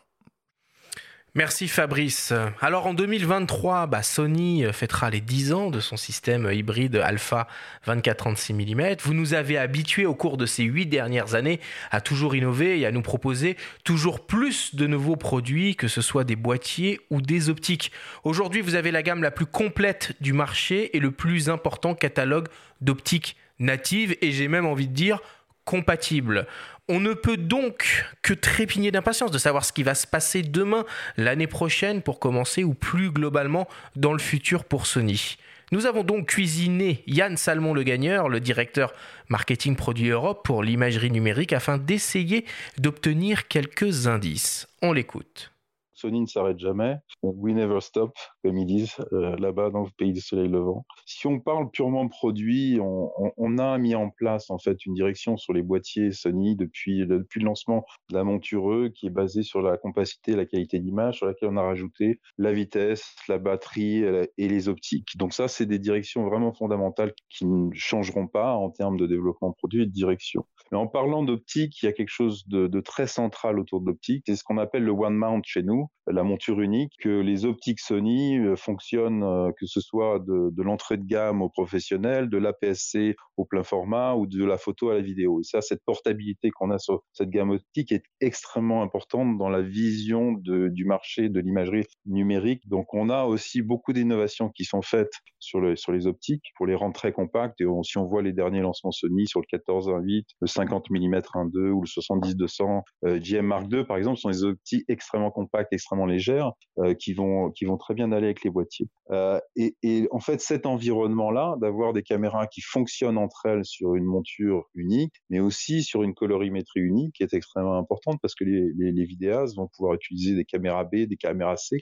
Merci 1.40 1.70
Fabrice. 1.70 2.34
Alors 2.60 2.86
en 2.86 2.94
2023, 2.94 3.88
bah, 3.88 4.04
Sony 4.04 4.66
fêtera 4.74 5.10
les 5.10 5.22
10 5.22 5.54
ans 5.54 5.70
de 5.70 5.80
son 5.80 5.96
système 5.96 6.52
hybride 6.52 6.98
Alpha 6.98 7.48
24-36 7.88 8.54
mm. 8.54 8.98
Vous 9.04 9.14
nous 9.14 9.34
avez 9.34 9.58
habitués 9.58 10.06
au 10.06 10.14
cours 10.14 10.36
de 10.36 10.46
ces 10.46 10.64
8 10.64 10.88
dernières 10.88 11.36
années 11.36 11.62
à 11.92 12.02
toujours 12.02 12.36
innover 12.36 12.78
et 12.78 12.86
à 12.86 12.92
nous 12.92 13.02
proposer 13.02 13.56
toujours 13.86 14.28
plus 14.28 14.76
de 14.76 14.86
nouveaux 14.86 15.16
produits, 15.16 15.78
que 15.78 15.88
ce 15.88 16.02
soit 16.02 16.26
des 16.26 16.36
boîtiers 16.36 17.00
ou 17.10 17.22
des 17.22 17.50
optiques. 17.50 17.94
Aujourd'hui, 18.26 18.60
vous 18.60 18.76
avez 18.76 18.92
la 18.92 19.02
gamme 19.02 19.24
la 19.24 19.32
plus 19.32 19.46
complète 19.46 20.18
du 20.20 20.34
marché 20.34 20.98
et 20.98 21.00
le 21.00 21.12
plus 21.12 21.50
important 21.50 21.96
catalogue 21.96 22.50
d'optiques 22.82 23.38
natives 23.60 24.18
et 24.20 24.34
j'ai 24.34 24.50
même 24.50 24.66
envie 24.66 24.90
de 24.90 24.94
dire 24.94 25.22
compatibles. 25.64 26.48
On 26.92 27.00
ne 27.00 27.14
peut 27.14 27.38
donc 27.38 28.04
que 28.24 28.34
trépigner 28.34 28.90
d'impatience 28.90 29.30
de 29.30 29.38
savoir 29.38 29.64
ce 29.64 29.72
qui 29.72 29.84
va 29.84 29.94
se 29.94 30.08
passer 30.08 30.42
demain, 30.42 30.86
l'année 31.18 31.46
prochaine 31.46 32.02
pour 32.02 32.20
commencer, 32.20 32.64
ou 32.64 32.74
plus 32.74 33.12
globalement 33.12 33.68
dans 33.96 34.12
le 34.12 34.18
futur 34.18 34.66
pour 34.66 34.88
Sony. 34.88 35.38
Nous 35.72 35.86
avons 35.86 36.04
donc 36.04 36.30
cuisiné 36.30 37.04
Yann 37.06 37.38
Salmon 37.38 37.76
le 37.76 37.84
gagneur, 37.84 38.28
le 38.28 38.40
directeur 38.40 38.92
marketing 39.28 39.76
produit 39.76 40.10
Europe 40.10 40.44
pour 40.44 40.64
l'imagerie 40.64 41.12
numérique, 41.12 41.54
afin 41.54 41.78
d'essayer 41.78 42.44
d'obtenir 42.80 43.48
quelques 43.48 44.08
indices. 44.08 44.68
On 44.82 44.92
l'écoute. 44.92 45.52
Sony 46.00 46.22
ne 46.22 46.26
s'arrête 46.26 46.60
jamais. 46.60 46.96
We 47.24 47.54
never 47.54 47.82
stop, 47.82 48.18
comme 48.44 48.58
ils 48.58 48.66
disent 48.66 48.96
euh, 49.14 49.36
là-bas 49.38 49.70
dans 49.70 49.84
le 49.84 49.90
pays 49.98 50.14
du 50.14 50.22
soleil 50.22 50.48
levant. 50.48 50.86
Si 51.06 51.28
on 51.28 51.40
parle 51.40 51.70
purement 51.72 52.08
produit, 52.08 52.80
on, 52.82 53.12
on, 53.38 53.58
a 53.58 53.78
mis 53.78 53.96
en 53.96 54.10
place 54.10 54.50
en 54.50 54.58
fait 54.58 54.86
une 54.86 54.94
direction 54.94 55.38
sur 55.38 55.54
les 55.54 55.62
boîtiers 55.62 56.12
Sony 56.12 56.56
depuis 56.56 57.06
le, 57.06 57.28
lancement 57.38 57.86
de 58.10 58.16
la 58.16 58.24
montureux 58.24 58.90
qui 58.90 59.08
est 59.08 59.12
basée 59.12 59.44
sur 59.44 59.62
la 59.62 59.78
compacité 59.78 60.36
la 60.36 60.46
qualité 60.46 60.80
d'image, 60.80 61.18
sur 61.18 61.26
laquelle 61.26 61.50
on 61.50 61.58
a 61.58 61.64
rajouté 61.64 62.20
la 62.38 62.54
vitesse, 62.54 63.16
la 63.28 63.38
batterie 63.38 64.04
et 64.38 64.48
les 64.48 64.70
optiques. 64.70 65.18
Donc 65.18 65.34
ça, 65.34 65.48
c'est 65.48 65.66
des 65.66 65.80
directions 65.80 66.24
vraiment 66.26 66.54
fondamentales 66.54 67.14
qui 67.30 67.46
ne 67.46 67.70
changeront 67.74 68.28
pas 68.28 68.54
en 68.54 68.70
termes 68.70 68.98
de 68.98 69.08
développement 69.08 69.52
produit 69.52 69.84
et 69.84 69.86
de 69.86 69.92
direction. 69.92 70.46
Mais 70.72 70.78
en 70.78 70.88
parlant 70.88 71.24
d'optique, 71.24 71.82
il 71.82 71.86
y 71.86 71.90
a 71.90 71.94
quelque 71.94 72.10
chose 72.10 72.48
de, 72.48 72.68
de 72.68 72.80
très 72.80 73.08
central 73.08 73.60
autour 73.60 73.82
de 73.82 73.88
l'optique, 73.88 74.24
c'est 74.28 74.36
ce 74.36 74.44
qu'on 74.44 74.58
appelle 74.58 74.84
le 74.84 74.92
one 74.92 75.16
mount 75.16 75.42
chez 75.44 75.64
nous. 75.64 75.89
La 76.08 76.24
monture 76.24 76.60
unique, 76.62 76.94
que 77.00 77.10
les 77.10 77.46
optiques 77.46 77.80
Sony 77.80 78.38
euh, 78.38 78.56
fonctionnent, 78.56 79.24
euh, 79.24 79.52
que 79.60 79.66
ce 79.66 79.80
soit 79.80 80.20
de, 80.20 80.62
l'entrée 80.62 80.98
de 80.98 81.06
gamme 81.06 81.42
au 81.42 81.50
professionnel, 81.50 82.30
de 82.30 82.38
l'APS-C 82.38 83.16
au 83.38 83.46
plein 83.46 83.64
format 83.64 84.16
ou 84.16 84.26
de 84.26 84.44
la 84.44 84.58
photo 84.58 84.90
à 84.90 84.96
la 84.96 85.02
vidéo. 85.02 85.40
Et 85.40 85.44
ça, 85.44 85.62
cette 85.62 85.84
portabilité 85.86 86.50
qu'on 86.52 86.72
a 86.72 86.80
sur 86.80 87.04
cette 87.14 87.30
gamme 87.30 87.52
optique 87.52 87.92
est 87.92 88.04
extrêmement 88.22 88.82
importante 88.82 89.38
dans 89.38 89.50
la 89.50 89.62
vision 89.62 90.34
du 90.34 90.86
marché 90.86 91.30
de 91.30 91.40
l'imagerie 91.40 91.86
numérique. 92.06 92.68
Donc, 92.68 92.94
on 92.94 93.10
a 93.10 93.26
aussi 93.26 93.62
beaucoup 93.62 93.94
d'innovations 93.94 94.50
qui 94.50 94.66
sont 94.66 94.82
faites 94.82 95.14
sur 95.40 95.62
les 95.62 96.08
optiques 96.08 96.44
pour 96.56 96.66
les 96.66 96.76
rendre 96.76 96.94
très 96.94 97.12
compactes. 97.12 97.62
Et 97.62 97.66
si 97.84 97.98
on 97.98 98.06
voit 98.06 98.22
les 98.22 98.34
derniers 98.34 98.62
lancements 98.62 98.92
Sony 98.92 99.28
sur 99.28 99.42
le 99.42 99.58
14-1.8, 99.58 100.26
le 100.42 100.48
50 100.48 100.90
mm 100.90 101.16
1.2 101.16 101.70
ou 101.70 101.82
le 101.82 101.88
70-200 101.88 102.82
euh, 103.06 103.20
GM 103.20 103.46
Mark 103.46 103.68
II, 103.72 103.86
par 103.86 103.98
exemple, 103.98 104.18
sont 104.18 104.30
des 104.30 104.44
optiques 104.44 104.86
extrêmement 104.88 105.32
compactes, 105.32 105.74
extrêmement 105.80 106.06
légères, 106.06 106.52
euh, 106.78 106.94
qui, 106.94 107.14
vont, 107.14 107.52
qui 107.52 107.66
vont 107.66 107.78
très 107.78 107.94
bien 107.94 108.12
aller 108.12 108.26
avec 108.26 108.44
les 108.44 108.50
boîtiers. 108.50 108.88
Euh, 109.12 109.40
et, 109.56 110.08
en 110.12 110.20
fait, 110.20 110.40
cet 110.40 110.66
environnement-là, 110.66 111.56
d'avoir 111.60 111.94
des 111.94 112.04
caméras 112.04 112.48
qui 112.48 112.62
fonctionnent 112.62 113.18
entre 113.18 113.46
elles 113.46 113.66
sur 113.66 113.96
une 113.96 114.06
monture 114.06 114.66
unique, 114.76 115.14
mais 115.30 115.40
aussi 115.40 115.84
sur 115.84 116.04
une 116.04 116.14
colorimétrie 116.14 116.82
unique, 116.82 117.20
est 117.22 117.34
extrêmement 117.34 117.78
importante 117.78 118.18
parce 118.22 118.36
que 118.36 118.44
les, 118.44 119.06
vidéastes 119.06 119.56
vont 119.56 119.70
pouvoir 119.76 119.96
utiliser 119.96 120.36
des 120.36 120.46
caméras 120.46 120.84
B, 120.84 121.08
des 121.08 121.16
caméras 121.16 121.58
C, 121.58 121.78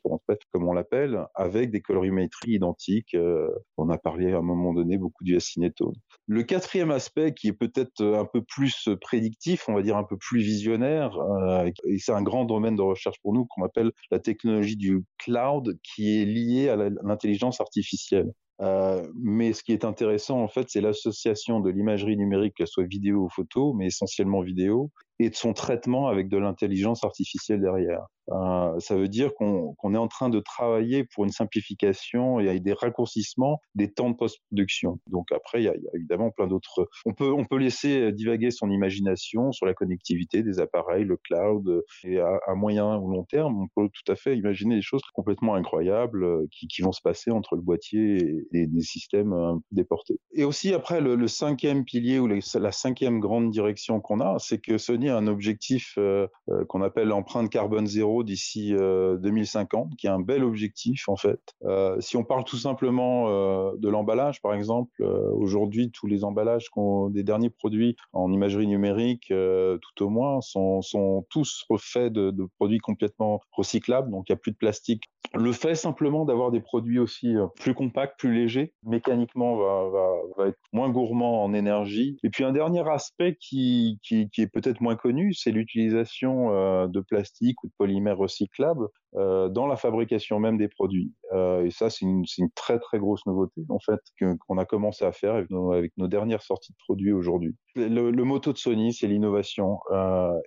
comme 0.51 0.67
on, 0.67 0.73
l'appelle, 0.73 1.25
avec 1.35 1.71
des 1.71 1.81
colorimétries 1.81 2.51
identiques. 2.51 3.15
Euh, 3.15 3.49
on 3.75 3.89
a 3.89 3.97
parlé 3.97 4.31
à 4.31 4.37
un 4.37 4.41
moment 4.41 4.73
donné 4.73 4.97
beaucoup 4.97 5.23
du 5.23 5.35
Acinetone. 5.35 5.95
Le 6.27 6.43
quatrième 6.43 6.91
aspect, 6.91 7.33
qui 7.33 7.49
est 7.49 7.53
peut-être 7.53 8.01
un 8.01 8.25
peu 8.25 8.41
plus 8.41 8.89
prédictif, 9.01 9.67
on 9.67 9.73
va 9.73 9.81
dire 9.81 9.97
un 9.97 10.03
peu 10.03 10.17
plus 10.17 10.41
visionnaire, 10.41 11.17
et 11.85 11.97
c'est 11.99 12.13
un 12.13 12.21
grand 12.21 12.45
domaine 12.45 12.75
de 12.75 12.81
recherche 12.81 13.17
pour 13.21 13.33
nous 13.33 13.45
qu'on 13.45 13.63
appelle 13.63 13.86
la 14.11 14.19
technologie 14.19 14.77
du 14.77 15.03
cloud, 15.17 15.77
qui 15.83 16.21
est 16.21 16.25
liée 16.25 16.69
à 16.69 16.75
l'intelligence 16.75 17.61
artificielle. 17.61 18.31
Euh, 18.61 19.07
mais 19.15 19.53
ce 19.53 19.63
qui 19.63 19.71
est 19.71 19.85
intéressant, 19.85 20.41
en 20.41 20.47
fait, 20.47 20.67
c'est 20.69 20.81
l'association 20.81 21.59
de 21.59 21.69
l'imagerie 21.69 22.17
numérique, 22.17 22.55
qu'elle 22.55 22.67
soit 22.67 22.85
vidéo 22.85 23.25
ou 23.25 23.29
photo, 23.29 23.73
mais 23.73 23.87
essentiellement 23.87 24.41
vidéo, 24.41 24.91
et 25.19 25.29
de 25.29 25.35
son 25.35 25.53
traitement 25.53 26.07
avec 26.07 26.29
de 26.29 26.37
l'intelligence 26.37 27.03
artificielle 27.03 27.61
derrière. 27.61 28.07
Euh, 28.29 28.77
ça 28.79 28.95
veut 28.95 29.07
dire 29.07 29.33
qu'on 29.35 29.73
qu 29.81 29.93
est 29.93 29.97
en 29.97 30.07
train 30.07 30.29
de 30.29 30.39
travailler 30.39 31.05
pour 31.05 31.23
une 31.23 31.31
simplification 31.31 32.39
et 32.39 32.59
des 32.59 32.73
raccourcissements 32.73 33.61
des 33.75 33.91
temps 33.91 34.09
de 34.09 34.15
post-production. 34.15 34.99
Donc 35.09 35.31
après, 35.31 35.61
il 35.61 35.65
y, 35.65 35.69
a, 35.69 35.73
évidemment 35.93 36.31
plein 36.31 36.47
d'autres. 36.47 36.89
On 37.05 37.13
peut, 37.13 37.31
on 37.31 37.45
peut 37.45 37.57
laisser 37.57 38.11
divaguer 38.11 38.51
son 38.51 38.69
imagination 38.69 39.51
sur 39.51 39.65
la 39.65 39.73
connectivité 39.73 40.43
des 40.43 40.59
appareils, 40.59 41.05
le 41.05 41.17
cloud, 41.17 41.83
et 42.03 42.19
à, 42.19 42.55
moyen 42.55 42.97
ou 42.97 43.09
long 43.11 43.23
terme, 43.23 43.61
on 43.61 43.67
peut 43.67 43.89
tout 43.89 44.11
à 44.11 44.15
fait 44.15 44.35
imaginer 44.35 44.75
des 44.75 44.81
choses 44.81 45.01
complètement 45.13 45.55
incroyables 45.55 46.23
euh, 46.23 46.47
qui, 46.51 46.81
vont 46.81 46.91
se 46.91 47.01
passer 47.01 47.31
entre 47.31 47.55
le 47.55 47.61
boîtier 47.61 48.45
et, 48.51 48.67
des 48.67 48.81
systèmes 48.81 49.33
euh, 49.33 49.53
déportés. 49.71 50.19
Et 50.33 50.43
aussi 50.43 50.73
après, 50.73 51.01
le, 51.01 51.27
cinquième 51.27 51.83
pilier 51.83 52.19
ou 52.19 52.27
la 52.27 52.71
cinquième 52.71 53.19
grande 53.19 53.51
direction 53.51 53.99
qu'on 53.99 54.21
a, 54.21 54.37
c'est 54.39 54.59
que 54.59 54.77
Sony 54.77 55.06
un 55.09 55.27
objectif 55.27 55.95
euh, 55.97 56.27
euh, 56.49 56.65
qu'on 56.65 56.81
appelle 56.81 57.07
l'empreinte 57.07 57.49
carbone 57.49 57.87
zéro 57.87 58.23
d'ici 58.23 58.73
euh, 58.73 59.17
2050, 59.17 59.95
qui 59.97 60.07
est 60.07 60.09
un 60.09 60.19
bel 60.19 60.43
objectif 60.43 61.09
en 61.09 61.15
fait. 61.15 61.39
Euh, 61.65 61.99
si 61.99 62.17
on 62.17 62.23
parle 62.23 62.43
tout 62.43 62.57
simplement 62.57 63.29
euh, 63.29 63.71
de 63.77 63.89
l'emballage, 63.89 64.41
par 64.41 64.53
exemple, 64.53 64.91
euh, 65.01 65.31
aujourd'hui 65.33 65.91
tous 65.91 66.07
les 66.07 66.23
emballages 66.23 66.67
des 67.09 67.23
derniers 67.23 67.49
produits 67.49 67.95
en 68.13 68.31
imagerie 68.31 68.67
numérique, 68.67 69.27
tout 69.27 70.03
au 70.03 70.09
moins, 70.09 70.41
sont, 70.41 71.25
tous 71.29 71.65
refaits 71.69 72.11
de, 72.11 72.33
produits 72.57 72.79
complètement 72.79 73.41
recyclables, 73.51 74.11
donc 74.11 74.29
il 74.29 74.31
n'y 74.31 74.35
a 74.35 74.37
plus 74.37 74.51
de 74.51 74.57
plastique. 74.57 75.03
Le 75.33 75.51
fait 75.51 75.75
simplement 75.75 76.25
d'avoir 76.25 76.51
des 76.51 76.61
produits 76.61 76.99
aussi 76.99 77.35
plus 77.55 77.73
compacts, 77.73 78.19
plus 78.19 78.33
légers, 78.33 78.73
mécaniquement 78.83 79.57
va, 79.57 80.47
être 80.47 80.59
moins 80.71 80.89
gourmand 80.89 81.43
en 81.43 81.53
énergie. 81.53 82.17
Et 82.23 82.29
puis 82.29 82.43
un 82.43 82.51
dernier 82.51 82.87
aspect 82.89 83.37
qui, 83.39 83.99
qui 84.03 84.29
est 84.37 84.47
peut-être 84.47 84.81
moins 84.81 84.95
connu, 84.97 85.33
c'est 85.33 85.51
l'utilisation 85.51 86.51
euh, 86.51 86.87
de 86.87 86.99
plastique 86.99 87.63
ou 87.63 87.67
de 87.67 87.73
polymères 87.77 88.17
recyclables 88.17 88.87
euh, 89.15 89.49
dans 89.49 89.67
la 89.67 89.75
fabrication 89.75 90.39
même 90.39 90.57
des 90.57 90.67
produits. 90.67 91.13
Euh, 91.33 91.65
et 91.65 91.71
ça, 91.71 91.89
c'est 91.89 92.05
une, 92.05 92.25
très 92.55 92.79
très 92.79 92.99
grosse 92.99 93.25
nouveauté 93.25 93.61
en 93.69 93.79
fait 93.79 93.99
qu'on 94.19 94.57
a 94.57 94.65
commencé 94.65 95.05
à 95.05 95.11
faire 95.11 95.35
avec 95.35 95.49
nos, 95.49 96.07
dernières 96.07 96.41
sorties 96.41 96.73
de 96.73 96.77
produits 96.85 97.11
aujourd'hui. 97.11 97.55
Le, 97.75 98.11
le, 98.11 98.23
motto 98.23 98.51
de 98.51 98.57
Sony, 98.57 98.93
c'est 98.93 99.07
l'innovation 99.07 99.79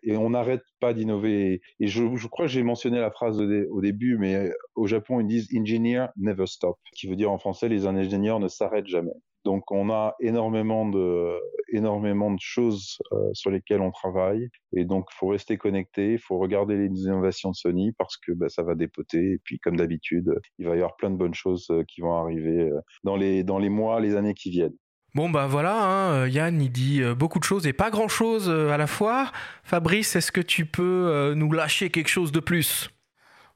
et 0.02 0.16
on 0.16 0.31
n'arrête 0.31 0.62
pas 0.81 0.93
d'innover. 0.93 1.60
Et 1.78 1.86
je, 1.86 2.27
crois 2.27 2.47
que 2.47 2.52
j'ai 2.52 2.62
mentionné 2.62 3.01
la 3.01 3.10
phrase 3.10 3.40
au, 3.40 3.81
début, 3.81 4.18
mais 4.18 4.51
au 4.74 4.86
Japon 4.86 5.20
ils 5.20 5.27
disent 5.27 5.48
"engineer 5.56 6.09
never 6.16 6.47
stop", 6.47 6.77
qui 6.94 7.09
veut 7.09 7.16
dire 7.16 7.31
en 7.31 7.39
français 7.39 7.68
les 7.68 7.86
ingénieurs 7.86 8.40
ne 8.40 8.48
s'arrêtent 8.48 8.89
jamais. 8.89 9.12
Donc 9.45 9.71
on 9.71 9.91
a 9.91 10.15
énormément 10.21 10.89
de, 10.89 11.39
énormément 11.73 12.31
de 12.31 12.41
choses 12.41 12.99
euh, 13.12 13.17
sur 13.33 13.51
lesquelles 13.51 13.81
on 13.81 13.91
travaille 13.91 14.49
et 14.75 14.85
donc 14.85 15.07
il 15.12 15.17
faut 15.17 15.29
rester 15.29 15.57
connecté, 15.57 16.12
il 16.12 16.19
faut 16.19 16.39
regarder 16.39 16.77
les 16.77 16.89
innovations 16.89 17.51
de 17.51 17.57
Sony 17.57 17.93
parce 17.93 18.17
que 18.17 18.33
bah, 18.33 18.49
ça 18.49 18.62
va 18.62 18.75
dépoter 18.75 19.33
et 19.33 19.39
puis 19.43 19.59
comme 19.59 19.77
d'habitude 19.77 20.35
il 20.59 20.67
va 20.67 20.73
y 20.73 20.79
avoir 20.79 20.97
plein 20.97 21.11
de 21.11 21.17
bonnes 21.17 21.35
choses 21.35 21.67
euh, 21.71 21.83
qui 21.89 22.03
vont 22.03 22.15
arriver 22.15 22.71
euh, 22.71 22.81
dans 23.05 23.17
les, 23.17 23.43
dans 23.43 23.59
les 23.59 23.71
mois, 23.71 24.01
les 24.01 24.15
années 24.15 24.35
qui 24.35 24.51
viennent. 24.51 24.77
Bon 25.15 25.29
bah 25.29 25.49
voilà, 25.49 25.83
hein, 25.83 26.29
Yann 26.29 26.61
il 26.61 26.71
dit 26.71 27.03
beaucoup 27.19 27.41
de 27.41 27.45
choses 27.45 27.67
et 27.67 27.73
pas 27.73 27.91
grand 27.91 28.07
chose 28.07 28.49
à 28.49 28.77
la 28.77 28.87
fois. 28.87 29.33
Fabrice, 29.65 30.15
est-ce 30.15 30.31
que 30.31 30.41
tu 30.41 30.67
peux 30.67 31.35
nous 31.35 31.51
lâcher 31.51 31.91
quelque 31.91 32.07
chose 32.07 32.31
de 32.31 32.39
plus? 32.39 32.91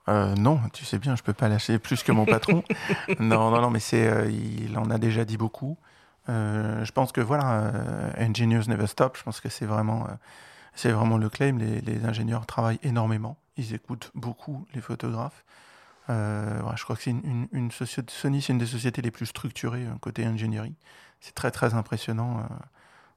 Euh, 0.09 0.35
non, 0.35 0.60
tu 0.72 0.85
sais 0.85 0.98
bien, 0.98 1.16
je 1.16 1.22
peux 1.22 1.32
pas 1.32 1.48
lâcher 1.48 1.78
plus 1.78 2.02
que 2.02 2.12
mon 2.12 2.26
patron. 2.26 2.62
non, 3.18 3.51
non, 3.51 3.60
non, 3.62 3.70
mais 3.70 3.81
c'est, 3.81 4.06
euh, 4.06 4.31
il 4.31 4.76
en 4.76 4.90
a 4.90 4.98
déjà 4.98 5.24
dit 5.24 5.36
beaucoup. 5.36 5.78
Euh, 6.28 6.85
je 6.85 6.93
pense 6.93 7.12
que 7.12 7.20
voilà, 7.20 7.72
engineers 8.18 8.68
never 8.68 8.86
stop. 8.86 9.16
Je 9.16 9.22
pense 9.22 9.40
que 9.40 9.48
c'est 9.48 9.66
vraiment, 9.66 10.06
c'est 10.74 10.90
vraiment 10.90 11.16
le 11.16 11.28
claim. 11.28 11.56
Les, 11.59 11.81
les, 11.81 12.05
ingénieurs 12.05 12.47
travaillent 12.47 12.81
énormément. 12.82 13.39
Ils 13.56 13.74
écoutent 13.74 14.10
beaucoup 14.14 14.66
les 14.74 14.81
photographes. 14.81 15.44
Voilà, 16.09 16.74
je 16.76 16.85
crois 16.85 16.97
que 16.97 17.02
c'est 17.02 17.10
une, 17.10 17.24
une, 17.24 17.48
une, 17.52 17.70
société, 17.70 18.12
Sony, 18.12 18.43
c'est 18.43 18.52
une 18.52 18.59
des 18.59 18.66
sociétés 18.66 19.01
les 19.01 19.10
plus 19.10 19.26
structurées 19.26 19.86
côté 20.02 20.24
ingénierie. 20.24 20.74
C'est 21.20 21.35
très 21.35 21.51
très 21.51 21.74
impressionnant. 21.74 22.47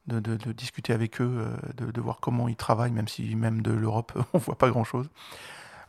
De, 0.06 0.20
de, 0.20 0.36
de, 0.36 0.52
discuter 0.52 0.94
avec 0.94 1.20
eux, 1.20 1.46
de, 1.76 1.90
de, 1.90 2.00
voir 2.00 2.20
comment 2.20 2.48
ils 2.48 2.56
travaillent, 2.56 2.92
même 2.92 3.08
si 3.08 3.36
même 3.36 3.60
de 3.60 3.72
l'Europe, 3.72 4.18
on 4.32 4.38
voit 4.38 4.56
pas 4.56 4.70
grand-chose. 4.70 5.10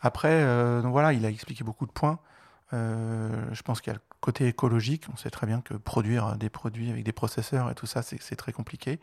Après, 0.01 0.31
euh, 0.31 0.81
donc 0.81 0.91
voilà, 0.91 1.13
il 1.13 1.25
a 1.25 1.29
expliqué 1.29 1.63
beaucoup 1.63 1.85
de 1.85 1.91
points. 1.91 2.19
Euh, 2.73 3.29
je 3.51 3.61
pense 3.63 3.81
qu'il 3.81 3.91
y 3.91 3.95
a 3.95 3.99
le 3.99 4.15
côté 4.21 4.47
écologique. 4.47 5.05
On 5.11 5.17
sait 5.17 5.29
très 5.29 5.47
bien 5.47 5.61
que 5.61 5.73
produire 5.73 6.37
des 6.37 6.49
produits 6.49 6.89
avec 6.91 7.03
des 7.03 7.11
processeurs 7.11 7.69
et 7.69 7.75
tout 7.75 7.85
ça, 7.85 8.01
c'est 8.01 8.35
très 8.35 8.51
compliqué. 8.51 8.99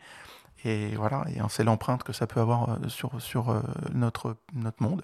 Et 0.63 0.95
voilà, 0.95 1.23
et 1.33 1.41
on 1.41 1.49
sait 1.49 1.63
l'empreinte 1.63 2.03
que 2.03 2.13
ça 2.13 2.25
peut 2.25 2.39
avoir 2.39 2.69
euh, 2.69 2.89
sur, 2.89 3.21
sur 3.21 3.61
notre, 3.93 4.37
notre 4.53 4.81
monde. 4.81 5.03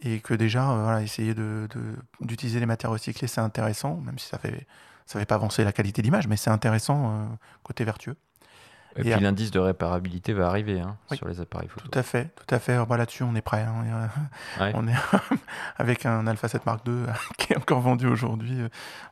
Et 0.00 0.18
que 0.20 0.34
déjà, 0.34 0.64
voilà, 0.74 1.02
essayer 1.02 1.34
d'utiliser 1.34 2.56
de, 2.56 2.60
les 2.60 2.66
matières 2.66 2.90
recyclées, 2.90 3.28
c'est 3.28 3.40
intéressant, 3.40 3.96
même 3.98 4.18
si 4.18 4.26
ça 4.26 4.36
ne 4.38 4.40
fait, 4.50 4.66
ça 5.06 5.20
fait 5.20 5.26
pas 5.26 5.36
avancer 5.36 5.62
la 5.62 5.72
qualité 5.72 6.02
d'image, 6.02 6.26
mais 6.26 6.36
c'est 6.36 6.50
intéressant 6.50 7.28
côté 7.62 7.84
vertueux. 7.84 8.16
Et, 8.96 9.00
et 9.00 9.12
puis 9.12 9.20
l'indice 9.20 9.50
de 9.50 9.58
réparabilité 9.58 10.32
va 10.32 10.48
arriver 10.48 10.80
hein, 10.80 10.96
oui, 11.10 11.16
sur 11.16 11.26
les 11.28 11.40
appareils 11.40 11.68
photo. 11.68 11.88
Tout 11.88 11.98
à 11.98 12.02
fait, 12.02 12.30
tout 12.34 12.54
à 12.54 12.58
fait. 12.58 12.84
Bah, 12.86 12.96
Là-dessus, 12.96 13.22
on 13.22 13.34
est 13.34 13.42
prêt. 13.42 13.62
Hein. 13.62 14.08
Ouais. 14.60 14.72
On 14.74 14.86
est 14.86 14.94
avec 15.78 16.04
un 16.06 16.26
Alpha 16.26 16.48
7 16.48 16.66
Mark 16.66 16.86
II 16.86 16.94
qui 17.38 17.52
est 17.52 17.56
encore 17.56 17.80
vendu 17.80 18.06
aujourd'hui. 18.06 18.58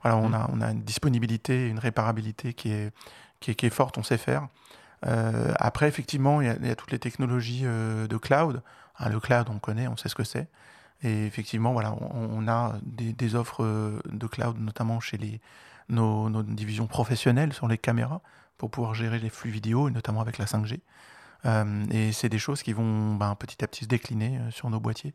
Voilà, 0.02 0.18
on, 0.18 0.28
mmh. 0.28 0.34
a, 0.34 0.50
on 0.52 0.60
a 0.60 0.70
une 0.70 0.82
disponibilité, 0.82 1.68
une 1.68 1.78
réparabilité 1.78 2.52
qui 2.52 2.72
est, 2.72 2.92
qui 3.40 3.52
est, 3.52 3.54
qui 3.54 3.66
est 3.66 3.70
forte, 3.70 3.96
on 3.98 4.02
sait 4.02 4.18
faire. 4.18 4.48
Euh, 5.06 5.54
après, 5.58 5.88
effectivement, 5.88 6.40
il 6.40 6.46
y, 6.46 6.50
a, 6.50 6.56
il 6.60 6.66
y, 6.66 6.70
a, 6.70 6.76
toutes 6.76 6.92
les 6.92 6.98
technologies 6.98 7.62
euh, 7.64 8.06
de 8.06 8.16
cloud. 8.16 8.62
Hein, 8.98 9.08
le 9.08 9.18
cloud, 9.18 9.46
on 9.50 9.58
connaît, 9.58 9.88
on 9.88 9.96
sait 9.96 10.10
ce 10.10 10.14
que 10.14 10.24
c'est. 10.24 10.48
Et 11.02 11.24
effectivement, 11.24 11.72
voilà, 11.72 11.94
on, 11.94 12.44
on 12.44 12.48
a 12.48 12.74
des, 12.82 13.14
des, 13.14 13.34
offres 13.34 13.64
de 14.04 14.26
cloud, 14.26 14.58
notamment 14.58 15.00
chez 15.00 15.16
les, 15.16 15.40
nos, 15.88 16.28
nos 16.28 16.42
divisions 16.42 16.86
professionnelles 16.86 17.54
sur 17.54 17.68
les 17.68 17.78
caméras 17.78 18.20
pour 18.60 18.70
pouvoir 18.70 18.94
gérer 18.94 19.18
les 19.18 19.30
flux 19.30 19.50
vidéo, 19.50 19.88
et 19.88 19.90
notamment 19.90 20.20
avec 20.20 20.36
la 20.36 20.44
5G. 20.44 20.80
Euh, 21.46 21.86
et 21.90 22.12
c'est 22.12 22.28
des 22.28 22.38
choses 22.38 22.62
qui 22.62 22.74
vont 22.74 23.14
ben, 23.14 23.34
petit 23.34 23.64
à 23.64 23.66
petit 23.66 23.84
se 23.84 23.88
décliner 23.88 24.36
euh, 24.36 24.50
sur 24.50 24.68
nos 24.68 24.78
boîtiers. 24.78 25.14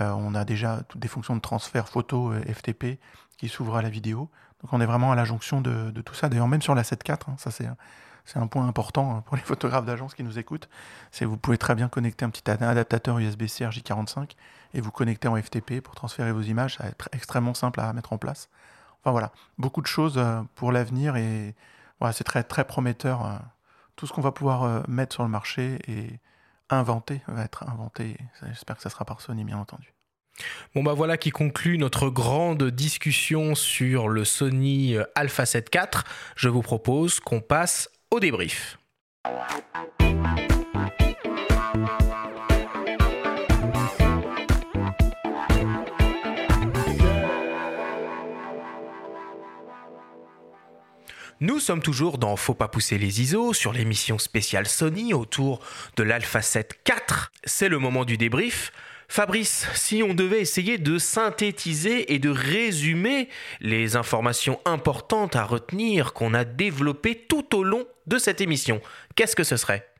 Euh, 0.00 0.10
on 0.10 0.34
a 0.34 0.44
déjà 0.44 0.80
toutes 0.88 1.00
des 1.00 1.06
fonctions 1.06 1.36
de 1.36 1.40
transfert 1.40 1.88
photo 1.88 2.32
FTP 2.32 2.98
qui 3.38 3.48
s'ouvrent 3.48 3.76
à 3.76 3.82
la 3.82 3.88
vidéo. 3.88 4.28
Donc 4.62 4.72
on 4.72 4.80
est 4.80 4.86
vraiment 4.86 5.12
à 5.12 5.14
la 5.14 5.24
jonction 5.24 5.60
de, 5.60 5.92
tout 6.00 6.14
ça. 6.14 6.28
D'ailleurs, 6.28 6.48
même 6.48 6.60
sur 6.60 6.74
la 6.74 6.82
7.4, 6.82 7.12
hein, 7.12 7.36
ça 7.38 7.52
c'est 7.52 7.68
un 8.36 8.46
point 8.48 8.66
important 8.66 9.20
pour 9.26 9.36
les 9.36 9.42
photographes 9.44 9.86
d'agence 9.86 10.14
qui 10.14 10.24
nous 10.24 10.40
écoutent. 10.40 10.68
C'est 11.12 11.24
vous 11.24 11.36
pouvez 11.36 11.58
très 11.58 11.76
bien 11.76 11.86
connecter 11.86 12.24
un 12.24 12.30
petit 12.30 12.50
adaptateur 12.50 13.16
USB-C 13.20 13.64
RJ45 13.64 14.32
et 14.74 14.80
vous 14.80 14.90
connecter 14.90 15.28
en 15.28 15.40
FTP 15.40 15.80
pour 15.80 15.94
transférer 15.94 16.32
vos 16.32 16.42
images. 16.42 16.78
Ça 16.78 16.82
va 16.82 16.88
être 16.88 17.08
extrêmement 17.12 17.54
simple 17.54 17.78
à 17.78 17.92
mettre 17.92 18.12
en 18.12 18.18
place. 18.18 18.48
Enfin 19.00 19.12
voilà, 19.12 19.30
beaucoup 19.56 19.82
de 19.82 19.86
choses 19.86 20.20
pour 20.56 20.72
l'avenir 20.72 21.14
et 21.14 21.54
c'est 22.10 22.24
très, 22.24 22.42
très 22.42 22.64
prometteur. 22.64 23.24
Euh, 23.24 23.36
tout 23.94 24.06
ce 24.06 24.12
qu'on 24.12 24.20
va 24.20 24.32
pouvoir 24.32 24.64
euh, 24.64 24.80
mettre 24.88 25.14
sur 25.14 25.22
le 25.22 25.28
marché 25.28 25.78
et 25.86 26.18
inventer 26.70 27.20
va 27.28 27.44
être 27.44 27.68
inventé. 27.68 28.16
J'espère 28.48 28.76
que 28.76 28.82
ça 28.82 28.90
sera 28.90 29.04
par 29.04 29.20
Sony, 29.20 29.44
bien 29.44 29.58
entendu. 29.58 29.92
Bon 30.74 30.82
bah 30.82 30.94
voilà 30.94 31.18
qui 31.18 31.30
conclut 31.30 31.76
notre 31.76 32.08
grande 32.08 32.64
discussion 32.70 33.54
sur 33.54 34.08
le 34.08 34.24
Sony 34.24 34.96
Alpha 35.14 35.44
7 35.44 35.70
IV. 35.74 36.02
Je 36.36 36.48
vous 36.48 36.62
propose 36.62 37.20
qu'on 37.20 37.42
passe 37.42 37.90
au 38.10 38.18
débrief. 38.18 38.78
Nous 51.42 51.58
sommes 51.58 51.82
toujours 51.82 52.18
dans 52.18 52.36
Faut 52.36 52.54
pas 52.54 52.68
pousser 52.68 52.98
les 52.98 53.20
ISO 53.20 53.52
sur 53.52 53.72
l'émission 53.72 54.16
spéciale 54.16 54.68
Sony 54.68 55.12
autour 55.12 55.58
de 55.96 56.04
l'Alpha 56.04 56.40
7 56.40 56.78
IV. 56.88 57.30
C'est 57.42 57.68
le 57.68 57.80
moment 57.80 58.04
du 58.04 58.16
débrief. 58.16 58.70
Fabrice, 59.08 59.66
si 59.74 60.04
on 60.04 60.14
devait 60.14 60.40
essayer 60.40 60.78
de 60.78 60.98
synthétiser 60.98 62.14
et 62.14 62.20
de 62.20 62.30
résumer 62.30 63.28
les 63.60 63.96
informations 63.96 64.60
importantes 64.64 65.34
à 65.34 65.42
retenir 65.42 66.12
qu'on 66.12 66.32
a 66.32 66.44
développées 66.44 67.26
tout 67.28 67.56
au 67.56 67.64
long 67.64 67.86
de 68.06 68.18
cette 68.18 68.40
émission, 68.40 68.80
qu'est-ce 69.16 69.34
que 69.34 69.42
ce 69.42 69.56
serait? 69.56 69.90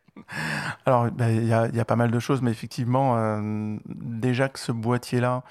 Alors, 0.86 1.10
ben, 1.10 1.28
il 1.28 1.48
y, 1.48 1.80
a 1.80 1.84
pas 1.84 1.96
mal 1.96 2.12
de 2.12 2.20
choses, 2.20 2.40
mais 2.40 2.52
effectivement, 2.52 3.16
euh, 3.18 3.76
déjà 3.88 4.48
que 4.48 4.60
ce 4.60 4.70
boîtier-là 4.70 5.42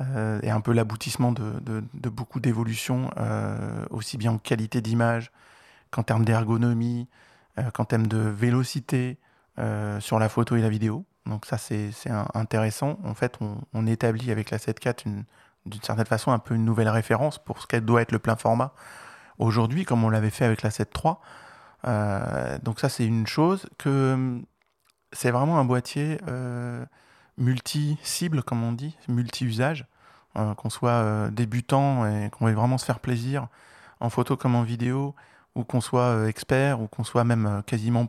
euh, 0.00 0.40
est 0.42 0.50
un 0.50 0.60
peu 0.60 0.72
l'aboutissement 0.72 1.32
de, 1.32 1.82
beaucoup 2.08 2.40
d'évolutions, 2.40 3.10
euh, 3.16 3.84
aussi 3.90 4.16
bien 4.16 4.32
en 4.32 4.38
qualité 4.38 4.80
d'image 4.80 5.30
qu'en 5.90 6.02
termes 6.02 6.24
d'ergonomie, 6.24 7.08
qu'en 7.72 7.84
termes 7.84 8.08
de 8.08 8.18
vélocité 8.18 9.18
sur 10.00 10.18
la 10.18 10.28
photo 10.28 10.56
et 10.56 10.60
la 10.60 10.68
vidéo. 10.68 11.04
Donc 11.26 11.46
ça, 11.46 11.56
c'est 11.56 11.92
intéressant. 12.34 12.98
En 13.04 13.14
fait, 13.14 13.38
on, 13.72 13.86
établit 13.86 14.32
avec 14.32 14.50
la 14.50 14.58
7.4 14.58 15.04
d'une 15.66 15.82
certaine 15.82 16.04
façon 16.04 16.32
un 16.32 16.40
peu 16.40 16.54
une 16.54 16.64
nouvelle 16.64 16.88
référence 16.88 17.38
pour 17.38 17.62
ce 17.62 17.66
qu'elle 17.68 17.84
doit 17.84 18.02
être 18.02 18.12
le 18.12 18.18
plein 18.18 18.34
format 18.34 18.74
aujourd'hui, 19.38 19.84
comme 19.84 20.04
on 20.04 20.10
l'avait 20.10 20.30
fait 20.30 20.44
avec 20.44 20.62
la 20.62 20.70
7.3. 20.70 21.18
Euh, 21.86 22.58
donc 22.62 22.80
ça, 22.80 22.88
c'est 22.88 23.06
une 23.06 23.26
chose 23.26 23.66
que 23.78 24.40
c'est 25.12 25.30
vraiment 25.30 25.58
un 25.58 25.64
boîtier 25.64 26.18
euh, 26.28 26.84
multi-cible, 27.38 28.42
comme 28.42 28.62
on 28.62 28.72
dit, 28.72 28.96
multi-usage, 29.08 29.86
euh, 30.36 30.54
qu'on 30.54 30.70
soit 30.70 31.30
débutant 31.30 32.06
et 32.06 32.30
qu'on 32.30 32.46
veuille 32.46 32.54
vraiment 32.54 32.78
se 32.78 32.84
faire 32.84 33.00
plaisir 33.00 33.48
en 34.00 34.10
photo 34.10 34.36
comme 34.36 34.54
en 34.54 34.62
vidéo, 34.62 35.14
ou 35.54 35.64
qu'on 35.64 35.80
soit 35.80 36.02
euh, 36.02 36.28
expert, 36.28 36.80
ou 36.80 36.88
qu'on 36.88 37.04
soit 37.04 37.24
même 37.24 37.46
euh, 37.46 37.62
quasiment 37.62 38.06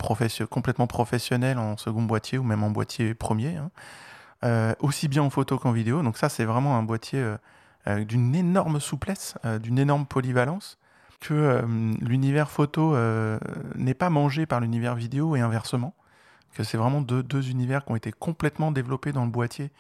complètement 0.50 0.88
professionnel 0.88 1.58
en 1.58 1.78
second 1.78 2.04
boîtier 2.04 2.38
ou 2.38 2.44
même 2.44 2.64
en 2.64 2.72
boîtier 2.72 3.14
premier, 3.14 3.58
hein. 3.58 3.70
euh, 4.44 4.74
aussi 4.80 5.08
bien 5.08 5.24
en 5.24 5.30
photo 5.30 5.58
qu'en 5.58 5.72
vidéo. 5.72 6.02
Donc 6.02 6.18
ça, 6.18 6.30
c'est 6.30 6.46
vraiment 6.46 6.78
un 6.78 6.84
boîtier 6.84 7.24
d'une 7.88 8.34
énorme 8.34 8.80
souplesse, 8.80 9.36
d'une 9.62 9.78
énorme 9.78 10.08
polyvalence, 10.08 10.80
que 11.20 11.64
l'univers 12.02 12.50
photo 12.50 12.96
n'est 13.76 13.94
pas 13.94 14.10
mangé 14.10 14.48
par 14.48 14.60
l'univers 14.60 14.96
vidéo 14.96 15.36
et 15.36 15.42
inversement, 15.42 15.94
que 16.56 16.64
c'est 16.64 16.78
vraiment 16.78 17.02
deux, 17.02 17.22
deux, 17.22 17.50
univers 17.50 17.86
qui 17.86 17.92
ont 17.92 17.96
été 17.96 18.12
complètement 18.12 18.72
développés 18.72 19.12
dans 19.12 19.26
le 19.26 19.32
boîtier 19.32 19.72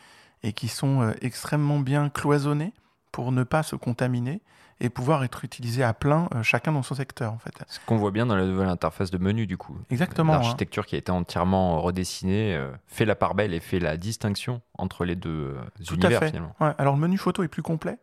et 0.43 0.53
qui 0.53 0.67
sont 0.67 1.13
extrêmement 1.21 1.79
bien 1.79 2.09
cloisonnés 2.09 2.73
pour 3.11 3.31
ne 3.31 3.43
pas 3.43 3.63
se 3.63 3.75
contaminer 3.75 4.41
et 4.81 4.89
pouvoir 4.89 5.23
être 5.23 5.45
utilisé 5.45 5.83
à 5.83 5.93
plein, 5.93 6.27
euh, 6.35 6.43
chacun 6.43 6.71
dans 6.71 6.83
son 6.83 6.95
secteur 6.95 7.31
en 7.31 7.37
fait. 7.37 7.53
Ce 7.67 7.79
qu'on 7.85 7.97
voit 7.97 8.11
bien 8.11 8.25
dans 8.25 8.35
la 8.35 8.45
nouvelle 8.45 8.67
interface 8.67 9.09
de 9.09 9.17
menu 9.17 9.47
du 9.47 9.57
coup. 9.57 9.77
Exactement. 9.89 10.33
Hein. 10.33 10.37
L'architecture 10.37 10.85
qui 10.85 10.95
a 10.95 10.97
été 10.97 11.11
entièrement 11.11 11.81
redessinée 11.81 12.55
euh, 12.55 12.71
fait 12.87 13.05
la 13.05 13.15
part 13.15 13.35
belle 13.35 13.53
et 13.53 13.59
fait 13.59 13.79
la 13.79 13.95
distinction 13.97 14.61
entre 14.77 15.05
les 15.05 15.15
deux 15.15 15.55
euh, 15.55 15.61
Tout 15.85 15.95
univers 15.95 16.17
à 16.17 16.25
fait. 16.25 16.27
finalement. 16.27 16.53
alors 16.59 16.95
le 16.95 16.99
menu 16.99 17.17
photo 17.17 17.43
est 17.43 17.47
plus 17.47 17.63
complet 17.63 17.97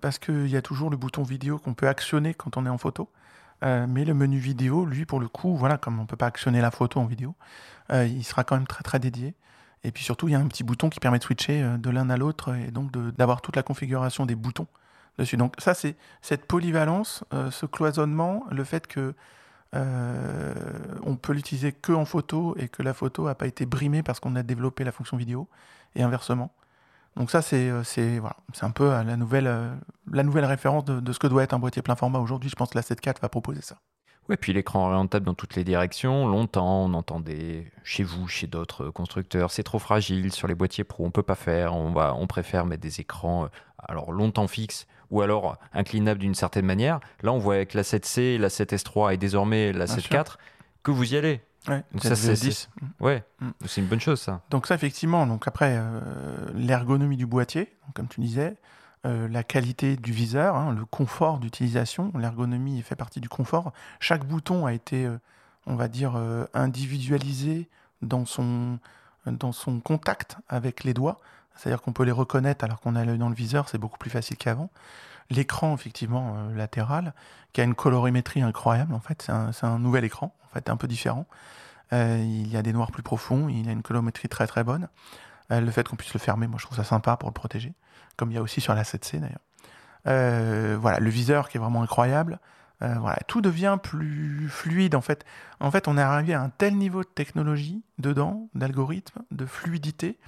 parce 0.00 0.20
qu'il 0.20 0.46
y 0.46 0.56
a 0.56 0.62
toujours 0.62 0.88
le 0.88 0.96
bouton 0.96 1.24
vidéo 1.24 1.58
qu'on 1.58 1.74
peut 1.74 1.88
actionner 1.88 2.32
quand 2.32 2.56
on 2.56 2.64
est 2.64 2.68
en 2.68 2.78
photo. 2.78 3.10
mais 3.62 4.04
le 4.04 4.14
menu 4.14 4.38
vidéo, 4.38 4.84
lui, 4.84 5.04
pour 5.04 5.18
le 5.18 5.26
coup, 5.26 5.56
voilà, 5.56 5.78
comme 5.78 5.98
on 5.98 6.02
ne 6.02 6.06
peut 6.06 6.14
pas 6.14 6.26
actionner 6.26 6.60
la 6.60 6.70
photo 6.70 7.00
en 7.00 7.06
vidéo, 7.06 7.34
il 7.90 8.24
sera 8.24 8.44
quand 8.44 8.56
même 8.56 8.66
très 8.66 8.82
très 8.82 8.98
dédié. 8.98 9.34
Et 9.84 9.92
puis 9.92 10.04
surtout, 10.04 10.28
il 10.28 10.32
y 10.32 10.34
a 10.34 10.40
un 10.40 10.46
petit 10.48 10.64
bouton 10.64 10.90
qui 10.90 11.00
permet 11.00 11.18
de 11.18 11.24
switcher 11.24 11.76
de 11.78 11.90
l'un 11.90 12.10
à 12.10 12.16
l'autre 12.16 12.54
et 12.54 12.70
donc 12.70 12.90
d'avoir 13.16 13.40
toute 13.40 13.56
la 13.56 13.62
configuration 13.62 14.26
des 14.26 14.34
boutons 14.34 14.66
dessus. 15.18 15.36
Donc 15.36 15.54
ça, 15.58 15.74
c'est 15.74 15.96
cette 16.22 16.46
polyvalence, 16.46 17.24
euh, 17.34 17.50
ce 17.50 17.66
cloisonnement, 17.66 18.44
le 18.50 18.64
fait 18.64 18.86
que 18.86 19.14
euh, 19.74 20.54
on 21.04 21.16
peut 21.16 21.34
l'utiliser 21.34 21.72
que 21.72 21.92
en 21.92 22.06
photo 22.06 22.54
et 22.58 22.68
que 22.68 22.82
la 22.82 22.94
photo 22.94 23.26
n'a 23.26 23.34
pas 23.34 23.46
été 23.46 23.66
brimée 23.66 24.02
parce 24.02 24.18
qu'on 24.20 24.34
a 24.36 24.42
développé 24.42 24.84
la 24.84 24.92
fonction 24.92 25.16
vidéo 25.16 25.48
et 25.94 26.02
inversement. 26.02 26.54
Donc 27.16 27.30
ça, 27.30 27.42
c'est 27.42 27.68
euh, 27.68 27.82
c'est 27.84 28.18
voilà, 28.18 28.36
un 28.62 28.70
peu 28.70 28.88
la 28.88 29.16
nouvelle, 29.16 29.50
la 30.10 30.22
nouvelle 30.22 30.46
référence 30.46 30.84
de, 30.84 31.00
de, 31.00 31.12
ce 31.12 31.18
que 31.18 31.26
doit 31.26 31.42
être 31.42 31.52
un 31.52 31.58
boîtier 31.58 31.82
plein 31.82 31.96
format 31.96 32.20
aujourd'hui. 32.20 32.48
Je 32.48 32.56
pense 32.56 32.70
que 32.70 32.78
la 32.78 32.82
7.4 32.82 33.20
va 33.20 33.28
proposer 33.28 33.60
ça. 33.60 33.76
Ouais, 34.28 34.36
puis 34.36 34.52
l'écran 34.52 34.88
orientable 34.88 35.24
dans 35.24 35.34
toutes 35.34 35.56
les 35.56 35.64
directions. 35.64 36.28
Longtemps, 36.28 36.84
on 36.84 36.94
entendait 36.94 37.70
chez 37.82 38.02
vous, 38.02 38.28
chez 38.28 38.46
d'autres 38.46 38.90
constructeurs, 38.90 39.50
c'est 39.50 39.62
trop 39.62 39.78
fragile 39.78 40.32
sur 40.32 40.48
les 40.48 40.54
boîtiers 40.54 40.84
pro, 40.84 41.06
on 41.06 41.10
peut 41.10 41.22
pas 41.22 41.34
faire. 41.34 41.74
On 41.74 41.92
va, 41.92 42.14
on 42.14 42.26
préfère 42.26 42.66
mettre 42.66 42.82
des 42.82 43.00
écrans 43.00 43.48
alors 43.78 44.12
longtemps 44.12 44.48
fixes 44.48 44.86
ou 45.10 45.22
alors 45.22 45.56
inclinables 45.72 46.20
d'une 46.20 46.34
certaine 46.34 46.66
manière. 46.66 47.00
Là, 47.22 47.32
on 47.32 47.38
voit 47.38 47.54
avec 47.54 47.74
la 47.74 47.82
7C, 47.82 48.38
la 48.38 48.48
7S3 48.48 49.14
et 49.14 49.16
désormais 49.16 49.72
la 49.72 49.86
7.4 49.86 50.36
que 50.82 50.90
vous 50.90 51.14
y 51.14 51.16
allez. 51.16 51.40
Ouais, 51.66 51.82
donc 51.92 52.02
ça 52.02 52.14
c'est 52.14 52.32
10. 52.32 52.70
Ouais, 53.00 53.24
mm. 53.40 53.50
c'est 53.66 53.80
une 53.80 53.88
bonne 53.88 54.00
chose 54.00 54.20
ça. 54.20 54.42
Donc 54.50 54.66
ça 54.66 54.74
effectivement, 54.74 55.26
donc 55.26 55.46
après 55.48 55.74
euh, 55.76 56.00
l'ergonomie 56.54 57.16
du 57.16 57.26
boîtier, 57.26 57.74
comme 57.94 58.08
tu 58.08 58.20
disais, 58.20 58.54
euh, 59.06 59.28
la 59.28 59.44
qualité 59.44 59.96
du 59.96 60.12
viseur, 60.12 60.56
hein, 60.56 60.74
le 60.74 60.84
confort 60.84 61.38
d'utilisation. 61.38 62.12
L'ergonomie 62.16 62.82
fait 62.82 62.96
partie 62.96 63.20
du 63.20 63.28
confort. 63.28 63.72
Chaque 64.00 64.24
bouton 64.24 64.66
a 64.66 64.72
été, 64.72 65.06
euh, 65.06 65.18
on 65.66 65.76
va 65.76 65.88
dire, 65.88 66.14
euh, 66.16 66.46
individualisé 66.52 67.68
dans 68.02 68.26
son, 68.26 68.78
dans 69.26 69.52
son 69.52 69.78
contact 69.80 70.36
avec 70.48 70.82
les 70.82 70.94
doigts. 70.94 71.18
C'est-à-dire 71.54 71.80
qu'on 71.80 71.92
peut 71.92 72.04
les 72.04 72.12
reconnaître 72.12 72.64
alors 72.64 72.80
qu'on 72.80 72.96
a 72.96 73.04
l'œil 73.04 73.18
dans 73.18 73.28
le 73.28 73.34
viseur, 73.34 73.68
c'est 73.68 73.78
beaucoup 73.78 73.98
plus 73.98 74.10
facile 74.10 74.36
qu'avant. 74.36 74.70
L'écran, 75.30 75.74
effectivement, 75.74 76.48
latéral, 76.54 77.14
qui 77.52 77.60
a 77.60 77.64
une 77.64 77.74
colorimétrie 77.74 78.42
incroyable, 78.42 78.94
en 78.94 79.00
fait, 79.00 79.22
c'est 79.22 79.32
un, 79.32 79.50
un, 79.62 79.78
nouvel 79.78 80.04
écran, 80.04 80.34
en 80.46 80.48
fait, 80.48 80.70
un 80.70 80.76
peu 80.76 80.88
différent. 80.88 81.26
il 81.92 82.48
y 82.48 82.56
a 82.56 82.62
des 82.62 82.72
noirs 82.72 82.92
plus 82.92 83.02
profonds, 83.02 83.48
il 83.48 83.68
a 83.68 83.72
une 83.72 83.82
colorimétrie 83.82 84.28
très 84.28 84.46
très 84.46 84.64
bonne. 84.64 84.88
Le 85.50 85.70
fait 85.70 85.88
qu'on 85.88 85.96
puisse 85.96 86.12
le 86.12 86.20
fermer, 86.20 86.46
moi 86.46 86.58
je 86.58 86.66
trouve 86.66 86.76
ça 86.76 86.84
sympa 86.84 87.16
pour 87.16 87.28
le 87.28 87.34
protéger 87.34 87.74
comme 88.18 88.30
il 88.30 88.34
y 88.34 88.38
a 88.38 88.42
aussi 88.42 88.60
sur 88.60 88.74
la 88.74 88.82
7C 88.82 89.20
d'ailleurs. 89.20 89.38
Euh, 90.06 90.76
voilà, 90.78 90.98
le 90.98 91.08
viseur 91.08 91.48
qui 91.48 91.56
est 91.56 91.60
vraiment 91.60 91.82
incroyable. 91.82 92.40
Euh, 92.82 92.94
voilà, 92.98 93.18
tout 93.26 93.40
devient 93.40 93.78
plus 93.82 94.48
fluide 94.48 94.94
en 94.94 95.00
fait. 95.00 95.24
En 95.60 95.70
fait, 95.70 95.88
on 95.88 95.96
est 95.96 96.02
arrivé 96.02 96.34
à 96.34 96.42
un 96.42 96.50
tel 96.50 96.76
niveau 96.76 97.02
de 97.02 97.08
technologie 97.08 97.82
dedans, 97.98 98.48
d'algorithme, 98.54 99.22
de 99.30 99.46
fluidité, 99.46 100.18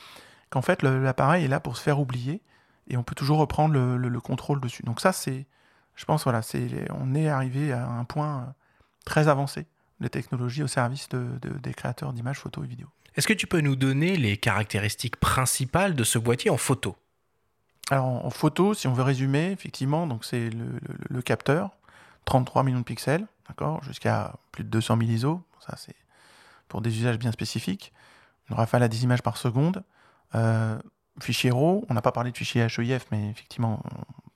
qu'en 0.48 0.62
fait 0.62 0.82
l'appareil 0.82 1.44
est 1.44 1.48
là 1.48 1.60
pour 1.60 1.76
se 1.76 1.82
faire 1.82 2.00
oublier 2.00 2.42
et 2.88 2.96
on 2.96 3.02
peut 3.02 3.14
toujours 3.14 3.38
reprendre 3.38 3.74
le, 3.74 4.20
contrôle 4.20 4.60
dessus. 4.60 4.82
Donc 4.82 5.00
ça, 5.00 5.12
c'est, 5.12 5.46
je 5.94 6.04
pense, 6.04 6.24
voilà, 6.24 6.42
c'est, 6.42 6.88
on 6.92 7.14
est 7.14 7.28
arrivé 7.28 7.72
à 7.72 7.86
un 7.86 8.04
point 8.04 8.52
très 9.04 9.28
avancé 9.28 9.66
de 10.00 10.08
technologie 10.08 10.62
au 10.62 10.66
service 10.66 11.08
de, 11.10 11.38
des 11.62 11.74
créateurs 11.74 12.12
d'images 12.12 12.38
photo 12.40 12.64
et 12.64 12.66
vidéo. 12.66 12.88
Est-ce 13.16 13.26
que 13.26 13.32
tu 13.32 13.46
peux 13.46 13.60
nous 13.60 13.76
donner 13.76 14.16
les 14.16 14.36
caractéristiques 14.36 15.16
principales 15.16 15.94
de 15.94 16.04
ce 16.04 16.18
boîtier 16.18 16.50
en 16.50 16.56
photo? 16.56 16.96
Alors 17.90 18.24
en 18.24 18.30
photo, 18.30 18.72
si 18.72 18.86
on 18.86 18.92
veut 18.92 19.02
résumer, 19.02 19.50
effectivement, 19.50 20.08
c'est 20.22 20.50
le, 20.50 21.22
capteur, 21.22 21.70
33 22.24 22.62
millions 22.62 22.78
de 22.78 22.84
pixels, 22.84 23.26
d'accord, 23.48 23.82
jusqu'à 23.82 24.34
plus 24.52 24.62
de 24.62 24.68
200 24.68 24.98
000 24.98 25.10
ISO. 25.10 25.42
Ça 25.66 25.74
c'est 25.76 25.96
pour 26.68 26.80
des 26.80 26.96
usages 26.96 27.18
bien 27.18 27.32
spécifiques. 27.32 27.92
Une 28.48 28.56
rafale 28.56 28.82
à 28.82 28.88
10 28.88 29.02
images 29.02 29.22
par 29.22 29.36
seconde. 29.36 29.82
Euh, 30.36 30.78
fichier 31.20 31.50
RAW, 31.50 31.84
on 31.88 31.94
n'a 31.94 32.02
pas 32.02 32.12
parlé 32.12 32.30
de 32.30 32.36
fichier 32.36 32.62
HEIF, 32.62 33.06
mais 33.10 33.28
effectivement, 33.30 33.82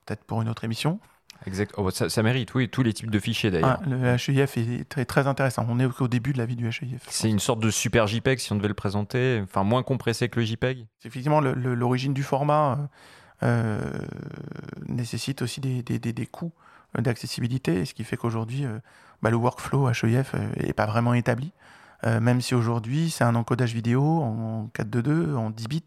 peut-être 0.05 0.24
pour 0.24 0.42
une 0.42 0.48
autre 0.48 0.64
émission. 0.64 0.98
Exact. 1.46 1.72
Oh, 1.76 1.90
ça, 1.90 2.22
mérite, 2.22 2.54
oui, 2.54 2.68
tous 2.68 2.82
les 2.82 2.92
types 2.92 3.10
de 3.10 3.18
fichiers 3.18 3.50
d'ailleurs. 3.50 3.80
Ah, 3.82 3.88
le 3.88 4.16
HEIF 4.16 4.56
est 4.56 4.88
très, 4.88 5.04
très, 5.04 5.26
intéressant. 5.26 5.66
On 5.68 5.78
est 5.78 6.00
au, 6.00 6.08
début 6.08 6.32
de 6.32 6.38
la 6.38 6.46
vie 6.46 6.56
du 6.56 6.66
HEIF. 6.66 7.02
C'est 7.08 7.28
une 7.28 7.38
sorte 7.38 7.60
de 7.60 7.70
super 7.70 8.06
JPEG 8.06 8.38
si 8.38 8.52
on 8.52 8.56
devait 8.56 8.68
le 8.68 8.74
présenter, 8.74 9.40
enfin 9.42 9.62
moins 9.62 9.82
compressé 9.82 10.28
que 10.28 10.40
le 10.40 10.46
JPEG. 10.46 10.86
Effectivement 11.04 11.40
l'origine 11.40 12.14
du 12.14 12.22
format. 12.22 12.72
Euh, 12.72 12.86
euh, 13.42 13.78
nécessite 14.88 15.42
aussi 15.42 15.60
des, 15.60 15.82
des, 15.82 15.98
des, 15.98 16.26
coûts 16.26 16.52
d'accessibilité, 16.98 17.84
ce 17.84 17.92
qui 17.92 18.04
fait 18.04 18.16
qu'aujourd'hui, 18.16 18.64
euh, 18.64 18.78
bah, 19.22 19.30
le 19.30 19.36
workflow 19.36 19.90
HEIF 19.90 20.34
n'est 20.56 20.72
pas 20.72 20.86
vraiment 20.86 21.14
établi, 21.14 21.52
euh, 22.06 22.20
même 22.20 22.40
si 22.40 22.54
aujourd'hui 22.54 23.10
c'est 23.10 23.24
un 23.24 23.34
encodage 23.34 23.74
vidéo 23.74 24.02
en 24.22 24.70
4.2.2, 24.74 25.34
en 25.34 25.50
10 25.50 25.68
bits, 25.68 25.84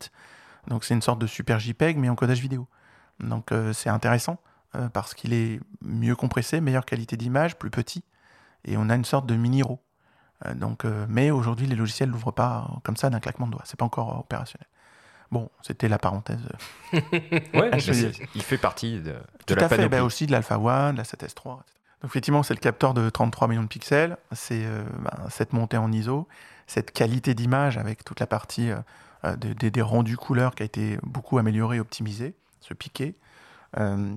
donc 0.68 0.84
c'est 0.84 0.94
une 0.94 1.02
sorte 1.02 1.20
de 1.20 1.28
super 1.28 1.60
JPEG, 1.60 1.98
mais 1.98 2.10
encodage 2.10 2.42
vidéo. 2.42 2.68
Donc 3.20 3.52
c'est 3.74 3.90
intéressant, 3.90 4.38
parce 4.94 5.14
qu'il 5.14 5.34
est 5.34 5.60
mieux 5.82 6.16
compressé, 6.16 6.62
meilleure 6.62 6.86
qualité 6.86 7.18
d'image, 7.18 7.58
plus 7.58 7.72
petit, 7.72 8.04
et 8.66 8.78
on 8.78 8.90
a 8.90 8.96
une 8.96 9.06
sorte 9.06 9.26
de 9.26 9.36
mini-RAW. 9.36 9.80
donc, 10.56 10.86
mais 11.08 11.32
aujourd'hui, 11.32 11.68
les 11.68 11.76
logiciels 11.76 12.10
l'ouvrent 12.10 12.32
pas 12.32 12.70
comme 12.84 12.98
ça 12.98 13.10
d'un 13.10 13.20
claquement 13.20 13.48
de 13.48 13.54
doigts, 13.54 13.64
c'est 13.66 13.80
pas 13.80 13.86
encore 13.86 14.20
opérationnel. 14.20 14.68
Bon, 15.32 15.50
c'était 15.62 15.90
la 15.90 15.98
parenthèse. 15.98 16.40
ouais, 16.94 17.72
il 18.36 18.42
fait 18.42 18.58
partie 18.58 19.00
de, 19.00 19.12
de 19.12 19.16
Tout 19.46 19.56
la 19.56 19.66
à 19.66 19.70
fait, 19.70 19.90
bah, 19.90 20.04
aussi 20.04 20.26
de 20.26 20.32
l'Alpha 20.32 20.58
One, 20.58 20.94
de 20.94 20.98
la 20.98 21.04
7S3. 21.04 21.26
etc. 21.26 21.42
Donc 22.02 22.12
effectivement, 22.12 22.44
c'est 22.44 22.54
le 22.54 22.60
capteur 22.60 22.94
de 22.94 23.10
33 23.10 23.48
millions 23.48 23.64
de 23.64 23.68
pixels, 23.68 24.18
c'est 24.32 24.66
euh, 24.66 24.84
ben, 25.00 25.30
cette 25.30 25.54
montée 25.54 25.78
en 25.78 25.92
ISO, 25.92 26.28
cette 26.68 26.92
qualité 26.92 27.34
d'image 27.34 27.78
avec 27.78 28.04
toute 28.04 28.20
la 28.20 28.28
partie 28.28 28.70
euh, 28.70 28.78
euh, 29.26 29.36
des, 29.36 29.82
rendus 29.82 30.18
couleurs 30.18 30.54
qui 30.54 30.64
a 30.64 30.66
été 30.66 31.00
beaucoup 31.04 31.38
améliorée, 31.40 31.80
optimisée, 31.80 32.36
ce 32.60 32.74
piqué, 32.74 33.16
Euh, 33.78 34.16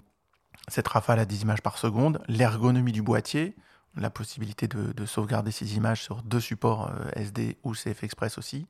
cette 0.69 0.89
rafale 0.89 1.19
à 1.19 1.25
10 1.25 1.43
images 1.43 1.63
par 1.63 1.79
seconde, 1.79 2.21
l'ergonomie 2.29 2.93
du 2.93 3.03
boîtier, 3.03 3.55
la 3.97 4.11
possibilité 4.11 4.69
de, 4.69 4.93
de 4.93 5.07
sauvegarder 5.07 5.51
ces 5.51 5.77
images 5.77 6.03
sur 6.03 6.23
deux 6.23 6.41
supports 6.41 6.91
euh, 6.91 7.11
SD 7.21 7.59
ou 7.65 7.73
CF 7.75 8.05
Express 8.05 8.39
aussi. 8.39 8.67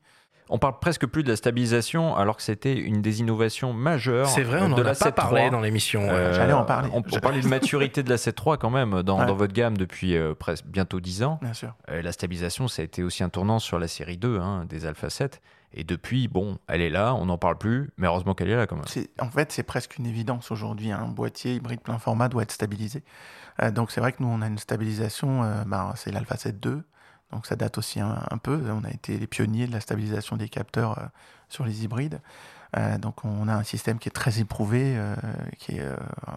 On 0.49 0.57
parle 0.59 0.79
presque 0.79 1.05
plus 1.05 1.23
de 1.23 1.29
la 1.29 1.37
stabilisation 1.37 2.15
alors 2.17 2.35
que 2.35 2.41
c'était 2.43 2.73
une 2.77 3.01
des 3.01 3.21
innovations 3.21 3.71
majeures 3.71 4.27
C'est 4.27 4.43
vrai, 4.43 4.61
on 4.61 4.67
de 4.69 4.73
en 4.73 4.83
la 4.83 4.91
a 4.91 4.95
pas 4.95 5.09
7.3. 5.09 5.13
parlé 5.13 5.49
dans 5.49 5.61
l'émission. 5.61 6.01
Euh, 6.09 6.33
J'allais 6.33 6.51
en 6.51 6.65
parler. 6.65 6.89
On, 6.91 6.97
on 7.09 7.19
parlait 7.21 7.39
de 7.39 7.47
maturité 7.47 8.03
de 8.03 8.09
la 8.09 8.17
7.3 8.17 8.57
quand 8.57 8.69
même 8.71 9.01
dans, 9.03 9.19
Ouais. 9.19 9.25
dans 9.27 9.35
votre 9.35 9.53
gamme 9.53 9.77
depuis 9.77 10.17
euh, 10.17 10.33
presque 10.33 10.65
bientôt 10.65 10.99
10 10.99 11.23
ans. 11.23 11.39
Bien 11.41 11.53
sûr. 11.53 11.73
Euh, 11.89 12.01
la 12.01 12.11
stabilisation, 12.11 12.67
ça 12.67 12.81
a 12.81 12.85
été 12.85 13.01
aussi 13.01 13.23
un 13.23 13.29
tournant 13.29 13.59
sur 13.59 13.79
la 13.79 13.87
série 13.87 14.17
2 14.17 14.39
hein, 14.39 14.65
des 14.67 14.85
Alpha 14.85 15.09
7. 15.09 15.39
Et 15.73 15.83
depuis, 15.83 16.27
bon, 16.27 16.57
elle 16.67 16.81
est 16.81 16.89
là, 16.89 17.15
on 17.15 17.25
n'en 17.25 17.37
parle 17.37 17.57
plus, 17.57 17.91
mais 17.97 18.07
heureusement 18.07 18.33
qu'elle 18.33 18.49
est 18.49 18.55
là 18.55 18.67
quand 18.67 18.75
même. 18.75 19.05
En 19.19 19.29
fait, 19.29 19.51
c'est 19.51 19.63
presque 19.63 19.97
une 19.97 20.05
évidence 20.05 20.51
aujourd'hui. 20.51 20.91
Un 20.91 21.07
boîtier 21.07 21.55
hybride 21.55 21.81
plein 21.81 21.97
format 21.97 22.27
doit 22.27 22.43
être 22.43 22.51
stabilisé. 22.51 23.03
Euh, 23.61 23.71
donc, 23.71 23.91
c'est 23.91 24.01
vrai 24.01 24.11
que 24.11 24.21
nous, 24.21 24.29
on 24.29 24.41
a 24.41 24.47
une 24.47 24.57
stabilisation, 24.57 25.43
euh, 25.43 25.63
ben, 25.65 25.93
c'est 25.95 26.11
l'Alpha 26.11 26.35
7 26.37 26.65
II. 26.65 26.81
Donc, 27.31 27.45
ça 27.45 27.55
date 27.55 27.77
aussi 27.77 28.01
un, 28.01 28.37
peu. 28.43 28.61
On 28.71 28.83
a 28.83 28.89
été 28.89 29.17
les 29.17 29.27
pionniers 29.27 29.65
de 29.65 29.71
la 29.71 29.79
stabilisation 29.79 30.35
des 30.35 30.49
capteurs 30.49 30.99
euh, 30.99 31.05
sur 31.47 31.63
les 31.65 31.83
hybrides. 31.83 32.19
Donc, 32.99 33.25
on 33.25 33.49
a 33.49 33.53
un 33.53 33.63
système 33.63 33.99
qui 33.99 34.07
est 34.07 34.13
très 34.13 34.39
éprouvé, 34.39 34.97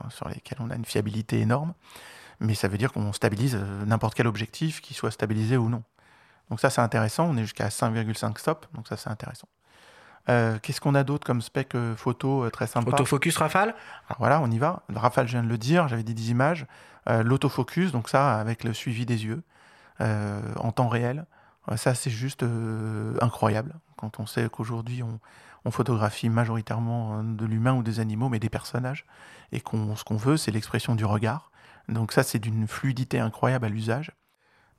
sur 0.08 0.28
lesquels 0.28 0.58
on 0.60 0.68
a 0.68 0.74
une 0.74 0.84
fiabilité 0.84 1.38
énorme. 1.38 1.74
Mais 2.40 2.56
ça 2.56 2.66
veut 2.66 2.76
dire 2.76 2.92
qu'on 2.92 3.12
stabilise 3.12 3.56
n'importe 3.86 4.14
quel 4.14 4.26
objectif, 4.26 4.80
qu'il 4.80 4.96
soit 4.96 5.12
stabilisé 5.12 5.56
ou 5.56 5.68
non. 5.68 5.84
Donc, 6.50 6.60
ça, 6.60 6.70
c'est 6.70 6.80
intéressant. 6.80 7.26
On 7.30 7.36
est 7.36 7.42
jusqu'à 7.42 7.68
5,5 7.68 8.38
stop. 8.38 8.66
Donc, 8.74 8.88
ça, 8.88 8.96
c'est 8.96 9.10
intéressant. 9.10 9.48
Euh, 10.28 10.58
Qu'est-ce 10.62 10.80
qu'on 10.80 10.94
a 10.94 11.04
d'autre 11.04 11.26
comme 11.26 11.42
spec 11.42 11.74
euh, 11.74 11.94
photo 11.96 12.44
euh, 12.44 12.50
très 12.50 12.66
sympa? 12.66 12.88
Autofocus 12.90 13.36
Rafale? 13.36 13.74
Alors 14.08 14.18
voilà, 14.18 14.40
on 14.40 14.50
y 14.50 14.58
va. 14.58 14.82
Rafale, 14.94 15.26
je 15.26 15.32
viens 15.32 15.42
de 15.42 15.48
le 15.48 15.58
dire, 15.58 15.86
j'avais 15.88 16.02
dit 16.02 16.14
10 16.14 16.30
images. 16.30 16.66
Euh, 17.08 17.22
L'autofocus, 17.22 17.92
donc 17.92 18.08
ça, 18.08 18.38
avec 18.40 18.64
le 18.64 18.72
suivi 18.72 19.04
des 19.04 19.26
yeux 19.26 19.42
euh, 20.00 20.40
en 20.56 20.72
temps 20.72 20.88
réel. 20.88 21.26
Ça, 21.76 21.94
c'est 21.94 22.10
juste 22.10 22.44
incroyable. 23.22 23.74
Quand 23.96 24.20
on 24.20 24.26
sait 24.26 24.48
qu'aujourd'hui, 24.50 25.02
on, 25.02 25.18
on 25.64 25.70
photographie 25.70 26.28
majoritairement 26.28 27.22
de 27.22 27.46
l'humain 27.46 27.72
ou 27.72 27.82
des 27.82 28.00
animaux, 28.00 28.28
mais 28.28 28.38
des 28.38 28.50
personnages. 28.50 29.06
Et 29.50 29.60
qu'on 29.62 29.96
ce 29.96 30.04
qu'on 30.04 30.16
veut, 30.18 30.36
c'est 30.36 30.50
l'expression 30.50 30.94
du 30.94 31.06
regard. 31.06 31.50
Donc 31.88 32.12
ça, 32.12 32.22
c'est 32.22 32.38
d'une 32.38 32.68
fluidité 32.68 33.18
incroyable 33.18 33.64
à 33.64 33.68
l'usage. 33.70 34.10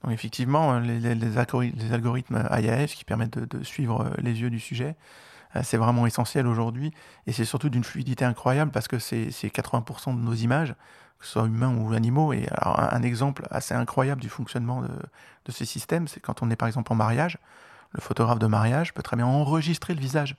Effectivement, 0.10 0.74
euh, 0.74 0.80
les, 0.80 1.00
les- 1.00 1.16
les 1.16 1.38
algori- 1.38 1.74
les 1.76 1.94
algorithmes 1.94 2.48
IAF 2.52 2.94
qui 2.96 3.06
permettent 3.06 3.40
de, 3.40 3.64
suivre 3.64 4.02
euh, 4.02 4.10
les 4.18 4.42
yeux 4.42 4.50
du 4.50 4.60
sujet, 4.60 4.96
euh, 5.56 5.62
c'est 5.64 5.78
vraiment 5.78 6.06
essentiel 6.06 6.48
aujourd'hui. 6.48 6.94
Et 7.28 7.32
c'est 7.34 7.46
surtout 7.46 7.70
d'une 7.70 7.84
fluidité 7.84 8.26
incroyable 8.26 8.72
parce 8.72 8.88
que 8.88 9.00
c'est 9.00 9.32
c'est 9.32 9.48
80% 9.50 10.16
de 10.16 10.22
nos 10.22 10.34
images, 10.34 10.76
que 11.20 11.26
ce 11.26 11.34
soit 11.34 11.46
humains 11.46 11.76
ou 11.76 11.94
animaux. 11.94 12.34
Et 12.34 12.48
alors, 12.52 12.80
un, 12.80 13.02
exemple 13.04 13.48
assez 13.52 13.74
incroyable 13.74 14.22
du 14.22 14.30
fonctionnement 14.30 14.82
de, 14.82 15.52
ces 15.52 15.66
systèmes, 15.66 16.08
c'est 16.08 16.20
quand 16.20 16.42
on 16.44 16.50
est 16.50 16.56
par 16.56 16.68
exemple 16.68 16.92
en 16.92 16.96
mariage, 16.96 17.38
le 17.92 18.02
photographe 18.02 18.40
de 18.40 18.48
mariage 18.48 18.94
peut 18.94 19.04
très 19.04 19.16
bien 19.16 19.28
enregistrer 19.28 19.94
le 19.94 20.02
visage 20.02 20.36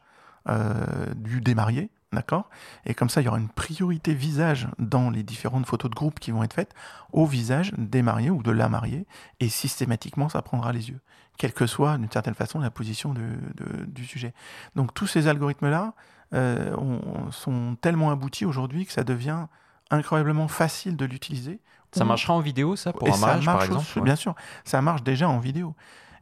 du 1.17 1.41
démarié, 1.41 1.91
d'accord? 2.13 2.49
Et 2.85 2.95
comme 2.95 3.09
ça, 3.11 3.21
il 3.21 3.25
y 3.25 3.29
aura 3.29 3.39
une 3.39 3.49
priorité 3.49 4.15
visage 4.15 4.69
dans 4.79 5.11
les 5.11 5.23
différentes 5.23 5.67
photos 5.67 5.91
de 5.91 5.95
groupe 5.95 6.21
qui 6.21 6.31
vont 6.31 6.43
être 6.43 6.55
faites 6.55 6.75
au 7.13 7.27
visage 7.27 7.73
des 7.77 8.03
mariés 8.03 8.31
ou 8.31 8.43
de 8.43 8.51
la 8.51 8.69
mariée, 8.69 9.07
et 9.41 9.49
systématiquement, 9.49 10.29
ça 10.29 10.41
prendra 10.43 10.73
les 10.73 10.89
yeux, 10.91 11.01
quelle 11.39 11.53
que 11.53 11.67
soit, 11.67 11.99
d'une 11.99 12.11
certaine 12.11 12.35
façon, 12.35 12.61
la 12.61 12.71
position 12.71 13.13
de- 13.13 13.21
de- 13.55 13.85
du 13.87 14.05
sujet. 14.05 14.33
Donc 14.77 14.95
tous 14.95 15.07
ces 15.07 15.29
algorithmes-là 15.29 15.95
euh, 16.35 16.75
ont- 16.77 17.31
sont 17.31 17.77
tellement 17.81 18.11
aboutis 18.11 18.45
aujourd'hui 18.45 18.85
que 18.85 18.93
ça 18.93 19.05
devient 19.05 19.47
incroyablement 19.91 20.49
facile 20.49 20.97
de 20.97 21.05
l'utiliser. 21.05 21.61
Ça 21.93 22.05
marchera 22.05 22.35
en 22.35 22.41
vidéo, 22.41 22.75
ça, 22.75 22.93
pour 22.93 23.07
et 23.07 23.11
un 23.13 23.15
ça 23.15 23.21
mariage, 23.27 23.45
par 23.47 23.63
exemple 23.63 23.81
aussi, 23.83 23.99
ouais. 24.01 24.05
Bien 24.05 24.17
sûr, 24.17 24.35
ça 24.65 24.83
marche 24.83 25.03
déjà 25.05 25.29
en 25.29 25.39
vidéo. 25.39 25.77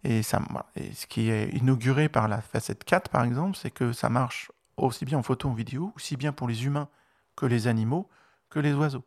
Et, 0.04 0.22
ça, 0.22 0.42
et 0.76 0.92
ce 0.92 1.06
qui 1.06 1.30
est 1.30 1.48
inauguré 1.56 2.10
par 2.10 2.28
la 2.28 2.42
facette 2.42 2.84
4, 2.84 3.08
par 3.08 3.24
exemple, 3.24 3.56
c'est 3.56 3.70
que 3.70 3.94
ça 3.94 4.10
marche 4.10 4.50
aussi 4.76 5.04
bien 5.04 5.18
en 5.18 5.22
photo 5.22 5.48
en 5.48 5.54
vidéo, 5.54 5.92
aussi 5.96 6.16
bien 6.16 6.32
pour 6.32 6.48
les 6.48 6.64
humains 6.64 6.88
que 7.36 7.46
les 7.46 7.66
animaux, 7.66 8.08
que 8.50 8.58
les 8.60 8.72
oiseaux. 8.74 9.04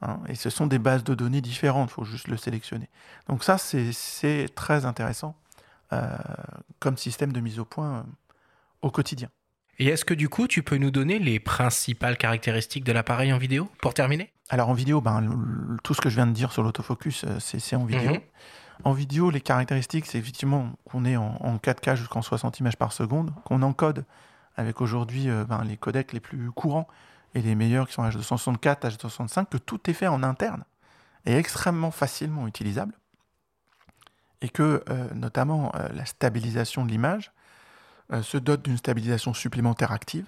Hein. 0.00 0.20
et 0.28 0.36
ce 0.36 0.48
sont 0.48 0.68
des 0.68 0.78
bases 0.78 1.02
de 1.02 1.14
données 1.16 1.40
différentes, 1.40 1.90
il 1.90 1.92
faut 1.94 2.04
juste 2.04 2.28
le 2.28 2.36
sélectionner. 2.36 2.88
Donc 3.28 3.42
ça, 3.42 3.58
c'est 3.58 4.48
très 4.54 4.84
intéressant 4.84 5.34
euh, 5.92 6.16
comme 6.78 6.96
système 6.96 7.32
de 7.32 7.40
mise 7.40 7.58
au 7.58 7.64
point 7.64 7.96
euh, 7.98 8.02
au 8.82 8.90
quotidien. 8.92 9.28
Et 9.80 9.86
est-ce 9.86 10.04
que 10.04 10.14
du 10.14 10.28
coup, 10.28 10.46
tu 10.46 10.62
peux 10.62 10.76
nous 10.76 10.90
donner 10.92 11.18
les 11.18 11.40
principales 11.40 12.16
caractéristiques 12.16 12.84
de 12.84 12.92
l'appareil 12.92 13.32
en 13.32 13.38
vidéo 13.38 13.68
pour 13.82 13.92
terminer? 13.94 14.32
Alors 14.50 14.68
en 14.68 14.72
vidéo, 14.74 15.00
ben, 15.00 15.20
le- 15.20 15.34
le- 15.74 15.78
tout 15.82 15.94
ce 15.94 16.00
que 16.00 16.08
je 16.10 16.14
viens 16.14 16.26
de 16.28 16.32
dire 16.32 16.52
sur 16.52 16.62
l'autofocus, 16.62 17.24
euh, 17.24 17.38
c'est 17.40 17.74
en 17.76 17.84
vidéo. 17.84 18.12
Mhm. 18.12 18.20
En 18.84 18.92
vidéo, 18.92 19.30
les 19.30 19.40
caractéristiques, 19.40 20.06
c'est 20.06 20.18
effectivement 20.18 20.70
qu'on 20.84 21.04
est 21.04 21.16
en, 21.16 21.36
en 21.40 21.56
4K 21.58 21.96
jusqu'en 21.96 22.22
60 22.22 22.60
images 22.60 22.76
par 22.76 22.92
seconde, 22.92 23.32
qu'on 23.44 23.62
encode 23.62 24.04
avec 24.58 24.80
aujourd'hui 24.80 25.30
euh, 25.30 25.44
ben, 25.44 25.62
les 25.64 25.76
codecs 25.76 26.12
les 26.12 26.20
plus 26.20 26.50
courants 26.50 26.88
et 27.34 27.40
les 27.40 27.54
meilleurs 27.54 27.86
qui 27.86 27.94
sont 27.94 28.02
H264, 28.02 28.80
H265, 28.80 29.46
que 29.46 29.56
tout 29.56 29.88
est 29.88 29.94
fait 29.94 30.08
en 30.08 30.22
interne 30.22 30.64
et 31.24 31.36
extrêmement 31.36 31.92
facilement 31.92 32.46
utilisable. 32.46 32.94
Et 34.42 34.48
que 34.48 34.82
euh, 34.90 35.08
notamment 35.14 35.72
euh, 35.74 35.88
la 35.94 36.04
stabilisation 36.04 36.84
de 36.84 36.90
l'image 36.90 37.32
se 38.22 38.38
dote 38.38 38.62
d'une 38.62 38.78
stabilisation 38.78 39.34
supplémentaire 39.34 39.92
active, 39.92 40.24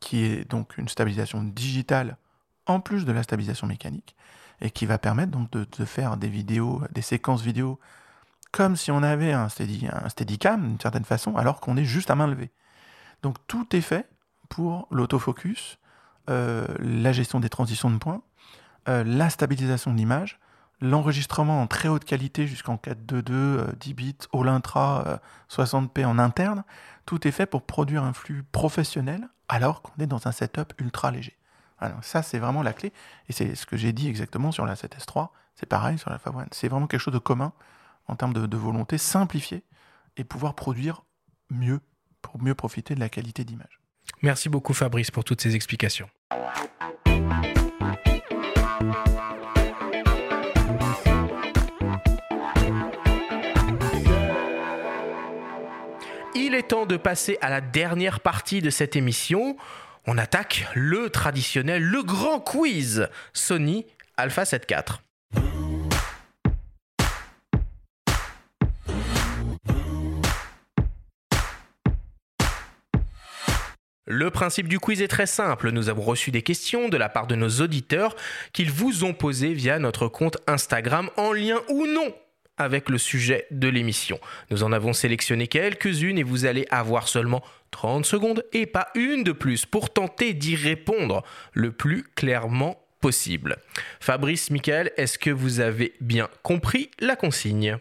qui 0.00 0.22
est 0.24 0.44
donc 0.44 0.76
une 0.76 0.86
stabilisation 0.86 1.42
digitale 1.42 2.18
en 2.66 2.78
plus 2.78 3.06
de 3.06 3.12
la 3.12 3.22
stabilisation 3.22 3.66
mécanique, 3.66 4.14
et 4.60 4.70
qui 4.70 4.84
va 4.84 4.98
permettre 4.98 5.30
donc 5.30 5.50
de, 5.50 5.66
de 5.78 5.84
faire 5.86 6.18
des 6.18 6.28
vidéos, 6.28 6.82
des 6.92 7.00
séquences 7.00 7.40
vidéo, 7.40 7.80
comme 8.52 8.76
si 8.76 8.90
on 8.90 9.02
avait 9.02 9.32
un, 9.32 9.48
steady, 9.48 9.88
un 9.90 10.10
Steadicam 10.10 10.60
d'une 10.60 10.80
certaine 10.80 11.06
façon, 11.06 11.36
alors 11.36 11.60
qu'on 11.60 11.78
est 11.78 11.86
juste 11.86 12.10
à 12.10 12.16
main 12.16 12.26
levée. 12.26 12.50
Donc 13.22 13.36
tout 13.46 13.74
est 13.74 13.80
fait 13.80 14.08
pour 14.48 14.86
l'autofocus, 14.90 15.78
euh, 16.30 16.66
la 16.78 17.12
gestion 17.12 17.40
des 17.40 17.48
transitions 17.48 17.90
de 17.90 17.98
points, 17.98 18.22
euh, 18.88 19.02
la 19.04 19.30
stabilisation 19.30 19.92
de 19.92 19.96
l'image, 19.96 20.38
l'enregistrement 20.80 21.62
en 21.62 21.66
très 21.66 21.88
haute 21.88 22.04
qualité 22.04 22.46
jusqu'en 22.46 22.76
4.2.2, 22.76 23.32
euh, 23.32 23.72
10 23.80 23.94
bits, 23.94 24.16
all 24.32 24.48
intra, 24.48 25.04
euh, 25.06 25.18
60p 25.48 26.04
en 26.04 26.18
interne. 26.18 26.64
Tout 27.06 27.26
est 27.26 27.30
fait 27.30 27.46
pour 27.46 27.62
produire 27.62 28.04
un 28.04 28.12
flux 28.12 28.42
professionnel 28.42 29.28
alors 29.48 29.82
qu'on 29.82 30.02
est 30.02 30.06
dans 30.06 30.26
un 30.28 30.32
setup 30.32 30.72
ultra 30.78 31.10
léger. 31.10 31.36
Alors 31.78 32.02
ça, 32.02 32.22
c'est 32.22 32.38
vraiment 32.38 32.62
la 32.62 32.72
clé. 32.72 32.92
Et 33.28 33.32
c'est 33.32 33.54
ce 33.54 33.66
que 33.66 33.76
j'ai 33.76 33.92
dit 33.92 34.08
exactement 34.08 34.52
sur 34.52 34.66
la 34.66 34.74
7S3. 34.74 35.28
C'est 35.54 35.66
pareil 35.66 35.98
sur 35.98 36.10
la 36.10 36.18
Fab 36.18 36.36
One. 36.36 36.48
C'est 36.50 36.68
vraiment 36.68 36.86
quelque 36.86 37.00
chose 37.00 37.14
de 37.14 37.18
commun 37.18 37.52
en 38.08 38.16
termes 38.16 38.32
de, 38.32 38.46
de 38.46 38.56
volonté, 38.56 38.98
simplifier 38.98 39.64
et 40.16 40.24
pouvoir 40.24 40.54
produire 40.54 41.02
mieux 41.50 41.80
pour 42.26 42.42
mieux 42.42 42.54
profiter 42.54 42.94
de 42.94 43.00
la 43.00 43.08
qualité 43.08 43.44
d'image. 43.44 43.80
Merci 44.22 44.48
beaucoup 44.48 44.74
Fabrice 44.74 45.10
pour 45.10 45.24
toutes 45.24 45.40
ces 45.40 45.54
explications. 45.54 46.08
Il 56.34 56.54
est 56.54 56.68
temps 56.68 56.86
de 56.86 56.96
passer 56.96 57.38
à 57.40 57.50
la 57.50 57.60
dernière 57.60 58.20
partie 58.20 58.60
de 58.60 58.70
cette 58.70 58.96
émission. 58.96 59.56
On 60.06 60.18
attaque 60.18 60.66
le 60.74 61.10
traditionnel, 61.10 61.82
le 61.82 62.02
grand 62.02 62.40
quiz 62.40 63.08
Sony 63.32 63.86
Alpha 64.16 64.44
7 64.44 64.70
IV. 64.70 65.05
Le 74.06 74.30
principe 74.30 74.68
du 74.68 74.78
quiz 74.78 75.02
est 75.02 75.08
très 75.08 75.26
simple. 75.26 75.72
Nous 75.72 75.88
avons 75.88 76.02
reçu 76.02 76.30
des 76.30 76.42
questions 76.42 76.88
de 76.88 76.96
la 76.96 77.08
part 77.08 77.26
de 77.26 77.34
nos 77.34 77.48
auditeurs 77.60 78.14
qu'ils 78.52 78.70
vous 78.70 79.02
ont 79.02 79.14
posées 79.14 79.52
via 79.52 79.80
notre 79.80 80.06
compte 80.06 80.38
Instagram 80.46 81.10
en 81.16 81.32
lien 81.32 81.60
ou 81.68 81.86
non 81.86 82.14
avec 82.56 82.88
le 82.88 82.98
sujet 82.98 83.46
de 83.50 83.68
l'émission. 83.68 84.18
Nous 84.50 84.62
en 84.62 84.72
avons 84.72 84.92
sélectionné 84.92 85.48
quelques-unes 85.48 86.18
et 86.18 86.22
vous 86.22 86.46
allez 86.46 86.66
avoir 86.70 87.08
seulement 87.08 87.42
30 87.72 88.06
secondes 88.06 88.44
et 88.52 88.66
pas 88.66 88.88
une 88.94 89.24
de 89.24 89.32
plus 89.32 89.66
pour 89.66 89.92
tenter 89.92 90.34
d'y 90.34 90.56
répondre 90.56 91.22
le 91.52 91.72
plus 91.72 92.04
clairement 92.14 92.80
possible. 93.00 93.56
Fabrice, 94.00 94.50
Michael, 94.50 94.92
est-ce 94.96 95.18
que 95.18 95.30
vous 95.30 95.60
avez 95.60 95.94
bien 96.00 96.28
compris 96.42 96.90
la 97.00 97.16
consigne? 97.16 97.76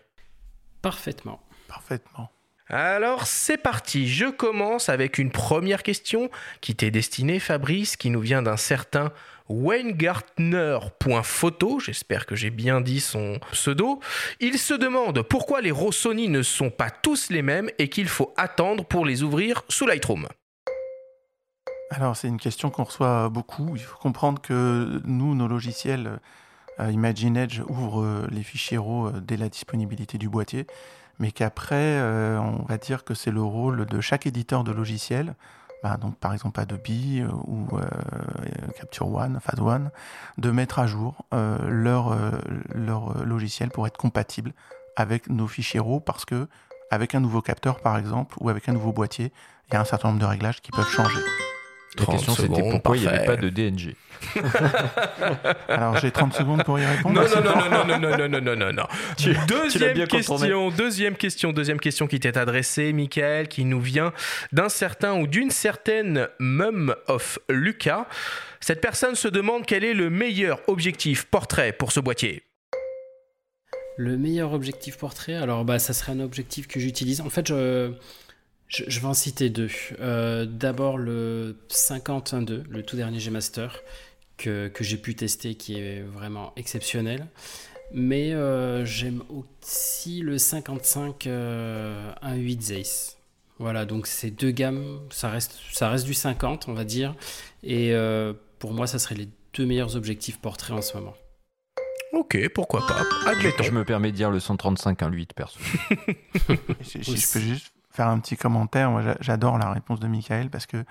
Parfaitement. 0.81 1.41
Parfaitement. 1.67 2.31
Alors 2.67 3.27
c'est 3.27 3.57
parti, 3.57 4.07
je 4.07 4.25
commence 4.25 4.89
avec 4.89 5.19
une 5.19 5.29
première 5.29 5.83
question 5.83 6.31
qui 6.61 6.75
t'est 6.75 6.89
destinée 6.89 7.37
Fabrice, 7.39 7.95
qui 7.95 8.09
nous 8.09 8.21
vient 8.21 8.41
d'un 8.41 8.57
certain 8.57 9.11
Weingartner.photo, 9.49 11.79
j'espère 11.79 12.25
que 12.25 12.35
j'ai 12.35 12.49
bien 12.49 12.81
dit 12.81 12.99
son 12.99 13.39
pseudo. 13.51 13.99
Il 14.39 14.57
se 14.57 14.73
demande 14.73 15.21
pourquoi 15.21 15.61
les 15.61 15.69
Rossoni 15.69 16.27
ne 16.27 16.41
sont 16.41 16.71
pas 16.71 16.89
tous 16.89 17.29
les 17.29 17.43
mêmes 17.43 17.69
et 17.77 17.87
qu'il 17.87 18.07
faut 18.07 18.33
attendre 18.35 18.83
pour 18.83 19.05
les 19.05 19.21
ouvrir 19.21 19.61
sous 19.69 19.85
Lightroom. 19.85 20.27
Alors 21.91 22.17
c'est 22.17 22.27
une 22.27 22.39
question 22.39 22.71
qu'on 22.71 22.85
reçoit 22.85 23.29
beaucoup. 23.29 23.75
Il 23.75 23.83
faut 23.83 23.99
comprendre 23.99 24.41
que 24.41 24.99
nous, 25.05 25.35
nos 25.35 25.47
logiciels 25.47 26.19
euh, 26.79 26.91
Imagine 26.91 27.37
Edge 27.37 27.61
ouvrent 27.67 28.03
euh, 28.03 28.27
les 28.31 28.43
fichiers 28.43 28.77
RAW 28.77 29.07
euh, 29.07 29.19
dès 29.21 29.37
la 29.37 29.49
disponibilité 29.49 30.17
du 30.17 30.27
boîtier, 30.27 30.67
mais 31.19 31.31
qu'après, 31.31 32.01
on 32.01 32.63
va 32.67 32.77
dire 32.77 33.03
que 33.03 33.13
c'est 33.13 33.31
le 33.31 33.41
rôle 33.41 33.85
de 33.85 34.01
chaque 34.01 34.25
éditeur 34.27 34.63
de 34.63 34.71
logiciel, 34.71 35.35
bah, 35.83 35.97
donc 35.97 36.17
par 36.17 36.33
exemple 36.33 36.59
Adobe 36.59 36.81
ou 37.47 37.67
Capture 38.77 39.13
One, 39.13 39.39
Phase 39.41 39.59
One, 39.59 39.91
de 40.37 40.51
mettre 40.51 40.79
à 40.79 40.87
jour 40.87 41.25
leur, 41.31 42.17
leur 42.73 43.25
logiciel 43.25 43.69
pour 43.69 43.87
être 43.87 43.97
compatible 43.97 44.53
avec 44.95 45.29
nos 45.29 45.47
fichiers 45.47 45.79
RAW 45.79 45.99
parce 45.99 46.25
que 46.25 46.47
avec 46.91 47.15
un 47.15 47.19
nouveau 47.19 47.41
capteur 47.41 47.79
par 47.79 47.97
exemple 47.97 48.35
ou 48.39 48.49
avec 48.49 48.69
un 48.69 48.73
nouveau 48.73 48.91
boîtier, 48.91 49.31
il 49.69 49.73
y 49.73 49.77
a 49.77 49.81
un 49.81 49.85
certain 49.85 50.09
nombre 50.09 50.21
de 50.21 50.25
réglages 50.25 50.61
qui 50.61 50.71
peuvent 50.71 50.89
changer. 50.89 51.19
La 51.97 52.05
question 52.05 52.35
c'était 52.35 52.61
pourquoi 52.61 52.97
il 52.97 53.01
n'y 53.01 53.07
avait 53.07 53.25
pas 53.25 53.37
de 53.37 53.49
DNG. 53.49 53.95
Alors 55.67 55.97
j'ai 55.97 56.11
30 56.11 56.33
secondes 56.33 56.63
pour 56.63 56.79
y 56.79 56.85
répondre. 56.85 57.21
Non, 57.21 57.27
non, 57.41 57.55
non, 57.55 57.69
non, 57.69 57.99
non, 57.99 58.17
non, 58.17 58.29
non, 58.29 58.41
non, 58.41 58.55
non, 58.55 58.73
non. 58.73 58.87
Deuxième 59.47 60.07
question, 60.07 60.71
deuxième 60.71 61.15
question, 61.15 61.53
deuxième 61.53 61.79
question 61.79 62.07
qui 62.07 62.19
t'est 62.19 62.37
adressée, 62.37 62.93
Michael, 62.93 63.47
qui 63.47 63.65
nous 63.65 63.81
vient 63.81 64.13
d'un 64.51 64.69
certain 64.69 65.19
ou 65.19 65.27
d'une 65.27 65.51
certaine 65.51 66.27
Mum 66.39 66.95
of 67.07 67.39
Lucas. 67.49 68.07
Cette 68.59 68.81
personne 68.81 69.15
se 69.15 69.27
demande 69.27 69.65
quel 69.65 69.83
est 69.83 69.93
le 69.93 70.09
meilleur 70.09 70.59
objectif 70.67 71.25
portrait 71.25 71.71
pour 71.71 71.91
ce 71.91 71.99
boîtier. 71.99 72.43
Le 73.97 74.17
meilleur 74.17 74.51
objectif 74.51 74.97
portrait, 74.97 75.35
alors 75.35 75.63
bah 75.63 75.79
ça 75.79 75.93
serait 75.93 76.11
un 76.11 76.19
objectif 76.19 76.67
que 76.67 76.81
j'utilise. 76.81 77.21
En 77.21 77.29
fait, 77.29 77.47
je 77.47 77.93
je, 78.67 78.99
vais 78.99 79.05
en 79.05 79.13
citer 79.13 79.49
deux. 79.49 79.69
Euh, 79.99 80.45
d'abord 80.45 80.97
le 80.97 81.57
51.2, 81.69 82.63
le 82.67 82.83
tout 82.83 82.95
dernier 82.95 83.19
G-Master, 83.19 83.79
que, 84.37 84.67
que 84.67 84.83
j'ai 84.83 84.97
pu 84.97 85.15
tester, 85.15 85.55
qui 85.55 85.79
est 85.79 86.01
vraiment 86.01 86.53
exceptionnel. 86.55 87.27
Mais 87.91 88.33
euh, 88.33 88.85
j'aime 88.85 89.23
aussi 89.29 90.21
le 90.21 90.37
55 90.37 91.27
euh, 91.27 92.11
1.8 92.23 92.61
Zeiss. 92.61 93.17
Voilà, 93.57 93.85
donc 93.85 94.07
ces 94.07 94.31
deux 94.31 94.51
gammes, 94.51 94.99
ça 95.11 95.29
reste, 95.29 95.57
ça 95.71 95.89
reste 95.89 96.05
du 96.05 96.13
50, 96.13 96.67
on 96.67 96.73
va 96.73 96.83
dire. 96.83 97.15
Et 97.63 97.93
euh, 97.93 98.33
pour 98.59 98.73
moi, 98.73 98.87
ça 98.87 98.99
serait 98.99 99.15
les 99.15 99.29
deux 99.53 99.65
meilleurs 99.65 99.95
objectifs 99.95 100.39
portraits 100.39 100.75
en 100.75 100.81
ce 100.81 100.97
moment. 100.97 101.13
Ok, 102.11 102.37
pourquoi 102.53 102.85
pas. 102.85 103.01
Admettons. 103.29 103.63
Je 103.63 103.71
me 103.71 103.85
permets 103.85 104.11
de 104.11 104.17
dire 104.17 104.31
le 104.31 104.39
135 104.39 104.99
1.8 104.99 105.27
perso. 105.33 105.59
si, 106.81 107.03
si 107.03 107.17
je 107.17 107.31
peux 107.31 107.39
juste 107.39 107.74
faire 107.95 108.07
un 108.07 108.19
petit 108.19 108.37
commentaire. 108.37 108.91
Moi, 108.91 109.01
j'adore 109.19 109.57
la 109.57 109.71
réponse 109.71 109.99
de 109.99 110.07
Michael 110.07 110.49
parce 110.49 110.65
que 110.65 110.83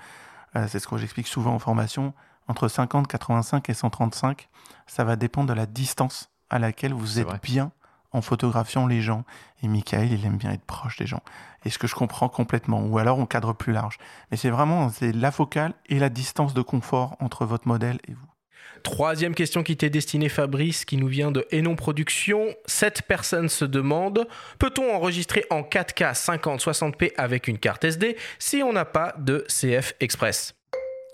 euh, 0.55 0.67
c'est 0.67 0.79
ce 0.79 0.87
que 0.87 0.97
j'explique 0.97 1.27
souvent 1.27 1.53
en 1.53 1.59
formation. 1.59 2.13
Entre 2.47 2.67
50, 2.67 3.07
85 3.07 3.69
et 3.69 3.73
135, 3.73 4.49
ça 4.87 5.03
va 5.03 5.15
dépendre 5.15 5.49
de 5.49 5.53
la 5.53 5.65
distance 5.65 6.29
à 6.49 6.59
laquelle 6.59 6.93
vous 6.93 7.19
êtes 7.19 7.41
bien 7.41 7.71
en 8.11 8.21
photographiant 8.21 8.87
les 8.87 9.01
gens. 9.01 9.23
Et 9.61 9.67
Michael, 9.67 10.11
il 10.11 10.25
aime 10.25 10.37
bien 10.37 10.51
être 10.51 10.65
proche 10.65 10.97
des 10.97 11.07
gens. 11.07 11.21
Et 11.63 11.69
ce 11.69 11.79
que 11.79 11.87
je 11.87 11.95
comprends 11.95 12.29
complètement. 12.29 12.81
Ou 12.81 12.97
alors 12.97 13.17
on 13.17 13.25
cadre 13.25 13.53
plus 13.53 13.73
large. 13.73 13.97
Mais 14.31 14.37
c'est 14.37 14.49
vraiment 14.49 14.89
c'est 14.89 15.11
la 15.11 15.31
focale 15.31 15.73
et 15.87 15.99
la 15.99 16.09
distance 16.09 16.53
de 16.53 16.61
confort 16.61 17.15
entre 17.19 17.45
votre 17.45 17.67
modèle 17.67 17.99
et 18.07 18.13
vous. 18.13 18.34
Troisième 18.83 19.33
question 19.33 19.63
qui 19.63 19.75
t'est 19.75 19.89
destinée, 19.89 20.29
Fabrice, 20.29 20.85
qui 20.85 20.97
nous 20.97 21.07
vient 21.07 21.31
de 21.31 21.47
Enon 21.51 21.75
Production. 21.75 22.53
Cette 22.65 23.01
personne 23.01 23.49
se 23.49 23.65
demande 23.65 24.27
peut-on 24.59 24.93
enregistrer 24.93 25.45
en 25.49 25.61
4K 25.61 26.13
50-60p 26.13 27.11
avec 27.17 27.47
une 27.47 27.57
carte 27.57 27.83
SD 27.83 28.15
si 28.37 28.61
on 28.61 28.73
n'a 28.73 28.85
pas 28.85 29.15
de 29.17 29.45
CF 29.47 29.93
Express? 29.99 30.53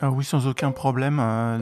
Ah 0.02 0.10
oui, 0.10 0.26
sans 0.26 0.48
aucun 0.48 0.72
problème. 0.72 1.20
Hein. 1.20 1.60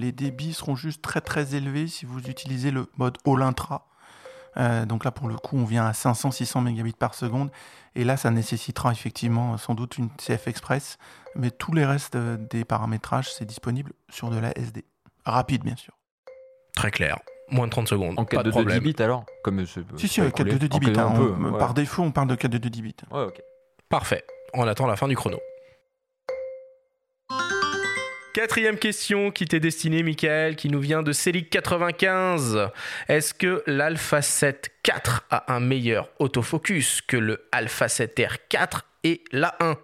les 0.00 0.12
débits 0.12 0.54
seront 0.54 0.76
juste 0.76 1.02
très 1.02 1.20
très 1.20 1.54
élevés 1.56 1.88
si 1.88 2.06
vous 2.06 2.20
utilisez 2.20 2.70
le 2.70 2.86
mode 2.96 3.18
All 3.26 3.42
Intra. 3.42 3.88
Euh, 4.56 4.86
donc 4.86 5.04
là, 5.04 5.10
pour 5.10 5.28
le 5.28 5.36
coup, 5.36 5.56
on 5.56 5.64
vient 5.64 5.84
à 5.84 5.92
500-600 5.92 6.62
mégabits 6.62 6.92
par 6.92 7.14
seconde. 7.14 7.50
Et 7.94 8.04
là, 8.04 8.16
ça 8.16 8.30
nécessitera 8.30 8.92
effectivement 8.92 9.56
sans 9.58 9.74
doute 9.74 9.98
une 9.98 10.08
CF 10.16 10.48
Express. 10.48 10.98
Mais 11.34 11.50
tous 11.50 11.72
les 11.72 11.84
restes 11.84 12.16
euh, 12.16 12.36
des 12.38 12.64
paramétrages, 12.64 13.32
c'est 13.32 13.44
disponible 13.44 13.92
sur 14.08 14.30
de 14.30 14.38
la 14.38 14.56
SD. 14.56 14.84
Rapide, 15.26 15.64
bien 15.64 15.76
sûr. 15.76 15.92
Très 16.74 16.90
clair. 16.90 17.18
Moins 17.50 17.66
de 17.66 17.72
30 17.72 17.88
secondes. 17.88 18.18
En 18.18 18.24
4 18.24 18.44
de 18.44 18.50
2 18.50 18.80
bits 18.80 18.94
alors 18.98 19.24
Comme 19.42 19.64
ce, 19.66 19.80
Si, 19.96 20.08
si, 20.08 20.20
4 20.20 20.44
de 20.44 20.66
2 20.66 20.78
bits. 20.78 20.92
Hein. 20.98 21.52
Par 21.58 21.74
défaut, 21.74 22.02
on 22.02 22.10
parle 22.10 22.28
de 22.28 22.34
4 22.34 22.50
de 22.50 22.58
2 22.58 22.80
bits. 22.80 22.96
Ouais, 23.10 23.24
ok. 23.24 23.40
Parfait. 23.88 24.24
On 24.54 24.66
attend 24.66 24.86
la 24.86 24.96
fin 24.96 25.08
du 25.08 25.16
chrono. 25.16 25.38
Quatrième 28.36 28.76
question 28.76 29.30
qui 29.30 29.46
t'est 29.46 29.60
destinée, 29.60 30.02
Michael, 30.02 30.56
qui 30.56 30.68
nous 30.68 30.80
vient 30.80 31.02
de 31.02 31.12
Celic95. 31.12 32.70
Est-ce 33.08 33.32
que 33.32 33.62
l'Alpha 33.66 34.20
7 34.20 34.70
4 34.82 35.24
a 35.30 35.54
un 35.54 35.60
meilleur 35.60 36.10
autofocus 36.18 37.00
que 37.00 37.16
le 37.16 37.48
Alpha 37.50 37.86
7R 37.86 38.36
4 38.50 38.84
et 39.04 39.24
la 39.32 39.56
1 39.60 39.78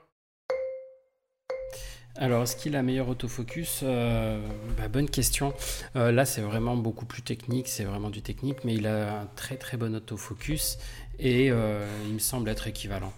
alors, 2.22 2.44
est-ce 2.44 2.54
qu'il 2.54 2.76
a 2.76 2.84
meilleur 2.84 3.08
autofocus? 3.08 3.80
Euh, 3.82 4.40
bah, 4.78 4.86
Bonne 4.86 5.10
question. 5.10 5.54
Euh, 5.96 6.12
là, 6.12 6.24
c'est 6.24 6.40
vraiment 6.40 6.76
beaucoup 6.76 7.04
plus 7.04 7.22
technique, 7.22 7.66
c'est 7.66 7.82
vraiment 7.82 8.10
du 8.10 8.22
technique, 8.22 8.58
mais 8.62 8.74
il 8.74 8.86
a 8.86 9.22
un 9.22 9.26
très 9.34 9.56
très 9.56 9.76
bon 9.76 9.92
autofocus 9.96 10.78
et 11.18 11.50
euh, 11.50 11.84
il 12.06 12.14
me 12.14 12.20
semble 12.20 12.48
être 12.48 12.68
équivalent. 12.68 13.12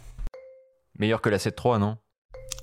Meilleur 0.98 1.20
que 1.20 1.28
la 1.28 1.36
7.3, 1.36 1.78
non? 1.80 1.98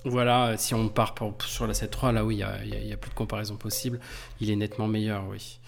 Voilà, 0.04 0.58
si 0.58 0.74
on 0.74 0.90
part 0.90 1.14
sur 1.46 1.68
la 1.68 1.74
7.3, 1.74 2.12
là 2.12 2.26
oui, 2.26 2.42
il 2.64 2.86
n'y 2.88 2.92
a, 2.92 2.98
plus 2.98 3.12
de 3.12 3.16
comparaison 3.16 3.56
possible. 3.56 4.00
Il 4.40 4.50
est 4.50 4.56
nettement 4.56 4.88
meilleur, 4.88 5.28
oui 5.30 5.60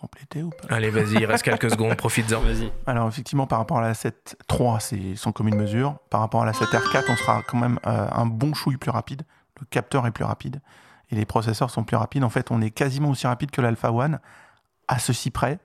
compléter 0.00 0.42
ou 0.42 0.50
pas? 0.50 0.74
Allez, 0.74 0.90
vas-y, 0.90 1.14
il 1.14 1.26
reste 1.26 1.44
quelques 1.44 1.70
secondes, 1.70 1.94
profites-en. 1.96 2.40
Vas-y. 2.40 2.72
Alors, 2.86 3.08
effectivement, 3.08 3.46
par 3.46 3.58
rapport 3.58 3.78
à 3.78 3.82
la 3.82 3.92
7.3, 3.92 4.80
c'est 4.80 5.16
son 5.16 5.32
commune 5.32 5.56
mesure. 5.56 5.98
Par 6.08 6.20
rapport 6.20 6.42
à 6.42 6.46
la 6.46 6.52
7R4, 6.52 7.04
on 7.08 7.16
sera 7.16 7.42
quand 7.46 7.58
même 7.58 7.78
euh, 7.86 8.08
un 8.10 8.26
bon 8.26 8.54
chouille 8.54 8.76
plus 8.76 8.90
rapide. 8.90 9.22
Le 9.60 9.66
capteur 9.66 10.06
est 10.06 10.10
plus 10.10 10.24
rapide 10.24 10.60
et 11.10 11.16
les 11.16 11.26
processeurs 11.26 11.70
sont 11.70 11.84
plus 11.84 11.96
rapides. 11.96 12.24
En 12.24 12.30
fait, 12.30 12.50
on 12.50 12.60
est 12.62 12.70
quasiment 12.70 13.10
aussi 13.10 13.26
rapide 13.26 13.50
que 13.50 13.60
l'Alpha 13.60 13.92
One, 13.92 14.20
à 14.88 14.98
ceci 14.98 15.30
près 15.30 15.58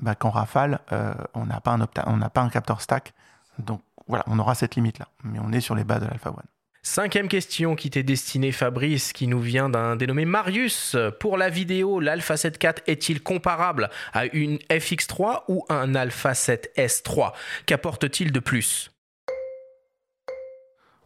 bah, 0.00 0.14
qu'en 0.14 0.30
rafale, 0.30 0.80
euh, 0.92 1.14
on 1.34 1.46
n'a 1.46 1.60
pas, 1.60 1.76
pas 1.78 2.40
un 2.42 2.48
capteur 2.50 2.80
stack. 2.80 3.14
Donc 3.58 3.80
voilà, 4.06 4.24
on 4.26 4.38
aura 4.38 4.54
cette 4.54 4.76
limite-là. 4.76 5.08
Mais 5.24 5.38
on 5.40 5.52
est 5.52 5.60
sur 5.60 5.74
les 5.74 5.84
bases 5.84 6.02
de 6.02 6.06
l'Alpha 6.06 6.30
One. 6.30 6.46
Cinquième 6.90 7.28
question 7.28 7.76
qui 7.76 7.90
t'est 7.90 8.02
destinée, 8.02 8.50
Fabrice, 8.50 9.12
qui 9.12 9.26
nous 9.26 9.40
vient 9.40 9.68
d'un 9.68 9.94
dénommé 9.94 10.24
Marius. 10.24 10.96
Pour 11.20 11.36
la 11.36 11.50
vidéo, 11.50 12.00
l'Alpha 12.00 12.38
7 12.38 12.64
IV 12.64 12.72
est-il 12.86 13.22
comparable 13.22 13.90
à 14.14 14.24
une 14.24 14.56
FX3 14.70 15.42
ou 15.48 15.66
un 15.68 15.94
Alpha 15.94 16.32
7S3 16.32 17.32
Qu'apporte-t-il 17.66 18.32
de 18.32 18.40
plus? 18.40 18.90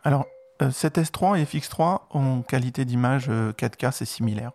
Alors, 0.05 0.27
7S3 0.61 1.33
euh, 1.33 1.35
et 1.35 1.45
FX3 1.45 2.03
en 2.11 2.43
qualité 2.43 2.85
d'image 2.85 3.29
4K, 3.29 3.87
euh, 3.87 3.91
c'est 3.91 4.05
similaire. 4.05 4.53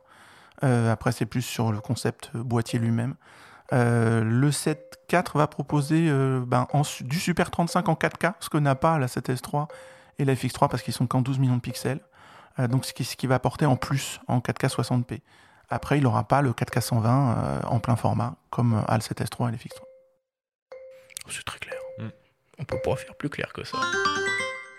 Euh, 0.63 0.89
après, 0.89 1.11
c'est 1.11 1.25
plus 1.25 1.41
sur 1.41 1.73
le 1.73 1.81
concept 1.81 2.31
boîtier 2.37 2.79
lui-même. 2.79 3.15
le 3.73 4.49
7.4 4.49 5.37
va 5.37 5.47
proposer 5.47 6.09
ben, 6.47 6.67
du 7.01 7.19
Super 7.19 7.51
35 7.51 7.89
en 7.89 7.95
4K, 7.95 8.35
ce 8.39 8.47
que 8.47 8.57
n'a 8.57 8.75
pas 8.75 8.97
la 8.97 9.07
7S3 9.07 9.67
et 10.19 10.25
la 10.25 10.33
FX3 10.33 10.69
parce 10.69 10.81
qu'ils 10.83 10.93
sont 10.93 11.07
qu'en 11.07 11.21
12 11.21 11.39
millions 11.39 11.55
de 11.55 11.61
pixels. 11.61 11.99
Euh, 12.59 12.67
donc 12.67 12.85
ce 12.85 12.93
qui, 12.93 13.03
ce 13.03 13.15
qui, 13.15 13.27
va 13.27 13.35
apporter 13.35 13.65
en 13.65 13.75
plus 13.75 14.19
en 14.27 14.39
4K 14.39 14.69
60p. 14.69 15.19
Après, 15.69 15.97
il 15.97 16.03
n'aura 16.03 16.27
pas 16.27 16.41
le 16.41 16.51
4K 16.51 16.81
120 16.81 17.37
euh, 17.37 17.61
en 17.67 17.79
plein 17.79 17.95
format 17.95 18.35
comme 18.49 18.83
a 18.87 18.95
le 18.95 19.01
7S3 19.01 19.49
et 19.49 19.51
l'FX3. 19.51 19.81
C'est 21.29 21.43
très 21.43 21.59
clair. 21.59 21.79
Mm. 21.99 22.07
On 22.59 22.63
peut 22.63 22.81
pas 22.83 22.95
faire 22.95 23.15
plus 23.15 23.29
clair 23.29 23.51
que 23.53 23.63
ça. 23.63 23.77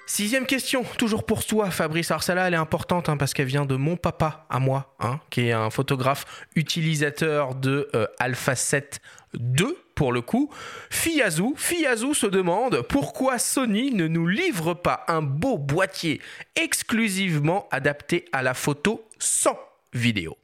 Sixième 0.08 0.46
question, 0.46 0.84
toujours 0.96 1.26
pour 1.26 1.44
toi, 1.44 1.70
Fabrice. 1.70 2.10
Alors 2.10 2.22
celle-là, 2.22 2.48
elle 2.48 2.54
est 2.54 2.56
importante 2.56 3.10
hein, 3.10 3.18
parce 3.18 3.34
qu'elle 3.34 3.46
vient 3.46 3.66
de 3.66 3.76
mon 3.76 3.98
papa 3.98 4.46
à 4.48 4.58
moi, 4.58 4.94
hein, 5.00 5.20
qui 5.28 5.42
est 5.42 5.52
un 5.52 5.68
photographe 5.68 6.46
utilisateur 6.56 7.54
de 7.54 7.90
euh, 7.94 8.06
Alpha 8.18 8.56
7 8.56 9.02
2 9.34 9.76
pour 9.98 10.12
le 10.12 10.20
coup. 10.20 10.48
Fiyazu, 10.90 11.54
Fiyazu 11.56 12.14
se 12.14 12.26
demande 12.26 12.82
pourquoi 12.82 13.40
Sony 13.40 13.90
ne 13.90 14.06
nous 14.06 14.28
livre 14.28 14.72
pas 14.72 15.04
un 15.08 15.22
beau 15.22 15.58
boîtier 15.58 16.22
exclusivement 16.54 17.66
adapté 17.72 18.24
à 18.32 18.44
la 18.44 18.54
photo 18.54 19.04
sans 19.18 19.58
vidéo. 19.92 20.38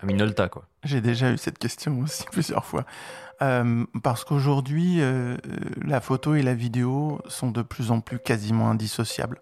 Un 0.00 0.06
Minolta, 0.06 0.48
quoi. 0.48 0.68
J'ai 0.84 1.00
déjà 1.00 1.32
eu 1.32 1.36
cette 1.36 1.58
question 1.58 1.98
aussi 1.98 2.22
plusieurs 2.30 2.64
fois. 2.64 2.84
Euh, 3.42 3.84
parce 4.04 4.22
qu'aujourd'hui, 4.22 5.00
euh, 5.00 5.36
la 5.84 6.00
photo 6.00 6.36
et 6.36 6.42
la 6.42 6.54
vidéo 6.54 7.20
sont 7.26 7.50
de 7.50 7.62
plus 7.62 7.90
en 7.90 7.98
plus 7.98 8.20
quasiment 8.20 8.70
indissociables. 8.70 9.40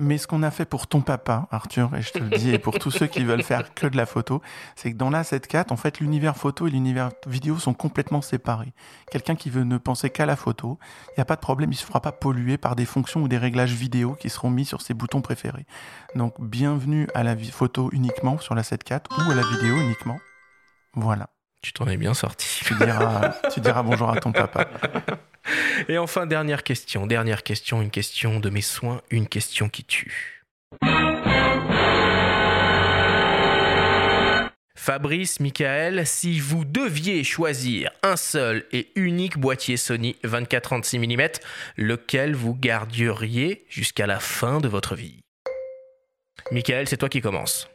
Mais 0.00 0.16
ce 0.16 0.28
qu'on 0.28 0.44
a 0.44 0.52
fait 0.52 0.64
pour 0.64 0.86
ton 0.86 1.00
papa, 1.00 1.48
Arthur, 1.50 1.90
et 1.96 2.02
je 2.02 2.12
te 2.12 2.18
le 2.20 2.28
dis, 2.28 2.50
et 2.50 2.60
pour 2.60 2.78
tous 2.78 2.92
ceux 2.92 3.08
qui 3.08 3.24
veulent 3.24 3.42
faire 3.42 3.74
que 3.74 3.88
de 3.88 3.96
la 3.96 4.06
photo, 4.06 4.40
c'est 4.76 4.92
que 4.92 4.96
dans 4.96 5.10
la 5.10 5.22
7.4, 5.22 5.72
en 5.72 5.76
fait, 5.76 5.98
l'univers 5.98 6.36
photo 6.36 6.68
et 6.68 6.70
l'univers 6.70 7.10
vidéo 7.26 7.58
sont 7.58 7.74
complètement 7.74 8.22
séparés. 8.22 8.72
Quelqu'un 9.10 9.34
qui 9.34 9.50
veut 9.50 9.64
ne 9.64 9.76
penser 9.76 10.08
qu'à 10.10 10.24
la 10.24 10.36
photo, 10.36 10.78
il 11.08 11.14
n'y 11.18 11.22
a 11.22 11.24
pas 11.24 11.34
de 11.34 11.40
problème, 11.40 11.72
il 11.72 11.74
ne 11.74 11.78
se 11.78 11.84
fera 11.84 12.00
pas 12.00 12.12
polluer 12.12 12.58
par 12.58 12.76
des 12.76 12.84
fonctions 12.84 13.22
ou 13.22 13.28
des 13.28 13.38
réglages 13.38 13.72
vidéo 13.72 14.14
qui 14.14 14.30
seront 14.30 14.50
mis 14.50 14.64
sur 14.64 14.82
ses 14.82 14.94
boutons 14.94 15.20
préférés. 15.20 15.66
Donc, 16.14 16.34
bienvenue 16.40 17.08
à 17.14 17.24
la 17.24 17.36
photo 17.36 17.90
uniquement 17.92 18.38
sur 18.38 18.54
la 18.54 18.62
7.4 18.62 19.26
ou 19.26 19.32
à 19.32 19.34
la 19.34 19.42
vidéo 19.42 19.78
uniquement. 19.78 20.18
Voilà. 20.94 21.28
Tu 21.68 21.74
t'en 21.74 21.86
es 21.86 21.98
bien 21.98 22.14
sorti. 22.14 22.62
Tu 22.64 22.74
diras, 22.76 23.34
tu 23.52 23.60
diras 23.60 23.82
bonjour 23.82 24.08
à 24.08 24.18
ton 24.18 24.32
papa. 24.32 24.70
Et 25.86 25.98
enfin, 25.98 26.24
dernière 26.24 26.62
question, 26.62 27.06
dernière 27.06 27.42
question, 27.42 27.82
une 27.82 27.90
question 27.90 28.40
de 28.40 28.48
mes 28.48 28.62
soins, 28.62 29.02
une 29.10 29.28
question 29.28 29.68
qui 29.68 29.84
tue. 29.84 30.46
Fabrice, 34.74 35.40
Michael, 35.40 36.06
si 36.06 36.40
vous 36.40 36.64
deviez 36.64 37.22
choisir 37.22 37.90
un 38.02 38.16
seul 38.16 38.64
et 38.72 38.90
unique 38.94 39.36
boîtier 39.36 39.76
Sony 39.76 40.16
24-36 40.24 41.00
mm, 41.00 41.28
lequel 41.76 42.34
vous 42.34 42.54
garderiez 42.54 43.66
jusqu'à 43.68 44.06
la 44.06 44.20
fin 44.20 44.58
de 44.60 44.68
votre 44.68 44.94
vie? 44.94 45.20
Michael, 46.50 46.88
c'est 46.88 46.96
toi 46.96 47.10
qui 47.10 47.20
commences. 47.20 47.68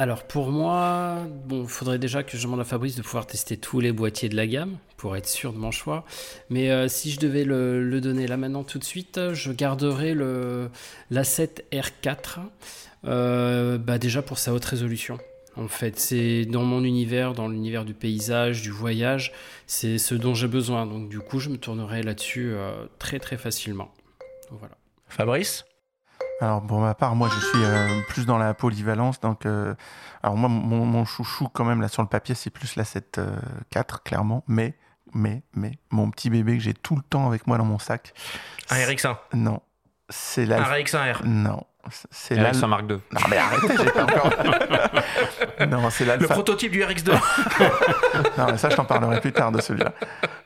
Alors 0.00 0.22
pour 0.22 0.52
moi, 0.52 1.26
bon, 1.46 1.66
faudrait 1.66 1.98
déjà 1.98 2.22
que 2.22 2.36
je 2.36 2.44
demande 2.44 2.60
à 2.60 2.64
Fabrice 2.64 2.94
de 2.94 3.02
pouvoir 3.02 3.26
tester 3.26 3.56
tous 3.56 3.80
les 3.80 3.90
boîtiers 3.90 4.28
de 4.28 4.36
la 4.36 4.46
gamme 4.46 4.78
pour 4.96 5.16
être 5.16 5.26
sûr 5.26 5.52
de 5.52 5.58
mon 5.58 5.72
choix. 5.72 6.04
Mais 6.50 6.70
euh, 6.70 6.86
si 6.86 7.10
je 7.10 7.18
devais 7.18 7.42
le, 7.42 8.00
donner 8.00 8.28
là 8.28 8.36
maintenant 8.36 8.62
tout 8.62 8.78
de 8.78 8.84
suite, 8.84 9.32
je 9.32 9.50
garderais 9.50 10.14
le 10.14 10.70
l'A7 11.10 11.62
R4. 11.72 12.38
Euh, 13.06 13.76
bah 13.76 13.98
déjà 13.98 14.22
pour 14.22 14.38
sa 14.38 14.54
haute 14.54 14.64
résolution. 14.64 15.18
En 15.56 15.66
fait, 15.66 15.98
c'est 15.98 16.44
dans 16.44 16.62
mon 16.62 16.84
univers, 16.84 17.34
dans 17.34 17.48
l'univers 17.48 17.84
du 17.84 17.94
paysage, 17.94 18.62
du 18.62 18.70
voyage, 18.70 19.32
c'est 19.66 19.98
ce 19.98 20.14
dont 20.14 20.32
j'ai 20.32 20.46
besoin. 20.46 20.86
Donc 20.86 21.08
du 21.08 21.18
coup, 21.18 21.40
je 21.40 21.48
me 21.48 21.56
tournerai 21.56 22.04
là-dessus 22.04 22.52
euh, 22.52 22.86
très 23.00 23.18
très 23.18 23.36
facilement. 23.36 23.92
Voilà. 24.52 24.76
Fabrice? 25.08 25.64
Alors 26.40 26.62
pour 26.62 26.78
ma 26.78 26.94
part, 26.94 27.16
moi 27.16 27.28
je 27.34 27.40
suis 27.40 27.64
euh, 27.64 28.00
plus 28.08 28.24
dans 28.24 28.38
la 28.38 28.54
polyvalence. 28.54 29.20
Donc, 29.20 29.44
euh, 29.44 29.74
alors 30.22 30.36
moi 30.36 30.48
mon, 30.48 31.04
chouchou 31.04 31.48
quand 31.48 31.64
même 31.64 31.80
là 31.80 31.88
sur 31.88 32.02
le 32.02 32.08
papier 32.08 32.34
c'est 32.34 32.50
plus 32.50 32.76
la 32.76 32.84
7 32.84 33.20
4 33.70 33.94
euh, 33.94 33.98
clairement, 34.04 34.44
mais 34.46 34.74
mais 35.14 35.42
mais 35.54 35.72
mon 35.90 36.10
petit 36.10 36.30
bébé 36.30 36.56
que 36.56 36.62
j'ai 36.62 36.74
tout 36.74 36.94
le 36.94 37.02
temps 37.02 37.26
avec 37.26 37.46
moi 37.46 37.58
dans 37.58 37.64
mon 37.64 37.78
sac. 37.78 38.12
Un 38.70 38.76
RX1. 38.76 39.16
Non, 39.34 39.60
c'est 40.08 40.46
la. 40.46 40.58
Un 40.58 40.72
RX1R. 40.74 41.24
Non. 41.24 41.64
C'est 42.10 42.34
la 42.34 42.52
RX1 42.52 42.66
Mark 42.66 42.82
II. 42.82 42.98
Non 43.12 43.20
mais 43.30 43.38
arrêtez, 43.38 43.74
j'ai 43.78 43.90
pas 43.90 44.02
encore. 44.02 44.30
non, 45.68 45.88
c'est 45.88 46.04
Le 46.18 46.26
prototype 46.26 46.70
du 46.70 46.82
RX2. 46.82 47.12
non 48.38 48.46
mais 48.50 48.58
ça 48.58 48.68
je 48.68 48.76
t'en 48.76 48.84
parlerai 48.84 49.20
plus 49.22 49.32
tard 49.32 49.52
de 49.52 49.60
celui-là. 49.62 49.94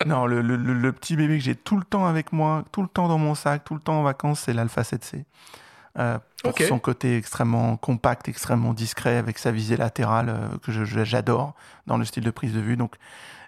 Non, 0.06 0.26
le, 0.26 0.40
le, 0.40 0.56
le 0.56 0.92
petit 0.92 1.16
bébé 1.16 1.38
que 1.38 1.44
j'ai 1.44 1.56
tout 1.56 1.76
le 1.76 1.84
temps 1.84 2.06
avec 2.06 2.32
moi, 2.32 2.62
tout 2.70 2.82
le 2.82 2.88
temps 2.88 3.08
dans 3.08 3.18
mon 3.18 3.34
sac, 3.34 3.64
tout 3.64 3.74
le 3.74 3.80
temps 3.80 3.98
en 3.98 4.02
vacances, 4.04 4.40
c'est 4.40 4.52
l'Alpha 4.52 4.82
7C. 4.82 5.24
Euh, 5.98 6.18
pour 6.42 6.58
son 6.58 6.78
côté 6.78 7.18
extrêmement 7.18 7.76
compact, 7.76 8.28
extrêmement 8.28 8.72
discret, 8.72 9.16
avec 9.16 9.38
sa 9.38 9.52
visée 9.52 9.76
latérale 9.76 10.30
euh, 10.30 10.48
que 10.62 10.72
j'adore 11.04 11.54
dans 11.86 11.98
le 11.98 12.04
style 12.04 12.24
de 12.24 12.30
prise 12.30 12.54
de 12.54 12.60
vue. 12.60 12.76
Donc 12.76 12.96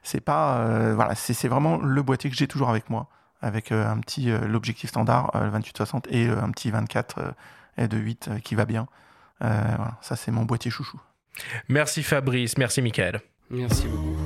c'est 0.03 0.21
pas 0.21 0.59
euh, 0.59 0.95
voilà, 0.95 1.15
c'est 1.15 1.49
vraiment 1.49 1.79
le 1.79 2.03
boîtier 2.03 2.29
que 2.29 2.37
j'ai 2.37 2.47
toujours 2.47 2.69
avec 2.69 2.91
moi, 2.91 3.09
avec 3.41 3.73
un 3.73 3.99
petit 3.99 4.31
l'objectif 4.47 4.91
standard 4.91 5.31
28-60 5.35 6.05
et 6.11 6.29
un 6.29 6.51
petit 6.51 6.71
24 6.71 7.35
et 7.79 7.89
de 7.89 7.97
8 7.97 8.31
qui 8.43 8.55
va 8.55 8.67
bien. 8.67 8.87
voilà, 9.41 9.97
ça 10.03 10.15
c'est 10.17 10.31
mon 10.31 10.45
boîtier 10.45 10.71
chouchou. 10.71 11.01
Merci 11.69 12.03
Fabrice, 12.03 12.59
merci 12.59 12.83
Michael. 12.83 13.21
Merci 13.51 13.87
beaucoup. 13.87 14.23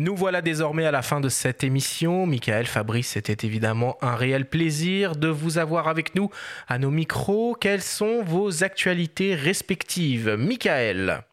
Nous 0.00 0.14
voilà 0.14 0.42
désormais 0.42 0.86
à 0.86 0.92
la 0.92 1.02
fin 1.02 1.20
de 1.20 1.28
cette 1.28 1.64
émission. 1.64 2.24
Michael, 2.24 2.66
Fabrice, 2.66 3.08
c'était 3.08 3.44
évidemment 3.44 3.96
un 4.00 4.14
réel 4.14 4.48
plaisir 4.48 5.16
de 5.16 5.26
vous 5.26 5.58
avoir 5.58 5.88
avec 5.88 6.14
nous 6.14 6.30
à 6.68 6.78
nos 6.78 6.92
micros. 6.92 7.56
Quelles 7.58 7.82
sont 7.82 8.22
vos 8.22 8.62
actualités 8.62 9.34
respectives? 9.34 10.36
Michael 10.38 11.24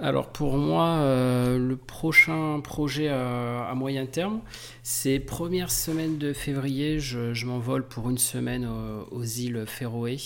alors 0.00 0.28
pour 0.28 0.58
moi, 0.58 0.98
euh, 0.98 1.58
le 1.58 1.76
prochain 1.76 2.60
projet 2.60 3.08
à, 3.08 3.72
moyen 3.74 4.06
terme, 4.06 4.42
c'est 4.84 5.18
première 5.18 5.72
semaine 5.72 6.18
de 6.18 6.32
février, 6.32 7.00
je, 7.00 7.44
m'envole 7.44 7.82
pour 7.82 8.08
une 8.08 8.16
semaine 8.16 8.64
aux 9.10 9.24
îles 9.24 9.64
Féroé 9.66 10.18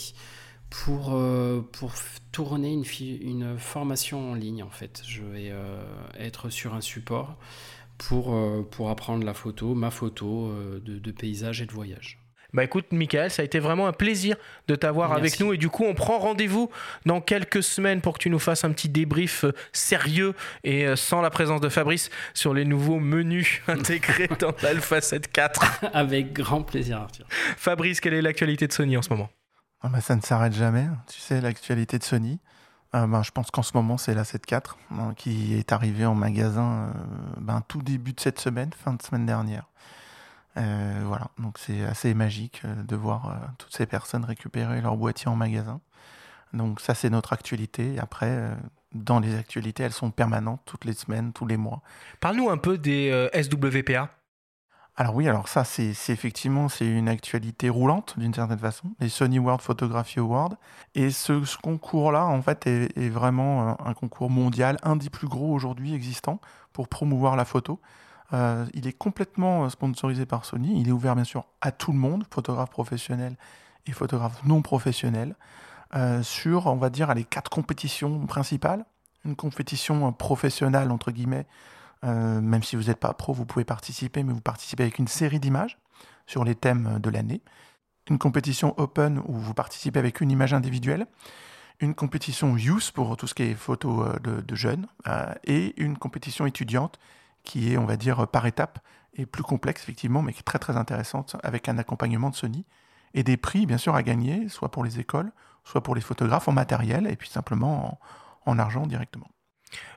pour, 0.73 1.15
euh, 1.15 1.61
pour 1.73 1.93
tourner 2.33 2.73
une, 2.73 2.85
une, 3.21 3.59
formation 3.59 4.33
en 4.33 4.35
ligne 4.35 4.63
en 4.63 4.71
fait. 4.71 5.03
Je 5.07 5.23
vais 5.23 5.51
euh, 5.51 5.83
être 6.19 6.49
sur 6.49 6.75
un 6.75 6.81
support 6.81 7.37
pour, 7.99 8.35
euh, 8.35 8.67
pour 8.69 8.89
apprendre 8.91 9.25
la 9.25 9.35
photo, 9.35 9.75
ma 9.75 9.91
photo 9.91 10.53
de, 10.83 10.99
de, 10.99 11.11
paysage 11.13 11.61
et 11.61 11.67
de 11.67 11.73
voyage. 11.73 12.19
Bah 12.55 12.65
écoute, 12.65 12.87
Michael, 12.91 13.31
ça 13.31 13.43
a 13.43 13.45
été 13.47 13.59
vraiment 13.59 13.87
un 13.87 13.93
plaisir 13.93 14.37
de 14.69 14.75
t'avoir 14.75 15.13
avec 15.13 15.41
nous. 15.41 15.55
Et 15.55 15.57
du 15.57 15.71
coup, 15.71 15.85
on 15.85 15.95
prend 15.95 16.19
rendez-vous 16.19 16.71
dans 17.07 17.23
quelques 17.23 17.63
semaines 17.63 18.03
pour 18.03 18.15
que 18.15 18.19
tu 18.19 18.29
nous 18.29 18.39
fasses 18.39 18.65
un 18.65 18.73
petit 18.73 18.91
débrief 18.91 19.47
sérieux 19.73 20.35
et 20.63 20.95
sans 20.97 21.23
la 21.23 21.31
présence 21.31 21.63
de 21.63 21.71
Fabrice 21.71 22.11
sur 22.35 22.53
les 22.53 22.67
nouveaux 22.67 22.99
menus 22.99 23.63
intégrés 23.69 24.29
dans 24.39 24.53
l'Alpha 24.63 24.99
7.4. 24.99 25.91
Avec 25.95 26.35
grand 26.35 26.63
plaisir, 26.63 26.99
Arthur. 26.99 27.27
Fabrice, 27.31 28.01
quelle 28.01 28.15
est 28.15 28.23
l'actualité 28.23 28.67
de 28.67 28.73
Sony 28.73 28.99
en 28.99 29.03
ce 29.03 29.09
moment? 29.09 29.31
Ah 29.83 29.89
bah, 29.89 30.01
ça 30.01 30.15
ne 30.15 30.21
s'arrête 30.21 30.53
jamais. 30.53 30.87
Tu 31.09 31.21
sais, 31.21 31.41
l'actualité 31.41 31.99
de 31.99 32.05
Sony, 32.05 32.39
euh, 32.95 33.07
ben, 33.07 33.23
je 33.23 33.31
pense 33.31 33.51
qu'en 33.51 33.63
ce 33.63 33.73
moment, 33.75 33.99
c'est 33.99 34.15
la 34.15 34.23
7.4 34.23 34.77
hein, 34.93 35.15
qui 35.17 35.55
est 35.55 35.73
arrivée 35.73 36.07
en 36.07 36.15
magasin 36.15 36.73
euh, 36.73 36.93
ben, 37.39 37.63
tout 37.67 37.83
début 37.83 38.13
de 38.13 38.21
cette 38.21 38.39
semaine, 38.39 38.71
fin 38.77 38.93
de 38.93 39.03
semaine 39.03 39.27
dernière. 39.27 39.65
Euh, 40.59 41.03
voilà, 41.07 41.29
donc 41.39 41.59
c'est 41.59 41.83
assez 41.85 42.13
magique 42.13 42.63
de 42.67 42.95
voir 42.95 43.41
toutes 43.59 43.75
ces 43.75 43.87
personnes 43.87 44.25
récupérer 44.25 44.81
leur 44.83 44.97
boîtier 44.97 45.29
en 45.29 45.37
magasin. 45.37 45.81
Donc 46.53 46.81
ça, 46.81 46.95
c'est 46.95 47.09
notre 47.09 47.33
actualité. 47.33 47.99
Après, 47.99 48.51
dans 48.93 49.19
les 49.19 49.35
actualités, 49.35 49.83
elles 49.83 49.93
sont 49.93 50.11
permanentes 50.11 50.61
toutes 50.67 50.85
les 50.85 50.93
semaines, 50.93 51.33
tous 51.33 51.47
les 51.47 51.57
mois. 51.57 51.81
Parle-nous 52.21 52.51
un 52.51 52.59
peu 52.59 52.77
des 52.77 53.31
SWPA. 53.33 54.11
Alors 54.95 55.15
oui, 55.15 55.27
alors 55.27 55.49
ça, 55.49 55.65
c'est 55.65 55.95
effectivement 56.11 56.69
c'est 56.69 56.87
une 56.87 57.09
actualité 57.09 57.71
roulante 57.71 58.19
d'une 58.19 58.35
certaine 58.35 58.59
façon, 58.59 58.89
les 59.01 59.09
Sony 59.09 59.39
World 59.39 59.63
Photography 59.63 60.19
Awards. 60.19 60.55
Et 60.95 61.11
ce, 61.11 61.57
concours-là, 61.63 62.27
en 62.27 62.43
fait, 62.43 62.67
est, 62.67 63.09
vraiment 63.09 63.71
euh, 63.71 63.75
un, 63.87 63.95
concours 63.95 64.29
mondial, 64.29 64.77
un 64.83 64.97
des 64.97 65.09
plus 65.09 65.29
gros 65.29 65.51
aujourd'hui 65.55 65.95
existants 65.95 66.41
pour 66.75 66.89
promouvoir 66.89 67.37
la 67.37 67.47
photo. 67.47 67.81
Euh, 68.35 68.67
il 68.75 68.87
est 68.87 68.93
complètement 68.93 69.65
euh, 69.65 69.71
sponsorisé 69.71 70.27
par 70.27 70.45
Sony. 70.45 70.79
Il 70.79 70.89
est 70.89 70.93
ouvert 70.93 71.15
bien 71.15 71.25
sûr 71.25 71.47
à 71.63 71.73
tout 71.73 71.93
le 71.93 71.99
monde, 71.99 72.25
photographes 72.31 72.71
professionnels 72.71 73.37
et 73.87 73.93
photographes 73.93 74.45
non 74.45 74.63
professionnels, 74.63 75.35
sur, 76.23 76.69
on 76.69 76.77
va 76.77 76.89
dire, 76.89 77.13
les 77.13 77.25
quatre 77.25 77.51
compétitions 77.51 78.27
principales. 78.27 78.87
Une 79.25 79.37
compétition 79.37 80.11
professionnelle, 80.13 80.91
entre 80.91 81.11
guillemets, 81.11 81.47
euh, 82.05 82.41
même 82.41 82.63
si 82.63 82.77
vous 82.77 82.85
n'êtes 82.85 82.99
pas 82.99 83.13
pro, 83.15 83.33
vous 83.33 83.47
pouvez 83.47 83.65
participer, 83.65 84.23
mais 84.23 84.33
vous 84.33 84.41
participez 84.41 84.83
avec 84.83 84.99
une 84.99 85.09
série 85.09 85.41
d'images 85.41 85.79
sur 86.27 86.45
les 86.45 86.55
thèmes 86.55 86.99
de 87.01 87.11
l'année. 87.11 87.43
Une 88.11 88.19
compétition 88.19 88.75
open 88.79 89.23
où 89.27 89.35
vous 89.35 89.55
participez 89.55 89.99
avec 89.99 90.21
une 90.21 90.31
image 90.31 90.53
individuelle. 90.55 91.07
Une 91.81 91.95
compétition 91.95 92.57
youth 92.57 92.91
pour 92.93 93.17
tout 93.17 93.27
ce 93.27 93.35
qui 93.35 93.45
est 93.45 93.55
photo 93.55 94.05
euh, 94.05 94.19
de, 94.19 94.55
jeunes. 94.55 94.87
Euh, 95.07 95.33
et 95.45 95.81
une 95.81 95.97
compétition 95.97 96.47
étudiante 96.47 96.99
qui 97.45 97.73
est, 97.73 97.79
on 97.79 97.87
va 97.87 97.97
dire, 97.97 98.27
par 98.29 98.47
étape 98.47 98.79
et 99.15 99.27
plus 99.27 99.43
complexe, 99.43 99.83
effectivement, 99.83 100.23
mais 100.23 100.33
qui 100.33 100.41
est 100.41 100.45
très 100.45 100.59
très 100.59 100.77
intéressante 100.77 101.37
avec 101.43 101.69
un 101.69 101.79
accompagnement 101.79 102.31
de 102.31 102.37
Sony. 102.37 102.65
Et 103.15 103.23
des 103.23 103.37
prix, 103.37 103.67
bien 103.67 103.79
sûr, 103.79 103.95
à 103.95 104.03
gagner, 104.03 104.49
soit 104.49 104.71
pour 104.71 104.85
les 104.85 104.99
écoles, 104.99 105.33
soit 105.65 105.83
pour 105.83 105.95
les 105.95 106.01
photographes 106.01 106.49
en 106.49 106.53
matériel 106.53 107.07
et 107.07 107.17
puis 107.17 107.29
simplement 107.29 108.01
en 108.47 108.59
argent 108.59 108.87
directement. 108.87 109.29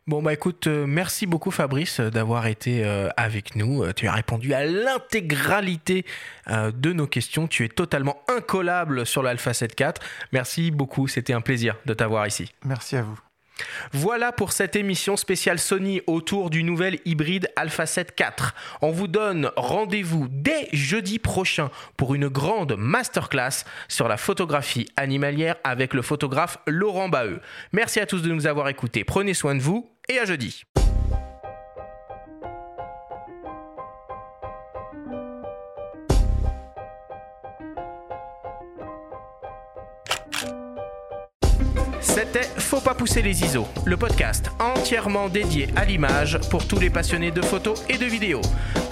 Bon 0.07 0.21
bah 0.21 0.33
écoute, 0.33 0.67
euh, 0.67 0.85
merci 0.85 1.25
beaucoup 1.25 1.49
Fabrice 1.49 1.99
euh, 1.99 2.11
d'avoir 2.11 2.45
été 2.45 2.85
euh, 2.85 3.09
avec 3.17 3.55
nous. 3.55 3.91
tu 3.93 4.07
as 4.07 4.11
répondu 4.11 4.53
à 4.53 4.63
l'intégralité 4.63 6.05
de 6.47 6.93
nos 6.93 7.07
questions. 7.07 7.47
Tu 7.47 7.65
es 7.65 7.69
totalement 7.69 8.21
incollable 8.27 9.07
sur 9.07 9.23
l'Alpha 9.23 9.51
7.4. 9.51 9.95
Merci 10.31 10.69
beaucoup, 10.69 11.07
c'était 11.07 11.33
un 11.33 11.41
plaisir 11.41 11.75
de 11.85 11.95
t'avoir 11.95 12.27
ici. 12.27 12.51
Merci 12.63 12.97
à 12.97 13.01
vous. 13.01 13.24
Voilà 13.91 14.31
pour 14.31 14.51
cette 14.51 14.75
émission 14.75 15.17
spéciale 15.17 15.59
Sony 15.59 16.01
autour 16.07 16.49
du 16.49 16.63
nouvel 16.63 16.99
hybride 17.05 17.49
Alpha 17.55 17.85
7 17.85 18.19
IV. 18.19 18.51
On 18.81 18.91
vous 18.91 19.07
donne 19.07 19.51
rendez-vous 19.55 20.27
dès 20.29 20.67
jeudi 20.73 21.19
prochain 21.19 21.69
pour 21.97 22.15
une 22.15 22.27
grande 22.27 22.75
masterclass 22.77 23.63
sur 23.87 24.07
la 24.07 24.17
photographie 24.17 24.87
animalière 24.97 25.55
avec 25.63 25.93
le 25.93 26.01
photographe 26.01 26.57
Laurent 26.67 27.09
Baheux. 27.09 27.41
Merci 27.71 27.99
à 27.99 28.05
tous 28.05 28.21
de 28.21 28.31
nous 28.31 28.47
avoir 28.47 28.67
écoutés. 28.69 29.03
Prenez 29.03 29.33
soin 29.33 29.55
de 29.55 29.61
vous 29.61 29.89
et 30.09 30.19
à 30.19 30.25
jeudi. 30.25 30.65
C'était 42.05 42.47
Faut 42.59 42.79
pas 42.79 42.93
pousser 42.93 43.21
les 43.23 43.43
ISO, 43.43 43.67
le 43.83 43.97
podcast 43.97 44.51
entièrement 44.59 45.27
dédié 45.27 45.67
à 45.75 45.85
l'image 45.85 46.39
pour 46.49 46.65
tous 46.67 46.79
les 46.79 46.91
passionnés 46.91 47.31
de 47.31 47.41
photos 47.41 47.83
et 47.89 47.97
de 47.97 48.05
vidéos. 48.05 48.41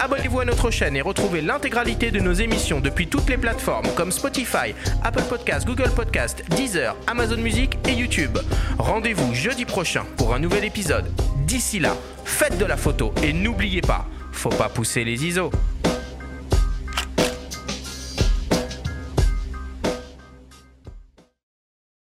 Abonnez-vous 0.00 0.40
à 0.40 0.44
notre 0.44 0.70
chaîne 0.70 0.96
et 0.96 1.00
retrouvez 1.00 1.40
l'intégralité 1.40 2.10
de 2.10 2.18
nos 2.18 2.32
émissions 2.32 2.80
depuis 2.80 3.06
toutes 3.06 3.30
les 3.30 3.38
plateformes 3.38 3.86
comme 3.96 4.10
Spotify, 4.10 4.74
Apple 5.04 5.22
Podcasts, 5.28 5.64
Google 5.64 5.90
Podcasts, 5.94 6.44
Deezer, 6.50 6.96
Amazon 7.06 7.38
Music 7.38 7.78
et 7.88 7.92
YouTube. 7.92 8.36
Rendez-vous 8.78 9.32
jeudi 9.32 9.64
prochain 9.64 10.04
pour 10.16 10.34
un 10.34 10.40
nouvel 10.40 10.64
épisode. 10.64 11.10
D'ici 11.46 11.78
là, 11.78 11.96
faites 12.24 12.58
de 12.58 12.64
la 12.64 12.76
photo 12.76 13.14
et 13.22 13.32
n'oubliez 13.32 13.80
pas, 13.80 14.06
faut 14.32 14.50
pas 14.50 14.68
pousser 14.68 15.04
les 15.04 15.24
ISO. 15.24 15.50